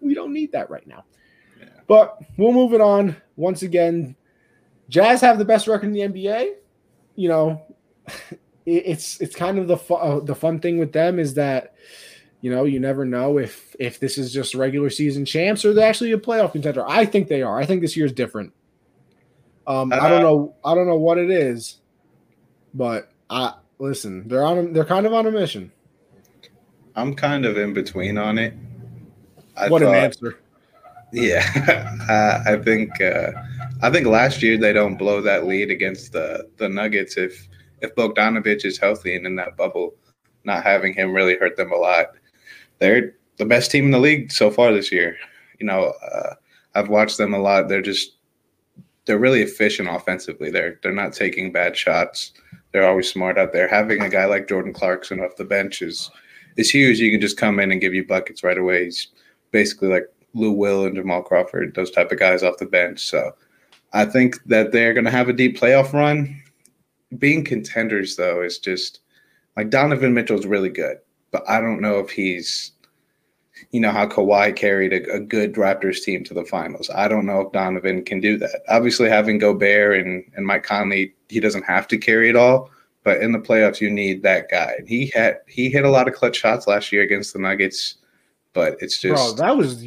we 0.00 0.14
don't 0.14 0.32
need 0.32 0.50
that 0.52 0.70
right 0.70 0.86
now. 0.86 1.04
Yeah. 1.60 1.66
But 1.86 2.18
we'll 2.38 2.54
move 2.54 2.72
it 2.72 2.80
on. 2.80 3.16
Once 3.36 3.60
again, 3.60 4.16
Jazz 4.88 5.20
have 5.20 5.36
the 5.36 5.44
best 5.44 5.68
record 5.68 5.88
in 5.88 5.92
the 5.92 6.00
NBA. 6.00 6.54
You 7.16 7.28
know, 7.28 7.62
it's 8.76 9.20
it's 9.20 9.34
kind 9.34 9.58
of 9.58 9.68
the 9.68 9.76
fu- 9.76 9.94
uh, 9.94 10.20
the 10.20 10.34
fun 10.34 10.60
thing 10.60 10.78
with 10.78 10.92
them 10.92 11.18
is 11.18 11.34
that 11.34 11.74
you 12.40 12.50
know 12.50 12.64
you 12.64 12.80
never 12.80 13.04
know 13.04 13.38
if 13.38 13.74
if 13.78 14.00
this 14.00 14.18
is 14.18 14.32
just 14.32 14.54
regular 14.54 14.90
season 14.90 15.24
champs 15.24 15.64
or 15.64 15.72
they're 15.72 15.88
actually 15.88 16.12
a 16.12 16.18
playoff 16.18 16.52
contender. 16.52 16.84
I 16.88 17.04
think 17.04 17.28
they 17.28 17.42
are. 17.42 17.58
I 17.58 17.66
think 17.66 17.80
this 17.80 17.96
year's 17.96 18.12
different. 18.12 18.52
Um, 19.66 19.92
uh, 19.92 19.96
I 19.96 20.08
don't 20.08 20.20
uh, 20.20 20.22
know. 20.22 20.54
I 20.64 20.74
don't 20.74 20.86
know 20.86 20.96
what 20.96 21.18
it 21.18 21.30
is, 21.30 21.80
but 22.74 23.10
I 23.28 23.54
listen. 23.78 24.26
They're 24.28 24.44
on. 24.44 24.58
A, 24.58 24.62
they're 24.68 24.84
kind 24.84 25.06
of 25.06 25.12
on 25.12 25.26
a 25.26 25.30
mission. 25.30 25.72
I'm 26.96 27.14
kind 27.14 27.46
of 27.46 27.56
in 27.56 27.72
between 27.72 28.18
on 28.18 28.38
it. 28.38 28.54
I 29.56 29.68
what 29.68 29.82
thought, 29.82 29.94
an 29.94 30.04
answer. 30.04 30.38
Yeah, 31.12 31.44
uh, 32.08 32.50
I 32.50 32.56
think 32.62 33.00
uh, 33.00 33.32
I 33.82 33.90
think 33.90 34.06
last 34.06 34.42
year 34.42 34.56
they 34.56 34.72
don't 34.72 34.96
blow 34.96 35.20
that 35.22 35.46
lead 35.46 35.70
against 35.70 36.12
the 36.12 36.48
the 36.56 36.68
Nuggets 36.68 37.16
if 37.16 37.48
if 37.80 37.94
Bogdanovich 37.94 38.64
is 38.64 38.78
healthy 38.78 39.14
and 39.14 39.26
in 39.26 39.36
that 39.36 39.56
bubble, 39.56 39.94
not 40.44 40.62
having 40.62 40.94
him 40.94 41.12
really 41.12 41.36
hurt 41.36 41.56
them 41.56 41.72
a 41.72 41.76
lot. 41.76 42.06
They're 42.78 43.14
the 43.36 43.44
best 43.44 43.70
team 43.70 43.86
in 43.86 43.90
the 43.90 43.98
league 43.98 44.32
so 44.32 44.50
far 44.50 44.72
this 44.72 44.92
year. 44.92 45.16
You 45.58 45.66
know, 45.66 45.92
uh, 46.12 46.34
I've 46.74 46.88
watched 46.88 47.18
them 47.18 47.34
a 47.34 47.38
lot. 47.38 47.68
They're 47.68 47.82
just 47.82 48.16
they're 49.04 49.18
really 49.18 49.42
efficient 49.42 49.88
offensively. 49.88 50.50
They're 50.50 50.78
they're 50.82 50.92
not 50.92 51.12
taking 51.12 51.52
bad 51.52 51.76
shots. 51.76 52.32
They're 52.72 52.88
always 52.88 53.10
smart 53.10 53.38
out 53.38 53.52
there. 53.52 53.68
Having 53.68 54.02
a 54.02 54.08
guy 54.08 54.26
like 54.26 54.48
Jordan 54.48 54.72
Clarkson 54.72 55.20
off 55.20 55.36
the 55.36 55.44
bench 55.44 55.82
is 55.82 56.10
is 56.56 56.70
huge. 56.70 57.00
You 57.00 57.10
can 57.10 57.20
just 57.20 57.36
come 57.36 57.58
in 57.58 57.72
and 57.72 57.80
give 57.80 57.94
you 57.94 58.06
buckets 58.06 58.42
right 58.42 58.58
away. 58.58 58.84
He's 58.84 59.08
basically 59.50 59.88
like 59.88 60.04
Lou 60.34 60.52
Will 60.52 60.84
and 60.84 60.94
Jamal 60.94 61.22
Crawford, 61.22 61.74
those 61.74 61.90
type 61.90 62.12
of 62.12 62.18
guys 62.18 62.42
off 62.42 62.58
the 62.58 62.66
bench. 62.66 63.00
So 63.00 63.32
I 63.92 64.04
think 64.04 64.42
that 64.44 64.72
they're 64.72 64.94
going 64.94 65.04
to 65.04 65.10
have 65.10 65.28
a 65.28 65.32
deep 65.32 65.58
playoff 65.58 65.92
run. 65.92 66.39
Being 67.18 67.44
contenders, 67.44 68.16
though, 68.16 68.42
is 68.42 68.58
just 68.58 69.00
like 69.56 69.70
Donovan 69.70 70.14
Mitchell's 70.14 70.46
really 70.46 70.68
good, 70.68 70.98
but 71.32 71.42
I 71.48 71.60
don't 71.60 71.80
know 71.80 71.98
if 71.98 72.10
he's, 72.10 72.72
you 73.72 73.80
know, 73.80 73.90
how 73.90 74.06
Kawhi 74.06 74.54
carried 74.54 74.92
a, 74.92 75.14
a 75.14 75.20
good 75.20 75.54
Raptors 75.54 76.02
team 76.02 76.22
to 76.24 76.34
the 76.34 76.44
finals. 76.44 76.88
I 76.94 77.08
don't 77.08 77.26
know 77.26 77.40
if 77.40 77.52
Donovan 77.52 78.04
can 78.04 78.20
do 78.20 78.36
that. 78.38 78.62
Obviously, 78.68 79.08
having 79.08 79.38
Gobert 79.38 80.06
and, 80.06 80.24
and 80.36 80.46
Mike 80.46 80.62
Conley, 80.62 81.14
he 81.28 81.40
doesn't 81.40 81.64
have 81.64 81.88
to 81.88 81.98
carry 81.98 82.28
it 82.30 82.36
all, 82.36 82.70
but 83.02 83.20
in 83.20 83.32
the 83.32 83.38
playoffs, 83.40 83.80
you 83.80 83.90
need 83.90 84.22
that 84.22 84.48
guy. 84.50 84.74
He 84.86 85.06
had 85.14 85.38
he 85.48 85.68
hit 85.68 85.84
a 85.84 85.90
lot 85.90 86.06
of 86.08 86.14
clutch 86.14 86.36
shots 86.36 86.66
last 86.68 86.92
year 86.92 87.02
against 87.02 87.32
the 87.32 87.38
Nuggets, 87.40 87.96
but 88.52 88.76
it's 88.80 88.98
just 89.00 89.14
bro, 89.14 89.32
that 89.44 89.56
was 89.56 89.84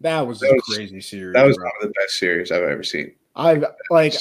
that 0.00 0.26
was 0.26 0.40
That 0.40 0.50
a 0.52 0.54
was- 0.54 0.74
crazy 0.76 1.00
series. 1.02 1.34
that 1.34 1.46
was 1.46 1.56
bro. 1.56 1.66
one 1.66 1.72
of 1.82 1.88
the 1.88 1.94
best 2.00 2.14
series 2.18 2.50
I've 2.50 2.62
ever 2.62 2.82
seen. 2.82 3.14
I've 3.36 3.64
like 3.90 4.14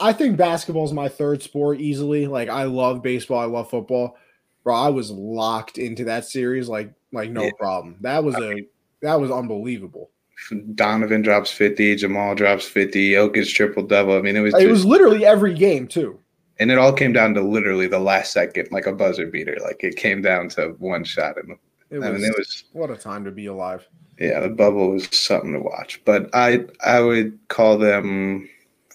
I 0.00 0.12
think 0.12 0.36
basketball 0.36 0.84
is 0.84 0.92
my 0.92 1.08
third 1.08 1.42
sport 1.42 1.80
easily. 1.80 2.26
Like 2.26 2.48
I 2.48 2.64
love 2.64 3.02
baseball, 3.02 3.38
I 3.40 3.44
love 3.46 3.70
football. 3.70 4.16
Bro, 4.62 4.76
I 4.76 4.88
was 4.90 5.10
locked 5.10 5.78
into 5.78 6.04
that 6.04 6.26
series 6.26 6.68
like 6.68 6.92
like 7.12 7.30
no 7.30 7.44
Yeah. 7.44 7.50
problem. 7.58 7.96
That 8.00 8.22
was 8.22 8.34
a 8.36 8.66
that 9.02 9.18
was 9.20 9.30
unbelievable. 9.30 10.10
Donovan 10.74 11.22
drops 11.22 11.50
50, 11.50 11.96
Jamal 11.96 12.34
drops 12.34 12.66
50, 12.66 13.12
Jokic 13.12 13.52
triple 13.54 13.82
double. 13.82 14.16
I 14.16 14.22
mean, 14.22 14.36
it 14.36 14.40
was 14.40 14.54
It 14.54 14.70
was 14.70 14.84
literally 14.84 15.24
every 15.24 15.54
game 15.54 15.86
too. 15.88 16.18
and 16.58 16.70
it 16.70 16.78
all 16.78 16.92
came 16.92 17.12
down 17.14 17.32
to 17.34 17.40
literally 17.42 17.86
the 17.86 17.98
last 17.98 18.32
second, 18.32 18.68
like 18.70 18.86
a 18.86 18.92
buzzer 18.92 19.26
beater. 19.26 19.56
Like 19.62 19.82
it 19.82 19.96
came 19.96 20.20
down 20.20 20.48
to 20.50 20.74
one 20.78 21.04
shot, 21.04 21.36
and 21.38 21.56
It 21.90 22.02
I 22.02 22.10
was, 22.10 22.20
mean, 22.22 22.30
it 22.30 22.36
was 22.36 22.64
what 22.72 22.90
a 22.90 22.96
time 22.96 23.24
to 23.24 23.30
be 23.30 23.46
alive. 23.46 23.86
yeah, 24.18 24.40
the 24.40 24.50
bubble 24.50 24.90
was 24.92 25.08
something 25.10 25.52
to 25.54 25.60
watch. 25.60 26.02
But 26.04 26.28
I 26.34 26.66
I 26.84 27.00
would 27.00 27.38
call 27.48 27.78
them 27.78 28.48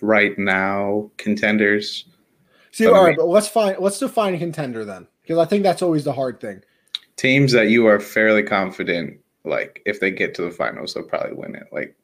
right 0.06 0.38
now 0.38 1.10
contenders. 1.18 2.06
See, 2.72 2.86
I 2.86 2.90
all 2.90 3.04
right, 3.06 3.16
but 3.18 3.28
let's 3.28 3.48
find 3.48 3.78
let's 3.80 4.00
define 4.00 4.38
contender 4.38 4.86
then. 4.86 5.08
Because 5.22 5.38
I 5.40 5.46
think 5.46 5.64
that's 5.64 5.82
always 5.82 6.04
the 6.04 6.14
hard 6.14 6.40
thing. 6.40 6.62
Teams 7.16 7.52
that 7.54 7.70
you 7.70 7.88
are 7.88 8.00
fairly 8.00 8.44
confident, 8.44 9.20
like 9.44 9.82
if 9.86 10.00
they 10.00 10.12
get 10.12 10.36
to 10.36 10.44
the 10.44 10.52
finals, 10.52 10.94
they'll 10.94 11.04
probably 11.04 11.36
win 11.36 11.56
it. 11.56 11.68
Like 11.72 11.96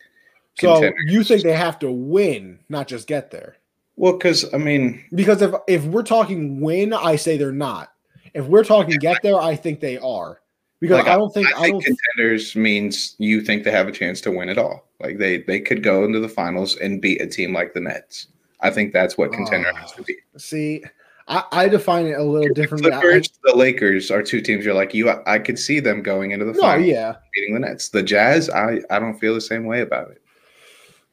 So 0.59 0.91
you 1.07 1.23
think 1.23 1.43
they 1.43 1.53
have 1.53 1.77
to 1.79 1.91
win, 1.91 2.59
not 2.69 2.87
just 2.87 3.07
get 3.07 3.29
there. 3.31 3.57
well, 3.95 4.13
because 4.13 4.51
I 4.53 4.57
mean, 4.57 5.03
Because 5.13 5.41
if 5.41 5.53
if 5.67 5.83
we're 5.85 6.03
talking 6.03 6.61
win, 6.61 6.93
I 6.93 7.15
say 7.15 7.37
they're 7.37 7.51
not. 7.51 7.91
If 8.33 8.45
we're 8.45 8.63
talking 8.63 8.97
get 8.97 9.21
there, 9.21 9.39
I 9.39 9.55
think 9.55 9.81
they 9.81 9.97
are. 9.97 10.41
Because 10.79 10.99
Like, 10.99 11.07
I 11.07 11.17
don't 11.17 11.33
think 11.33 11.47
I 11.55 11.63
I, 11.63 11.69
don't 11.69 11.81
think 11.81 11.99
contenders 12.15 12.55
means 12.55 13.15
you 13.19 13.41
think 13.41 13.63
they 13.63 13.71
have 13.71 13.87
a 13.87 13.91
chance 13.91 14.19
to 14.21 14.31
win 14.31 14.49
it 14.49 14.57
all. 14.57 14.87
Like 15.01 15.17
they 15.17 15.37
they 15.39 15.59
could 15.59 15.83
go 15.83 16.03
into 16.03 16.19
the 16.19 16.29
finals 16.29 16.77
and 16.77 17.01
beat 17.01 17.21
a 17.21 17.27
team 17.27 17.53
like 17.53 17.73
the 17.73 17.79
Nets. 17.81 18.27
I 18.61 18.69
think 18.69 18.93
that's 18.93 19.17
what 19.17 19.31
contender 19.33 19.71
Oh. 19.73 19.75
has 19.75 19.91
to 19.93 20.03
be. 20.03 20.15
see. 20.37 20.83
I, 21.27 21.43
I 21.51 21.67
define 21.69 22.07
it 22.07 22.17
a 22.17 22.23
little 22.23 22.47
The 22.49 22.53
differently. 22.53 22.91
I- 22.91 23.21
the 23.43 23.55
Lakers 23.55 24.09
are 24.11 24.21
two 24.23 24.41
teams. 24.41 24.65
You're 24.65 24.73
like 24.73 24.93
you. 24.93 25.09
I 25.25 25.39
could 25.39 25.57
see 25.59 25.79
them 25.79 26.01
going 26.01 26.31
into 26.31 26.45
the 26.45 26.53
no, 26.53 26.59
finals, 26.61 26.87
yeah. 26.87 27.15
beating 27.33 27.53
the 27.53 27.59
Nets. 27.61 27.89
The 27.89 28.03
Jazz, 28.03 28.49
I 28.49 28.81
I 28.89 28.99
don't 28.99 29.17
feel 29.19 29.33
the 29.33 29.41
same 29.41 29.65
way 29.65 29.81
about 29.81 30.11
it. 30.11 30.21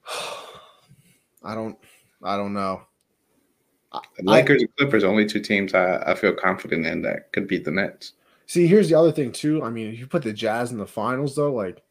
I 1.43 1.55
don't. 1.55 1.77
I 2.23 2.37
don't 2.37 2.53
know. 2.53 2.83
The 3.93 3.99
I- 4.29 4.33
Lakers 4.33 4.63
and 4.63 4.77
Clippers, 4.77 5.05
only 5.05 5.25
two 5.27 5.41
teams 5.41 5.73
I, 5.75 5.97
I 5.99 6.15
feel 6.15 6.35
confident 6.35 6.87
in 6.87 7.03
that 7.03 7.33
could 7.33 7.47
beat 7.49 7.65
the 7.65 7.71
Nets. 7.71 8.13
See, 8.47 8.67
here's 8.67 8.89
the 8.89 8.99
other 8.99 9.13
thing 9.13 9.31
too. 9.33 9.63
I 9.63 9.71
mean, 9.71 9.93
if 9.93 9.99
you 9.99 10.07
put 10.07 10.23
the 10.23 10.33
Jazz 10.33 10.73
in 10.73 10.79
the 10.79 10.87
finals, 10.87 11.37
though, 11.37 11.53
like 11.53 11.83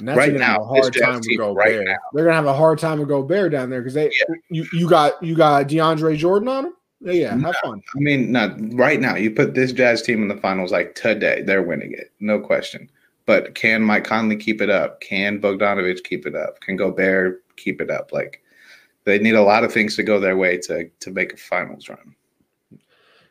Nets 0.00 0.16
Right 0.16 0.32
gonna 0.32 0.44
have 0.44 0.58
now, 0.58 0.64
a 0.64 0.66
hard 0.66 0.94
time 0.94 1.20
team 1.20 1.38
Gobert. 1.38 1.56
right 1.56 1.84
now. 1.84 1.96
They're 2.12 2.24
gonna 2.24 2.36
have 2.36 2.46
a 2.46 2.54
hard 2.54 2.78
time 2.78 2.98
with 2.98 3.08
Gobert 3.08 3.52
down 3.52 3.70
there 3.70 3.80
because 3.80 3.94
they 3.94 4.12
you, 4.50 4.66
you 4.72 4.88
got 4.88 5.22
you 5.22 5.34
got 5.34 5.68
DeAndre 5.68 6.16
Jordan 6.16 6.48
on 6.48 6.64
them. 6.64 6.76
Yeah, 7.00 7.12
yeah, 7.12 7.38
have 7.38 7.56
fun. 7.62 7.82
I 7.94 7.98
mean, 8.00 8.32
not 8.32 8.56
right 8.74 9.00
now. 9.00 9.16
You 9.16 9.30
put 9.30 9.54
this 9.54 9.72
Jazz 9.72 10.02
team 10.02 10.22
in 10.22 10.28
the 10.28 10.36
finals 10.36 10.72
like 10.72 10.94
today, 10.94 11.42
they're 11.42 11.62
winning 11.62 11.92
it, 11.92 12.12
no 12.20 12.40
question. 12.40 12.90
But 13.26 13.54
can 13.54 13.82
Mike 13.82 14.04
Conley 14.04 14.36
keep 14.36 14.60
it 14.62 14.70
up? 14.70 15.00
Can 15.00 15.40
Bogdanovich 15.40 16.04
keep 16.04 16.26
it 16.26 16.34
up? 16.34 16.60
Can 16.60 16.76
Gobert 16.76 17.42
keep 17.56 17.80
it 17.80 17.90
up? 17.90 18.12
Like 18.12 18.42
they 19.04 19.18
need 19.18 19.34
a 19.34 19.42
lot 19.42 19.64
of 19.64 19.72
things 19.72 19.96
to 19.96 20.02
go 20.02 20.20
their 20.20 20.36
way 20.36 20.58
to 20.58 20.88
to 20.88 21.10
make 21.10 21.32
a 21.32 21.36
finals 21.36 21.88
run. 21.88 22.14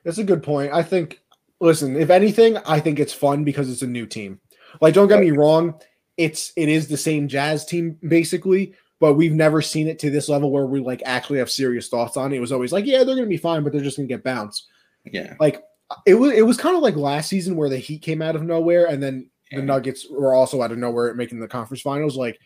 That's 0.04 0.18
a 0.18 0.24
good 0.24 0.44
point. 0.44 0.74
I 0.74 0.84
think. 0.84 1.22
Listen, 1.62 1.96
if 1.96 2.10
anything, 2.10 2.58
I 2.58 2.82
think 2.82 3.00
it's 3.00 3.14
fun 3.14 3.46
because 3.46 3.72
it's 3.72 3.82
a 3.82 3.88
new 3.88 4.06
team. 4.06 4.42
Like, 4.82 4.94
don't 4.94 5.08
get 5.08 5.22
me 5.22 5.32
wrong, 5.32 5.80
it's 6.18 6.54
it 6.56 6.70
is 6.70 6.88
the 6.88 6.98
same 6.98 7.28
Jazz 7.28 7.66
team 7.66 7.98
basically, 8.08 8.74
but 9.00 9.14
we've 9.14 9.34
never 9.34 9.62
seen 9.62 9.88
it 9.88 10.00
to 10.00 10.10
this 10.10 10.30
level 10.30 10.52
where 10.52 10.66
we 10.66 10.80
like 10.80 11.04
actually 11.06 11.40
have 11.40 11.50
serious 11.50 11.90
thoughts 11.90 12.18
on 12.18 12.32
it. 12.32 12.38
It 12.38 12.42
was 12.42 12.52
always 12.52 12.72
like, 12.72 12.86
yeah, 12.86 13.04
they're 13.04 13.16
gonna 13.16 13.28
be 13.28 13.38
fine, 13.38 13.64
but 13.64 13.74
they're 13.74 13.82
just 13.82 13.98
gonna 13.98 14.08
get 14.08 14.24
bounced. 14.24 14.68
Yeah. 15.04 15.36
Like 15.40 15.64
it 16.06 16.16
was 16.16 16.34
it 16.34 16.46
was 16.46 16.58
kind 16.58 16.76
of 16.76 16.82
like 16.82 16.96
last 16.96 17.30
season 17.30 17.56
where 17.56 17.70
the 17.70 17.78
Heat 17.78 18.02
came 18.02 18.22
out 18.22 18.36
of 18.36 18.44
nowhere 18.44 18.88
and 18.88 19.02
then 19.02 19.30
the 19.52 19.62
Nuggets 19.62 20.08
were 20.10 20.34
also 20.34 20.62
out 20.62 20.72
of 20.72 20.78
nowhere 20.78 21.14
making 21.14 21.40
the 21.40 21.48
conference 21.48 21.82
finals. 21.82 22.18
Like 22.18 22.40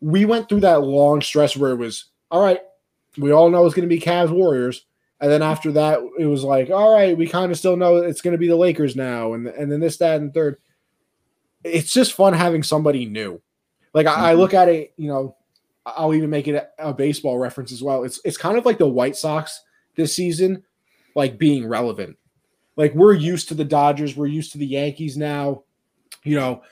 we 0.00 0.24
went 0.24 0.48
through 0.48 0.60
that 0.60 0.82
long 0.82 1.20
stress 1.20 1.56
where 1.56 1.70
it 1.70 1.76
was 1.76 2.06
all 2.30 2.42
right, 2.42 2.60
we 3.18 3.32
all 3.32 3.50
know 3.50 3.64
it's 3.64 3.74
gonna 3.74 3.86
be 3.86 4.00
Cavs 4.00 4.30
Warriors. 4.30 4.84
And 5.20 5.30
then 5.30 5.42
after 5.42 5.72
that, 5.72 6.00
it 6.18 6.26
was 6.26 6.42
like, 6.44 6.70
all 6.70 6.92
right, 6.92 7.16
we 7.16 7.26
kind 7.26 7.50
of 7.50 7.56
still 7.56 7.76
know 7.76 7.96
it's 7.96 8.20
going 8.20 8.32
to 8.32 8.38
be 8.38 8.48
the 8.48 8.56
Lakers 8.56 8.94
now, 8.94 9.32
and 9.32 9.46
and 9.46 9.70
then 9.72 9.80
this, 9.80 9.96
that, 9.98 10.20
and 10.20 10.34
third. 10.34 10.58
It's 11.64 11.92
just 11.92 12.12
fun 12.12 12.34
having 12.34 12.62
somebody 12.62 13.06
new. 13.06 13.40
Like 13.92 14.06
I, 14.06 14.32
I 14.32 14.34
Mhm. 14.34 14.38
look 14.38 14.54
at 14.54 14.68
it, 14.68 14.92
you 14.96 15.08
know, 15.08 15.36
I'll 15.86 16.14
even 16.14 16.30
make 16.30 16.46
it 16.48 16.54
a, 16.78 16.90
a 16.90 16.94
baseball 16.94 17.38
reference 17.38 17.72
as 17.72 17.82
well. 17.82 18.04
It's 18.04 18.20
it's 18.24 18.36
kind 18.36 18.56
of 18.58 18.64
like 18.66 18.78
the 18.78 18.88
White 18.88 19.16
Sox 19.16 19.60
this 19.96 20.14
season, 20.14 20.62
like 21.14 21.38
being 21.38 21.66
relevant. 21.66 22.16
Like 22.76 22.94
we're 22.94 23.14
used 23.14 23.48
to 23.48 23.54
the 23.54 23.64
Dodgers, 23.64 24.16
we're 24.16 24.26
used 24.26 24.52
to 24.52 24.58
the 24.58 24.66
Yankees 24.66 25.16
now. 25.16 25.62
You 26.24 26.36
know, 26.36 26.62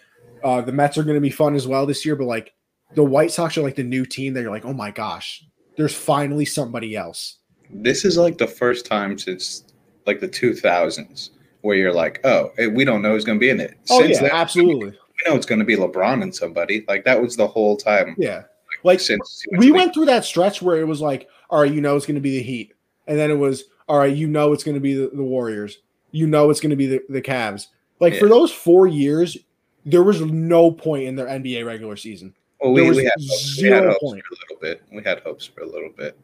uh, 0.43 0.61
the 0.63 0.73
Mets 0.73 0.99
are 0.99 1.03
going 1.05 1.15
to 1.17 1.21
be 1.21 1.31
fun 1.31 1.55
as 1.55 1.67
well 1.69 1.87
this 1.87 2.05
year, 2.05 2.17
but 2.17 2.27
like 2.27 2.55
the 2.95 3.05
White 3.05 3.31
Sox 3.31 3.57
are 3.57 3.63
like 3.63 3.77
the 3.77 3.83
new 3.85 4.05
team 4.05 4.35
that 4.35 4.43
you're 4.43 4.51
like, 4.51 4.65
oh 4.65 4.73
my 4.73 4.91
gosh, 4.91 5.45
there's 5.77 5.95
finally 5.95 6.45
somebody 6.45 6.97
else. 6.97 7.39
This 7.71 8.05
is 8.05 8.17
like 8.19 8.37
the 8.39 8.47
first 8.47 8.85
time 8.87 9.17
since 9.19 9.65
like 10.07 10.21
the 10.21 10.29
2000s 10.29 11.31
where 11.63 11.77
you're 11.77 11.93
like, 11.95 12.21
oh, 12.25 12.53
eh, 12.59 12.67
we 12.67 12.85
don't 12.85 13.03
know 13.03 13.13
who's 13.13 13.25
going 13.25 13.39
to 13.39 13.41
be 13.41 13.51
in 13.51 13.61
it. 13.61 13.79
Oh 13.91 14.01
Since 14.01 14.17
yeah, 14.17 14.23
then, 14.23 14.31
absolutely. 14.33 14.91
we 14.91 15.31
know 15.31 15.37
it's 15.37 15.47
going 15.47 15.59
to 15.61 15.65
be 15.65 15.77
LeBron 15.77 16.23
and 16.23 16.35
somebody. 16.35 16.85
Like 16.87 17.05
that 17.05 17.21
was 17.21 17.37
the 17.37 17.47
whole 17.47 17.77
time. 17.77 18.15
Yeah. 18.19 18.43
Like 18.85 19.01
since 19.01 19.45
we 19.57 19.71
went 19.71 19.95
through 19.95 20.07
that 20.07 20.25
stretch 20.25 20.61
where 20.61 20.79
it 20.81 20.87
was 20.87 21.01
like, 21.01 21.29
all 21.51 21.61
right, 21.61 21.73
you 21.73 21.81
know 21.81 21.97
it's 21.97 22.07
going 22.07 22.17
to 22.17 22.21
be 22.21 22.39
the 22.39 22.43
Heat, 22.43 22.73
and 23.07 23.19
then 23.19 23.31
it 23.31 23.37
was, 23.37 23.65
all 23.89 23.99
right, 23.99 24.15
you 24.15 24.27
know 24.27 24.53
it's 24.53 24.65
going 24.65 24.75
to 24.75 24.81
be 24.81 24.95
the, 24.95 25.11
the 25.15 25.23
Warriors, 25.23 25.79
you 26.11 26.27
know 26.27 26.51
it's 26.51 26.61
going 26.61 26.71
to 26.71 26.77
be 26.77 26.87
the, 26.87 27.01
the 27.09 27.23
Cavs. 27.23 27.69
Like 28.01 28.17
for 28.17 28.29
those 28.29 28.51
four 28.51 28.89
years, 28.89 29.37
there 29.85 30.03
was 30.03 30.21
no 30.21 30.73
point 30.73 31.05
in 31.05 31.15
their 31.15 31.27
NBA 31.27 31.65
regular 31.65 31.97
season. 31.97 32.35
Well, 32.61 32.73
we, 32.73 32.91
we 32.91 33.05
had 33.05 33.13
hopes, 33.21 33.61
we 33.61 33.69
had 33.69 33.85
hopes 33.85 33.99
point. 34.03 34.23
for 34.25 34.35
a 34.35 34.39
little 34.41 34.61
bit. 34.61 34.83
We 34.93 35.03
had 35.05 35.21
hopes 35.21 35.47
for 35.47 35.61
a 35.63 35.67
little 35.67 35.91
bit. 35.97 36.19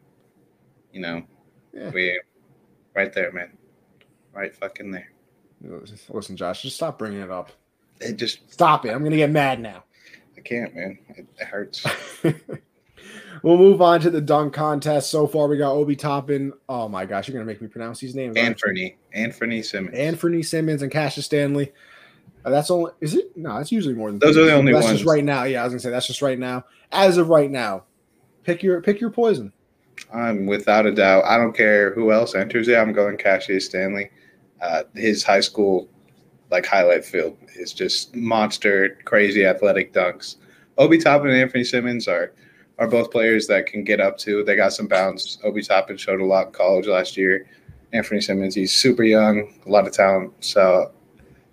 You 0.91 1.01
know, 1.01 1.23
Yeah. 1.73 1.91
we 1.91 2.19
right 2.95 3.13
there, 3.13 3.31
man. 3.31 3.57
Right 4.33 4.53
fucking 4.53 4.91
there. 4.91 5.11
Listen, 6.09 6.37
Josh, 6.37 6.61
just 6.61 6.75
stop 6.75 6.97
bringing 6.97 7.21
it 7.21 7.31
up. 7.31 7.51
It 7.99 8.13
just 8.13 8.51
Stop 8.51 8.85
it. 8.85 8.91
I'm 8.91 8.99
going 8.99 9.11
to 9.11 9.17
get 9.17 9.29
mad 9.31 9.59
now. 9.59 9.83
I 10.37 10.41
can't, 10.41 10.73
man. 10.73 10.97
It, 11.09 11.27
it 11.37 11.47
hurts. 11.47 11.85
we'll 13.43 13.57
move 13.57 13.81
on 13.81 13.99
to 14.01 14.09
the 14.09 14.21
dunk 14.21 14.53
contest. 14.53 15.11
So 15.11 15.27
far, 15.27 15.47
we 15.47 15.57
got 15.57 15.73
Obi 15.73 15.95
Toppin. 15.95 16.53
Oh 16.69 16.87
my 16.87 17.05
gosh, 17.05 17.27
you're 17.27 17.33
going 17.33 17.45
to 17.45 17.51
make 17.51 17.61
me 17.61 17.67
pronounce 17.67 17.99
these 17.99 18.15
names. 18.15 18.37
Anthony, 18.37 18.97
Anthony 19.13 19.61
Simons. 19.61 19.97
Anthony 19.97 20.43
Simons 20.43 20.81
and 20.81 20.91
Cassius 20.91 21.25
Stanley. 21.25 21.73
Uh, 22.45 22.49
that's 22.49 22.71
only 22.71 22.91
is 23.01 23.15
it? 23.15 23.35
No, 23.35 23.57
that's 23.57 23.71
usually 23.71 23.93
more 23.93 24.09
than 24.11 24.19
Those 24.19 24.35
three. 24.35 24.43
are 24.43 24.45
the 24.45 24.53
only 24.53 24.71
that's 24.71 24.85
ones. 24.85 24.99
just 24.99 25.09
right 25.09 25.23
now. 25.23 25.43
Yeah, 25.43 25.61
I 25.61 25.65
was 25.65 25.73
gonna 25.73 25.81
say 25.81 25.89
that's 25.89 26.07
just 26.07 26.21
right 26.21 26.39
now. 26.39 26.63
As 26.91 27.17
of 27.17 27.27
right 27.27 27.51
now, 27.51 27.83
pick 28.43 28.63
your 28.63 28.81
pick 28.81 29.01
your 29.01 29.09
poison. 29.09 29.51
I'm 30.13 30.45
without 30.45 30.85
a 30.85 30.91
doubt. 30.93 31.25
I 31.25 31.35
don't 31.37 31.51
care 31.51 31.93
who 31.93 32.13
else 32.13 32.35
enters 32.35 32.69
it. 32.69 32.77
I'm 32.77 32.93
going 32.93 33.17
Cassius 33.17 33.65
Stanley. 33.65 34.09
Uh, 34.61 34.83
his 34.95 35.23
high 35.23 35.39
school 35.39 35.87
like 36.51 36.65
highlight 36.65 37.05
film 37.05 37.37
is 37.55 37.73
just 37.73 38.15
monster, 38.15 38.97
crazy 39.05 39.45
athletic 39.45 39.93
dunks. 39.93 40.37
Obi 40.77 40.97
Toppin 40.97 41.29
and 41.29 41.39
Anthony 41.39 41.63
Simons 41.63 42.07
are 42.07 42.33
are 42.77 42.87
both 42.87 43.11
players 43.11 43.45
that 43.47 43.65
can 43.65 43.83
get 43.83 43.99
up 43.99 44.17
to. 44.19 44.43
They 44.43 44.55
got 44.55 44.71
some 44.71 44.87
bounce. 44.87 45.37
Obi 45.43 45.61
Toppin 45.61 45.97
showed 45.97 46.21
a 46.21 46.25
lot 46.25 46.47
in 46.47 46.53
college 46.53 46.87
last 46.87 47.17
year. 47.17 47.45
Anthony 47.91 48.21
Simons, 48.21 48.55
he's 48.55 48.73
super 48.73 49.03
young, 49.03 49.53
a 49.65 49.69
lot 49.69 49.85
of 49.85 49.93
talent. 49.93 50.31
So 50.39 50.91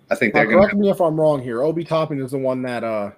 I 0.09 0.15
think 0.15 0.33
they're 0.33 0.45
going 0.45 0.57
to 0.57 0.63
correct 0.63 0.77
me 0.77 0.89
if 0.89 1.01
I'm 1.01 1.19
wrong 1.19 1.41
here. 1.41 1.63
Obi 1.63 1.83
Toppin 1.83 2.21
is 2.21 2.31
the 2.31 2.37
one 2.37 2.61
that 2.61 2.83
uh 2.83 3.11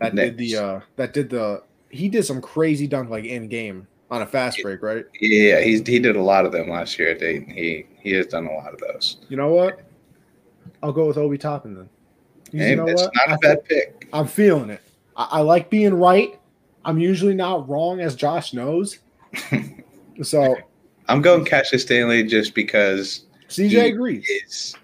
that 0.00 0.14
did 0.14 0.36
the 0.36 0.56
uh 0.56 0.80
that 0.96 1.12
did 1.12 1.30
the 1.30 1.62
he 1.88 2.08
did 2.08 2.24
some 2.24 2.40
crazy 2.40 2.86
dunk 2.86 3.08
like 3.08 3.24
in 3.24 3.48
game. 3.48 3.86
On 4.10 4.22
a 4.22 4.26
fast 4.26 4.60
break, 4.62 4.82
right? 4.82 5.04
Yeah, 5.20 5.60
he's 5.60 5.86
he 5.86 5.98
did 5.98 6.16
a 6.16 6.22
lot 6.22 6.44
of 6.46 6.52
them 6.52 6.68
last 6.68 6.98
year 6.98 7.10
at 7.10 7.20
Dayton. 7.20 7.52
He 7.52 7.86
he 7.98 8.12
has 8.12 8.26
done 8.26 8.46
a 8.46 8.52
lot 8.52 8.72
of 8.72 8.80
those. 8.80 9.18
You 9.28 9.36
know 9.36 9.48
what? 9.52 9.80
I'll 10.82 10.92
go 10.92 11.06
with 11.06 11.16
Obi 11.16 11.38
Toppin 11.38 11.74
then. 11.74 11.88
You 12.52 12.76
know 12.76 12.86
it's 12.86 13.02
what? 13.02 13.12
not 13.14 13.30
I 13.30 13.34
a 13.34 13.38
bad 13.38 13.64
pick. 13.64 14.08
I'm 14.12 14.26
feeling 14.26 14.70
it. 14.70 14.80
I, 15.16 15.28
I 15.32 15.40
like 15.40 15.70
being 15.70 15.94
right. 15.94 16.38
I'm 16.84 16.98
usually 16.98 17.34
not 17.34 17.68
wrong, 17.68 18.00
as 18.00 18.14
Josh 18.14 18.52
knows. 18.52 18.98
so 20.22 20.56
I'm 21.08 21.20
going 21.22 21.44
Cassius 21.44 21.82
Stanley 21.82 22.22
just 22.24 22.54
because 22.54 23.24
CJ 23.48 23.70
He 23.70 23.78
agrees. 23.78 24.28
is. 24.46 24.74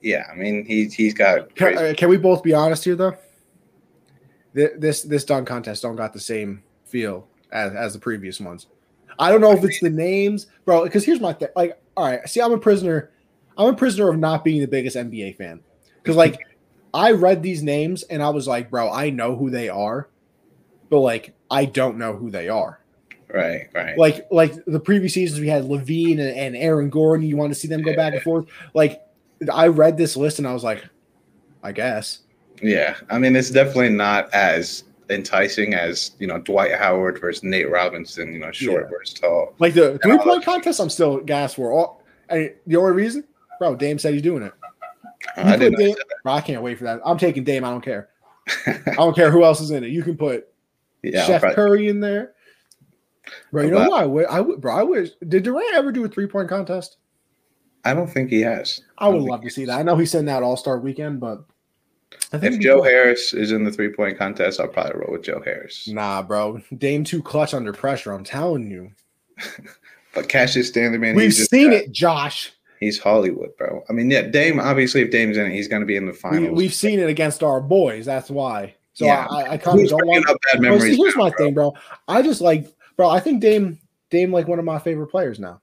Yeah, 0.00 0.26
I 0.30 0.34
mean 0.34 0.64
he 0.64 0.86
he's 0.86 1.14
got 1.14 1.54
Can, 1.54 1.78
uh, 1.78 1.94
can 1.96 2.08
we 2.08 2.16
both 2.16 2.42
be 2.42 2.52
honest 2.52 2.84
here, 2.84 2.96
though? 2.96 3.16
This 4.52 5.02
this 5.02 5.24
dunk 5.24 5.48
contest 5.48 5.82
don't 5.82 5.96
got 5.96 6.12
the 6.12 6.20
same 6.20 6.62
feel 6.84 7.26
as, 7.54 7.74
as 7.74 7.92
the 7.94 7.98
previous 7.98 8.38
ones. 8.40 8.66
I 9.18 9.30
don't 9.30 9.40
know 9.40 9.52
if 9.52 9.64
it's 9.64 9.80
the 9.80 9.88
names, 9.88 10.48
bro. 10.64 10.84
Because 10.84 11.04
here's 11.04 11.20
my 11.20 11.32
thing. 11.32 11.48
Like, 11.56 11.80
all 11.96 12.04
right, 12.04 12.28
see, 12.28 12.40
I'm 12.40 12.52
a 12.52 12.58
prisoner. 12.58 13.10
I'm 13.56 13.72
a 13.72 13.76
prisoner 13.76 14.10
of 14.10 14.18
not 14.18 14.44
being 14.44 14.60
the 14.60 14.66
biggest 14.66 14.96
NBA 14.96 15.36
fan. 15.36 15.60
Because 16.02 16.16
like, 16.16 16.38
I 16.92 17.12
read 17.12 17.42
these 17.42 17.62
names 17.62 18.02
and 18.02 18.22
I 18.22 18.28
was 18.28 18.46
like, 18.46 18.70
bro, 18.70 18.90
I 18.90 19.10
know 19.10 19.36
who 19.36 19.48
they 19.48 19.68
are, 19.68 20.08
but 20.90 21.00
like, 21.00 21.34
I 21.50 21.64
don't 21.64 21.96
know 21.96 22.14
who 22.14 22.30
they 22.30 22.48
are. 22.48 22.80
right, 23.32 23.68
right. 23.72 23.96
Like, 23.96 24.26
like 24.30 24.52
the 24.66 24.80
previous 24.80 25.14
seasons, 25.14 25.40
we 25.40 25.48
had 25.48 25.64
LaVine 25.64 26.18
and, 26.18 26.36
and 26.36 26.56
Aaron 26.56 26.90
Gordon. 26.90 27.26
You 27.26 27.36
want 27.36 27.52
to 27.52 27.58
see 27.58 27.68
them 27.68 27.82
go 27.82 27.94
back 27.94 28.12
and 28.12 28.22
forth. 28.22 28.46
Like, 28.74 29.02
I 29.52 29.68
read 29.68 29.96
this 29.96 30.16
list 30.16 30.38
and 30.38 30.48
I 30.48 30.52
was 30.52 30.64
like, 30.64 30.84
I 31.62 31.72
guess. 31.72 32.20
Yeah, 32.62 32.96
I 33.10 33.18
mean 33.18 33.34
it's 33.36 33.50
definitely 33.50 33.90
not 33.90 34.32
as 34.32 34.84
enticing 35.10 35.74
as 35.74 36.12
you 36.18 36.26
know 36.26 36.38
Dwight 36.38 36.72
Howard 36.74 37.20
versus 37.20 37.42
Nate 37.42 37.70
Robinson. 37.70 38.32
You 38.32 38.38
know, 38.40 38.52
short 38.52 38.84
Yeah. 38.84 38.90
versus 38.98 39.18
tall. 39.20 39.54
Like 39.58 39.74
the 39.74 39.98
three 40.02 40.18
point 40.18 40.44
contest, 40.44 40.80
I'm 40.80 40.90
still 40.90 41.18
gas 41.20 41.54
for. 41.54 41.72
All, 41.72 42.02
and 42.28 42.52
the 42.66 42.76
only 42.76 42.92
reason, 42.92 43.24
bro, 43.58 43.74
Dame 43.76 43.98
said 43.98 44.14
he's 44.14 44.22
doing 44.22 44.42
it. 44.42 44.52
Uh, 45.36 45.42
you 45.42 45.48
I 45.50 45.56
didn't. 45.56 45.78
Dame, 45.78 45.94
bro, 46.22 46.32
I 46.32 46.40
can't 46.40 46.62
wait 46.62 46.78
for 46.78 46.84
that. 46.84 47.00
I'm 47.04 47.18
taking 47.18 47.44
Dame. 47.44 47.64
I 47.64 47.70
don't 47.70 47.84
care. 47.84 48.08
I 48.66 48.94
don't 48.96 49.14
care 49.16 49.30
who 49.30 49.42
else 49.44 49.60
is 49.60 49.70
in 49.70 49.84
it. 49.84 49.88
You 49.90 50.02
can 50.02 50.16
put 50.16 50.48
yeah, 51.02 51.24
Chef 51.24 51.40
probably- 51.40 51.54
Curry 51.54 51.88
in 51.88 52.00
there. 52.00 52.32
Bro, 53.52 53.62
you 53.62 53.70
know 53.70 53.88
what? 53.88 54.02
I 54.02 54.06
would, 54.06 54.26
I 54.26 54.40
would, 54.40 54.60
bro. 54.60 54.74
I 54.76 54.82
wish. 54.82 55.10
Did 55.26 55.44
Durant 55.44 55.74
ever 55.74 55.92
do 55.92 56.04
a 56.04 56.08
three 56.08 56.26
point 56.26 56.48
contest? 56.48 56.98
I 57.86 57.94
don't 57.94 58.06
think 58.06 58.30
he 58.30 58.40
has. 58.42 58.80
I 58.98 59.08
would 59.08 59.22
love 59.22 59.42
to 59.42 59.50
see 59.50 59.64
that. 59.66 59.78
I 59.78 59.82
know 59.82 59.96
he's 59.96 60.10
sitting 60.10 60.28
out 60.28 60.42
All 60.42 60.56
Star 60.56 60.78
weekend, 60.78 61.20
but 61.20 61.38
I 61.38 61.42
If 62.32 62.42
it'd 62.42 62.60
Joe 62.60 62.76
cool. 62.76 62.84
Harris 62.84 63.32
is 63.32 63.52
in 63.52 63.64
the 63.64 63.70
three 63.70 63.90
point 63.92 64.18
contest, 64.18 64.60
I'll 64.60 64.68
probably 64.68 65.00
roll 65.00 65.12
with 65.12 65.22
Joe 65.22 65.40
Harris. 65.44 65.86
nah, 65.88 66.22
bro, 66.22 66.60
Dame 66.76 67.04
too 67.04 67.22
clutch 67.22 67.54
under 67.54 67.72
pressure. 67.72 68.12
I'm 68.12 68.24
telling 68.24 68.70
you, 68.70 68.90
But 70.14 70.28
Cassius 70.28 70.68
Stanley, 70.68 70.98
man, 70.98 71.16
we've 71.16 71.26
he's 71.26 71.48
seen 71.48 71.70
got- 71.70 71.76
it, 71.76 71.92
Josh. 71.92 72.52
He's 72.80 72.98
Hollywood, 72.98 73.56
bro. 73.56 73.82
I 73.88 73.92
mean, 73.92 74.10
yeah, 74.10 74.22
Dame. 74.22 74.60
Obviously, 74.60 75.00
if 75.02 75.10
Dame's 75.10 75.36
in 75.36 75.46
it, 75.46 75.52
he's 75.54 75.68
going 75.68 75.80
to 75.80 75.86
be 75.86 75.96
in 75.96 76.06
the 76.06 76.12
We, 76.12 76.18
finals. 76.18 76.56
we've 76.56 76.74
seen 76.74 76.98
it 77.00 77.08
against 77.08 77.42
our 77.42 77.60
boys. 77.60 78.04
That's 78.04 78.30
why. 78.30 78.74
So 78.92 79.06
Yeah. 79.06 79.26
I, 79.30 79.52
I 79.52 79.56
kind 79.56 79.80
of 79.80 79.88
don't 79.88 80.06
want. 80.06 80.28
up 80.28 80.36
bad 80.52 80.60
Bro, 80.60 80.70
memories? 80.70 80.92
see, 80.92 80.96
here's 80.96 81.16
now, 81.16 81.22
my 81.24 81.30
bro? 81.30 81.38
thing, 81.38 81.54
bro. 81.54 81.74
I 82.08 82.20
just 82.20 82.40
like, 82.42 82.66
bro. 82.96 83.08
I 83.08 83.20
think 83.20 83.40
Dame, 83.40 83.78
Dame, 84.10 84.32
like 84.32 84.48
one 84.48 84.58
of 84.58 84.64
my 84.64 84.78
favorite 84.78 85.06
players 85.06 85.38
now. 85.40 85.62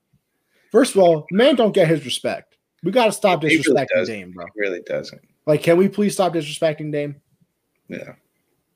First 0.71 0.95
of 0.95 1.01
all, 1.01 1.27
man, 1.31 1.55
don't 1.55 1.73
get 1.73 1.87
his 1.89 2.03
respect. 2.05 2.57
We 2.81 2.91
got 2.91 3.05
to 3.05 3.11
stop 3.11 3.43
He 3.43 3.49
really 3.49 3.59
disrespecting. 3.61 4.05
Dame, 4.07 4.31
bro. 4.31 4.45
He 4.55 4.59
really 4.61 4.81
doesn't. 4.81 5.21
Like, 5.51 5.63
can 5.63 5.75
we 5.75 5.89
please 5.89 6.13
stop 6.13 6.31
disrespecting 6.31 6.93
Dame? 6.93 7.17
Yeah. 7.89 8.13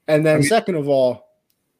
And 0.10 0.26
then, 0.26 0.36
I 0.36 0.40
mean- 0.40 0.50
second 0.50 0.76
of 0.76 0.90
all, 0.90 1.26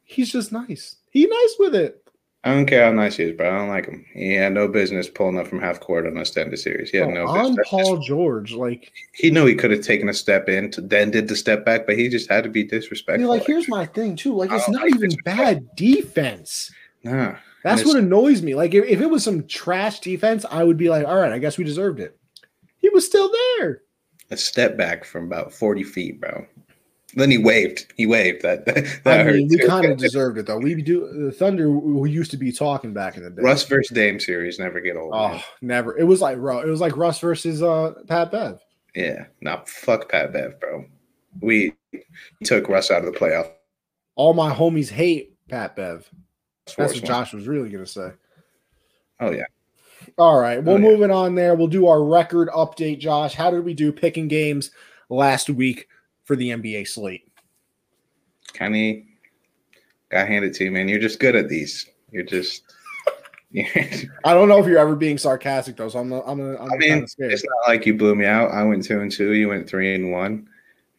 he's 0.06 0.32
just 0.32 0.54
nice. 0.54 0.96
He 1.10 1.26
nice 1.26 1.56
with 1.60 1.76
it. 1.76 2.02
I 2.46 2.54
don't 2.54 2.66
care 2.66 2.86
how 2.86 2.94
nice 2.94 3.18
he 3.18 3.24
is, 3.24 3.36
bro. 3.36 3.54
I 3.54 3.58
don't 3.58 3.68
like 3.68 3.88
him. 3.88 4.06
He 4.14 4.36
had 4.36 4.54
no 4.54 4.70
business 4.70 5.10
pulling 5.10 5.38
up 5.38 5.48
from 5.48 5.60
half 5.60 5.82
court 5.82 6.08
on 6.08 6.16
a 6.16 6.24
standard 6.24 6.60
series. 6.60 6.92
He 6.92 6.98
had 6.98 7.08
Bro, 7.08 7.26
no 7.26 7.28
on 7.28 7.48
business. 7.56 7.68
Paul 7.68 7.98
George, 7.98 8.54
like, 8.54 8.94
he 9.12 9.32
knew 9.32 9.46
he 9.46 9.56
could 9.56 9.72
have 9.72 9.82
taken 9.82 10.08
a 10.08 10.14
step 10.14 10.48
in, 10.48 10.72
to, 10.72 10.80
then 10.80 11.12
did 11.12 11.28
the 11.28 11.36
step 11.36 11.66
back, 11.66 11.86
but 11.86 11.98
he 11.98 12.08
just 12.08 12.32
had 12.32 12.46
to 12.46 12.50
be 12.50 12.64
disrespectful. 12.64 13.28
like, 13.28 13.46
here's 13.46 13.68
my 13.68 13.86
thing 13.86 14.16
too. 14.16 14.34
Like, 14.34 14.50
it's 14.50 14.66
don't 14.66 14.76
like 14.76 14.96
even 14.96 15.10
bad 15.26 15.76
defense. 15.76 16.72
nah. 17.04 17.36
That's 17.64 17.84
what 17.84 17.98
annoys 17.98 18.42
me. 18.42 18.56
Like, 18.56 18.74
if, 18.74 18.86
if 18.86 19.02
it 19.02 19.10
was 19.10 19.26
some 19.26 19.46
trash 19.46 20.00
defense, 20.00 20.46
I 20.50 20.64
would 20.64 20.78
be 20.78 20.88
like, 20.88 21.06
all 21.06 21.18
right, 21.18 21.34
I 21.34 21.40
guess 21.40 21.58
we 21.58 21.66
deserved 21.66 22.00
it. 22.00 22.18
He 22.78 22.88
was 22.90 23.06
still 23.06 23.30
there. 23.60 23.82
A 24.32 24.38
step 24.38 24.78
back 24.78 25.06
from 25.06 25.26
about 25.26 25.54
40 25.54 25.84
feet, 25.84 26.20
bro. 26.20 26.46
Then 27.16 27.32
he 27.32 27.38
waved. 27.38 27.94
He 27.96 28.06
waved. 28.06 28.42
That 28.42 28.66
that, 28.66 29.00
I 29.06 29.24
hurt 29.24 29.36
mean, 29.36 29.48
we 29.50 29.58
kind 29.60 29.86
of 29.86 29.98
deserved 29.98 30.38
it 30.38 30.48
though. 30.48 30.58
We 30.58 30.82
do 30.82 31.08
the 31.26 31.32
Thunder. 31.32 31.72
We 31.72 32.12
used 32.12 32.32
to 32.32 32.38
be 32.38 32.52
talking 32.52 32.94
back 32.94 33.16
in 33.16 33.24
the 33.24 33.30
day. 33.30 33.42
Russ 33.42 33.64
versus 33.64 33.94
Dame 33.96 34.20
series 34.20 34.60
never 34.60 34.82
get 34.82 34.98
old. 34.98 35.14
oh, 35.16 35.30
man. 35.30 35.42
never. 35.62 35.98
It 35.98 36.04
was 36.04 36.22
like 36.22 36.38
bro. 36.38 36.60
It 36.60 36.68
was 36.68 36.82
like 36.82 36.98
Russ 36.98 37.20
versus 37.20 37.64
uh 37.64 37.94
Pat 38.08 38.32
Bev. 38.32 38.60
Yeah. 38.94 39.26
not 39.42 39.70
fuck 39.70 40.10
Pat 40.10 40.34
Bev, 40.34 40.60
bro. 40.60 40.86
We 41.42 41.74
took 42.44 42.68
Russ 42.68 42.92
out 42.92 43.06
of 43.06 43.14
the 43.14 43.18
playoff. 43.18 43.50
All 44.16 44.34
my 44.34 44.54
homies 44.54 44.90
hate 44.90 45.36
Pat 45.50 45.76
Bev. 45.76 46.10
That's 46.78 46.96
what. 46.96 47.04
Josh 47.04 47.34
was 47.34 47.48
really 47.48 47.70
gonna 47.70 47.86
say. 47.86 48.12
Oh 49.22 49.32
yeah. 49.32 49.46
All 50.18 50.40
right, 50.40 50.64
well, 50.64 50.76
Oh, 50.76 50.80
yeah. 50.80 50.84
moving 50.92 51.12
on 51.12 51.36
there. 51.36 51.56
We'll 51.56 51.68
do 51.68 51.88
our 51.88 52.04
record 52.04 52.48
update. 52.50 53.00
Josh, 53.00 53.34
how 53.34 53.52
did 53.52 53.66
we 53.66 53.74
do 53.74 53.92
picking 53.92 54.28
games 54.28 54.72
last 55.10 55.50
week 55.50 55.88
for 56.24 56.36
the 56.36 56.50
NBA 56.52 56.88
slate? 56.88 57.28
Kenny 58.54 59.06
got 60.10 60.28
handed 60.28 60.54
to 60.56 60.64
you, 60.66 60.72
man. 60.72 60.88
You're 60.88 61.00
just 61.00 61.20
good 61.20 61.36
at 61.36 61.50
these. 61.50 61.86
You're 62.12 62.24
just 62.24 62.64
I 63.56 64.34
don't 64.34 64.50
know 64.50 64.60
if 64.60 64.66
you're 64.66 64.78
ever 64.80 64.96
being 64.96 65.18
sarcastic 65.18 65.76
though, 65.78 65.90
so 65.90 66.00
I'm 66.00 66.12
I'm 66.12 66.40
I'm 66.40 66.72
I 66.74 66.76
mean, 66.78 66.90
kind 66.90 67.04
of 67.04 67.10
scared. 67.10 67.32
it's 67.34 67.44
not 67.44 67.70
like 67.72 67.86
you 67.86 67.94
blew 67.94 68.16
me 68.16 68.26
out. 68.26 68.52
I 68.52 68.64
went 68.64 68.84
two 68.84 69.00
and 69.02 69.12
two. 69.12 69.32
You 69.34 69.50
went 69.50 69.68
three 69.70 69.96
and 69.96 70.12
one. 70.12 70.48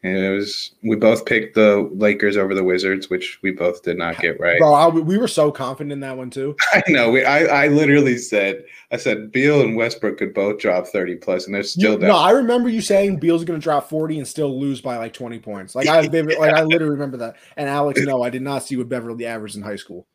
And 0.07 0.16
it 0.16 0.30
was 0.30 0.70
we 0.84 0.94
both 0.94 1.26
picked 1.26 1.57
the 1.57 1.90
Lakers 1.92 2.36
over 2.36 2.54
the 2.54 2.62
Wizards, 2.62 3.11
which 3.11 3.40
we 3.42 3.50
both 3.50 3.82
did 3.82 3.98
not 3.98 4.18
get 4.18 4.38
right. 4.38 4.59
Bro, 4.59 4.72
I, 4.72 4.86
we 4.88 5.18
were 5.18 5.26
so 5.26 5.50
confident 5.50 5.90
in 5.92 6.00
that 6.00 6.16
one 6.16 6.30
too. 6.30 6.54
I 6.72 6.82
know. 6.88 7.11
We, 7.11 7.24
I, 7.24 7.64
I 7.64 7.68
literally 7.68 8.16
said, 8.16 8.64
I 8.92 8.98
said 8.98 9.32
Beal 9.32 9.61
and 9.62 9.76
Westbrook 9.76 10.18
could 10.18 10.32
both 10.32 10.61
drop 10.61 10.86
30 10.86 11.16
plus, 11.16 11.46
and 11.46 11.54
they're 11.54 11.64
still 11.64 11.94
You- 11.94 11.98
down. 11.98 12.09
no, 12.11 12.16
I 12.16 12.30
remember 12.30 12.68
you 12.68 12.80
saying 12.80 13.18
Beal's 13.18 13.44
going 13.44 13.59
to 13.59 13.64
drop 13.64 13.88
40 13.88 14.18
and 14.18 14.28
still 14.28 14.61
lose 14.61 14.80
by 14.80 14.96
like 14.96 15.12
20 15.12 15.40
points. 15.40 15.74
Like 15.74 15.88
I 15.88 16.07
vivid, 16.09 16.38
like 16.38 16.54
I 16.54 16.62
literally 16.62 16.92
remember 16.92 17.16
that. 17.16 17.36
And 17.57 17.68
Alex, 17.68 18.00
no, 18.02 18.22
I 18.22 18.30
did 18.30 18.42
not 18.42 18.62
see 18.62 18.76
what 18.76 18.88
Beverley 18.88 19.26
averaged 19.26 19.57
in 19.57 19.62
high 19.62 19.74
school. 19.76 20.07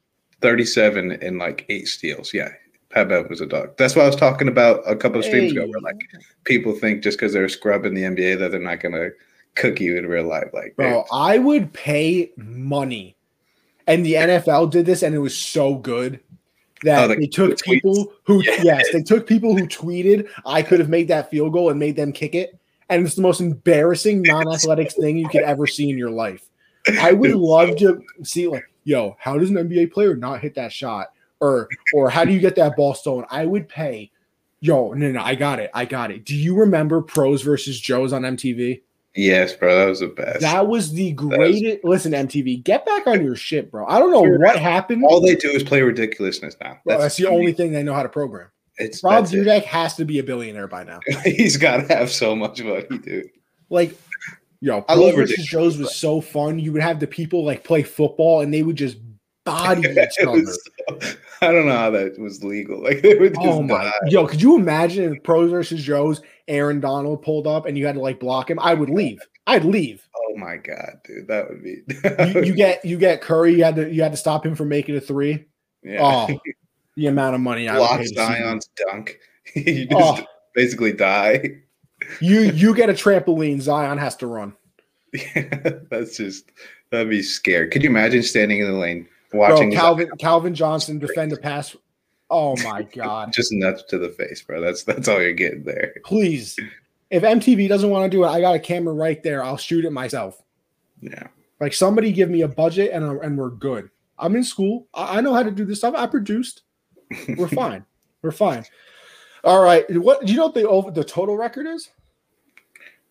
37 0.42 1.12
and 1.22 1.38
like 1.38 1.66
eight 1.68 1.88
steals. 1.88 2.34
Yeah. 2.34 2.50
Pat 2.92 3.10
Bev 3.10 3.30
was 3.30 3.42
a 3.42 3.46
dog. 3.46 3.76
That's 3.78 3.96
what 3.96 4.04
I 4.04 4.08
was 4.08 4.16
talking 4.18 4.48
about 4.48 4.82
a 4.86 4.96
couple 4.96 5.20
of 5.20 5.26
streams 5.26 5.52
ago, 5.54 5.66
where 5.66 5.80
like 5.82 6.00
people 6.44 6.74
think 6.74 7.04
just 7.04 7.18
because 7.18 7.32
they're 7.32 7.46
a 7.46 7.50
scrub 7.50 7.86
in 7.86 7.94
the 7.94 8.04
NBA 8.04 8.38
that 8.40 8.52
they're 8.52 8.60
not 8.60 8.82
going 8.82 8.94
to 8.94 9.12
cook 9.56 9.80
you 9.80 9.98
in 9.98 10.06
real 10.08 10.26
life. 10.28 10.50
Like, 10.54 10.76
Bro, 10.76 11.06
I 11.12 11.38
would 11.38 11.74
pay 11.74 12.32
money. 12.38 13.16
And 13.88 14.06
the 14.06 14.14
NFL 14.14 14.72
did 14.72 14.86
this 14.86 15.04
and 15.04 15.14
it 15.16 15.20
was 15.20 15.36
so 15.38 15.76
good 15.76 16.20
that 16.84 17.04
Oh, 17.04 17.08
the- 17.08 17.16
they 17.16 17.28
took 17.28 17.58
the 17.58 17.64
people 17.64 18.14
who 18.24 18.42
Yeah. 18.46 18.62
yes, 18.64 18.88
they 18.94 19.02
took 19.04 19.28
people 19.28 19.58
who 19.58 19.68
tweeted 19.68 20.30
I 20.46 20.62
could 20.62 20.80
have 20.80 20.90
made 20.90 21.08
that 21.10 21.30
field 21.30 21.54
goal 21.54 21.70
and 21.70 21.80
made 21.80 21.96
them 21.96 22.12
kick 22.12 22.36
it. 22.36 22.58
And 22.90 23.06
it's 23.06 23.16
the 23.16 23.22
most 23.22 23.40
embarrassing 23.42 24.22
non-athletic 24.22 24.92
thing 24.92 25.18
you 25.18 25.30
could 25.30 25.44
ever 25.44 25.66
see 25.68 25.90
in 25.90 25.98
your 25.98 26.10
life. 26.12 26.46
I 27.00 27.12
would 27.12 27.32
love 27.36 27.76
to 27.78 28.02
see 28.24 28.48
like, 28.48 28.66
yo, 28.84 29.16
how 29.20 29.38
does 29.38 29.50
an 29.50 29.56
NBA 29.58 29.92
player 29.94 30.16
not 30.16 30.42
hit 30.42 30.56
that 30.56 30.72
shot? 30.74 31.12
Or 31.40 31.68
or 31.94 32.10
how 32.10 32.24
do 32.26 32.32
you 32.34 32.40
get 32.40 32.56
that 32.58 32.76
ball 32.76 32.94
stolen? 32.94 33.26
I 33.30 33.46
would 33.46 33.68
pay. 33.68 34.12
Yo, 34.60 34.92
no, 34.94 35.12
no, 35.12 35.22
I 35.22 35.34
got 35.36 35.60
it. 35.60 35.72
I 35.74 35.86
got 35.86 36.12
it. 36.12 36.24
Do 36.26 36.36
you 36.36 36.56
remember 36.56 37.02
pros 37.02 37.42
versus 37.42 37.80
Joes 37.80 38.14
on 38.14 38.22
MTV? 38.22 38.82
Yes, 39.16 39.54
bro, 39.54 39.76
that 39.76 39.86
was 39.86 40.00
the 40.00 40.08
best. 40.08 40.42
That 40.42 40.68
was 40.68 40.94
the 40.94 41.12
greatest. 41.12 41.84
Listen, 41.84 42.12
MTV, 42.14 42.64
get 42.64 42.86
back 42.86 43.08
on 43.08 43.24
your 43.24 43.36
shit, 43.36 43.72
bro. 43.72 43.86
I 43.86 44.00
don't 44.00 44.12
know 44.12 44.22
what 44.22 44.58
happened. 44.58 45.04
All 45.06 45.22
they 45.22 45.36
do 45.36 45.50
is 45.50 45.64
play 45.64 45.82
ridiculousness 45.82 46.56
now. 46.62 46.80
Bro, 46.86 47.00
that's, 47.00 47.18
the 47.18 47.28
only 47.28 47.54
thing 47.54 47.72
they 47.72 47.84
know 47.84 47.94
how 47.94 48.04
to 48.04 48.10
program. 48.10 48.48
It's 48.78 49.04
Rob 49.04 49.26
that's 49.26 49.34
it. 49.34 49.66
Has 49.66 49.96
to 49.96 50.06
be 50.06 50.20
a 50.20 50.24
billionaire 50.24 50.68
by 50.68 50.84
now. 50.84 51.00
He's 51.24 51.58
got 51.58 51.88
to 51.88 51.96
have 51.96 52.10
so 52.12 52.36
much 52.36 52.62
money, 52.64 52.88
dude. 53.04 53.30
Like, 53.70 53.98
yo, 54.60 54.84
I 54.88 54.96
love 54.96 55.16
versus. 55.16 55.46
Joes 55.46 55.78
was 55.78 55.96
so 55.96 56.22
fun. 56.22 56.60
You 56.60 56.74
would 56.74 56.82
have 56.82 57.00
the 57.00 57.08
people 57.08 57.46
like 57.46 57.64
play 57.64 57.84
football 57.84 58.42
and 58.42 58.54
they 58.54 58.64
would 58.64 58.76
just 58.76 58.98
body 59.44 59.82
each 59.90 60.26
other. 60.26 60.44
so- 60.46 61.00
I 61.44 61.52
don't 61.52 61.66
know 61.66 61.76
how 61.76 61.90
that 61.92 62.20
was 62.20 62.44
legal. 62.44 62.82
Like 62.84 63.02
they 63.02 63.16
would 63.16 63.34
just 63.34 63.46
Oh 63.48 63.62
my, 63.64 63.84
die. 63.86 63.92
yo, 64.08 64.28
could 64.28 64.42
you 64.42 64.56
imagine 64.56 65.14
if 65.16 65.24
Pros 65.24 65.50
versus 65.52 65.82
Joes, 65.84 66.22
Aaron 66.48 66.80
Donald 66.80 67.22
pulled 67.24 67.48
up 67.48 67.66
and 67.66 67.78
you 67.78 67.86
had 67.86 67.96
to 67.96 68.02
like 68.02 68.20
block 68.20 68.50
him? 68.50 68.60
I 68.60 68.74
would 68.74 68.90
leave. 68.90 69.20
I'd 69.48 69.66
leave. 69.66 70.08
Oh 70.16 70.38
my 70.38 70.58
god, 70.58 70.98
dude, 71.04 71.28
that 71.28 71.50
would 71.50 71.64
be. 71.64 71.82
You, 72.40 72.44
you 72.46 72.54
get 72.56 72.86
you 72.86 72.98
get 72.98 73.22
Curry. 73.22 73.56
You 73.56 73.64
had 73.64 73.76
to 73.78 73.92
you 73.92 74.02
had 74.04 74.12
to 74.12 74.18
stop 74.18 74.46
him 74.46 74.54
from 74.56 74.70
making 74.70 74.96
a 74.96 75.02
three. 75.02 75.46
yeah. 75.84 76.00
Oh, 76.30 76.40
the 76.96 77.08
amount 77.08 77.36
of 77.36 77.42
money 77.42 77.68
I 77.68 77.74
would 77.74 77.80
block 77.80 77.98
pay 78.00 78.06
to. 78.08 78.14
Zion's 78.14 78.70
dunk. 78.76 79.18
you 79.56 79.86
just 79.88 80.22
Oh, 80.22 80.26
basically 80.54 80.94
die. 80.94 81.42
you 82.20 82.42
you 82.42 82.76
get 82.76 82.90
a 82.90 82.94
trampoline. 82.94 83.62
Zion 83.62 83.98
has 83.98 84.16
to 84.18 84.28
run. 84.28 84.54
Yeah, 85.14 85.80
That's 85.90 86.18
just 86.18 86.52
that'd 86.92 87.10
be 87.10 87.22
scary. 87.24 87.68
Could 87.70 87.84
you 87.84 87.90
imagine 87.90 88.22
standing 88.24 88.60
in 88.60 88.68
the 88.68 88.78
lane, 88.78 89.08
watching 89.34 89.70
Bro, 89.70 89.80
Calvin 89.80 90.10
Calvin 90.20 90.56
Johnson 90.56 91.00
defend 91.00 91.34
a 91.34 91.38
pass. 91.38 91.76
Oh 92.30 92.56
my 92.64 92.84
god! 92.96 93.34
just 93.34 93.52
nuts 93.52 93.84
to 93.90 93.98
the 93.98 94.10
face, 94.10 94.42
bro. 94.42 94.62
That's 94.62 94.84
that's 94.84 95.08
all 95.08 95.22
you're 95.22 95.34
getting 95.34 95.64
there. 95.64 95.94
Please, 96.06 96.58
if 97.10 97.24
MTV 97.24 97.68
doesn't 97.68 97.90
want 97.90 98.10
to 98.10 98.18
do 98.18 98.24
it, 98.24 98.28
I 98.28 98.42
got 98.42 98.56
a 98.56 98.60
camera 98.60 98.94
right 98.94 99.22
there. 99.22 99.44
I'll 99.44 99.58
shoot 99.58 99.86
it 99.86 99.92
myself. 99.92 100.42
Yeah. 101.02 101.28
Like 101.60 101.74
somebody 101.74 102.12
give 102.12 102.30
me 102.30 102.42
a 102.42 102.48
budget 102.48 102.92
and 102.92 103.04
uh, 103.04 103.20
and 103.20 103.38
we're 103.38 103.50
good. 103.50 103.90
I'm 104.18 104.36
in 104.36 104.44
school. 104.44 104.88
I, 104.94 105.18
I 105.18 105.22
know 105.22 105.34
how 105.34 105.44
to 105.44 105.52
do 105.52 105.66
this 105.66 105.80
stuff. 105.80 105.94
I 105.96 106.08
produced. 106.08 106.64
We're 107.38 107.48
fine. 107.50 107.86
We're 108.22 108.32
fine. 108.32 108.66
All 109.44 109.62
right. 109.62 109.84
What 110.00 110.26
do 110.26 110.32
you 110.32 110.38
know 110.38 110.46
what 110.46 110.56
the 110.56 110.68
over 110.68 110.92
the 110.92 111.04
total 111.04 111.36
record 111.38 111.68
is? 111.68 111.90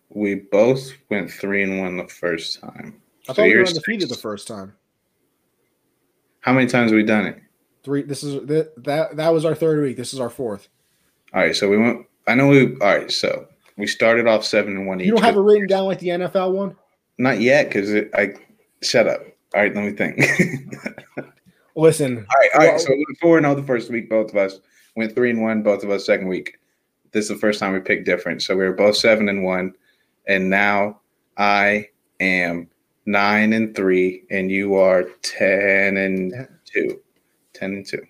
We 0.09 0.35
both 0.35 0.91
went 1.09 1.31
three 1.31 1.63
and 1.63 1.79
one 1.79 1.97
the 1.97 2.07
first 2.07 2.59
time. 2.59 3.01
I 3.23 3.27
So 3.27 3.33
thought 3.33 3.43
we 3.43 3.49
were 3.49 3.59
you're 3.59 3.67
undefeated 3.67 4.09
the 4.09 4.15
first 4.15 4.47
time. 4.47 4.73
How 6.41 6.53
many 6.53 6.67
times 6.67 6.91
have 6.91 6.97
we 6.97 7.03
done 7.03 7.25
it? 7.25 7.39
Three. 7.83 8.03
This 8.03 8.23
is 8.23 8.45
that 8.47 8.83
that 8.83 9.15
that 9.17 9.29
was 9.29 9.45
our 9.45 9.55
third 9.55 9.81
week. 9.81 9.97
This 9.97 10.13
is 10.13 10.19
our 10.19 10.29
fourth. 10.29 10.67
All 11.33 11.41
right, 11.41 11.55
so 11.55 11.69
we 11.69 11.77
went. 11.77 12.05
I 12.27 12.35
know 12.35 12.47
we. 12.47 12.73
All 12.73 12.87
right, 12.87 13.11
so 13.11 13.47
we 13.77 13.87
started 13.87 14.27
off 14.27 14.43
seven 14.45 14.75
and 14.75 14.87
one 14.87 14.99
each. 15.01 15.07
You 15.07 15.13
don't 15.13 15.23
have 15.23 15.35
it 15.37 15.39
written 15.41 15.67
down 15.67 15.85
like 15.85 15.99
the 15.99 16.09
NFL 16.09 16.53
one. 16.53 16.75
Not 17.17 17.39
yet, 17.41 17.67
because 17.69 17.91
I. 18.13 18.33
Shut 18.83 19.07
up. 19.07 19.21
All 19.53 19.61
right, 19.61 19.73
let 19.75 19.83
me 19.83 19.91
think. 19.91 20.19
Listen, 21.75 22.17
all 22.17 22.23
right, 22.23 22.49
all 22.53 22.59
right. 22.59 22.69
Well- 22.71 22.79
so 22.79 22.89
we 22.91 22.97
went 22.97 23.17
four 23.21 23.37
and 23.37 23.45
zero 23.45 23.55
the 23.55 23.63
first 23.65 23.89
week. 23.89 24.09
Both 24.09 24.31
of 24.31 24.37
us 24.37 24.59
went 24.95 25.13
three 25.15 25.29
and 25.29 25.41
one. 25.41 25.63
Both 25.63 25.83
of 25.83 25.89
us 25.89 26.05
second 26.05 26.27
week. 26.27 26.57
This 27.11 27.25
is 27.25 27.29
the 27.29 27.35
first 27.37 27.59
time 27.59 27.73
we 27.73 27.79
picked 27.79 28.05
different. 28.05 28.41
So 28.41 28.55
we 28.55 28.63
were 28.63 28.73
both 28.73 28.95
seven 28.97 29.29
and 29.29 29.43
one, 29.43 29.73
and 30.27 30.49
now 30.49 30.99
I 31.37 31.89
am 32.19 32.69
nine 33.11 33.53
and 33.53 33.75
three, 33.75 34.23
and 34.31 34.49
you 34.49 34.75
are 34.75 35.03
ten 35.21 35.97
and 35.97 36.47
two. 36.65 37.01
Ten 37.53 37.73
and 37.73 37.85
two. 37.85 38.01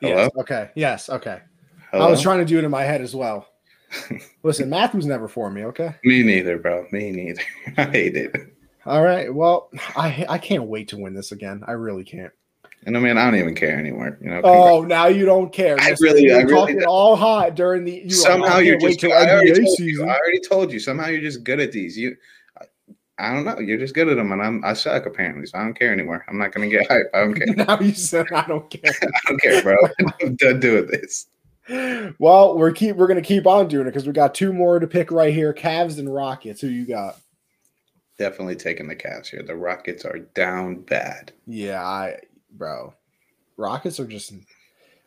Hello. 0.00 0.16
yes, 0.16 0.30
okay, 0.36 0.70
yes, 0.74 1.08
okay. 1.08 1.40
Hello? 1.90 2.06
I 2.06 2.10
was 2.10 2.20
trying 2.20 2.40
to 2.40 2.44
do 2.44 2.58
it 2.58 2.64
in 2.64 2.70
my 2.70 2.82
head 2.82 3.00
as 3.00 3.14
well. 3.14 3.48
Listen, 4.42 4.68
math 4.68 4.94
was 4.94 5.06
never 5.06 5.28
for 5.28 5.50
me. 5.50 5.64
Okay. 5.64 5.94
Me 6.04 6.22
neither, 6.22 6.58
bro. 6.58 6.86
Me 6.90 7.10
neither. 7.10 7.40
I 7.76 7.84
hate 7.84 8.16
it. 8.16 8.34
All 8.84 9.02
right. 9.02 9.32
Well, 9.32 9.70
I 9.96 10.26
I 10.28 10.38
can't 10.38 10.64
wait 10.64 10.88
to 10.88 10.98
win 10.98 11.14
this 11.14 11.32
again. 11.32 11.62
I 11.66 11.72
really 11.72 12.04
can't. 12.04 12.32
And 12.86 12.96
I 12.96 13.00
mean, 13.00 13.16
I 13.16 13.24
don't 13.30 13.38
even 13.40 13.54
care 13.54 13.78
anymore. 13.78 14.18
You 14.20 14.30
know. 14.30 14.40
Oh, 14.44 14.82
now 14.82 15.06
you 15.06 15.24
don't 15.24 15.52
care. 15.52 15.76
I 15.80 15.90
Mister. 15.90 16.04
really- 16.04 16.22
you 16.24 16.32
I 16.34 16.42
really 16.42 16.54
talking 16.54 16.78
don't. 16.80 16.88
all 16.88 17.16
hot 17.16 17.54
during 17.54 17.84
the. 17.84 18.02
You 18.04 18.10
somehow 18.10 18.58
you're 18.58 18.78
just. 18.78 19.02
I 19.04 19.30
already, 19.30 19.64
you. 19.78 20.04
I 20.04 20.16
already 20.18 20.40
told 20.40 20.72
you. 20.72 20.78
Somehow 20.78 21.06
you're 21.08 21.20
just 21.20 21.44
good 21.44 21.60
at 21.60 21.72
these. 21.72 21.96
You. 21.96 22.16
I- 22.60 22.66
I 23.16 23.32
don't 23.32 23.44
know. 23.44 23.60
You're 23.60 23.78
just 23.78 23.94
good 23.94 24.08
at 24.08 24.16
them, 24.16 24.32
and 24.32 24.42
I'm. 24.42 24.64
I 24.64 24.72
suck 24.74 25.06
apparently, 25.06 25.46
so 25.46 25.56
I 25.58 25.62
don't 25.62 25.78
care 25.78 25.92
anymore. 25.92 26.24
I'm 26.28 26.36
not 26.36 26.52
gonna 26.52 26.68
get 26.68 26.86
hype. 26.90 27.06
I 27.14 27.20
don't 27.20 27.34
care. 27.34 27.46
now 27.66 27.78
you 27.80 27.92
said 27.94 28.26
I 28.32 28.44
don't 28.46 28.68
care. 28.68 28.92
I 29.02 29.08
don't 29.28 29.40
care, 29.40 29.62
bro. 29.62 29.76
I'm 30.20 30.34
done 30.36 30.58
doing 30.60 30.86
this. 30.88 31.26
well, 32.18 32.58
we're 32.58 32.72
keep 32.72 32.96
we're 32.96 33.06
gonna 33.06 33.22
keep 33.22 33.46
on 33.46 33.68
doing 33.68 33.86
it 33.86 33.90
because 33.90 34.06
we 34.06 34.12
got 34.12 34.34
two 34.34 34.52
more 34.52 34.78
to 34.80 34.86
pick 34.86 35.10
right 35.10 35.32
here: 35.32 35.54
Cavs 35.54 35.98
and 35.98 36.12
Rockets. 36.12 36.60
Who 36.60 36.66
you 36.66 36.86
got? 36.86 37.18
Definitely 38.18 38.56
taking 38.56 38.88
the 38.88 38.96
Cavs 38.96 39.28
here. 39.28 39.42
The 39.42 39.56
Rockets 39.56 40.04
are 40.04 40.18
down 40.18 40.80
bad. 40.82 41.32
Yeah, 41.46 41.82
I 41.82 42.18
bro. 42.54 42.94
Rockets 43.56 44.00
are 44.00 44.06
just 44.06 44.32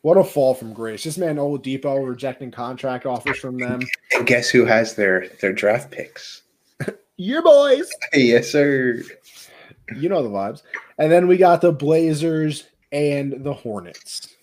what 0.02 0.18
a 0.18 0.24
fall 0.24 0.54
from 0.54 0.74
grace. 0.74 1.04
This 1.04 1.18
man 1.18 1.36
Oladipo 1.38 2.08
rejecting 2.08 2.52
contract 2.52 3.06
offers 3.06 3.40
from 3.40 3.58
them. 3.58 3.82
And 4.14 4.26
guess 4.28 4.50
who 4.50 4.66
has 4.66 4.96
their 4.96 5.28
their 5.42 5.54
draft 5.54 5.92
picks? 5.92 6.44
Your 7.18 7.42
boys. 7.42 7.90
yes, 8.14 8.50
sir. 8.52 9.02
You 9.96 10.10
know 10.10 10.24
the 10.24 10.30
vibes. 10.30 10.62
And 10.98 11.12
then 11.12 11.28
we 11.28 11.38
got 11.38 11.62
the 11.62 11.72
Blazers 11.72 12.66
and 12.92 13.44
the 13.44 13.54
Hornets. 13.54 14.36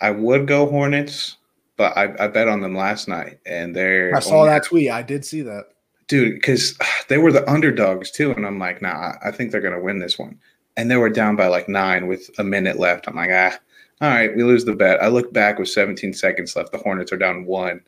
I 0.00 0.10
would 0.10 0.46
go 0.46 0.66
Hornets, 0.68 1.36
but 1.76 1.96
I, 1.96 2.12
I 2.24 2.28
bet 2.28 2.48
on 2.48 2.60
them 2.60 2.74
last 2.74 3.08
night, 3.08 3.38
and 3.46 3.74
they're 3.74 4.14
I 4.14 4.20
saw 4.20 4.40
only- 4.40 4.50
that 4.50 4.64
tweet. 4.64 4.90
I 4.90 5.02
did 5.02 5.24
see 5.24 5.40
that. 5.42 5.66
dude, 6.08 6.34
because 6.34 6.76
they 7.08 7.16
were 7.18 7.32
the 7.32 7.48
underdogs 7.50 8.10
too, 8.10 8.32
and 8.32 8.46
I'm 8.46 8.58
like, 8.58 8.82
nah, 8.82 8.88
I- 8.88 9.28
I 9.28 9.30
think 9.30 9.50
they're 9.52 9.60
gonna 9.62 9.80
win 9.80 9.98
this 9.98 10.18
one. 10.18 10.38
And 10.76 10.90
they 10.90 10.96
were 10.96 11.10
down 11.10 11.36
by 11.36 11.46
like 11.46 11.68
nine 11.68 12.06
with 12.06 12.30
a 12.38 12.44
minute 12.44 12.78
left. 12.78 13.08
I'm 13.08 13.16
like, 13.16 13.30
ah, 13.32 13.58
all 14.00 14.10
right, 14.10 14.34
we 14.36 14.42
lose 14.42 14.64
the 14.64 14.74
bet. 14.74 15.02
I 15.02 15.08
look 15.08 15.32
back 15.32 15.58
with 15.58 15.68
17 15.68 16.12
seconds 16.12 16.54
left. 16.54 16.72
The 16.72 16.78
Hornets 16.78 17.12
are 17.12 17.16
down 17.16 17.46
one. 17.46 17.80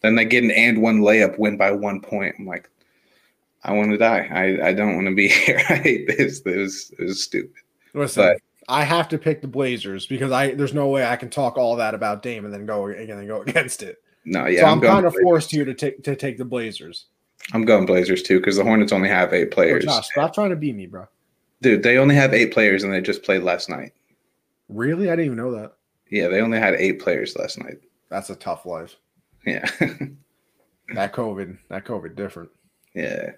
Then 0.00 0.16
they 0.16 0.24
get 0.24 0.42
an 0.42 0.50
and 0.50 0.82
one 0.82 0.98
layup, 1.00 1.38
win 1.38 1.56
by 1.56 1.70
one 1.70 2.00
point. 2.00 2.34
I'm 2.38 2.46
like, 2.46 2.68
I 3.62 3.72
want 3.72 3.92
to 3.92 3.96
die. 3.98 4.28
I, 4.32 4.68
I 4.70 4.72
don't 4.72 4.96
want 4.96 5.06
to 5.06 5.14
be 5.14 5.28
here. 5.28 5.62
I 5.68 5.74
hate 5.76 6.08
this. 6.08 6.40
This 6.40 6.56
was, 6.56 6.92
it 6.98 7.04
was 7.04 7.22
stupid. 7.22 7.52
Listen, 7.94 8.24
But- 8.24 8.38
I 8.68 8.84
have 8.84 9.08
to 9.08 9.18
pick 9.18 9.42
the 9.42 9.48
Blazers 9.48 10.06
because 10.06 10.30
I 10.30 10.54
there's 10.54 10.72
no 10.72 10.86
way 10.88 11.04
I 11.04 11.16
can 11.16 11.28
talk 11.30 11.58
all 11.58 11.74
that 11.76 11.94
about 11.94 12.22
Dame 12.22 12.44
and 12.44 12.54
then 12.54 12.64
go 12.64 12.86
and 12.86 13.08
then 13.08 13.26
go 13.26 13.42
against 13.46 13.82
it. 13.82 14.00
No, 14.24 14.46
yeah, 14.46 14.60
so 14.60 14.66
I'm, 14.66 14.78
going 14.78 14.92
kind 14.94 15.06
of 15.06 15.12
Blazers. 15.14 15.24
forced 15.24 15.50
here 15.50 15.64
to 15.64 15.74
take 15.74 16.04
to 16.04 16.14
take 16.14 16.38
the 16.38 16.44
Blazers. 16.44 17.06
I'm 17.52 17.64
going 17.64 17.86
Blazers 17.86 18.22
too 18.22 18.38
because 18.38 18.56
the 18.56 18.62
Hornets 18.62 18.92
only 18.92 19.08
have 19.08 19.32
eight 19.34 19.50
players. 19.50 19.84
Josh, 19.84 20.08
stop 20.12 20.32
trying 20.32 20.50
to 20.50 20.56
beat 20.56 20.76
me, 20.76 20.86
bro. 20.86 21.08
Dude, 21.62 21.82
they 21.82 21.96
only 21.96 22.14
have 22.14 22.34
eight 22.34 22.52
players, 22.52 22.82
and 22.84 22.92
they 22.92 23.00
just 23.00 23.22
played 23.22 23.42
last 23.42 23.68
night. 23.70 23.92
Really? 24.68 25.08
I 25.08 25.12
didn't 25.16 25.26
even 25.26 25.38
know 25.38 25.52
that. 25.52 25.72
Yeah, 26.10 26.28
they 26.28 26.40
only 26.40 26.58
had 26.58 26.74
eight 26.74 27.00
players 27.00 27.36
last 27.36 27.58
night. 27.58 27.78
That's 28.10 28.28
a 28.30 28.34
tough 28.36 28.66
life. 28.66 28.96
Yeah, 29.46 29.64
That 30.94 31.12
COVID, 31.14 31.58
that 31.68 31.84
COVID 31.84 32.14
different. 32.16 32.50
yeah. 32.94 33.30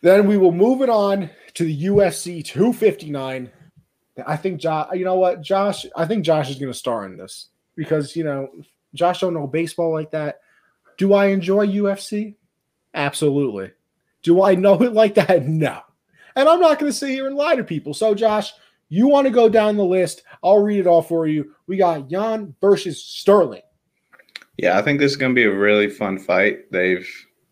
Then 0.00 0.26
we 0.28 0.36
will 0.36 0.52
move 0.52 0.80
it 0.82 0.88
on 0.88 1.28
to 1.54 1.64
the 1.64 1.84
UFC 1.86 2.44
259. 2.44 3.50
I 4.26 4.36
think 4.36 4.60
Josh, 4.60 4.88
you 4.94 5.04
know 5.04 5.16
what, 5.16 5.42
Josh, 5.42 5.84
I 5.96 6.06
think 6.06 6.24
Josh 6.24 6.48
is 6.50 6.56
going 6.58 6.72
to 6.72 6.78
star 6.78 7.04
in 7.04 7.16
this 7.16 7.48
because, 7.76 8.14
you 8.16 8.22
know, 8.24 8.48
Josh 8.94 9.20
don't 9.20 9.34
know 9.34 9.46
baseball 9.48 9.92
like 9.92 10.12
that. 10.12 10.40
Do 10.96 11.14
I 11.14 11.26
enjoy 11.26 11.66
UFC? 11.66 12.36
Absolutely. 12.94 13.72
Do 14.22 14.42
I 14.42 14.54
know 14.54 14.80
it 14.82 14.92
like 14.92 15.14
that? 15.14 15.44
No. 15.46 15.80
And 16.38 16.48
I'm 16.48 16.60
not 16.60 16.78
going 16.78 16.90
to 16.90 16.96
sit 16.96 17.10
here 17.10 17.26
and 17.26 17.34
lie 17.34 17.56
to 17.56 17.64
people. 17.64 17.92
So, 17.92 18.14
Josh, 18.14 18.52
you 18.88 19.08
want 19.08 19.26
to 19.26 19.32
go 19.32 19.48
down 19.48 19.76
the 19.76 19.84
list? 19.84 20.22
I'll 20.44 20.62
read 20.62 20.78
it 20.78 20.86
all 20.86 21.02
for 21.02 21.26
you. 21.26 21.52
We 21.66 21.76
got 21.76 22.08
Yan 22.12 22.54
versus 22.60 23.02
Sterling. 23.02 23.62
Yeah, 24.56 24.78
I 24.78 24.82
think 24.82 25.00
this 25.00 25.10
is 25.10 25.16
going 25.16 25.32
to 25.32 25.38
be 25.38 25.48
a 25.48 25.52
really 25.52 25.90
fun 25.90 26.16
fight. 26.16 26.70
They've 26.70 27.08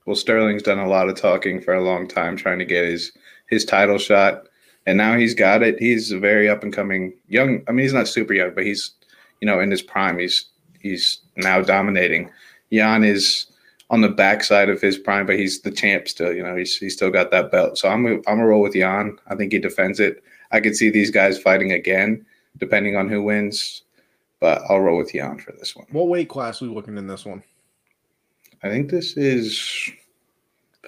well, 0.07 0.15
Sterling's 0.15 0.63
done 0.63 0.79
a 0.79 0.89
lot 0.89 1.09
of 1.09 1.17
talking 1.17 1.61
for 1.61 1.75
a 1.75 1.83
long 1.83 2.07
time, 2.07 2.37
trying 2.37 2.61
to 2.61 2.65
get 2.65 2.85
his 2.85 3.11
his 3.49 3.65
title 3.65 3.99
shot, 3.99 4.45
and 4.87 4.97
now 4.97 5.17
he's 5.17 5.35
got 5.35 5.65
it. 5.65 5.81
He's 5.81 6.13
a 6.13 6.21
very 6.21 6.49
up 6.49 6.63
and 6.63 6.73
coming 6.73 7.13
young. 7.27 7.65
I 7.67 7.73
mean, 7.73 7.83
he's 7.83 7.93
not 7.93 8.07
super 8.07 8.35
young, 8.35 8.55
but 8.55 8.65
he's 8.65 8.93
you 9.41 9.47
know 9.47 9.59
in 9.59 9.69
his 9.69 9.83
prime. 9.83 10.17
He's 10.17 10.49
he's 10.79 11.23
now 11.37 11.61
dominating. 11.61 12.31
Yan 12.71 13.03
is 13.03 13.47
on 13.91 14.01
the 14.01 14.09
backside 14.09 14.69
of 14.69 14.81
his 14.81 14.99
prime, 14.99 15.27
but 15.27 15.39
he's 15.39 15.61
the 15.61 15.71
champ 15.71 16.09
still. 16.09 16.33
You 16.33 16.43
know, 16.43 16.57
he's 16.57 16.77
he's 16.77 16.95
still 16.95 17.11
got 17.11 17.31
that 17.31 17.51
belt. 17.51 17.79
So 17.79 17.89
I'm 17.89 18.07
a, 18.07 18.15
I'm 18.15 18.23
gonna 18.25 18.47
roll 18.47 18.63
with 18.63 18.75
Yan. 18.75 19.19
I 19.29 19.35
think 19.35 19.53
he 19.53 19.59
defends 19.59 20.01
it. 20.01 20.23
I 20.53 20.61
could 20.61 20.77
see 20.77 20.91
these 20.91 21.11
guys 21.11 21.39
fighting 21.39 21.73
again, 21.73 22.25
depending 22.59 22.97
on 22.97 23.09
who 23.09 23.23
wins. 23.23 23.83
But 24.41 24.63
I'll 24.69 24.81
roll 24.81 24.99
with 24.99 25.15
Yan 25.15 25.39
for 25.39 25.53
this 25.53 25.75
one. 25.75 25.87
What 25.91 26.09
weight 26.09 26.29
class 26.29 26.61
we 26.61 26.69
looking 26.69 26.99
in 26.99 27.07
this 27.07 27.25
one? 27.25 27.43
I 28.63 28.69
think 28.69 28.91
this 28.91 29.17
is 29.17 29.91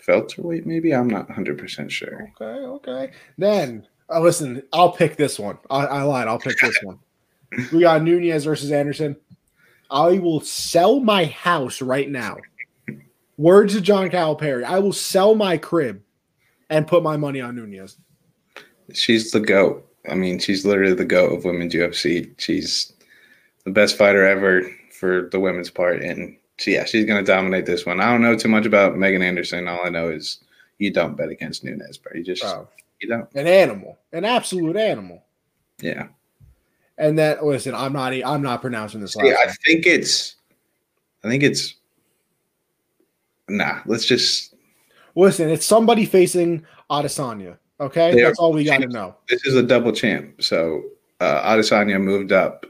welterweight, 0.09 0.67
maybe. 0.67 0.95
I'm 0.95 1.09
not 1.09 1.29
100% 1.29 1.91
sure. 1.91 2.33
Okay, 2.41 2.45
okay. 2.45 3.13
Then, 3.37 3.87
uh, 4.11 4.21
listen, 4.21 4.63
I'll 4.73 4.93
pick 4.93 5.17
this 5.17 5.39
one. 5.39 5.59
I, 5.71 5.85
I 5.85 6.03
lied. 6.03 6.29
I'll 6.29 6.39
pick 6.39 6.59
this 6.61 6.79
one. 6.83 6.99
We 7.73 7.81
got 7.81 8.03
Nunes 8.03 8.45
versus 8.45 8.73
Anderson. 8.73 9.17
I 9.91 10.19
will 10.19 10.41
sell 10.41 11.01
my 11.01 11.27
house 11.27 11.81
right 11.81 12.11
now. 12.11 12.37
Words 13.39 13.75
of 13.77 13.85
John 13.85 14.11
Calipari. 14.11 14.65
I 14.65 14.79
will 14.81 14.93
sell 14.93 15.35
my 15.35 15.57
crib 15.57 16.03
and 16.69 16.87
put 16.87 17.03
my 17.03 17.17
money 17.17 17.41
on 17.41 17.57
Nunes. 17.57 17.97
She's 18.93 19.31
the 19.31 19.41
GOAT. 19.41 19.87
I 20.11 20.15
mean, 20.15 20.39
she's 20.39 20.67
literally 20.67 20.95
the 20.95 21.05
GOAT 21.05 21.33
of 21.33 21.45
women's 21.45 21.73
UFC. 21.73 22.35
She's 22.39 22.93
the 23.65 23.71
best 23.71 23.97
fighter 23.97 24.27
ever 24.27 24.69
for 24.91 25.29
the 25.31 25.39
women's 25.41 25.71
part. 25.71 26.03
And 26.03 26.37
she, 26.57 26.75
yeah, 26.75 26.85
she's 26.85 27.05
going 27.05 27.25
to 27.25 27.33
dominate 27.33 27.65
this 27.65 27.87
one. 27.87 28.01
I 28.01 28.11
don't 28.11 28.23
know 28.23 28.37
too 28.37 28.49
much 28.49 28.67
about 28.67 28.97
Megan 28.97 29.23
Anderson. 29.23 29.69
All 29.69 29.87
I 29.87 29.91
know 29.91 30.11
is 30.11 30.41
you 30.79 30.91
don't 30.91 31.17
bet 31.17 31.29
against 31.29 31.65
Nunes, 31.65 31.99
bro. 31.99 32.13
You 32.15 32.25
just, 32.25 32.43
Bro, 32.43 32.69
you 33.01 33.09
don't. 33.09 33.29
an 33.35 33.47
animal, 33.47 33.99
an 34.13 34.25
absolute 34.25 34.77
animal. 34.77 35.23
Yeah. 35.81 36.09
And 36.97 37.17
that 37.19 37.45
listen, 37.45 37.75
I'm 37.77 37.93
not. 37.93 38.13
I'm 38.13 38.43
not 38.43 38.61
pronouncing 38.61 39.01
this. 39.01 39.15
Last 39.15 39.37
I 39.39 39.53
think 39.65 39.87
it's, 39.87 40.35
I 41.23 41.29
think 41.29 41.45
it's, 41.45 41.77
nah, 43.49 43.81
let's 43.87 44.05
just, 44.05 44.55
Listen, 45.15 45.49
it's 45.49 45.67
somebody 45.67 46.05
facing 46.07 46.65
Adesanya. 46.91 47.59
Okay, 47.81 48.13
They 48.15 48.23
that's 48.23 48.39
all 48.39 48.53
we 48.53 48.65
got 48.65 48.81
to 48.81 48.89
know. 48.89 49.15
this 49.29 49.45
is 49.47 49.55
a 49.55 49.63
double 49.63 49.93
champ. 49.93 50.43
So 50.43 50.83
uh, 51.21 51.43
Adesanya 51.43 52.01
moved 52.01 52.33
up 52.33 52.67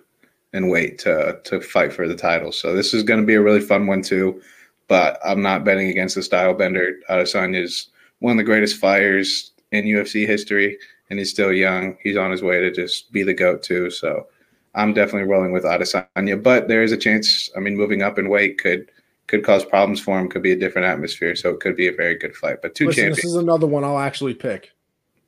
in 0.55 0.69
weight 0.69 0.99
to 1.01 1.39
to 1.45 1.61
fight 1.61 1.93
for 1.93 2.09
the 2.09 2.15
title. 2.17 2.53
So 2.53 2.75
this 2.75 2.95
is 2.95 3.03
going 3.03 3.21
to 3.21 3.27
be 3.27 3.35
a 3.35 3.43
really 3.43 3.61
fun 3.61 3.87
one 3.87 4.03
too. 4.03 4.41
But 4.87 5.19
I'm 5.25 5.43
not 5.43 5.65
betting 5.65 5.89
against 5.89 6.15
the 6.15 6.23
style 6.23 6.55
bender. 6.55 6.95
Adesanya 7.11 7.63
is 7.63 7.89
one 8.21 8.33
of 8.33 8.39
the 8.39 8.45
greatest 8.45 8.79
fighters 8.79 9.53
in 9.73 9.85
UFC 9.85 10.27
history, 10.27 10.79
and 11.11 11.19
he's 11.19 11.31
still 11.31 11.53
young. 11.53 11.97
He's 12.03 12.17
on 12.17 12.31
his 12.31 12.43
way 12.43 12.61
to 12.61 12.71
just 12.71 13.13
be 13.13 13.23
the 13.23 13.35
goat 13.35 13.63
too. 13.63 13.91
So 13.91 14.27
I'm 14.75 14.95
definitely 14.95 15.29
rolling 15.29 15.53
with 15.53 15.65
Adesanya, 15.65 16.43
but 16.43 16.69
there 16.69 16.83
is 16.83 16.93
a 16.93 16.97
chance. 16.97 17.51
I 17.57 17.61
mean, 17.61 17.77
moving 17.77 18.01
up 18.03 18.19
in 18.19 18.31
weight 18.31 18.59
could 18.59 18.91
could 19.29 19.45
cause 19.45 19.65
problems 19.65 20.01
for 20.01 20.19
him. 20.19 20.29
Could 20.29 20.43
be 20.43 20.53
a 20.53 20.59
different 20.59 20.89
atmosphere, 20.89 21.37
so 21.37 21.51
it 21.51 21.61
could 21.61 21.77
be 21.77 21.87
a 21.87 21.93
very 21.93 22.17
good 22.17 22.35
fight. 22.35 22.61
But 22.61 22.75
two 22.75 22.87
Listen, 22.87 23.05
champions. 23.05 23.17
This 23.17 23.25
is 23.27 23.37
another 23.37 23.67
one 23.67 23.85
I'll 23.85 23.99
actually 23.99 24.35
pick 24.35 24.73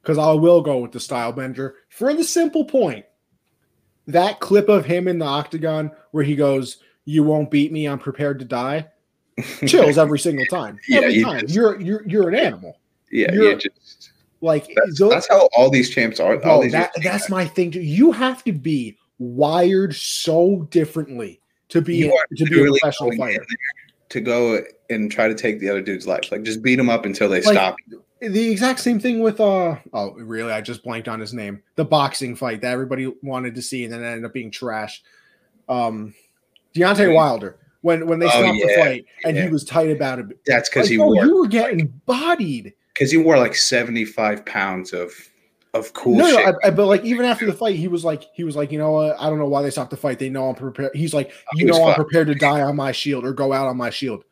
because 0.03 0.19
I 0.19 0.33
will 0.33 0.63
go 0.63 0.79
with 0.79 0.93
the 0.93 1.01
style 1.01 1.33
bender 1.33 1.77
for 1.89 2.13
the 2.13 2.25
simple 2.25 2.65
point 2.65 3.05
that 4.07 4.41
clip 4.41 4.69
of 4.69 4.85
him 4.85 5.07
in 5.07 5.19
the 5.19 5.27
octagon 5.27 5.93
where 6.11 6.25
he 6.25 6.35
goes, 6.35 6.79
"You 7.05 7.23
won't 7.23 7.51
beat 7.51 7.71
me. 7.71 7.87
I'm 7.87 7.99
prepared 7.99 8.41
to 8.41 8.45
die." 8.45 8.89
Chills 9.67 9.99
every 9.99 10.19
single 10.19 10.47
time. 10.47 10.79
Every 10.93 11.15
yeah, 11.15 11.25
time. 11.25 11.41
Just, 11.41 11.55
you're 11.55 11.81
you're 11.81 12.03
you're 12.09 12.29
an 12.29 12.35
animal. 12.35 12.79
Yeah, 13.13 13.33
you're, 13.33 13.57
just 13.57 14.13
like 14.41 14.67
that's, 14.75 14.99
those, 14.99 15.11
that's, 15.11 15.29
how 15.29 15.49
all 15.55 15.71
these 15.71 15.91
champs 15.91 16.21
are. 16.21 16.37
Bro, 16.39 16.69
that, 16.71 16.93
that's 17.03 17.29
my 17.29 17.45
thing. 17.45 17.73
You 17.73 18.13
have 18.13 18.43
to 18.45 18.53
be 18.53 18.97
wired 19.19 19.95
so 19.95 20.67
differently 20.71 21.41
to 21.69 21.81
be 21.81 22.11
to 22.37 22.45
be 22.47 22.61
a 22.61 22.67
professional 22.69 23.17
fighter. 23.17 23.45
To 24.11 24.21
go 24.21 24.61
and 24.89 25.11
try 25.11 25.29
to 25.29 25.35
take 25.35 25.61
the 25.61 25.71
other 25.71 25.83
dude's 25.83 26.07
life, 26.07 26.33
like 26.33 26.43
just 26.43 26.63
beat 26.63 26.79
him 26.79 26.91
up 26.91 27.05
until 27.05 27.29
they 27.29 27.41
like, 27.43 27.55
stop. 27.55 27.77
The 28.21 28.51
exact 28.51 28.81
same 28.81 28.99
thing 28.99 29.21
with 29.21 29.41
uh 29.41 29.77
oh 29.93 30.13
really 30.13 30.53
I 30.53 30.61
just 30.61 30.83
blanked 30.83 31.09
on 31.09 31.21
his 31.21 31.33
name. 31.33 31.63
The 31.77 31.85
boxing 31.85 32.35
fight 32.35 32.61
that 32.63 32.73
everybody 32.73 33.13
wanted 33.23 33.55
to 33.55 33.63
see 33.63 33.85
and 33.85 33.93
then 33.93 34.03
ended 34.03 34.25
up 34.25 34.35
being 34.35 34.51
trash. 34.51 35.03
Um 35.69 36.13
Deontay 36.75 37.15
Wilder 37.15 37.57
when 37.83 38.07
when 38.07 38.19
they 38.19 38.27
oh, 38.27 38.31
stopped 38.31 38.59
yeah, 38.59 38.67
the 38.67 38.83
fight 38.83 39.05
and 39.25 39.37
yeah. 39.37 39.45
he 39.45 39.49
was 39.49 39.65
tight 39.65 39.91
about 39.91 40.19
it. 40.19 40.27
That's 40.45 40.69
because 40.69 40.87
like, 40.87 40.91
he 40.91 40.99
oh, 40.99 41.07
wore, 41.07 41.25
you 41.25 41.37
were 41.37 41.47
getting 41.47 41.87
bodied. 42.07 42.75
Because 42.93 43.13
he 43.13 43.17
wore 43.17 43.39
like 43.39 43.55
seventy 43.55 44.05
five 44.05 44.45
pounds 44.45 44.93
of 44.93 45.13
of 45.75 45.93
cool. 45.93 46.17
No, 46.17 46.29
no, 46.29 46.39
I, 46.39 46.69
I, 46.69 46.71
but 46.71 46.87
like 46.87 47.05
even 47.05 47.25
after 47.25 47.47
the 47.47 47.53
fight, 47.53 47.77
he 47.77 47.89
was 47.89 48.05
like, 48.05 48.25
he 48.35 48.45
was 48.45 48.57
like, 48.57 48.73
you 48.73 48.79
know 48.79 48.91
what? 48.93 49.17
I 49.21 49.29
don't 49.29 49.39
know 49.39 49.49
why 49.49 49.63
they 49.63 49.71
stopped 49.71 49.91
the 49.91 49.97
fight. 49.97 50.19
They 50.19 50.29
know 50.29 50.49
I'm 50.49 50.55
prepared. 50.55 50.95
He's 50.95 51.15
like, 51.15 51.33
you 51.55 51.67
know, 51.67 51.87
I'm 51.87 51.95
prepared 51.95 52.27
to 52.29 52.35
die 52.35 52.63
on 52.63 52.77
my 52.77 52.93
shield 52.93 53.25
or 53.25 53.33
go 53.33 53.53
out 53.53 53.69
on 53.69 53.77
my 53.77 53.91
shield. 53.91 54.25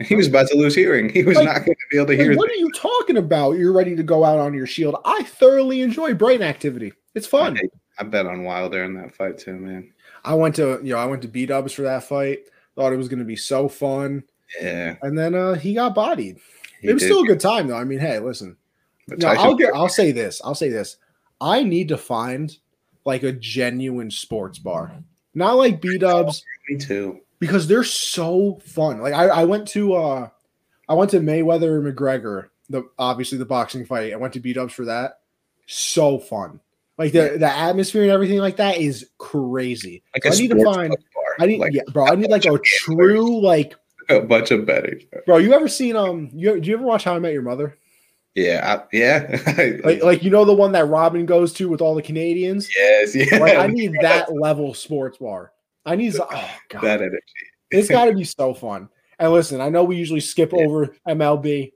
He 0.00 0.16
was 0.16 0.26
about 0.26 0.48
to 0.48 0.56
lose 0.56 0.74
hearing. 0.74 1.08
He 1.08 1.22
was 1.22 1.36
like, 1.36 1.46
not 1.46 1.58
going 1.58 1.76
to 1.76 1.86
be 1.90 1.98
able 1.98 2.06
to 2.06 2.12
like, 2.12 2.20
hear. 2.20 2.36
What 2.36 2.50
are 2.50 2.54
you 2.54 2.70
talking 2.72 3.16
about? 3.16 3.52
You're 3.52 3.72
ready 3.72 3.94
to 3.94 4.02
go 4.02 4.24
out 4.24 4.38
on 4.38 4.52
your 4.54 4.66
shield. 4.66 4.96
I 5.04 5.22
thoroughly 5.22 5.82
enjoy 5.82 6.14
brain 6.14 6.42
activity. 6.42 6.92
It's 7.14 7.26
fun. 7.26 7.56
I, 7.56 7.68
I 8.00 8.04
bet 8.04 8.26
on 8.26 8.44
Wilder 8.44 8.84
in 8.84 8.94
that 8.94 9.14
fight 9.14 9.38
too, 9.38 9.54
man. 9.54 9.92
I 10.24 10.34
went 10.34 10.56
to 10.56 10.80
you 10.82 10.94
know 10.94 10.98
I 10.98 11.04
went 11.04 11.22
to 11.22 11.28
B 11.28 11.46
Dubs 11.46 11.72
for 11.72 11.82
that 11.82 12.04
fight. 12.04 12.40
Thought 12.74 12.92
it 12.92 12.96
was 12.96 13.08
going 13.08 13.20
to 13.20 13.24
be 13.24 13.36
so 13.36 13.68
fun. 13.68 14.24
Yeah. 14.60 14.96
And 15.02 15.16
then 15.18 15.34
uh 15.34 15.54
he 15.54 15.74
got 15.74 15.94
bodied. 15.94 16.38
He 16.80 16.88
it 16.88 16.94
was 16.94 17.02
did. 17.02 17.08
still 17.08 17.22
a 17.22 17.26
good 17.26 17.40
time 17.40 17.68
though. 17.68 17.76
I 17.76 17.84
mean, 17.84 17.98
hey, 17.98 18.18
listen. 18.18 18.56
No, 19.16 19.28
I'll 19.28 19.54
get. 19.54 19.74
I'll 19.74 19.88
say 19.88 20.12
this. 20.12 20.40
I'll 20.44 20.54
say 20.54 20.68
this. 20.68 20.96
I 21.40 21.62
need 21.62 21.88
to 21.88 21.96
find 21.96 22.56
like 23.04 23.22
a 23.22 23.32
genuine 23.32 24.10
sports 24.10 24.58
bar, 24.58 24.92
not 25.34 25.56
like 25.56 25.80
B 25.80 25.98
Dubs. 25.98 26.44
Me 26.68 26.76
too 26.76 27.20
because 27.38 27.66
they're 27.66 27.84
so 27.84 28.58
fun. 28.64 29.00
Like 29.00 29.14
I, 29.14 29.26
I 29.28 29.44
went 29.44 29.68
to 29.68 29.94
uh 29.94 30.28
I 30.88 30.94
went 30.94 31.10
to 31.12 31.20
Mayweather 31.20 31.78
and 31.78 31.96
McGregor, 31.96 32.48
the 32.68 32.88
obviously 32.98 33.38
the 33.38 33.44
boxing 33.44 33.84
fight. 33.84 34.12
I 34.12 34.16
went 34.16 34.34
to 34.34 34.40
B 34.40 34.52
Dubs 34.52 34.72
for 34.72 34.86
that. 34.86 35.20
So 35.66 36.18
fun. 36.18 36.60
Like 36.96 37.12
the, 37.12 37.36
the 37.38 37.48
atmosphere 37.48 38.02
and 38.02 38.10
everything 38.10 38.38
like 38.38 38.56
that 38.56 38.78
is 38.78 39.08
crazy. 39.18 40.02
Like 40.14 40.24
so 40.24 40.36
I 40.36 40.40
need 40.40 40.50
to 40.50 40.64
find 40.64 40.96
I 41.38 41.46
need 41.46 41.60
like, 41.60 41.72
yeah, 41.72 41.82
bro, 41.92 42.06
I 42.06 42.16
need 42.16 42.30
like 42.30 42.44
a 42.44 42.58
true 42.64 43.40
like 43.40 43.74
a 44.08 44.20
bunch 44.20 44.50
of 44.50 44.66
betting. 44.66 45.02
Bro, 45.26 45.38
you 45.38 45.52
ever 45.52 45.68
seen 45.68 45.96
um 45.96 46.30
you 46.32 46.60
do 46.60 46.68
you 46.68 46.76
ever 46.76 46.84
watch 46.84 47.04
How 47.04 47.14
I 47.14 47.18
Met 47.18 47.32
Your 47.32 47.42
Mother? 47.42 47.76
Yeah, 48.38 48.78
I, 48.78 48.96
yeah. 48.96 49.78
like, 49.84 50.02
like 50.02 50.22
you 50.22 50.30
know 50.30 50.44
the 50.44 50.54
one 50.54 50.70
that 50.72 50.86
Robin 50.86 51.26
goes 51.26 51.52
to 51.54 51.68
with 51.68 51.80
all 51.80 51.96
the 51.96 52.02
Canadians. 52.02 52.68
Yes, 52.74 53.14
yeah. 53.14 53.38
Like 53.38 53.58
I 53.58 53.66
need 53.66 53.94
that 54.00 54.32
level 54.32 54.74
sports 54.74 55.18
bar. 55.18 55.52
I 55.84 55.96
need 55.96 56.14
oh 56.20 56.50
god, 56.68 56.82
that 56.82 57.00
energy. 57.00 57.18
it's 57.72 57.88
got 57.88 58.04
to 58.04 58.14
be 58.14 58.22
so 58.22 58.54
fun. 58.54 58.88
And 59.18 59.32
listen, 59.32 59.60
I 59.60 59.70
know 59.70 59.82
we 59.82 59.96
usually 59.96 60.20
skip 60.20 60.52
yeah. 60.52 60.60
over 60.60 60.94
MLB, 61.08 61.72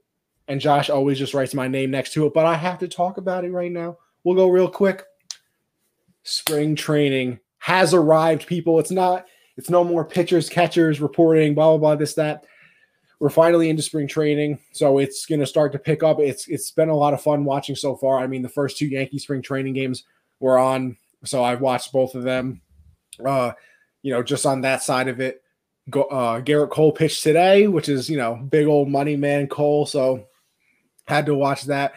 and 0.47 0.61
Josh 0.61 0.89
always 0.89 1.19
just 1.19 1.33
writes 1.33 1.53
my 1.53 1.67
name 1.67 1.91
next 1.91 2.13
to 2.13 2.25
it, 2.27 2.33
but 2.33 2.45
I 2.45 2.55
have 2.55 2.79
to 2.79 2.87
talk 2.87 3.17
about 3.17 3.43
it 3.43 3.51
right 3.51 3.71
now. 3.71 3.97
We'll 4.23 4.35
go 4.35 4.47
real 4.47 4.69
quick. 4.69 5.03
Spring 6.23 6.77
training 6.77 7.41
has 7.57 7.93
arrived, 7.93 8.47
people. 8.47 8.79
It's 8.79 8.91
not. 8.91 9.25
It's 9.57 9.69
no 9.69 9.83
more 9.83 10.05
pitchers, 10.05 10.47
catchers 10.47 11.01
reporting, 11.01 11.55
blah 11.55 11.71
blah 11.71 11.77
blah. 11.77 11.95
This 11.97 12.13
that. 12.13 12.45
We're 13.19 13.29
finally 13.29 13.69
into 13.69 13.83
spring 13.83 14.07
training, 14.07 14.59
so 14.73 14.97
it's 14.97 15.25
going 15.25 15.39
to 15.39 15.45
start 15.45 15.71
to 15.71 15.79
pick 15.79 16.03
up. 16.03 16.19
It's 16.19 16.47
it's 16.47 16.71
been 16.71 16.89
a 16.89 16.95
lot 16.95 17.13
of 17.13 17.21
fun 17.21 17.45
watching 17.45 17.75
so 17.75 17.95
far. 17.95 18.19
I 18.19 18.27
mean, 18.27 18.41
the 18.41 18.49
first 18.49 18.77
two 18.77 18.87
Yankee 18.87 19.19
spring 19.19 19.41
training 19.41 19.73
games 19.73 20.03
were 20.39 20.57
on, 20.57 20.97
so 21.23 21.43
I've 21.43 21.61
watched 21.61 21.93
both 21.93 22.15
of 22.15 22.23
them. 22.23 22.61
Uh, 23.25 23.53
you 24.01 24.11
know, 24.11 24.21
just 24.21 24.45
on 24.45 24.61
that 24.61 24.83
side 24.83 25.07
of 25.07 25.19
it. 25.19 25.41
Go, 25.89 26.03
uh, 26.03 26.41
Gerrit 26.41 26.69
Cole 26.69 26.91
pitched 26.91 27.23
today, 27.23 27.67
which 27.67 27.89
is, 27.89 28.09
you 28.09 28.17
know, 28.17 28.35
big 28.35 28.67
old 28.67 28.89
money 28.89 29.15
man 29.15 29.47
Cole. 29.47 29.85
So 29.85 30.27
had 31.05 31.25
to 31.25 31.35
watch 31.35 31.63
that. 31.63 31.93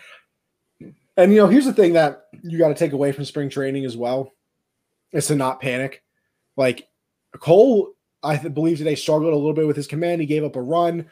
And, 1.17 1.33
you 1.33 1.39
know, 1.39 1.47
here's 1.47 1.65
the 1.65 1.73
thing 1.73 1.95
that 1.95 2.27
you 2.43 2.59
got 2.59 2.69
to 2.69 2.75
take 2.75 2.93
away 2.93 3.13
from 3.13 3.25
spring 3.25 3.49
training 3.49 3.85
as 3.85 3.97
well 3.97 4.33
is 5.13 5.29
to 5.29 5.37
not 5.37 5.61
panic. 5.61 6.03
Like 6.57 6.89
Cole, 7.39 7.93
I 8.27 8.49
believe 8.49 8.79
today 8.79 8.95
struggled 8.95 9.33
a 9.33 9.37
little 9.37 9.53
bit 9.53 9.67
with 9.67 9.77
his 9.77 9.87
command. 9.87 10.21
He 10.21 10.27
gave 10.27 10.45
up 10.45 10.57
a 10.57 10.63
run. 10.63 11.07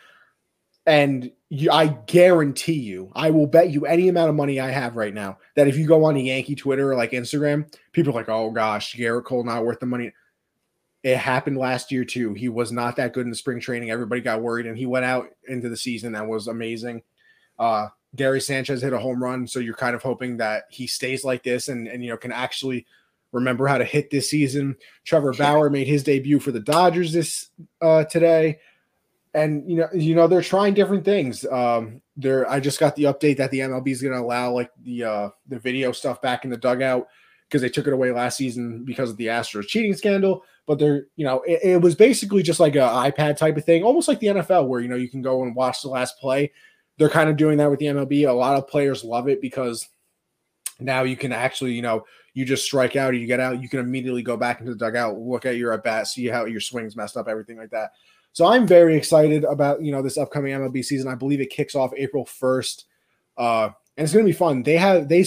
And 0.87 1.31
you, 1.49 1.71
I 1.71 1.87
guarantee 1.87 2.75
you, 2.75 3.11
I 3.15 3.31
will 3.31 3.47
bet 3.47 3.71
you 3.71 3.87
any 3.87 4.09
amount 4.09 4.29
of 4.29 4.35
money 4.35 4.61
I 4.61 4.71
have 4.71 4.97
right 4.97 5.15
now 5.15 5.39
that 5.55 5.67
if 5.67 5.79
you 5.79 5.87
go 5.87 6.05
on 6.05 6.17
a 6.17 6.21
Yankee 6.21 6.55
Twitter 6.55 6.93
or 6.93 6.97
like 6.97 7.13
Instagram, 7.13 7.73
people 7.93 8.13
are 8.13 8.17
like, 8.17 8.29
oh 8.29 8.51
gosh, 8.51 8.95
Gerrit 8.95 9.25
Cole 9.25 9.45
not 9.45 9.65
worth 9.65 9.81
the 9.81 9.87
money. 9.87 10.13
It 11.03 11.17
happened 11.17 11.57
last 11.57 11.91
year 11.93 12.05
too. 12.05 12.35
He 12.35 12.49
was 12.49 12.73
not 12.73 12.97
that 12.97 13.15
good 13.15 13.25
in 13.25 13.31
the 13.31 13.37
spring 13.37 13.61
training. 13.61 13.91
Everybody 13.91 14.21
got 14.21 14.43
worried, 14.43 14.67
and 14.67 14.77
he 14.77 14.87
went 14.87 15.05
out 15.05 15.29
into 15.49 15.69
the 15.69 15.77
season 15.77 16.13
That 16.13 16.27
was 16.27 16.49
amazing. 16.49 17.03
Uh, 17.59 17.89
Gary 18.17 18.41
Sanchez 18.41 18.83
hit 18.83 18.93
a 18.93 18.99
home 18.99 19.23
run, 19.23 19.47
so 19.47 19.59
you're 19.59 19.75
kind 19.75 19.95
of 19.95 20.03
hoping 20.03 20.39
that 20.39 20.65
he 20.71 20.87
stays 20.87 21.25
like 21.25 21.43
this 21.43 21.69
and 21.69 21.89
and 21.89 22.03
you 22.03 22.11
know 22.11 22.17
can 22.17 22.33
actually 22.33 22.87
remember 23.35 23.67
how 23.67 23.79
to 23.79 23.85
hit 23.85 24.11
this 24.11 24.31
season. 24.31 24.77
Trevor 25.05 25.33
Bauer 25.33 25.69
made 25.69 25.87
his 25.87 26.03
debut 26.03 26.41
for 26.41 26.53
the 26.53 26.61
Dodgers 26.61 27.13
this 27.13 27.51
uh, 27.83 28.05
today, 28.05 28.59
and 29.35 29.69
you 29.71 29.77
know 29.77 29.89
you 29.93 30.15
know 30.15 30.27
they're 30.27 30.43
trying 30.43 30.75
different 30.75 31.05
things. 31.05 31.45
Um, 31.45 32.01
there, 32.17 32.49
I 32.49 32.61
just 32.61 32.81
got 32.81 32.97
the 32.97 33.05
update 33.05 33.37
that 33.39 33.51
the 33.51 33.61
MLB 33.61 33.89
is 33.89 34.03
going 34.03 34.15
to 34.15 34.21
allow 34.21 34.53
like 34.53 34.71
the 34.83 35.05
uh, 35.05 35.29
the 35.49 35.59
video 35.59 35.93
stuff 35.93 36.23
back 36.23 36.45
in 36.45 36.51
the 36.51 36.57
dugout 36.57 37.09
because 37.49 37.61
they 37.61 37.69
took 37.69 37.87
it 37.87 37.93
away 37.93 38.11
last 38.11 38.39
season 38.39 38.85
because 38.85 39.11
of 39.11 39.17
the 39.17 39.27
Astros 39.27 39.67
cheating 39.67 39.95
scandal 39.95 40.45
but 40.67 40.79
they're 40.79 41.07
you 41.17 41.25
know 41.25 41.43
it, 41.43 41.61
it 41.63 41.81
was 41.81 41.95
basically 41.95 42.43
just 42.43 42.61
like 42.61 42.75
an 42.75 42.83
iPad 42.83 43.37
type 43.37 43.57
of 43.57 43.65
thing, 43.65 43.83
almost 43.83 44.09
like 44.09 44.21
the 44.21 44.29
NFL, 44.29 44.69
where 44.69 44.81
you 44.81 44.89
know 44.89 44.97
you 44.97 45.09
can 45.09 45.23
go 45.23 45.43
and 45.43 45.55
watch 45.55 45.83
the 45.83 45.89
last 45.89 46.19
play. 46.19 46.53
They're 46.97 47.09
kind 47.11 47.29
of 47.29 47.37
doing 47.37 47.59
that 47.59 47.71
with 47.71 47.81
the 47.81 47.87
MLB. 47.87 48.29
A 48.29 48.33
lot 48.33 48.57
of 48.57 48.69
players 48.69 49.05
love 49.05 49.29
it 49.29 49.41
because 49.41 49.89
now 50.81 51.03
you 51.03 51.17
can 51.17 51.33
actually 51.33 51.73
you 51.73 51.83
know 51.83 52.05
you 52.35 52.45
just 52.45 52.65
strike 52.65 52.97
out, 52.97 53.11
or 53.11 53.17
you 53.17 53.27
get 53.27 53.41
out, 53.41 53.63
you 53.63 53.69
can 53.69 53.81
immediately 53.81 54.23
go 54.23 54.37
back 54.37 54.61
into 54.61 54.73
the 54.73 54.79
dugout, 54.79 55.19
look 55.19 55.47
at 55.47 55.57
your 55.57 55.73
at 55.73 55.85
bat, 55.85 56.09
see 56.09 56.27
how 56.27 56.45
your 56.45 56.61
swings 56.61 56.97
messed 56.97 57.17
up, 57.17 57.29
everything 57.29 57.57
like 57.57 57.71
that. 57.71 57.93
So 58.33 58.47
I'm 58.47 58.67
very 58.67 58.97
excited 58.97 59.45
about 59.45 59.83
you 59.83 59.93
know 59.93 60.03
this 60.03 60.19
upcoming 60.19 60.53
MLB 60.53 60.85
season. 60.85 61.09
I 61.09 61.15
believe 61.15 61.41
it 61.41 61.51
kicks 61.51 61.77
off 61.77 61.93
April 61.97 62.25
1st, 62.25 62.85
uh, 63.39 63.71
and 63.97 64.05
it's 64.05 64.13
going 64.13 64.25
to 64.27 64.29
be 64.29 64.37
fun. 64.37 64.65
They 64.65 64.77
have 64.77 65.09
they 65.09 65.25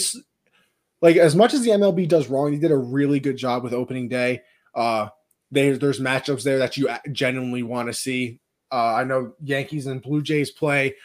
like 1.01 1.15
as 1.15 1.35
much 1.35 1.53
as 1.53 1.63
the 1.63 1.71
MLB 1.71 2.07
does 2.09 2.27
wrong, 2.27 2.51
they 2.51 2.57
did 2.57 2.71
a 2.71 2.77
really 2.77 3.21
good 3.21 3.37
job 3.37 3.63
with 3.63 3.73
opening 3.73 4.09
day. 4.09 4.41
Uh, 4.75 5.07
there's 5.51 5.79
there's 5.79 6.01
matchups 6.01 6.43
there 6.43 6.59
that 6.59 6.75
you 6.75 6.89
genuinely 7.13 7.63
want 7.63 7.87
to 7.87 7.93
see. 7.93 8.41
Uh, 8.69 8.95
I 8.95 9.05
know 9.05 9.33
Yankees 9.41 9.87
and 9.87 10.01
Blue 10.01 10.21
Jays 10.21 10.51
play. 10.51 10.95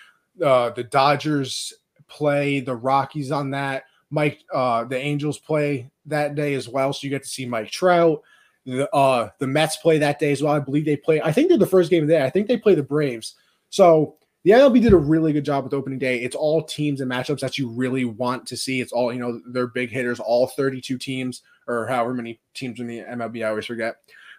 Uh, 0.45 0.71
the 0.71 0.83
Dodgers 0.83 1.73
play 2.09 2.59
the 2.59 2.75
Rockies 2.75 3.31
on 3.31 3.51
that. 3.51 3.85
Mike, 4.11 4.41
uh, 4.53 4.85
the 4.85 4.99
Angels 4.99 5.39
play 5.39 5.92
that 6.07 6.35
day 6.35 6.55
as 6.55 6.69
well, 6.69 6.93
so 6.93 7.01
you 7.05 7.11
get 7.11 7.23
to 7.23 7.29
see 7.29 7.47
Mike 7.47 7.71
Trout. 7.71 8.23
The 8.65 8.89
uh, 8.95 9.31
the 9.39 9.47
Mets 9.47 9.77
play 9.77 9.99
that 9.99 10.19
day 10.19 10.33
as 10.33 10.43
well. 10.43 10.53
I 10.53 10.61
believe 10.61 10.85
they 10.85 10.97
play. 10.97 11.21
I 11.21 11.33
think 11.33 11.49
they're 11.49 11.59
the 11.59 11.67
first 11.67 11.91
game 11.91 12.05
of 12.05 12.09
the 12.09 12.15
day. 12.15 12.25
I 12.25 12.31
think 12.31 12.47
they 12.47 12.57
play 12.57 12.75
the 12.75 12.83
Braves. 12.83 13.35
So 13.71 14.17
the 14.45 14.53
MLB 14.53 14.83
did 14.83 14.93
a 14.93 14.99
really 14.99 15.33
good 15.33 15.45
job 15.45 15.65
with 15.65 15.75
opening 15.75 15.99
day. 15.99 16.21
It's 16.21 16.37
all 16.37 16.63
teams 16.63 17.01
and 17.01 17.11
matchups 17.11 17.41
that 17.41 17.59
you 17.59 17.69
really 17.69 18.05
want 18.05 18.47
to 18.47 18.57
see. 18.57 18.81
It's 18.81 18.93
all 18.93 19.13
you 19.13 19.21
know. 19.21 19.41
They're 19.49 19.67
big 19.67 19.91
hitters. 19.91 20.21
All 20.21 20.47
32 20.47 20.99
teams 20.99 21.43
or 21.67 21.87
however 21.87 22.15
many 22.15 22.41
teams 22.55 22.81
in 22.81 22.87
the 22.87 23.01
MLB. 23.01 23.45
I 23.45 23.51
always 23.51 23.67
forget 23.67 23.97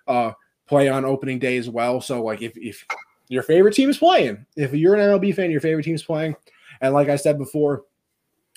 uh, 0.07 0.31
play 0.67 0.89
on 0.89 1.05
opening 1.05 1.39
day 1.39 1.57
as 1.57 1.69
well. 1.69 2.01
So 2.01 2.23
like 2.23 2.41
if 2.41 2.57
if 2.57 2.85
your 3.29 3.43
favorite 3.43 3.73
team 3.73 3.89
is 3.89 3.97
playing, 3.97 4.45
if 4.55 4.73
you're 4.73 4.95
an 4.95 5.19
MLB 5.19 5.35
fan, 5.35 5.51
your 5.51 5.61
favorite 5.61 5.83
team 5.83 5.95
is 5.95 6.03
playing, 6.03 6.35
and 6.81 6.93
like 6.93 7.09
I 7.09 7.15
said 7.15 7.37
before, 7.37 7.83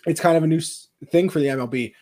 it's 0.06 0.20
kind 0.20 0.36
of 0.36 0.42
a 0.42 0.48
new 0.48 0.60
thing 1.10 1.28
for 1.28 1.38
the 1.38 1.46
MLB. 1.46 1.94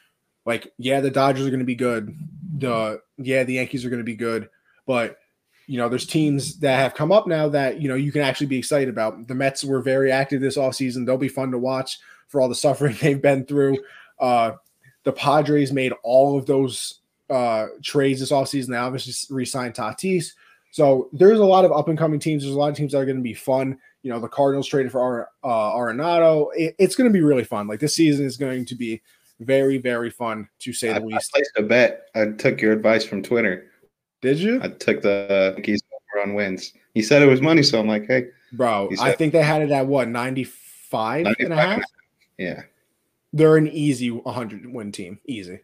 Like 0.47 0.73
yeah, 0.79 1.01
the 1.01 1.11
Dodgers 1.11 1.47
are 1.47 1.51
going 1.51 1.61
to 1.61 1.67
be 1.67 1.75
good. 1.75 2.15
The 2.59 3.01
yeah, 3.19 3.45
the 3.45 3.55
Yankees 3.55 3.85
are 3.85 3.91
going 3.91 3.99
to 4.01 4.05
be 4.05 4.17
good, 4.17 4.49
but 4.87 5.19
you 5.67 5.79
know, 5.79 5.89
there's 5.89 6.07
teams 6.07 6.59
that 6.59 6.77
have 6.77 6.95
come 6.95 7.11
up 7.11 7.27
now 7.27 7.49
that 7.49 7.81
you 7.81 7.89
know 7.89 7.95
you 7.95 8.13
can 8.13 8.21
actually 8.21 8.47
be 8.47 8.59
excited 8.59 8.89
about. 8.89 9.27
The 9.29 9.35
Mets 9.35 9.65
were 9.65 9.81
very 9.81 10.13
active 10.13 10.41
this 10.41 10.59
offseason. 10.59 11.07
They'll 11.07 11.17
be 11.17 11.29
fun 11.29 11.51
to 11.53 11.59
watch 11.59 11.99
for 12.29 12.41
all 12.41 12.49
the 12.49 12.55
suffering 12.55 12.97
they've 13.01 13.21
been 13.21 13.45
through. 13.45 13.79
Uh, 14.19 14.53
the 15.05 15.13
Padres 15.13 15.73
made 15.73 15.93
all 16.03 16.39
of 16.39 16.47
those 16.47 17.01
uh, 17.31 17.67
trades 17.83 18.21
this 18.21 18.33
offseason. 18.33 18.69
They 18.69 18.77
obviously 18.77 19.35
re-signed 19.35 19.75
Tatis. 19.75 20.33
So 20.71 21.09
there's 21.13 21.39
a 21.39 21.45
lot 21.45 21.65
of 21.65 21.73
up 21.73 21.89
and 21.89 21.99
coming 21.99 22.19
teams. 22.19 22.43
There's 22.43 22.55
a 22.55 22.59
lot 22.59 22.71
of 22.71 22.77
teams 22.77 22.93
that 22.93 22.99
are 22.99 23.05
going 23.05 23.17
to 23.17 23.23
be 23.23 23.35
fun. 23.35 23.79
You 24.03 24.11
know, 24.11 24.19
the 24.19 24.29
Cardinals 24.29 24.67
traded 24.67 24.93
for 24.93 25.29
uh, 25.43 25.73
Arenado. 25.73 26.49
It, 26.55 26.75
it's 26.79 26.97
going 26.97 27.09
to 27.09 27.13
be 27.13 27.23
really 27.23 27.45
fun. 27.45 27.69
Like 27.69 27.81
this 27.81 27.95
season 27.95 28.27
is 28.27 28.37
going 28.37 28.65
to 28.67 28.75
be 28.75 29.01
very, 29.41 29.79
very 29.79 30.11
fun 30.11 30.49
to 30.61 30.73
say 30.73 30.91
I, 30.91 30.99
the 30.99 31.07
least. 31.07 31.31
I 31.35 31.39
placed 31.39 31.53
a 31.57 31.63
bet. 31.63 32.09
I 32.15 32.27
took 32.27 32.61
your 32.61 32.73
advice 32.73 33.05
from 33.05 33.23
Twitter. 33.23 33.71
Did 34.23 34.39
you? 34.39 34.61
I 34.63 34.69
took 34.69 35.03
the 35.03 35.53
Yankees 35.57 35.83
over 35.93 36.23
on 36.23 36.35
wins. 36.35 36.73
He 36.95 37.03
said 37.03 37.23
it 37.23 37.27
was 37.27 37.43
money, 37.43 37.63
so 37.63 37.81
I'm 37.81 37.89
like, 37.89 38.07
hey, 38.07 38.29
bro. 38.53 38.89
He 38.91 38.97
I 39.01 39.13
think 39.13 39.33
they 39.33 39.43
had 39.43 39.63
it 39.63 39.71
at 39.71 39.87
what 39.87 40.09
95, 40.09 41.27
and 41.39 41.53
a 41.53 41.57
half. 41.57 41.83
yeah. 42.39 42.63
They're 43.33 43.57
an 43.57 43.69
easy 43.69 44.11
100 44.11 44.73
win 44.73 44.93
team. 44.93 45.19
Easy, 45.27 45.61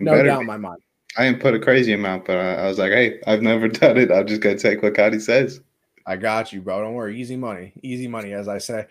no 0.00 0.12
Better 0.12 0.24
doubt 0.28 0.40
in 0.40 0.46
my 0.46 0.56
mind. 0.56 0.82
I 1.16 1.24
didn't 1.24 1.40
put 1.40 1.54
a 1.54 1.60
crazy 1.60 1.92
amount, 1.92 2.26
but 2.26 2.36
I, 2.36 2.54
I 2.54 2.66
was 2.66 2.78
like, 2.78 2.92
hey, 2.92 3.20
I've 3.26 3.42
never 3.42 3.68
done 3.68 3.96
it. 3.96 4.10
I'm 4.10 4.26
just 4.26 4.40
gonna 4.40 4.58
take 4.58 4.82
what 4.82 4.94
Cotty 4.94 5.20
says. 5.20 5.60
I 6.06 6.16
got 6.16 6.52
you, 6.52 6.60
bro. 6.60 6.82
Don't 6.82 6.94
worry. 6.94 7.20
Easy 7.20 7.36
money. 7.36 7.72
Easy 7.82 8.06
money, 8.06 8.32
as 8.32 8.46
I 8.46 8.58
say. 8.58 8.86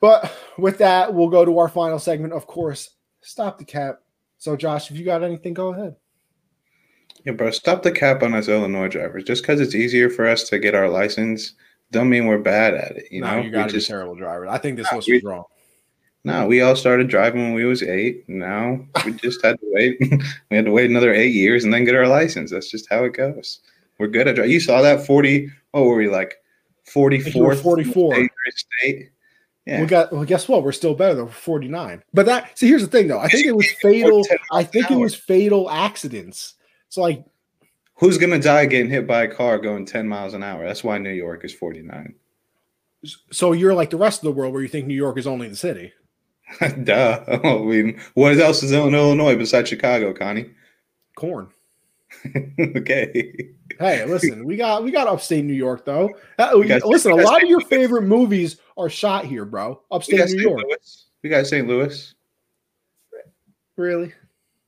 But 0.00 0.32
with 0.56 0.78
that, 0.78 1.12
we'll 1.12 1.28
go 1.28 1.44
to 1.44 1.58
our 1.58 1.68
final 1.68 1.98
segment. 1.98 2.32
Of 2.32 2.46
course, 2.46 2.90
stop 3.28 3.58
the 3.58 3.64
cap. 3.64 4.00
So, 4.38 4.56
Josh, 4.56 4.90
if 4.90 4.96
you 4.98 5.04
got 5.04 5.22
anything, 5.22 5.54
go 5.54 5.68
ahead. 5.74 5.96
Yeah, 7.24 7.32
bro, 7.32 7.50
stop 7.50 7.82
the 7.82 7.92
cap 7.92 8.22
on 8.22 8.34
us 8.34 8.48
Illinois 8.48 8.88
drivers. 8.88 9.24
Just 9.24 9.42
because 9.42 9.60
it's 9.60 9.74
easier 9.74 10.08
for 10.08 10.26
us 10.26 10.48
to 10.48 10.58
get 10.58 10.74
our 10.74 10.88
license, 10.88 11.54
don't 11.90 12.08
mean 12.08 12.26
we're 12.26 12.38
bad 12.38 12.74
at 12.74 12.96
it. 12.96 13.06
You 13.10 13.20
no, 13.22 13.36
know, 13.36 13.42
you 13.42 13.50
got 13.50 13.68
to 13.70 13.74
be 13.76 13.80
terrible 13.82 14.14
driver. 14.14 14.46
I 14.46 14.58
think 14.58 14.76
this 14.76 14.86
Nah, 14.90 14.96
list 14.96 15.08
we- 15.08 15.14
was 15.14 15.24
wrong. 15.24 15.44
no. 16.24 16.46
We 16.46 16.60
all 16.62 16.76
started 16.76 17.08
driving 17.08 17.42
when 17.42 17.54
we 17.54 17.64
was 17.64 17.82
eight. 17.82 18.28
Now 18.28 18.80
we 19.04 19.12
just 19.24 19.44
had 19.44 19.58
to 19.60 19.66
wait. 19.72 19.98
we 20.50 20.56
had 20.56 20.66
to 20.66 20.70
wait 20.72 20.88
another 20.90 21.12
eight 21.12 21.34
years 21.34 21.64
and 21.64 21.74
then 21.74 21.84
get 21.84 21.96
our 21.96 22.06
license. 22.08 22.50
That's 22.52 22.70
just 22.70 22.88
how 22.88 23.04
it 23.04 23.14
goes. 23.14 23.60
We're 23.98 24.06
good 24.06 24.28
at 24.28 24.36
driving. 24.36 24.52
You 24.52 24.60
saw 24.60 24.80
that 24.82 25.04
forty. 25.04 25.50
What 25.72 25.84
were 25.84 25.96
we 25.96 26.08
like? 26.08 26.36
Forty 26.84 27.20
think 27.20 27.34
you 27.34 27.42
were 27.42 27.54
four. 27.56 27.76
44. 27.82 28.28
State. 28.54 29.10
Yeah. 29.68 29.82
We 29.82 29.86
got 29.86 30.10
well. 30.10 30.24
Guess 30.24 30.48
what? 30.48 30.64
We're 30.64 30.72
still 30.72 30.94
better 30.94 31.14
than 31.14 31.28
49. 31.28 32.02
But 32.14 32.24
that 32.24 32.58
see, 32.58 32.68
here's 32.68 32.80
the 32.80 32.88
thing, 32.88 33.06
though. 33.06 33.18
I 33.18 33.28
think 33.28 33.46
it 33.46 33.54
was 33.54 33.70
fatal. 33.70 34.24
I 34.50 34.64
think 34.64 34.90
it 34.90 34.96
was 34.96 35.14
fatal 35.14 35.70
accidents. 35.70 36.54
So, 36.88 37.02
like, 37.02 37.22
Who's 37.96 38.16
gonna 38.16 38.38
die 38.38 38.64
getting 38.66 38.90
hit 38.90 39.06
by 39.06 39.24
a 39.24 39.28
car 39.28 39.58
going 39.58 39.84
ten 39.84 40.08
miles 40.08 40.32
an 40.32 40.42
hour? 40.42 40.64
That's 40.64 40.84
why 40.84 40.98
New 40.98 41.10
York 41.10 41.44
is 41.44 41.52
forty 41.52 41.82
nine. 41.82 42.14
so 43.30 43.52
you're 43.52 43.74
like 43.74 43.90
the 43.90 43.96
rest 43.96 44.20
of 44.20 44.24
the 44.24 44.32
world, 44.32 44.52
where 44.52 44.62
you 44.62 44.68
think 44.68 44.86
New 44.86 44.94
York 44.94 45.18
is 45.18 45.26
only 45.26 45.48
the 45.48 45.56
city. 45.56 45.92
Duh. 46.84 47.24
I 47.44 47.58
mean, 47.58 48.00
what 48.14 48.38
else 48.38 48.62
is 48.62 48.72
in 48.72 48.94
Illinois 48.94 49.36
besides 49.36 49.68
Chicago, 49.68 50.14
Connie? 50.14 50.50
Corn. 51.16 51.48
okay. 52.76 53.50
Hey, 53.78 54.04
listen, 54.06 54.44
we 54.44 54.56
got 54.56 54.84
we 54.84 54.92
got 54.92 55.08
upstate 55.08 55.44
New 55.44 55.52
York 55.52 55.84
though. 55.84 56.08
Uh, 56.38 56.52
we- 56.54 56.72
listen, 56.84 57.12
a 57.12 57.16
lot 57.16 57.42
of 57.42 57.48
your 57.48 57.60
favorite 57.62 58.02
movies 58.02 58.58
are 58.78 58.88
shot 58.88 59.24
here, 59.26 59.44
bro. 59.44 59.82
Upstate 59.90 60.20
New 60.20 60.26
St. 60.28 60.40
York. 60.40 60.62
Louis. 60.62 61.06
We 61.22 61.28
got 61.28 61.46
St. 61.46 61.66
Louis. 61.66 62.14
Really? 63.76 64.12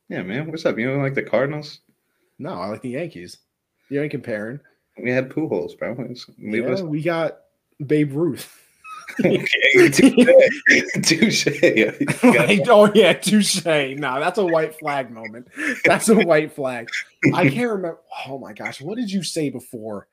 Yeah, 0.08 0.22
man. 0.22 0.50
What's 0.50 0.66
up? 0.66 0.78
You 0.78 0.88
don't 0.88 1.02
like 1.02 1.14
the 1.14 1.22
Cardinals? 1.22 1.80
No, 2.38 2.50
I 2.50 2.66
like 2.66 2.82
the 2.82 2.90
Yankees. 2.90 3.38
You 3.88 4.02
ain't 4.02 4.10
comparing. 4.10 4.60
We 5.02 5.10
had 5.10 5.30
Pujols, 5.30 5.78
bro. 5.78 5.96
Leave 6.38 6.64
Yeah, 6.64 6.72
us. 6.72 6.82
we 6.82 7.02
got 7.02 7.38
Babe 7.86 8.12
Ruth. 8.12 8.56
Okay, 9.18 9.88
touche. 11.02 11.46
Like, 12.22 12.68
oh 12.68 12.92
yeah, 12.94 13.12
touche. 13.12 13.64
No, 13.64 14.20
that's 14.20 14.38
a 14.38 14.44
white 14.46 14.78
flag 14.78 15.10
moment. 15.10 15.48
That's 15.84 16.08
a 16.08 16.14
white 16.14 16.52
flag. 16.52 16.88
I 17.34 17.48
can't 17.48 17.70
remember. 17.70 17.98
Oh 18.28 18.38
my 18.38 18.52
gosh, 18.52 18.80
what 18.80 18.96
did 18.96 19.10
you 19.10 19.24
say 19.24 19.50
before 19.50 20.06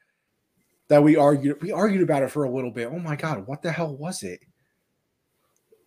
that 0.90 1.04
we 1.04 1.16
argued? 1.16 1.62
We 1.62 1.72
argued 1.72 2.02
about 2.02 2.24
it 2.24 2.32
for 2.32 2.44
a 2.44 2.50
little 2.50 2.72
bit. 2.72 2.88
Oh 2.92 3.00
my 3.00 3.16
god, 3.16 3.46
what 3.48 3.62
the 3.62 3.72
hell 3.72 3.96
was 3.96 4.24
it? 4.24 4.40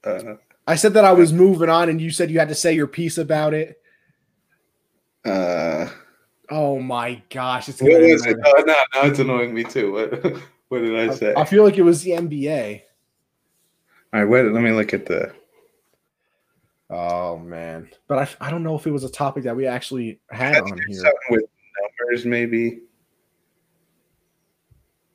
uh, 0.04 0.34
I 0.66 0.76
said 0.76 0.94
that 0.94 1.04
I 1.04 1.12
was 1.12 1.32
moving 1.32 1.68
on, 1.68 1.88
and 1.88 2.00
you 2.00 2.10
said 2.10 2.30
you 2.30 2.38
had 2.38 2.48
to 2.48 2.54
say 2.54 2.72
your 2.72 2.86
piece 2.86 3.18
about 3.18 3.54
it. 3.54 3.80
uh, 5.24 5.88
Oh 6.50 6.80
my 6.80 7.22
gosh, 7.30 7.68
it's 7.68 7.80
what 7.80 7.92
was 8.00 8.26
it? 8.26 8.36
Oh, 8.44 8.62
no, 8.66 8.74
now 8.94 9.08
it's 9.08 9.20
annoying 9.20 9.54
me 9.54 9.62
too. 9.62 9.92
What, 9.92 10.24
what 10.68 10.80
did 10.80 10.98
I 10.98 11.14
say? 11.14 11.32
I 11.36 11.44
feel 11.44 11.62
like 11.62 11.78
it 11.78 11.82
was 11.82 12.02
the 12.02 12.10
NBA. 12.10 12.82
All 14.12 14.20
right, 14.20 14.28
wait. 14.28 14.50
Let 14.50 14.62
me 14.62 14.72
look 14.72 14.92
at 14.92 15.06
the. 15.06 15.32
Oh 16.90 17.38
man, 17.38 17.88
but 18.08 18.18
I, 18.18 18.46
I 18.46 18.50
don't 18.50 18.64
know 18.64 18.74
if 18.74 18.84
it 18.84 18.90
was 18.90 19.04
a 19.04 19.08
topic 19.08 19.44
that 19.44 19.54
we 19.54 19.66
actually 19.66 20.18
had 20.28 20.60
on 20.60 20.76
here. 20.88 20.96
something 20.96 21.14
with 21.30 21.44
numbers, 22.00 22.26
maybe. 22.26 22.80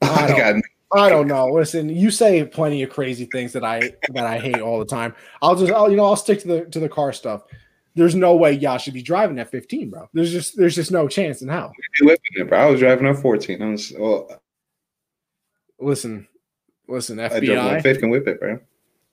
I 0.10 0.28
don't- 0.28 0.64
I 0.94 1.10
don't 1.10 1.28
know. 1.28 1.48
Listen, 1.48 1.90
you 1.90 2.10
say 2.10 2.46
plenty 2.46 2.82
of 2.84 2.90
crazy 2.90 3.26
things 3.26 3.52
that 3.54 3.66
I 3.66 3.80
that 4.14 4.26
I 4.26 4.38
hate 4.40 4.62
all 4.62 4.80
the 4.80 4.86
time. 4.86 5.14
I'll 5.42 5.56
just 5.56 5.72
I'll, 5.74 5.90
you 5.90 5.98
know 5.98 6.06
I'll 6.06 6.16
stick 6.16 6.40
to 6.42 6.48
the 6.48 6.66
to 6.66 6.80
the 6.80 6.88
car 6.88 7.12
stuff. 7.12 7.44
There's 7.96 8.16
no 8.16 8.36
way 8.36 8.52
y'all 8.54 8.78
should 8.78 8.94
be 8.94 9.02
driving 9.02 9.40
at 9.40 9.50
15, 9.50 9.90
bro. 9.90 10.08
There's 10.14 10.32
just 10.32 10.56
there's 10.58 10.76
just 10.76 10.92
no 10.92 11.08
chance 11.08 11.42
in 11.42 11.50
hell. 11.50 11.74
it, 12.02 12.48
bro. 12.50 12.58
I 12.58 12.66
was 12.70 12.80
driving 12.80 13.08
on 13.08 13.16
14. 13.16 13.62
I 13.62 13.70
was, 13.72 13.92
well, 13.98 14.42
Listen, 15.80 16.28
listen, 16.88 17.20
I 17.20 17.28
drove 17.28 17.42
FBI, 17.42 17.82
fifth 17.82 18.02
and 18.02 18.12
whip 18.12 18.28
it, 18.28 18.40
bro. 18.40 18.60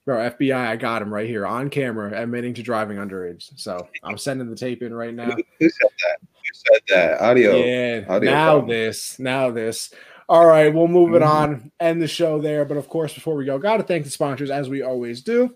bro, 0.05 0.29
FBI, 0.29 0.55
I 0.55 0.75
got 0.77 1.01
him 1.01 1.13
right 1.13 1.27
here 1.27 1.45
on 1.45 1.69
camera 1.69 2.21
admitting 2.21 2.53
to 2.55 2.63
driving 2.63 2.97
underage. 2.97 3.51
So 3.59 3.87
I'm 4.03 4.17
sending 4.17 4.49
the 4.49 4.55
tape 4.55 4.81
in 4.81 4.93
right 4.93 5.13
now. 5.13 5.31
Who 5.31 5.43
who 5.59 5.69
said 5.69 5.89
that? 6.03 6.17
Who 6.21 6.73
said 6.73 6.81
that? 6.89 7.21
Audio. 7.21 7.55
Yeah. 7.57 8.05
audio 8.07 8.31
now 8.31 8.45
problem. 8.51 8.69
this. 8.69 9.19
Now 9.19 9.51
this. 9.51 9.93
All 10.33 10.47
right, 10.47 10.73
we'll 10.73 10.87
move 10.87 11.13
it 11.13 11.21
Mhm. 11.21 11.27
on. 11.27 11.71
End 11.79 12.01
the 12.01 12.07
show 12.07 12.39
there. 12.41 12.65
But 12.65 12.77
of 12.77 12.89
course, 12.89 13.13
before 13.13 13.35
we 13.35 13.45
go, 13.45 13.59
gotta 13.59 13.83
thank 13.83 14.03
the 14.03 14.09
sponsors 14.09 14.49
as 14.49 14.67
we 14.67 14.81
always 14.81 15.21
do. 15.21 15.55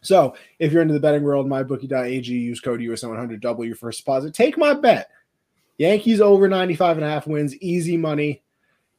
So 0.00 0.34
if 0.58 0.72
you're 0.72 0.82
into 0.82 0.92
the 0.94 0.98
betting 0.98 1.22
world, 1.22 1.46
mybookie.ag, 1.48 2.32
use 2.32 2.58
code 2.60 2.80
USN100, 2.80 3.40
double 3.40 3.64
your 3.64 3.76
first 3.76 4.00
deposit. 4.00 4.34
Take 4.34 4.58
my 4.58 4.74
bet. 4.74 5.08
Yankees 5.76 6.20
over 6.20 6.48
95 6.48 6.96
and 6.96 7.06
a 7.06 7.08
half 7.08 7.28
wins, 7.28 7.56
easy 7.58 7.96
money. 7.96 8.42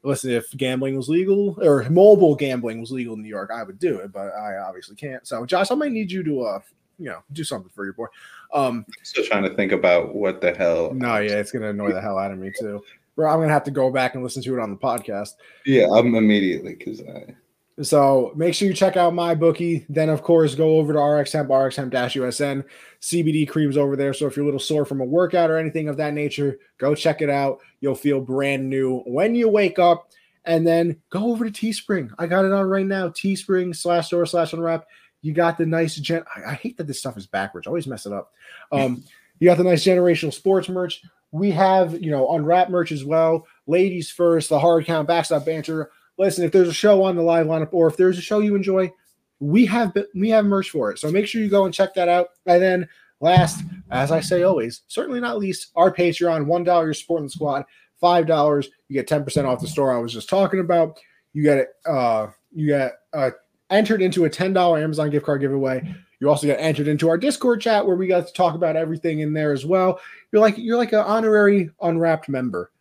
Listen, 0.04 0.32
if 0.32 0.50
gambling 0.56 0.96
was 0.96 1.10
legal 1.10 1.58
or 1.62 1.84
mobile 1.90 2.34
gambling 2.36 2.80
was 2.80 2.90
legal 2.90 3.16
in 3.16 3.22
New 3.22 3.28
York, 3.28 3.52
I 3.54 3.64
would 3.64 3.78
do 3.78 3.98
it, 4.00 4.14
but 4.14 4.30
I 4.34 4.56
obviously 4.60 4.96
can't. 4.96 5.28
So, 5.28 5.46
Josh, 5.46 5.70
I 5.70 5.76
might 5.76 5.92
need 5.92 6.10
you 6.14 6.24
to, 6.24 6.44
uh, 6.44 6.60
you 6.98 7.10
know, 7.10 7.20
do 7.34 7.44
something 7.44 7.70
for 7.76 7.84
your 7.84 7.94
boy. 7.94 8.06
Um, 8.54 8.86
Still 9.04 9.26
trying 9.26 9.44
to 9.44 9.54
think 9.54 9.74
about 9.74 10.16
what 10.16 10.40
the 10.40 10.56
hell. 10.56 10.94
no, 10.94 11.18
yeah, 11.18 11.34
it's 11.40 11.52
gonna 11.52 11.72
annoy 11.72 11.92
the 11.92 12.00
hell 12.00 12.18
out 12.18 12.32
of 12.32 12.38
me 12.40 12.54
too. 12.58 12.82
Bro, 13.20 13.34
I'm 13.34 13.42
gonna 13.42 13.52
have 13.52 13.66
to 13.66 13.72
go 13.72 13.92
back 13.92 14.16
and 14.16 14.24
listen 14.24 14.42
to 14.44 14.58
it 14.58 14.62
on 14.62 14.72
the 14.72 14.78
podcast. 14.78 15.32
Yeah, 15.66 15.88
I'm 15.94 16.16
immediately 16.16 16.76
because 16.76 17.02
I. 17.02 17.36
So 17.82 18.32
make 18.34 18.54
sure 18.54 18.70
you 18.70 18.74
check 18.74 18.96
out 18.96 19.14
my 19.14 19.36
bookie. 19.36 19.86
Then, 19.90 20.08
of 20.08 20.24
course, 20.24 20.56
go 20.56 20.78
over 20.78 20.94
to 20.94 21.00
RX 21.00 21.34
Hemp, 21.34 21.50
RX 21.50 21.76
Hemp 21.76 21.92
USN. 21.92 22.64
CBD 23.02 23.46
creams 23.46 23.76
over 23.76 23.98
there. 23.98 24.14
So 24.14 24.26
if 24.26 24.38
you're 24.38 24.44
a 24.44 24.46
little 24.46 24.58
sore 24.58 24.86
from 24.86 25.02
a 25.02 25.04
workout 25.04 25.50
or 25.50 25.58
anything 25.58 25.90
of 25.90 25.98
that 25.98 26.14
nature, 26.14 26.60
go 26.78 26.96
check 26.96 27.22
it 27.22 27.30
out. 27.30 27.60
You'll 27.82 27.94
feel 27.94 28.22
brand 28.22 28.70
new 28.70 29.00
when 29.00 29.36
you 29.36 29.50
wake 29.50 29.80
up. 29.80 30.12
And 30.46 30.66
then 30.66 30.96
go 31.10 31.30
over 31.30 31.44
to 31.44 31.52
Teespring. 31.52 32.12
I 32.18 32.26
got 32.26 32.46
it 32.46 32.54
on 32.54 32.70
right 32.70 32.86
now. 32.86 33.10
Teespring 33.10 33.76
slash 33.76 34.08
store 34.08 34.26
slash 34.28 34.54
unwrap. 34.54 34.86
You 35.22 35.34
got 35.34 35.58
the 35.58 35.66
nice 35.66 35.98
gen. 35.98 36.24
I, 36.34 36.52
I 36.52 36.54
hate 36.54 36.78
that 36.78 36.88
this 36.88 37.00
stuff 37.00 37.18
is 37.18 37.28
backwards. 37.28 37.68
I 37.68 37.70
always 37.70 37.86
mess 37.86 38.06
it 38.06 38.14
up. 38.14 38.32
Um, 38.72 39.04
you 39.40 39.50
got 39.50 39.58
the 39.58 39.66
nice 39.66 39.84
generational 39.84 40.34
sports 40.34 40.70
merch. 40.70 41.04
We 41.32 41.52
have, 41.52 42.02
you 42.02 42.12
know, 42.12 42.30
unwrap 42.32 42.70
merch 42.70 42.92
as 42.92 43.06
well. 43.06 43.46
Ladies 43.68 44.10
first, 44.10 44.50
the 44.50 44.60
hard 44.60 44.86
count, 44.86 45.08
backstop 45.08 45.46
banter. 45.46 45.92
Listen, 46.18 46.44
if 46.44 46.52
there's 46.52 46.68
a 46.68 46.74
show 46.74 47.04
on 47.04 47.16
the 47.16 47.22
live 47.22 47.46
lineup, 47.46 47.70
or 47.72 47.88
if 47.88 47.98
there's 47.98 48.18
a 48.18 48.22
show 48.22 48.40
you 48.40 48.56
enjoy, 48.56 48.92
we 49.40 49.66
have 49.68 49.96
we 50.16 50.30
have 50.30 50.46
merch 50.46 50.70
for 50.70 50.92
it. 50.92 51.00
So 51.00 51.12
make 51.12 51.28
sure 51.28 51.42
you 51.42 51.50
go 51.50 51.66
and 51.66 51.74
check 51.74 51.94
that 51.94 52.10
out. 52.10 52.30
And 52.46 52.62
then 52.62 52.90
last, 53.22 53.64
as 53.92 54.12
I 54.12 54.20
say 54.20 54.44
always, 54.44 54.82
certainly 54.88 55.20
not 55.20 55.40
least, 55.40 55.72
our 55.76 55.94
Patreon, 55.94 56.46
one 56.46 56.64
dollar 56.64 56.86
you're 56.86 56.94
supporting 56.94 57.28
the 57.28 57.32
squad, 57.32 57.66
five 58.02 58.28
dollars 58.28 58.70
you 58.88 58.96
get 58.96 59.08
ten 59.08 59.24
percent 59.24 59.48
off 59.48 59.62
the 59.62 59.68
store 59.68 59.96
I 59.96 60.00
was 60.00 60.14
just 60.14 60.30
talking 60.30 60.60
about. 60.60 61.00
You 61.34 61.44
get 61.44 61.58
it. 61.60 61.70
Uh, 61.86 62.28
you 62.52 62.68
get 62.68 62.94
uh, 63.14 63.32
entered 63.70 64.02
into 64.02 64.26
a 64.26 64.30
ten 64.30 64.52
dollar 64.52 64.80
Amazon 64.80 65.10
gift 65.10 65.26
card 65.26 65.42
giveaway. 65.42 65.96
You 66.20 66.30
also 66.30 66.48
get 66.48 66.60
entered 66.60 66.88
into 66.88 67.08
our 67.10 67.18
Discord 67.18 67.62
chat 67.62 67.86
where 67.86 67.96
we 67.96 68.08
got 68.08 68.28
to 68.28 68.34
talk 68.34 68.54
about 68.56 68.76
everything 68.76 69.20
in 69.20 69.34
there 69.34 69.54
as 69.54 69.66
well. 69.66 70.00
You're 70.32 70.42
like 70.42 70.58
you're 70.58 70.78
like 70.78 70.92
an 70.94 71.00
honorary 71.00 71.70
unwrapped 71.82 72.28
member. 72.30 72.72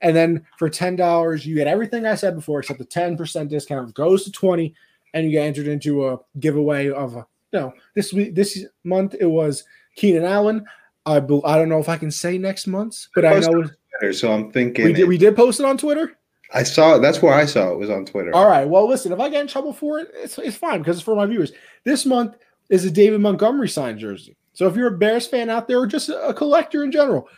And 0.00 0.14
then 0.14 0.44
for 0.58 0.68
ten 0.68 0.96
dollars, 0.96 1.44
you 1.46 1.54
get 1.56 1.66
everything 1.66 2.06
I 2.06 2.14
said 2.14 2.36
before, 2.36 2.60
except 2.60 2.78
the 2.78 2.84
ten 2.84 3.16
percent 3.16 3.50
discount 3.50 3.94
goes 3.94 4.24
to 4.24 4.32
twenty, 4.32 4.74
and 5.12 5.24
you 5.24 5.32
get 5.32 5.46
entered 5.46 5.66
into 5.66 6.06
a 6.08 6.18
giveaway 6.38 6.90
of 6.90 7.16
a 7.16 7.26
no. 7.52 7.72
This 7.94 8.12
week, 8.12 8.34
this 8.34 8.64
month, 8.84 9.14
it 9.18 9.26
was 9.26 9.64
Keenan 9.96 10.24
Allen. 10.24 10.64
I 11.06 11.20
bel- 11.20 11.44
I 11.44 11.56
don't 11.56 11.68
know 11.68 11.78
if 11.80 11.88
I 11.88 11.96
can 11.96 12.10
say 12.10 12.38
next 12.38 12.66
month's, 12.66 13.08
but 13.14 13.24
I 13.24 13.38
know 13.40 13.62
Twitter, 13.98 14.12
so 14.12 14.32
I'm 14.32 14.50
thinking. 14.52 14.84
we 14.84 14.92
did 14.92 15.02
it- 15.02 15.08
we 15.08 15.18
did 15.18 15.34
post 15.36 15.58
it 15.60 15.66
on 15.66 15.78
Twitter. 15.78 16.16
I 16.52 16.62
saw. 16.62 16.98
That's 16.98 17.20
where 17.22 17.34
I 17.34 17.46
saw 17.46 17.72
it 17.72 17.78
was 17.78 17.90
on 17.90 18.04
Twitter. 18.04 18.34
All 18.34 18.46
right. 18.46 18.68
Well, 18.68 18.86
listen, 18.88 19.12
if 19.12 19.18
I 19.18 19.28
get 19.28 19.40
in 19.40 19.48
trouble 19.48 19.72
for 19.72 19.98
it, 19.98 20.10
it's, 20.14 20.38
it's 20.38 20.56
fine 20.56 20.78
because 20.80 20.96
it's 20.98 21.04
for 21.04 21.16
my 21.16 21.26
viewers. 21.26 21.50
This 21.84 22.06
month 22.06 22.36
is 22.68 22.84
a 22.84 22.90
David 22.90 23.20
Montgomery 23.20 23.68
signed 23.68 23.98
jersey. 23.98 24.36
So 24.52 24.66
if 24.66 24.76
you're 24.76 24.94
a 24.94 24.98
Bears 24.98 25.26
fan 25.26 25.50
out 25.50 25.68
there 25.68 25.80
or 25.80 25.86
just 25.86 26.08
a 26.08 26.32
collector 26.34 26.84
in 26.84 26.92
general, 26.92 27.28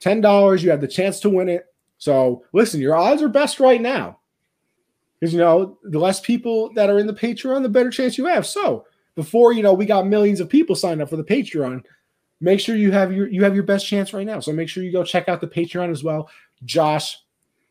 $10, 0.00 0.62
you 0.62 0.70
have 0.70 0.80
the 0.80 0.88
chance 0.88 1.20
to 1.20 1.30
win 1.30 1.48
it. 1.48 1.66
So 1.98 2.44
listen, 2.52 2.80
your 2.80 2.94
odds 2.94 3.22
are 3.22 3.28
best 3.28 3.60
right 3.60 3.80
now. 3.80 4.18
Because 5.18 5.32
you 5.32 5.38
know, 5.38 5.78
the 5.84 5.98
less 5.98 6.20
people 6.20 6.72
that 6.74 6.90
are 6.90 6.98
in 6.98 7.06
the 7.06 7.14
Patreon, 7.14 7.62
the 7.62 7.68
better 7.68 7.90
chance 7.90 8.18
you 8.18 8.26
have. 8.26 8.46
So 8.46 8.86
before 9.14 9.52
you 9.52 9.62
know, 9.62 9.72
we 9.72 9.86
got 9.86 10.06
millions 10.06 10.40
of 10.40 10.48
people 10.48 10.76
signed 10.76 11.00
up 11.00 11.08
for 11.08 11.16
the 11.16 11.24
Patreon. 11.24 11.82
Make 12.40 12.60
sure 12.60 12.76
you 12.76 12.92
have 12.92 13.12
your 13.12 13.28
you 13.28 13.42
have 13.44 13.54
your 13.54 13.64
best 13.64 13.86
chance 13.86 14.12
right 14.12 14.26
now. 14.26 14.40
So 14.40 14.52
make 14.52 14.68
sure 14.68 14.82
you 14.82 14.92
go 14.92 15.04
check 15.04 15.28
out 15.28 15.40
the 15.40 15.46
Patreon 15.46 15.90
as 15.90 16.04
well. 16.04 16.28
Josh, 16.64 17.18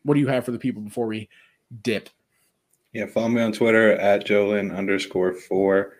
what 0.02 0.14
do 0.14 0.20
you 0.20 0.26
have 0.26 0.44
for 0.44 0.50
the 0.50 0.58
people 0.58 0.82
before 0.82 1.06
we 1.06 1.28
dip? 1.82 2.08
Yeah, 2.92 3.06
follow 3.06 3.28
me 3.28 3.42
on 3.42 3.52
Twitter 3.52 3.92
at 3.92 4.26
Jolin 4.26 4.74
underscore 4.74 5.34
four. 5.34 5.94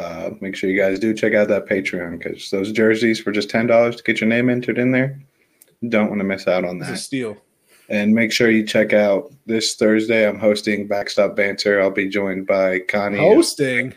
Uh, 0.00 0.30
make 0.40 0.56
sure 0.56 0.70
you 0.70 0.80
guys 0.80 0.98
do 0.98 1.12
check 1.12 1.34
out 1.34 1.48
that 1.48 1.66
Patreon 1.66 2.18
because 2.18 2.50
those 2.50 2.72
jerseys 2.72 3.20
for 3.20 3.32
just 3.32 3.50
ten 3.50 3.66
dollars 3.66 3.96
to 3.96 4.02
get 4.02 4.18
your 4.18 4.28
name 4.28 4.48
entered 4.48 4.78
in 4.78 4.92
there. 4.92 5.20
Don't 5.86 6.08
want 6.08 6.20
to 6.20 6.24
miss 6.24 6.46
out 6.46 6.64
on 6.64 6.78
that. 6.78 6.90
It's 6.90 7.00
a 7.00 7.04
steal. 7.04 7.36
And 7.90 8.14
make 8.14 8.32
sure 8.32 8.50
you 8.50 8.64
check 8.64 8.94
out 8.94 9.30
this 9.44 9.74
Thursday. 9.74 10.26
I'm 10.26 10.38
hosting 10.38 10.86
Backstop 10.86 11.36
Banter. 11.36 11.82
I'll 11.82 11.90
be 11.90 12.08
joined 12.08 12.46
by 12.46 12.80
Connie. 12.80 13.18
Hosting. 13.18 13.92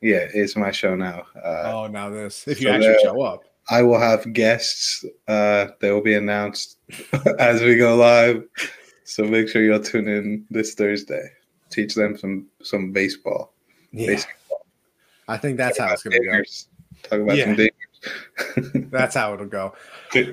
Yeah, 0.00 0.28
it's 0.32 0.54
my 0.54 0.70
show 0.70 0.94
now. 0.94 1.26
Uh, 1.34 1.72
oh, 1.74 1.86
now 1.88 2.08
this. 2.08 2.46
If 2.46 2.60
you 2.60 2.68
so 2.68 2.74
actually 2.74 3.02
show 3.02 3.20
up, 3.22 3.42
I 3.68 3.82
will 3.82 3.98
have 3.98 4.32
guests. 4.32 5.04
Uh, 5.26 5.68
they 5.80 5.90
will 5.90 6.02
be 6.02 6.14
announced 6.14 6.76
as 7.40 7.62
we 7.62 7.76
go 7.76 7.96
live. 7.96 8.44
So 9.04 9.24
make 9.24 9.48
sure 9.48 9.62
you'll 9.62 9.82
tune 9.82 10.06
in 10.06 10.46
this 10.50 10.74
Thursday. 10.74 11.32
Teach 11.70 11.96
them 11.96 12.16
some 12.16 12.46
some 12.62 12.92
baseball. 12.92 13.52
Yeah. 13.92 14.06
Baseball. 14.06 14.34
I 15.30 15.36
think 15.36 15.56
that's 15.56 15.78
how 15.78 15.92
it's 15.92 16.02
going 16.02 16.20
to 16.20 16.26
go. 16.26 16.42
Talk 17.04 17.20
about 17.20 17.36
yeah. 17.36 17.68
that's 18.90 19.14
how 19.14 19.32
it'll 19.34 19.46
go. 19.46 19.74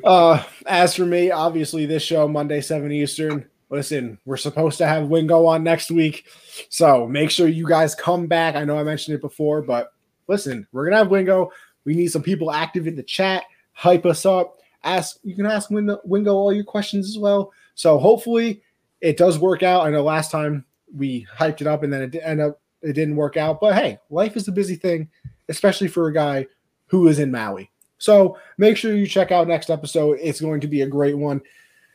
Uh, 0.04 0.44
as 0.66 0.96
for 0.96 1.06
me, 1.06 1.30
obviously 1.30 1.86
this 1.86 2.02
show 2.02 2.28
Monday 2.28 2.62
seven 2.62 2.92
Eastern. 2.92 3.48
Listen, 3.70 4.18
we're 4.26 4.36
supposed 4.36 4.80
to 4.80 4.88
have 4.88 5.08
Wingo 5.08 5.46
on 5.46 5.64
next 5.64 5.92
week, 5.92 6.26
so 6.70 7.06
make 7.06 7.30
sure 7.30 7.48
you 7.48 7.68
guys 7.68 7.94
come 7.94 8.26
back. 8.26 8.56
I 8.56 8.64
know 8.64 8.76
I 8.80 8.82
mentioned 8.82 9.14
it 9.14 9.22
before, 9.22 9.62
but 9.62 9.94
listen, 10.28 10.66
we're 10.72 10.86
gonna 10.86 10.98
have 10.98 11.12
Wingo. 11.12 11.52
We 11.86 11.94
need 11.94 12.08
some 12.08 12.24
people 12.24 12.52
active 12.52 12.88
in 12.88 12.96
the 12.96 13.04
chat. 13.04 13.44
Hype 13.74 14.08
us 14.08 14.26
up. 14.26 14.58
Ask 14.84 15.20
you 15.24 15.36
can 15.36 15.46
ask 15.46 15.70
Wingo, 15.70 16.00
Wingo 16.04 16.34
all 16.34 16.52
your 16.52 16.64
questions 16.64 17.08
as 17.08 17.20
well. 17.20 17.54
So 17.76 18.00
hopefully 18.00 18.64
it 19.00 19.16
does 19.16 19.38
work 19.38 19.62
out. 19.62 19.86
I 19.86 19.92
know 19.92 20.02
last 20.02 20.32
time 20.32 20.66
we 20.92 21.28
hyped 21.38 21.62
it 21.62 21.68
up 21.68 21.84
and 21.84 21.94
then 21.94 22.02
it 22.02 22.16
ended 22.24 22.48
up 22.48 22.62
it 22.88 22.94
didn't 22.94 23.16
work 23.16 23.38
out. 23.38 23.60
But 23.60 23.76
hey, 23.76 24.00
life 24.10 24.36
is 24.36 24.48
a 24.48 24.52
busy 24.52 24.76
thing, 24.76 25.10
especially 25.50 25.88
for 25.88 26.08
a 26.08 26.14
guy 26.14 26.48
who 26.88 27.08
is 27.08 27.20
in 27.20 27.32
Maui. 27.32 27.72
So 27.98 28.38
make 28.58 28.78
sure 28.78 28.96
you 28.96 29.08
check 29.08 29.32
out 29.32 29.48
next 29.48 29.70
episode. 29.70 30.20
It's 30.22 30.42
going 30.42 30.62
to 30.62 30.68
be 30.68 30.82
a 30.82 30.88
great 30.88 31.18
one. 31.18 31.42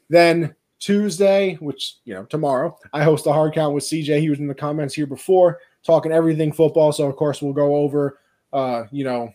Then 0.08 0.54
Tuesday, 0.78 1.54
which 1.60 1.96
you 2.04 2.12
know 2.12 2.24
tomorrow, 2.24 2.76
I 2.92 3.04
host 3.04 3.26
a 3.26 3.32
hard 3.32 3.54
count 3.54 3.74
with 3.74 3.84
CJ. 3.84 4.20
He 4.20 4.30
was 4.30 4.40
in 4.40 4.48
the 4.48 4.54
comments 4.54 4.94
here 4.94 5.06
before 5.06 5.60
talking 5.84 6.12
everything 6.12 6.52
football. 6.52 6.92
So 6.92 7.08
of 7.08 7.16
course 7.16 7.40
we'll 7.40 7.52
go 7.52 7.76
over, 7.76 8.18
uh, 8.52 8.84
you 8.90 9.04
know, 9.04 9.32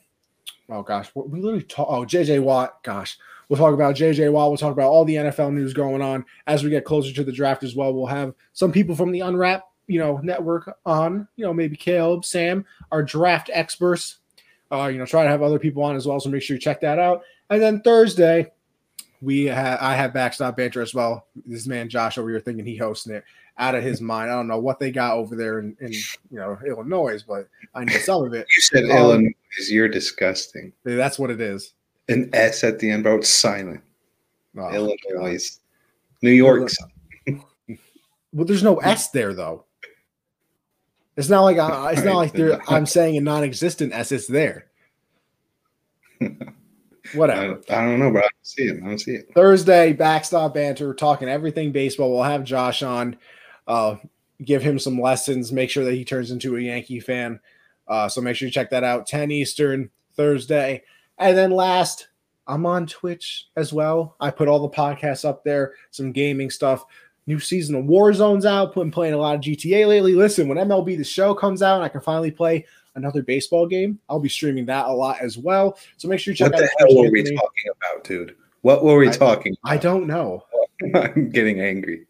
oh 0.69 0.83
gosh, 0.83 1.09
we 1.15 1.39
literally 1.39 1.63
talk. 1.63 1.87
Oh, 1.89 2.03
JJ 2.03 2.41
Watt, 2.41 2.83
gosh, 2.83 3.17
we'll 3.47 3.57
talk 3.57 3.73
about 3.73 3.95
JJ 3.95 4.31
Watt. 4.31 4.49
We'll 4.49 4.57
talk 4.57 4.73
about 4.73 4.89
all 4.89 5.05
the 5.05 5.15
NFL 5.15 5.53
news 5.53 5.73
going 5.73 6.01
on 6.01 6.25
as 6.47 6.63
we 6.63 6.69
get 6.69 6.85
closer 6.85 7.13
to 7.13 7.23
the 7.23 7.31
draft 7.31 7.63
as 7.63 7.75
well. 7.75 7.93
We'll 7.93 8.07
have 8.07 8.33
some 8.51 8.71
people 8.71 8.95
from 8.95 9.11
the 9.11 9.21
Unwrap, 9.21 9.63
you 9.87 9.99
know, 9.99 10.17
network 10.17 10.77
on. 10.85 11.27
You 11.35 11.45
know, 11.45 11.53
maybe 11.53 11.75
Caleb, 11.75 12.25
Sam, 12.25 12.65
our 12.91 13.01
draft 13.01 13.49
experts 13.53 14.19
uh, 14.71 14.87
you 14.87 14.97
know, 14.97 15.05
try 15.05 15.23
to 15.23 15.29
have 15.29 15.41
other 15.41 15.59
people 15.59 15.83
on 15.83 15.95
as 15.95 16.05
well. 16.05 16.19
So 16.19 16.29
make 16.29 16.41
sure 16.41 16.55
you 16.55 16.61
check 16.61 16.81
that 16.81 16.99
out. 16.99 17.23
And 17.49 17.61
then 17.61 17.81
Thursday, 17.81 18.51
we 19.21 19.45
have 19.45 19.79
I 19.81 19.95
have 19.95 20.13
backstop 20.13 20.57
banter 20.57 20.81
as 20.81 20.93
well. 20.93 21.27
This 21.45 21.67
man 21.67 21.89
Josh 21.89 22.17
over 22.17 22.29
here 22.29 22.39
thinking 22.39 22.65
he 22.65 22.75
hosting 22.75 23.15
it 23.15 23.23
out 23.57 23.75
of 23.75 23.83
his 23.83 24.01
mind. 24.01 24.29
I 24.29 24.35
don't 24.35 24.47
know 24.47 24.59
what 24.59 24.79
they 24.79 24.91
got 24.91 25.15
over 25.15 25.35
there 25.35 25.59
in, 25.59 25.75
in 25.79 25.93
you 25.93 26.03
know 26.31 26.57
Illinois, 26.67 27.23
but 27.23 27.47
I 27.73 27.85
know 27.85 27.97
some 27.97 28.25
of 28.25 28.33
it. 28.33 28.47
You 28.55 28.61
said 28.61 28.83
um, 28.85 28.97
Illinois. 28.97 29.33
You're 29.69 29.87
disgusting. 29.87 30.73
That's 30.83 31.17
what 31.17 31.31
it 31.31 31.41
is. 31.41 31.73
An 32.09 32.29
S 32.33 32.63
at 32.63 32.79
the 32.79 32.89
end, 32.89 33.03
bro. 33.03 33.17
It's 33.17 33.29
silent. 33.29 33.81
Oh, 34.57 34.69
Illinois, 34.73 35.37
God. 35.37 35.61
New 36.21 36.31
York. 36.31 36.69
Well, 38.33 38.45
there's 38.45 38.63
no 38.63 38.77
S 38.77 39.09
there 39.11 39.33
though. 39.33 39.65
It's 41.17 41.29
not 41.29 41.41
like 41.41 41.57
I, 41.57 41.93
it's 41.93 42.03
not 42.03 42.15
like 42.15 42.33
they're, 42.33 42.61
I'm 42.69 42.85
saying 42.85 43.17
a 43.17 43.21
non-existent 43.21 43.91
S. 43.91 44.11
It's 44.11 44.27
there. 44.27 44.67
Whatever. 47.13 47.59
I, 47.69 47.75
I, 47.75 47.85
don't 47.85 47.99
know, 47.99 48.11
bro. 48.11 48.21
I 48.21 48.23
don't 48.23 48.31
see 48.43 48.63
it. 48.63 48.83
I 48.83 48.87
don't 48.87 48.99
see 48.99 49.15
it. 49.15 49.29
Thursday, 49.33 49.93
backstop 49.93 50.53
banter, 50.53 50.93
talking 50.93 51.27
everything 51.27 51.71
baseball. 51.71 52.11
We'll 52.11 52.23
have 52.23 52.43
Josh 52.43 52.83
on, 52.83 53.17
uh, 53.67 53.95
give 54.43 54.61
him 54.61 54.77
some 54.77 55.01
lessons, 55.01 55.51
make 55.51 55.71
sure 55.71 55.83
that 55.85 55.93
he 55.93 56.05
turns 56.05 56.29
into 56.29 56.55
a 56.55 56.61
Yankee 56.61 56.99
fan. 56.99 57.39
Uh, 57.87 58.07
so 58.07 58.21
make 58.21 58.35
sure 58.35 58.47
you 58.47 58.51
check 58.51 58.69
that 58.69 58.83
out. 58.83 59.07
10 59.07 59.31
Eastern 59.31 59.89
Thursday. 60.15 60.83
And 61.17 61.35
then 61.35 61.49
last, 61.51 62.09
I'm 62.45 62.65
on 62.65 62.85
Twitch 62.85 63.47
as 63.55 63.73
well. 63.73 64.15
I 64.19 64.29
put 64.29 64.47
all 64.47 64.59
the 64.59 64.69
podcasts 64.69 65.27
up 65.27 65.43
there, 65.43 65.73
some 65.89 66.11
gaming 66.11 66.51
stuff. 66.51 66.85
New 67.27 67.39
season 67.39 67.75
of 67.75 67.85
Warzone's 67.85 68.45
out. 68.45 68.73
Been 68.73 68.89
playing 68.89 69.13
a 69.13 69.17
lot 69.17 69.35
of 69.35 69.41
GTA 69.41 69.85
lately. 69.85 70.15
Listen, 70.15 70.47
when 70.47 70.57
MLB 70.57 70.97
the 70.97 71.03
Show 71.03 71.35
comes 71.35 71.61
out 71.61 71.75
and 71.75 71.83
I 71.83 71.89
can 71.89 71.99
finally 71.99 72.31
play 72.31 72.65
another 72.95 73.21
baseball 73.21 73.67
game, 73.67 73.99
I'll 74.07 74.19
be 74.19 74.29
streaming 74.29 74.65
that 74.67 74.85
a 74.87 74.91
lot 74.91 75.19
as 75.21 75.37
well. 75.37 75.77
So 75.97 76.07
make 76.07 76.21
sure 76.21 76.31
you 76.31 76.37
check 76.37 76.53
what 76.53 76.63
out. 76.63 76.69
What 76.79 76.89
the 76.89 76.93
hell 76.95 77.03
were 77.03 77.11
we 77.11 77.23
talking 77.23 77.71
about, 77.75 78.03
dude? 78.05 78.35
What 78.61 78.83
were 78.83 78.97
we 78.97 79.09
I, 79.09 79.11
talking? 79.11 79.57
About? 79.63 79.73
I 79.73 79.77
don't 79.77 80.07
know. 80.07 80.45
I'm 80.95 81.29
getting 81.29 81.59
angry. 81.59 82.07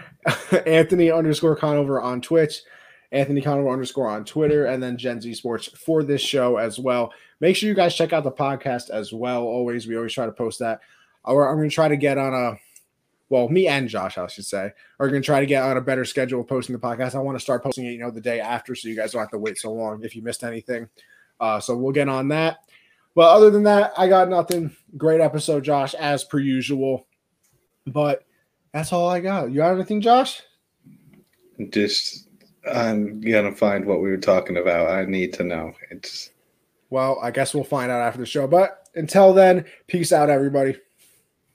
Anthony 0.66 1.10
underscore 1.10 1.54
Conover 1.54 2.00
on 2.00 2.22
Twitch, 2.22 2.62
Anthony 3.12 3.42
Conover 3.42 3.68
underscore 3.68 4.08
on 4.08 4.24
Twitter, 4.24 4.66
and 4.66 4.82
then 4.82 4.96
Gen 4.96 5.20
Z 5.20 5.34
Sports 5.34 5.68
for 5.68 6.02
this 6.02 6.22
show 6.22 6.56
as 6.56 6.78
well. 6.78 7.12
Make 7.40 7.56
sure 7.56 7.68
you 7.68 7.74
guys 7.74 7.94
check 7.94 8.14
out 8.14 8.24
the 8.24 8.32
podcast 8.32 8.88
as 8.88 9.12
well. 9.12 9.42
Always, 9.42 9.86
we 9.86 9.96
always 9.96 10.14
try 10.14 10.24
to 10.24 10.32
post 10.32 10.60
that. 10.60 10.80
I'm 11.26 11.34
going 11.34 11.68
to 11.68 11.74
try 11.74 11.88
to 11.88 11.96
get 11.96 12.18
on 12.18 12.32
a 12.32 12.56
well, 13.28 13.48
me 13.48 13.66
and 13.66 13.88
Josh, 13.88 14.18
I 14.18 14.26
should 14.28 14.44
say, 14.44 14.70
are 15.00 15.08
going 15.08 15.22
to 15.22 15.26
try 15.26 15.40
to 15.40 15.46
get 15.46 15.62
on 15.62 15.76
a 15.76 15.80
better 15.80 16.04
schedule 16.04 16.40
of 16.40 16.46
posting 16.46 16.74
the 16.74 16.80
podcast. 16.80 17.14
I 17.14 17.18
want 17.18 17.36
to 17.36 17.42
start 17.42 17.62
posting 17.62 17.86
it, 17.86 17.92
you 17.92 17.98
know, 17.98 18.10
the 18.10 18.20
day 18.20 18.40
after, 18.40 18.74
so 18.74 18.88
you 18.88 18.96
guys 18.96 19.12
don't 19.12 19.20
have 19.20 19.30
to 19.30 19.38
wait 19.38 19.58
so 19.58 19.72
long 19.72 20.04
if 20.04 20.14
you 20.14 20.22
missed 20.22 20.44
anything. 20.44 20.88
Uh, 21.40 21.58
so 21.58 21.76
we'll 21.76 21.92
get 21.92 22.08
on 22.08 22.28
that. 22.28 22.58
But 23.14 23.34
other 23.34 23.50
than 23.50 23.64
that, 23.64 23.92
I 23.96 24.08
got 24.08 24.28
nothing. 24.28 24.74
Great 24.96 25.20
episode, 25.20 25.64
Josh, 25.64 25.94
as 25.94 26.22
per 26.22 26.38
usual. 26.38 27.06
But 27.86 28.24
that's 28.72 28.92
all 28.92 29.08
I 29.08 29.20
got. 29.20 29.50
You 29.50 29.56
got 29.56 29.74
anything, 29.74 30.00
Josh? 30.00 30.42
Just 31.70 32.28
I'm 32.70 33.20
gonna 33.20 33.54
find 33.54 33.86
what 33.86 34.02
we 34.02 34.10
were 34.10 34.18
talking 34.18 34.58
about. 34.58 34.90
I 34.90 35.04
need 35.06 35.32
to 35.34 35.44
know. 35.44 35.72
It's 35.90 36.30
well, 36.90 37.18
I 37.22 37.30
guess 37.30 37.54
we'll 37.54 37.64
find 37.64 37.90
out 37.90 38.02
after 38.02 38.20
the 38.20 38.26
show. 38.26 38.46
But 38.46 38.88
until 38.94 39.32
then, 39.32 39.64
peace 39.86 40.12
out, 40.12 40.30
everybody. 40.30 40.76